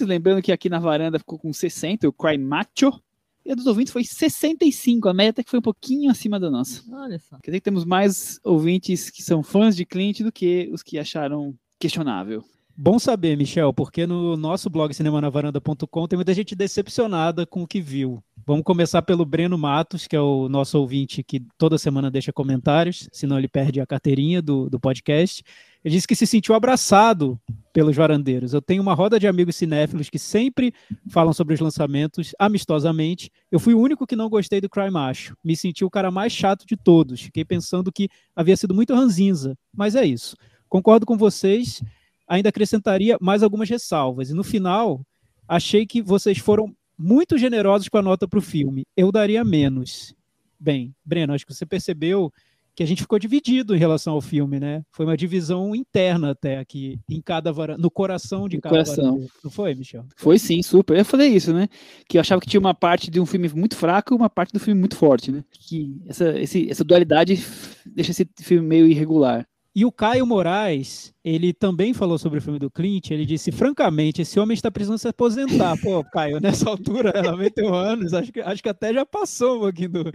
Lembrando 0.00 0.42
que 0.42 0.50
aqui 0.50 0.68
na 0.68 0.80
varanda 0.80 1.20
ficou 1.20 1.38
com 1.38 1.52
60, 1.52 2.08
o 2.08 2.12
Cry 2.12 2.36
Macho. 2.36 3.00
E 3.48 3.52
a 3.52 3.54
dos 3.54 3.66
ouvintes 3.66 3.90
foi 3.90 4.04
65, 4.04 5.08
a 5.08 5.14
média 5.14 5.30
até 5.30 5.42
que 5.42 5.48
foi 5.48 5.58
um 5.58 5.62
pouquinho 5.62 6.10
acima 6.10 6.38
da 6.38 6.50
nossa. 6.50 6.84
Olha 6.92 7.18
só. 7.18 7.38
Quer 7.38 7.50
dizer 7.50 7.60
que 7.60 7.64
temos 7.64 7.86
mais 7.86 8.38
ouvintes 8.44 9.08
que 9.08 9.22
são 9.22 9.42
fãs 9.42 9.74
de 9.74 9.86
Clint 9.86 10.20
do 10.20 10.30
que 10.30 10.68
os 10.70 10.82
que 10.82 10.98
acharam 10.98 11.54
questionável. 11.78 12.44
Bom 12.80 12.96
saber, 12.96 13.36
Michel, 13.36 13.74
porque 13.74 14.06
no 14.06 14.36
nosso 14.36 14.70
blog 14.70 14.94
cinemanavaranda.com 14.94 16.06
tem 16.06 16.16
muita 16.16 16.32
gente 16.32 16.54
decepcionada 16.54 17.44
com 17.44 17.64
o 17.64 17.66
que 17.66 17.80
viu. 17.80 18.22
Vamos 18.46 18.62
começar 18.62 19.02
pelo 19.02 19.24
Breno 19.24 19.58
Matos, 19.58 20.06
que 20.06 20.14
é 20.14 20.20
o 20.20 20.48
nosso 20.48 20.78
ouvinte 20.78 21.24
que 21.24 21.42
toda 21.58 21.76
semana 21.76 22.08
deixa 22.08 22.32
comentários, 22.32 23.08
senão 23.10 23.36
ele 23.36 23.48
perde 23.48 23.80
a 23.80 23.86
carteirinha 23.86 24.40
do, 24.40 24.70
do 24.70 24.78
podcast. 24.78 25.42
Ele 25.84 25.92
disse 25.92 26.06
que 26.06 26.14
se 26.14 26.24
sentiu 26.24 26.54
abraçado 26.54 27.36
pelos 27.72 27.96
varandeiros. 27.96 28.54
Eu 28.54 28.62
tenho 28.62 28.80
uma 28.80 28.94
roda 28.94 29.18
de 29.18 29.26
amigos 29.26 29.56
cinéfilos 29.56 30.08
que 30.08 30.18
sempre 30.18 30.72
falam 31.10 31.32
sobre 31.32 31.54
os 31.54 31.60
lançamentos 31.60 32.32
amistosamente. 32.38 33.28
Eu 33.50 33.58
fui 33.58 33.74
o 33.74 33.80
único 33.80 34.06
que 34.06 34.14
não 34.14 34.28
gostei 34.28 34.60
do 34.60 34.70
Cry 34.70 34.88
Macho. 34.88 35.36
Me 35.42 35.56
senti 35.56 35.84
o 35.84 35.90
cara 35.90 36.12
mais 36.12 36.32
chato 36.32 36.64
de 36.64 36.76
todos. 36.76 37.22
Fiquei 37.22 37.44
pensando 37.44 37.90
que 37.90 38.08
havia 38.36 38.56
sido 38.56 38.72
muito 38.72 38.94
ranzinza. 38.94 39.58
Mas 39.76 39.96
é 39.96 40.06
isso. 40.06 40.36
Concordo 40.68 41.04
com 41.04 41.16
vocês. 41.16 41.82
Ainda 42.28 42.50
acrescentaria 42.50 43.16
mais 43.20 43.42
algumas 43.42 43.68
ressalvas. 43.68 44.30
E 44.30 44.34
no 44.34 44.44
final, 44.44 45.00
achei 45.46 45.86
que 45.86 46.02
vocês 46.02 46.38
foram 46.38 46.74
muito 46.98 47.38
generosos 47.38 47.88
com 47.88 47.98
a 47.98 48.02
nota 48.02 48.26
para 48.28 48.38
o 48.38 48.42
filme. 48.42 48.84
Eu 48.96 49.10
daria 49.10 49.44
menos. 49.44 50.14
Bem, 50.60 50.94
Breno, 51.04 51.32
acho 51.32 51.46
que 51.46 51.54
você 51.54 51.64
percebeu 51.64 52.32
que 52.78 52.82
a 52.84 52.86
gente 52.86 53.02
ficou 53.02 53.18
dividido 53.18 53.74
em 53.74 53.78
relação 53.78 54.12
ao 54.14 54.20
filme, 54.20 54.60
né? 54.60 54.84
Foi 54.92 55.04
uma 55.04 55.16
divisão 55.16 55.74
interna 55.74 56.30
até 56.30 56.58
aqui, 56.58 57.00
em 57.08 57.20
cada 57.20 57.50
varanda, 57.52 57.82
no 57.82 57.90
coração 57.90 58.48
de 58.48 58.54
no 58.54 58.62
cada 58.62 58.72
coração. 58.72 59.14
varanda. 59.14 59.32
Não 59.42 59.50
foi, 59.50 59.74
Michel? 59.74 60.06
Foi 60.16 60.38
sim, 60.38 60.62
super. 60.62 60.96
Eu 60.96 61.04
falei 61.04 61.26
isso, 61.26 61.52
né? 61.52 61.68
Que 62.08 62.18
eu 62.18 62.20
achava 62.20 62.40
que 62.40 62.46
tinha 62.46 62.60
uma 62.60 62.74
parte 62.74 63.10
de 63.10 63.18
um 63.18 63.26
filme 63.26 63.48
muito 63.48 63.74
fraco 63.74 64.14
e 64.14 64.16
uma 64.16 64.30
parte 64.30 64.52
do 64.52 64.60
filme 64.60 64.78
muito 64.78 64.94
forte, 64.94 65.32
né? 65.32 65.42
Que 65.50 66.00
essa, 66.06 66.38
esse, 66.38 66.70
essa 66.70 66.84
dualidade 66.84 67.44
deixa 67.84 68.12
esse 68.12 68.28
filme 68.40 68.64
meio 68.64 68.86
irregular. 68.86 69.44
E 69.78 69.84
o 69.84 69.92
Caio 69.92 70.26
Moraes, 70.26 71.14
ele 71.24 71.52
também 71.52 71.94
falou 71.94 72.18
sobre 72.18 72.40
o 72.40 72.42
filme 72.42 72.58
do 72.58 72.68
Clint. 72.68 73.12
Ele 73.12 73.24
disse: 73.24 73.52
francamente, 73.52 74.22
esse 74.22 74.40
homem 74.40 74.52
está 74.52 74.72
precisando 74.72 74.98
se 74.98 75.06
aposentar. 75.06 75.80
Pô, 75.80 76.02
Caio, 76.02 76.40
nessa 76.40 76.68
altura, 76.68 77.12
91 77.22 77.72
anos, 77.72 78.12
acho 78.12 78.32
que, 78.32 78.40
acho 78.40 78.60
que 78.60 78.68
até 78.68 78.92
já 78.92 79.06
passou 79.06 79.58
um 79.58 79.60
pouquinho 79.60 79.90
do, 79.90 80.12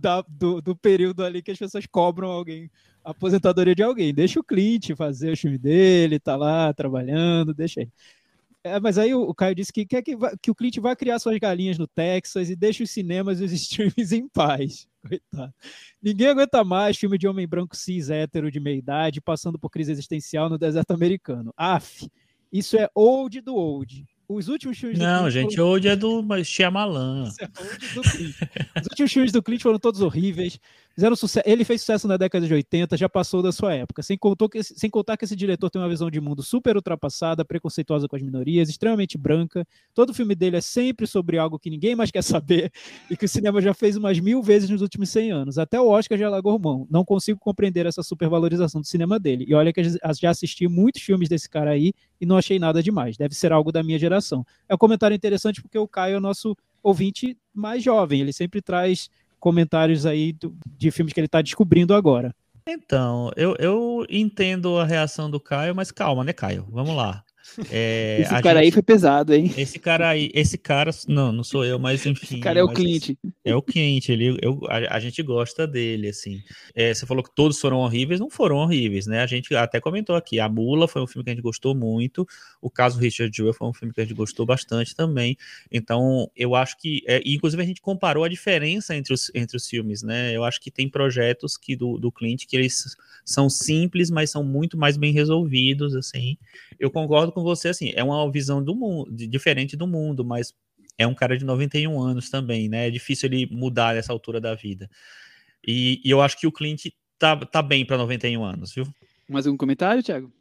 da, 0.00 0.24
do, 0.26 0.62
do 0.62 0.74
período 0.74 1.22
ali 1.22 1.42
que 1.42 1.50
as 1.50 1.58
pessoas 1.58 1.84
cobram 1.86 2.30
alguém, 2.30 2.70
aposentadoria 3.04 3.74
de 3.74 3.82
alguém. 3.82 4.14
Deixa 4.14 4.40
o 4.40 4.44
Clint 4.44 4.96
fazer 4.96 5.34
o 5.34 5.36
filme 5.36 5.58
dele, 5.58 6.18
tá 6.18 6.34
lá 6.34 6.72
trabalhando, 6.72 7.52
deixa 7.52 7.82
ele. 7.82 7.92
É, 8.62 8.78
mas 8.78 8.98
aí 8.98 9.14
o, 9.14 9.34
Caio 9.34 9.54
disse 9.54 9.72
que 9.72 9.86
quer 9.86 10.02
que, 10.02 10.14
que 10.42 10.50
o 10.50 10.54
Clint 10.54 10.76
vai 10.78 10.94
criar 10.94 11.18
suas 11.18 11.38
galinhas 11.38 11.78
no 11.78 11.86
Texas 11.86 12.50
e 12.50 12.56
deixa 12.56 12.82
os 12.84 12.90
cinemas 12.90 13.40
e 13.40 13.44
os 13.44 13.52
streams 13.52 14.12
em 14.12 14.28
paz. 14.28 14.86
Coitado. 15.06 15.54
Ninguém 16.02 16.26
aguenta 16.28 16.62
mais 16.62 16.98
filme 16.98 17.16
de 17.16 17.26
homem 17.26 17.48
branco 17.48 17.74
cis 17.74 18.10
hétero 18.10 18.50
de 18.50 18.60
meia 18.60 18.76
idade 18.76 19.20
passando 19.20 19.58
por 19.58 19.70
crise 19.70 19.90
existencial 19.92 20.50
no 20.50 20.58
deserto 20.58 20.90
americano. 20.90 21.54
Af, 21.56 22.06
isso 22.52 22.76
é 22.76 22.88
old 22.94 23.40
do 23.40 23.54
old. 23.54 24.04
Os 24.28 24.46
últimos 24.46 24.78
filmes 24.78 24.96
do 24.98 25.04
Não, 25.04 25.22
Clint 25.22 25.32
gente, 25.32 25.56
foram- 25.56 25.68
hoje 25.70 25.88
é 25.88 25.96
do 25.96 26.22
Shyamalan. 26.44 27.24
isso 27.28 27.42
é 27.42 27.48
old 27.58 27.94
do. 27.94 28.00
Os 28.02 28.86
últimos 28.90 29.12
filmes 29.12 29.32
do 29.32 29.42
Clint 29.42 29.62
foram 29.62 29.78
todos 29.78 30.02
horríveis. 30.02 30.60
Fizeram 30.94 31.14
sucesso. 31.16 31.48
Ele 31.48 31.64
fez 31.64 31.80
sucesso 31.80 32.08
na 32.08 32.16
década 32.16 32.46
de 32.46 32.52
80, 32.52 32.96
já 32.96 33.08
passou 33.08 33.42
da 33.42 33.52
sua 33.52 33.74
época. 33.74 34.02
Sem, 34.02 34.18
contou 34.18 34.48
que 34.48 34.62
sem 34.62 34.90
contar 34.90 35.16
que 35.16 35.24
esse 35.24 35.36
diretor 35.36 35.70
tem 35.70 35.80
uma 35.80 35.88
visão 35.88 36.10
de 36.10 36.20
mundo 36.20 36.42
super 36.42 36.76
ultrapassada, 36.76 37.44
preconceituosa 37.44 38.08
com 38.08 38.16
as 38.16 38.22
minorias, 38.22 38.68
extremamente 38.68 39.16
branca. 39.16 39.66
Todo 39.94 40.12
filme 40.12 40.34
dele 40.34 40.56
é 40.56 40.60
sempre 40.60 41.06
sobre 41.06 41.38
algo 41.38 41.58
que 41.58 41.70
ninguém 41.70 41.94
mais 41.94 42.10
quer 42.10 42.22
saber 42.22 42.72
e 43.10 43.16
que 43.16 43.24
o 43.24 43.28
cinema 43.28 43.60
já 43.60 43.72
fez 43.72 43.96
umas 43.96 44.18
mil 44.18 44.42
vezes 44.42 44.68
nos 44.68 44.82
últimos 44.82 45.08
100 45.10 45.30
anos. 45.30 45.58
Até 45.58 45.80
o 45.80 45.88
Oscar 45.88 46.18
já 46.18 46.28
largou 46.28 46.58
mão. 46.58 46.86
Não 46.90 47.04
consigo 47.04 47.38
compreender 47.38 47.86
essa 47.86 48.02
supervalorização 48.02 48.80
do 48.80 48.86
cinema 48.86 49.18
dele. 49.18 49.44
E 49.48 49.54
olha 49.54 49.72
que 49.72 49.82
já 49.82 50.30
assisti 50.30 50.66
muitos 50.68 51.02
filmes 51.02 51.28
desse 51.28 51.48
cara 51.48 51.70
aí 51.70 51.92
e 52.20 52.26
não 52.26 52.36
achei 52.36 52.58
nada 52.58 52.82
demais. 52.82 53.16
Deve 53.16 53.34
ser 53.34 53.52
algo 53.52 53.72
da 53.72 53.82
minha 53.82 53.98
geração. 53.98 54.44
É 54.68 54.74
um 54.74 54.78
comentário 54.78 55.14
interessante 55.14 55.62
porque 55.62 55.78
o 55.78 55.88
Caio 55.88 56.14
é 56.14 56.18
o 56.18 56.20
nosso 56.20 56.56
ouvinte 56.82 57.36
mais 57.54 57.82
jovem. 57.82 58.20
Ele 58.20 58.32
sempre 58.32 58.60
traz 58.60 59.08
comentários 59.40 60.06
aí 60.06 60.32
do- 60.32 60.54
de 60.78 60.90
filmes 60.90 61.12
que 61.12 61.18
ele 61.18 61.26
está 61.26 61.42
descobrindo 61.42 61.94
agora. 61.94 62.34
Então, 62.68 63.32
eu, 63.36 63.56
eu 63.58 64.06
entendo 64.08 64.78
a 64.78 64.84
reação 64.84 65.28
do 65.30 65.40
Caio, 65.40 65.74
mas 65.74 65.90
calma, 65.90 66.22
né, 66.22 66.32
Caio? 66.32 66.66
Vamos 66.70 66.94
lá. 66.94 67.24
É, 67.70 68.18
Esse 68.20 68.42
cara 68.42 68.60
aí 68.60 68.66
gente- 68.66 68.74
foi 68.74 68.82
pesado, 68.82 69.34
hein? 69.34 69.52
Esse 69.56 69.78
cara 69.78 70.08
aí, 70.08 70.30
esse 70.34 70.56
cara, 70.56 70.90
não, 71.08 71.32
não 71.32 71.42
sou 71.42 71.64
eu, 71.64 71.78
mas 71.78 72.04
enfim. 72.06 72.36
Esse 72.36 72.38
cara 72.40 72.60
é 72.60 72.62
o 72.62 72.68
Clint. 72.68 73.10
É 73.44 73.54
o 73.54 73.62
Clint, 73.62 74.08
ele, 74.08 74.38
eu, 74.40 74.60
a, 74.68 74.96
a 74.96 75.00
gente 75.00 75.22
gosta 75.22 75.66
dele, 75.66 76.08
assim. 76.08 76.40
É, 76.74 76.94
você 76.94 77.04
falou 77.06 77.22
que 77.24 77.34
todos 77.34 77.58
foram 77.58 77.78
horríveis, 77.78 78.20
não 78.20 78.30
foram 78.30 78.56
horríveis, 78.56 79.06
né? 79.06 79.20
A 79.22 79.26
gente 79.26 79.54
até 79.54 79.80
comentou 79.80 80.14
aqui, 80.16 80.38
A 80.38 80.48
Mula 80.48 80.86
foi 80.86 81.02
um 81.02 81.06
filme 81.06 81.24
que 81.24 81.30
a 81.30 81.34
gente 81.34 81.42
gostou 81.42 81.74
muito, 81.74 82.26
o 82.60 82.70
caso 82.70 82.98
Richard 82.98 83.34
Jewell 83.36 83.54
foi 83.54 83.68
um 83.68 83.72
filme 83.72 83.92
que 83.92 84.00
a 84.00 84.04
gente 84.04 84.14
gostou 84.16 84.46
bastante 84.46 84.94
também. 84.94 85.36
Então, 85.72 86.30
eu 86.36 86.54
acho 86.54 86.76
que, 86.78 87.02
é, 87.06 87.20
inclusive 87.24 87.62
a 87.62 87.66
gente 87.66 87.80
comparou 87.80 88.24
a 88.24 88.28
diferença 88.28 88.94
entre 88.94 89.12
os, 89.12 89.30
entre 89.34 89.56
os 89.56 89.66
filmes, 89.66 90.02
né? 90.02 90.34
Eu 90.36 90.44
acho 90.44 90.60
que 90.60 90.70
tem 90.70 90.88
projetos 90.88 91.56
que 91.56 91.74
do, 91.74 91.98
do 91.98 92.12
Clint 92.12 92.44
que 92.46 92.56
eles 92.56 92.84
são 93.24 93.48
simples, 93.50 94.10
mas 94.10 94.30
são 94.30 94.44
muito 94.44 94.76
mais 94.78 94.96
bem 94.96 95.12
resolvidos, 95.12 95.94
assim. 95.96 96.36
Eu 96.78 96.90
concordo 96.90 97.29
com 97.30 97.42
você, 97.42 97.68
assim, 97.68 97.92
é 97.94 98.02
uma 98.02 98.30
visão 98.30 98.62
do 98.62 98.74
mundo, 98.74 99.10
diferente 99.12 99.76
do 99.76 99.86
mundo, 99.86 100.24
mas 100.24 100.54
é 100.98 101.06
um 101.06 101.14
cara 101.14 101.36
de 101.36 101.44
91 101.44 102.00
anos 102.00 102.30
também, 102.30 102.68
né? 102.68 102.88
É 102.88 102.90
difícil 102.90 103.28
ele 103.28 103.48
mudar 103.50 103.94
nessa 103.94 104.12
altura 104.12 104.40
da 104.40 104.54
vida. 104.54 104.88
E, 105.66 106.00
e 106.04 106.10
eu 106.10 106.20
acho 106.20 106.38
que 106.38 106.46
o 106.46 106.52
Clint 106.52 106.86
tá, 107.18 107.36
tá 107.36 107.62
bem 107.62 107.84
para 107.84 107.96
91 107.96 108.44
anos, 108.44 108.74
viu? 108.74 108.86
Mais 109.28 109.46
um 109.46 109.56
comentário, 109.56 110.02
Thiago? 110.02 110.32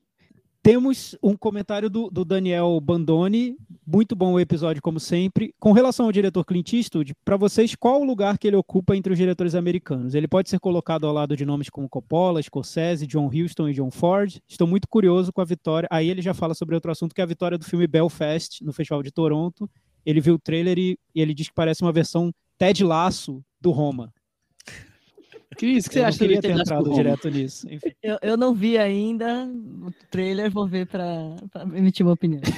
Temos 0.61 1.15
um 1.23 1.37
comentário 1.37 1.89
do, 1.89 2.09
do 2.09 2.25
Daniel 2.25 2.77
Bandoni, 2.81 3.55
muito 3.87 4.13
bom 4.13 4.33
o 4.33 4.39
episódio, 4.39 4.81
como 4.81 4.99
sempre. 4.99 5.53
Com 5.57 5.71
relação 5.71 6.05
ao 6.05 6.11
diretor 6.11 6.43
Clint 6.43 6.73
Eastwood, 6.73 7.13
para 7.23 7.37
vocês, 7.37 7.75
qual 7.75 8.01
o 8.01 8.03
lugar 8.03 8.37
que 8.37 8.45
ele 8.45 8.57
ocupa 8.57 8.93
entre 8.93 9.13
os 9.13 9.17
diretores 9.17 9.55
americanos? 9.55 10.15
Ele 10.15 10.27
pode 10.27 10.49
ser 10.49 10.59
colocado 10.59 11.07
ao 11.07 11.13
lado 11.13 11.35
de 11.37 11.45
nomes 11.45 11.69
como 11.69 11.87
Coppola, 11.87 12.43
Scorsese, 12.43 13.07
John 13.07 13.27
Huston 13.27 13.69
e 13.69 13.73
John 13.73 13.89
Ford. 13.89 14.37
Estou 14.49 14.67
muito 14.67 14.85
curioso 14.89 15.31
com 15.31 15.39
a 15.39 15.45
vitória. 15.45 15.87
Aí 15.89 16.09
ele 16.09 16.21
já 16.21 16.33
fala 16.33 16.53
sobre 16.53 16.75
outro 16.75 16.91
assunto, 16.91 17.15
que 17.15 17.21
é 17.21 17.23
a 17.23 17.27
vitória 17.27 17.57
do 17.57 17.63
filme 17.63 17.87
Belfast, 17.87 18.61
no 18.61 18.73
Festival 18.73 19.01
de 19.01 19.11
Toronto. 19.11 19.69
Ele 20.05 20.19
viu 20.19 20.35
o 20.35 20.39
trailer 20.39 20.77
e, 20.77 20.99
e 21.15 21.21
ele 21.21 21.33
diz 21.33 21.47
que 21.47 21.55
parece 21.55 21.83
uma 21.83 21.93
versão 21.93 22.33
Ted 22.57 22.83
Laço 22.83 23.41
do 23.61 23.71
Roma. 23.71 24.13
Cris, 25.59 25.85
o 25.85 25.89
que 25.89 25.93
você 25.93 25.99
Eu 25.99 26.03
não 26.03 26.09
acha 26.09 26.17
queria 26.19 26.41
ter 26.41 26.51
entrado 26.51 26.93
direto 26.93 27.29
nisso. 27.29 27.67
Enfim. 27.69 27.91
Eu, 28.01 28.17
eu 28.21 28.37
não 28.37 28.53
vi 28.55 28.77
ainda 28.77 29.45
o 29.81 29.91
trailer, 30.09 30.49
vou 30.49 30.65
ver 30.67 30.87
pra 30.87 31.35
emitir 31.75 32.05
uma 32.05 32.13
opinião. 32.13 32.41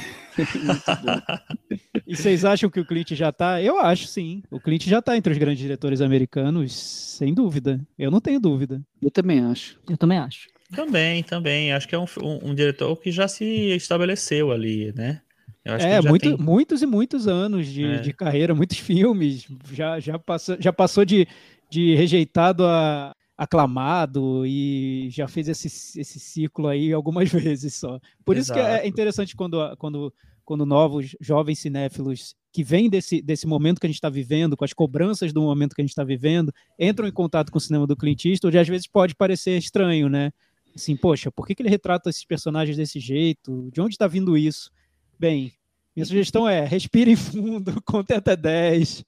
E 2.07 2.15
vocês 2.15 2.43
acham 2.43 2.69
que 2.69 2.79
o 2.79 2.85
Clint 2.85 3.11
já 3.13 3.31
tá? 3.31 3.61
Eu 3.61 3.79
acho, 3.79 4.05
sim. 4.07 4.43
O 4.51 4.59
Clint 4.59 4.85
já 4.85 5.01
tá 5.01 5.15
entre 5.15 5.31
os 5.31 5.37
grandes 5.37 5.59
diretores 5.61 6.01
americanos, 6.01 6.73
sem 6.73 7.33
dúvida. 7.33 7.79
Eu 7.97 8.11
não 8.11 8.19
tenho 8.19 8.39
dúvida. 8.39 8.81
Eu 9.01 9.09
também 9.11 9.39
acho. 9.39 9.79
Eu 9.89 9.97
também 9.97 10.17
acho. 10.17 10.47
Também, 10.75 11.23
também. 11.23 11.71
Acho 11.71 11.87
que 11.87 11.95
é 11.95 11.99
um, 11.99 12.05
um, 12.21 12.49
um 12.49 12.55
diretor 12.55 12.95
que 12.97 13.11
já 13.11 13.27
se 13.27 13.45
estabeleceu 13.75 14.51
ali, 14.51 14.91
né? 14.95 15.21
Eu 15.63 15.75
acho 15.75 15.85
que 15.85 15.91
É, 15.91 16.01
muito- 16.01 16.21
tem- 16.21 16.37
muitos 16.45 16.81
e 16.81 16.85
muitos 16.85 17.27
anos 17.27 17.67
de, 17.67 17.85
É. 17.85 17.97
de 17.99 18.11
carreira, 18.13 18.53
muitos 18.55 18.77
filmes. 18.79 19.47
Já, 19.71 19.99
já, 19.99 20.17
passou, 20.19 20.57
já 20.59 20.73
passou 20.73 21.05
de, 21.05 21.27
de 21.71 21.95
rejeitado 21.95 22.65
a 22.65 23.15
aclamado 23.37 24.45
e 24.45 25.07
já 25.09 25.27
fez 25.27 25.47
esse, 25.47 25.65
esse 25.99 26.19
ciclo 26.19 26.67
aí 26.67 26.93
algumas 26.93 27.31
vezes 27.33 27.73
só. 27.73 27.99
Por 28.23 28.37
isso 28.37 28.53
que 28.53 28.59
é 28.59 28.73
Exato. 28.73 28.87
interessante 28.87 29.35
quando, 29.35 29.75
quando, 29.77 30.13
quando 30.45 30.63
novos, 30.63 31.15
jovens 31.19 31.57
cinéfilos 31.57 32.35
que 32.51 32.63
vêm 32.63 32.87
desse, 32.87 33.19
desse 33.19 33.47
momento 33.47 33.79
que 33.79 33.87
a 33.87 33.89
gente 33.89 33.95
está 33.95 34.09
vivendo, 34.09 34.55
com 34.55 34.63
as 34.63 34.73
cobranças 34.73 35.33
do 35.33 35.41
momento 35.41 35.73
que 35.73 35.81
a 35.81 35.83
gente 35.83 35.89
está 35.89 36.03
vivendo, 36.03 36.53
entram 36.77 37.07
em 37.07 37.11
contato 37.11 37.51
com 37.51 37.57
o 37.57 37.61
cinema 37.61 37.87
do 37.87 37.97
Clint 37.97 38.25
Eastwood, 38.25 38.59
às 38.59 38.67
vezes 38.67 38.85
pode 38.85 39.15
parecer 39.15 39.57
estranho, 39.57 40.07
né? 40.07 40.31
Assim, 40.75 40.95
poxa, 40.95 41.31
por 41.31 41.47
que, 41.47 41.55
que 41.55 41.63
ele 41.63 41.69
retrata 41.69 42.11
esses 42.11 42.23
personagens 42.23 42.77
desse 42.77 42.99
jeito? 42.99 43.71
De 43.73 43.81
onde 43.81 43.95
está 43.95 44.05
vindo 44.05 44.37
isso? 44.37 44.69
Bem, 45.17 45.51
minha 45.95 46.05
sugestão 46.05 46.47
é 46.47 46.63
respirem 46.65 47.15
fundo, 47.15 47.73
contem 47.85 48.15
até 48.17 48.35
10, 48.35 49.03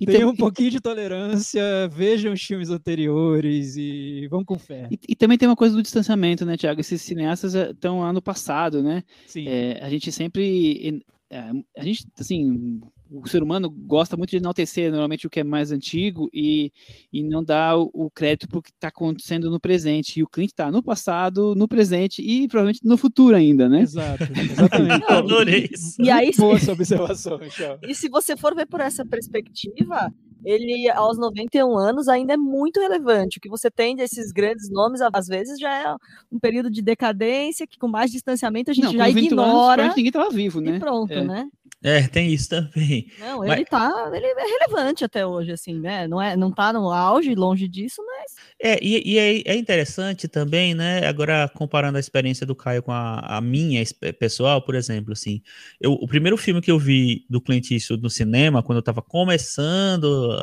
E, 0.00 0.06
tenham 0.06 0.20
tam- 0.22 0.30
um 0.32 0.36
pouquinho 0.36 0.70
de 0.70 0.80
tolerância, 0.80 1.62
vejam 1.92 2.32
os 2.32 2.42
filmes 2.42 2.70
anteriores 2.70 3.76
e 3.76 4.26
vão 4.28 4.44
com 4.44 4.58
fé. 4.58 4.88
e- 4.90 4.98
e 5.10 5.14
também 5.16 5.38
tem 5.38 5.48
uma 5.48 5.56
coisa 5.56 5.74
do 5.76 5.82
distanciamento, 5.82 6.44
né, 6.44 6.56
Thiago? 6.56 6.80
Esses 6.80 7.00
cineastas 7.02 7.54
estão 7.54 8.00
lá 8.00 8.12
no 8.12 8.20
passado, 8.22 8.82
né? 8.82 9.02
Sim. 9.26 9.46
É, 9.48 9.78
a 9.82 9.88
gente 9.88 10.10
sempre. 10.10 11.02
é, 11.30 11.50
a 11.78 11.84
gente, 11.84 12.06
assim, 12.18 12.80
o 13.10 13.28
ser 13.28 13.42
humano 13.42 13.70
gosta 13.70 14.16
muito 14.16 14.30
de 14.30 14.38
enaltecer 14.38 14.90
normalmente 14.90 15.26
o 15.26 15.30
que 15.30 15.40
é 15.40 15.44
mais 15.44 15.70
antigo 15.70 16.28
e, 16.32 16.72
e 17.12 17.22
não 17.22 17.44
dá 17.44 17.76
o, 17.76 17.90
o 17.92 18.10
crédito 18.10 18.48
para 18.48 18.58
o 18.58 18.62
que 18.62 18.70
está 18.70 18.88
acontecendo 18.88 19.50
no 19.50 19.60
presente. 19.60 20.18
E 20.18 20.22
o 20.22 20.28
Clint 20.28 20.50
está 20.50 20.70
no 20.70 20.82
passado, 20.82 21.54
no 21.54 21.68
presente 21.68 22.22
e 22.22 22.48
provavelmente 22.48 22.80
no 22.82 22.96
futuro 22.96 23.36
ainda, 23.36 23.68
né? 23.68 23.80
Exato, 23.82 24.24
exatamente. 24.24 25.04
Eu 25.08 25.16
adorei 25.18 25.68
isso. 25.72 26.00
E 26.00 26.10
aí, 26.10 26.30
Boa 26.36 26.58
se, 26.58 26.64
essa 26.64 26.72
observação, 26.72 27.38
Michel. 27.38 27.78
e 27.82 27.94
se 27.94 28.08
você 28.08 28.36
for 28.36 28.54
ver 28.54 28.66
por 28.66 28.80
essa 28.80 29.04
perspectiva, 29.04 30.12
ele, 30.44 30.90
aos 30.90 31.18
91 31.18 31.76
anos, 31.78 32.06
ainda 32.08 32.34
é 32.34 32.36
muito 32.36 32.78
relevante. 32.78 33.38
O 33.38 33.40
que 33.40 33.48
você 33.48 33.70
tem 33.70 33.96
desses 33.96 34.30
grandes 34.30 34.70
nomes, 34.70 35.00
às 35.00 35.26
vezes, 35.26 35.58
já 35.58 35.72
é 35.72 35.94
um 36.30 36.38
período 36.38 36.70
de 36.70 36.82
decadência 36.82 37.66
que, 37.66 37.78
com 37.78 37.88
mais 37.88 38.10
distanciamento, 38.10 38.70
a 38.70 38.74
gente 38.74 38.84
Não, 38.84 38.92
já 38.92 39.06
com 39.06 39.12
20 39.12 39.16
anos, 39.16 39.26
ignora 39.32 39.46
provavelmente 39.48 39.96
ninguém 39.96 40.08
estava 40.10 40.30
vivo, 40.30 40.60
né? 40.60 40.76
e 40.76 40.80
pronto, 40.80 41.12
É. 41.12 41.24
né? 41.24 41.48
É, 41.84 42.08
tem 42.08 42.32
isso 42.32 42.48
também. 42.48 43.10
Não, 43.18 43.40
Mas- 43.40 43.58
ele 43.58 43.66
tá, 43.66 44.10
ele 44.14 44.24
é 44.24 44.34
relevante 44.34 45.04
até 45.04 45.26
hoje, 45.26 45.52
assim, 45.52 45.78
né? 45.78 46.08
Não, 46.08 46.20
é, 46.20 46.34
não 46.34 46.50
tá 46.50 46.72
no 46.72 46.90
auge, 46.90 47.34
longe 47.34 47.68
disso, 47.68 48.02
mas 48.06 48.32
É, 48.58 48.82
e, 48.82 49.02
e 49.12 49.18
é, 49.18 49.52
é 49.52 49.54
interessante 49.54 50.26
também, 50.26 50.72
né? 50.74 51.06
Agora, 51.06 51.46
comparando 51.54 51.98
a 51.98 52.00
experiência 52.00 52.46
do 52.46 52.56
Caio 52.56 52.82
com 52.82 52.90
a, 52.90 53.18
a 53.36 53.40
minha 53.42 53.82
espe- 53.82 54.14
pessoal, 54.14 54.62
por 54.64 54.74
exemplo, 54.74 55.12
assim, 55.12 55.42
eu, 55.78 55.92
o 55.92 56.06
primeiro 56.08 56.38
filme 56.38 56.62
que 56.62 56.70
eu 56.70 56.78
vi 56.78 57.26
do 57.28 57.38
Clint 57.38 57.70
Eastwood 57.70 58.02
no 58.02 58.08
cinema, 58.08 58.62
quando 58.62 58.78
eu 58.78 58.82
tava 58.82 59.02
começando, 59.02 60.38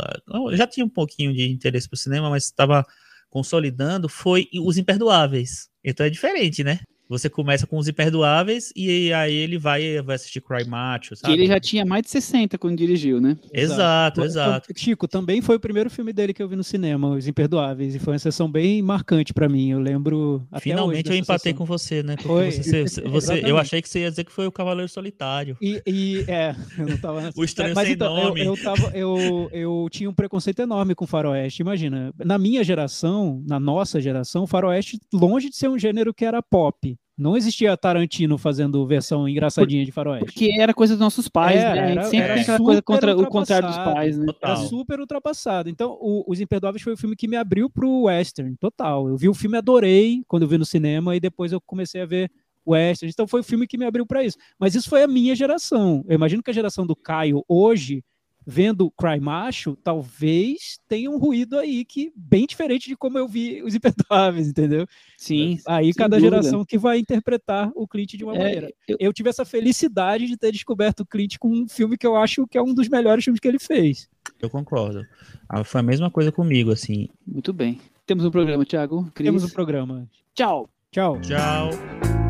eu 0.51 0.55
já 0.55 0.67
tinha 0.67 0.85
um 0.85 0.89
pouquinho 0.89 1.33
de 1.33 1.49
interesse 1.51 1.89
pro 1.89 1.97
cinema, 1.97 2.29
mas 2.29 2.43
estava 2.45 2.85
consolidando, 3.31 4.07
foi 4.07 4.47
Os 4.63 4.77
Imperdoáveis. 4.77 5.69
Então 5.83 6.05
é 6.05 6.09
diferente, 6.09 6.63
né? 6.63 6.79
Você 7.11 7.29
começa 7.29 7.67
com 7.67 7.77
Os 7.77 7.89
Imperdoáveis 7.89 8.71
e 8.73 9.11
aí 9.11 9.33
ele 9.35 9.57
vai, 9.57 10.01
vai 10.01 10.15
assistir 10.15 10.39
Cry 10.39 10.65
Macho, 10.65 11.09
Que 11.09 11.15
sabe? 11.17 11.33
ele 11.33 11.45
já 11.45 11.59
tinha 11.59 11.83
mais 11.85 12.03
de 12.03 12.09
60 12.09 12.57
quando 12.57 12.77
dirigiu, 12.77 13.19
né? 13.19 13.37
Exato, 13.53 14.21
Tam- 14.21 14.25
exato. 14.25 14.69
Chico, 14.77 15.09
também 15.09 15.41
foi 15.41 15.57
o 15.57 15.59
primeiro 15.59 15.89
filme 15.89 16.13
dele 16.13 16.33
que 16.33 16.41
eu 16.41 16.47
vi 16.47 16.55
no 16.55 16.63
cinema, 16.63 17.09
Os 17.09 17.27
Imperdoáveis, 17.27 17.93
e 17.95 17.99
foi 17.99 18.13
uma 18.13 18.19
sessão 18.19 18.49
bem 18.49 18.81
marcante 18.81 19.33
pra 19.33 19.49
mim. 19.49 19.71
Eu 19.71 19.79
lembro. 19.79 20.47
até 20.49 20.61
Finalmente 20.63 21.09
hoje 21.09 21.17
eu 21.17 21.21
empatei 21.21 21.51
sessão. 21.51 21.57
com 21.57 21.65
você, 21.65 22.01
né? 22.01 22.15
Porque 22.15 22.27
Foi. 22.29 22.49
você, 22.51 22.81
você- 22.87 23.01
você- 23.01 23.41
eu 23.45 23.57
achei 23.57 23.81
que 23.81 23.89
você 23.89 23.99
ia 23.99 24.09
dizer 24.09 24.23
que 24.23 24.31
foi 24.31 24.47
o 24.47 24.51
Cavaleiro 24.51 24.89
Solitário. 24.89 25.57
E, 25.61 25.81
e, 25.85 26.23
é, 26.29 26.55
eu 26.79 26.87
não 26.87 26.97
tava 26.97 27.21
nessa. 27.21 27.31
O 27.41 27.43
Estranho 27.43 27.75
Mas 27.75 27.85
Sem 27.87 27.95
então, 27.95 28.15
Nome. 28.15 28.39
Eu, 28.39 28.45
eu, 28.55 28.63
tava, 28.63 28.89
eu, 28.97 29.49
eu 29.51 29.87
tinha 29.91 30.09
um 30.09 30.13
preconceito 30.13 30.61
enorme 30.61 30.95
com 30.95 31.05
faroeste. 31.05 31.61
Imagina, 31.61 32.13
na 32.23 32.37
minha 32.37 32.63
geração, 32.63 33.43
na 33.45 33.59
nossa 33.59 33.99
geração, 33.99 34.47
faroeste, 34.47 34.97
longe 35.13 35.49
de 35.49 35.57
ser 35.57 35.67
um 35.69 35.77
gênero 35.77 36.13
que 36.13 36.23
era 36.23 36.41
pop. 36.41 36.97
Não 37.17 37.37
existia 37.37 37.75
Tarantino 37.77 38.37
fazendo 38.37 38.85
versão 38.87 39.27
engraçadinha 39.27 39.85
de 39.85 39.91
faroeste. 39.91 40.25
Porque 40.25 40.51
era 40.59 40.73
coisa 40.73 40.93
dos 40.93 40.99
nossos 41.01 41.27
pais, 41.27 41.57
Era, 41.59 41.75
né? 41.75 41.81
A 41.81 41.87
gente 41.87 41.97
era- 41.97 42.03
sempre 42.05 42.17
era 42.25 42.33
tem 42.33 42.41
aquela 42.43 42.57
coisa 42.57 42.81
contra 42.81 43.17
o 43.17 43.27
contrário 43.27 43.67
dos 43.67 43.77
pais, 43.77 44.17
né? 44.17 44.23
Era 44.23 44.33
Total. 44.33 44.57
super 44.67 44.99
ultrapassado. 44.99 45.69
Então, 45.69 45.97
o- 46.01 46.23
Os 46.27 46.39
Imperdoáveis 46.39 46.81
foi 46.81 46.93
o 46.93 46.97
filme 46.97 47.15
que 47.15 47.27
me 47.27 47.35
abriu 47.35 47.69
pro 47.69 48.03
western, 48.03 48.55
total. 48.57 49.07
Eu 49.07 49.17
vi 49.17 49.27
o 49.29 49.33
filme, 49.33 49.57
adorei 49.57 50.23
quando 50.27 50.43
eu 50.43 50.47
vi 50.49 50.57
no 50.57 50.65
cinema, 50.65 51.15
e 51.15 51.19
depois 51.19 51.51
eu 51.51 51.59
comecei 51.61 52.01
a 52.01 52.05
ver 52.05 52.31
western. 52.65 53.11
Então 53.11 53.27
foi 53.27 53.41
o 53.41 53.43
filme 53.43 53.67
que 53.67 53.77
me 53.77 53.85
abriu 53.85 54.05
para 54.05 54.23
isso. 54.23 54.37
Mas 54.57 54.73
isso 54.73 54.89
foi 54.89 55.03
a 55.03 55.07
minha 55.07 55.35
geração. 55.35 56.03
Eu 56.07 56.15
imagino 56.15 56.41
que 56.41 56.49
a 56.49 56.53
geração 56.53 56.87
do 56.87 56.95
Caio 56.95 57.43
hoje 57.47 58.03
vendo 58.45 58.89
Cry 58.91 59.19
Macho, 59.19 59.75
talvez 59.83 60.79
tenha 60.87 61.09
um 61.11 61.17
ruído 61.17 61.57
aí 61.57 61.85
que 61.85 62.11
bem 62.15 62.45
diferente 62.45 62.87
de 62.87 62.95
como 62.95 63.17
eu 63.17 63.27
vi 63.27 63.61
os 63.63 63.73
Imperdoáveis, 63.75 64.47
entendeu? 64.47 64.85
Sim. 65.17 65.59
Aí 65.67 65.93
cada 65.93 66.17
dúvida. 66.17 66.37
geração 66.37 66.65
que 66.65 66.77
vai 66.77 66.97
interpretar 66.99 67.71
o 67.75 67.87
Clint 67.87 68.15
de 68.15 68.23
uma 68.23 68.35
É, 68.35 68.39
maneira. 68.39 68.73
eu- 68.87 68.97
Eu 68.99 69.13
tive 69.13 69.29
essa 69.29 69.45
felicidade 69.45 70.25
de 70.27 70.37
ter 70.37 70.51
descoberto 70.51 71.01
o 71.01 71.05
Clint 71.05 71.37
com 71.39 71.49
um 71.49 71.67
filme 71.67 71.97
que 71.97 72.05
eu 72.07 72.15
acho 72.15 72.47
que 72.47 72.57
é 72.57 72.61
um 72.61 72.73
dos 72.73 72.87
melhores 72.89 73.23
filmes 73.23 73.39
que 73.39 73.47
ele 73.47 73.59
fez. 73.59 74.07
Eu 74.41 74.49
concordo. 74.49 75.05
Ah, 75.47 75.63
Foi 75.63 75.79
a 75.81 75.83
mesma 75.83 76.09
coisa 76.09 76.31
comigo, 76.31 76.71
assim. 76.71 77.07
Muito 77.25 77.51
bem. 77.53 77.79
Temos 78.05 78.25
um 78.25 78.31
programa, 78.31 78.65
Thiago. 78.65 79.09
Cris. 79.13 79.25
Temos 79.27 79.43
um 79.43 79.49
programa. 79.49 80.07
Tchau. 80.33 80.69
Tchau. 80.91 81.19
Tchau. 81.21 82.20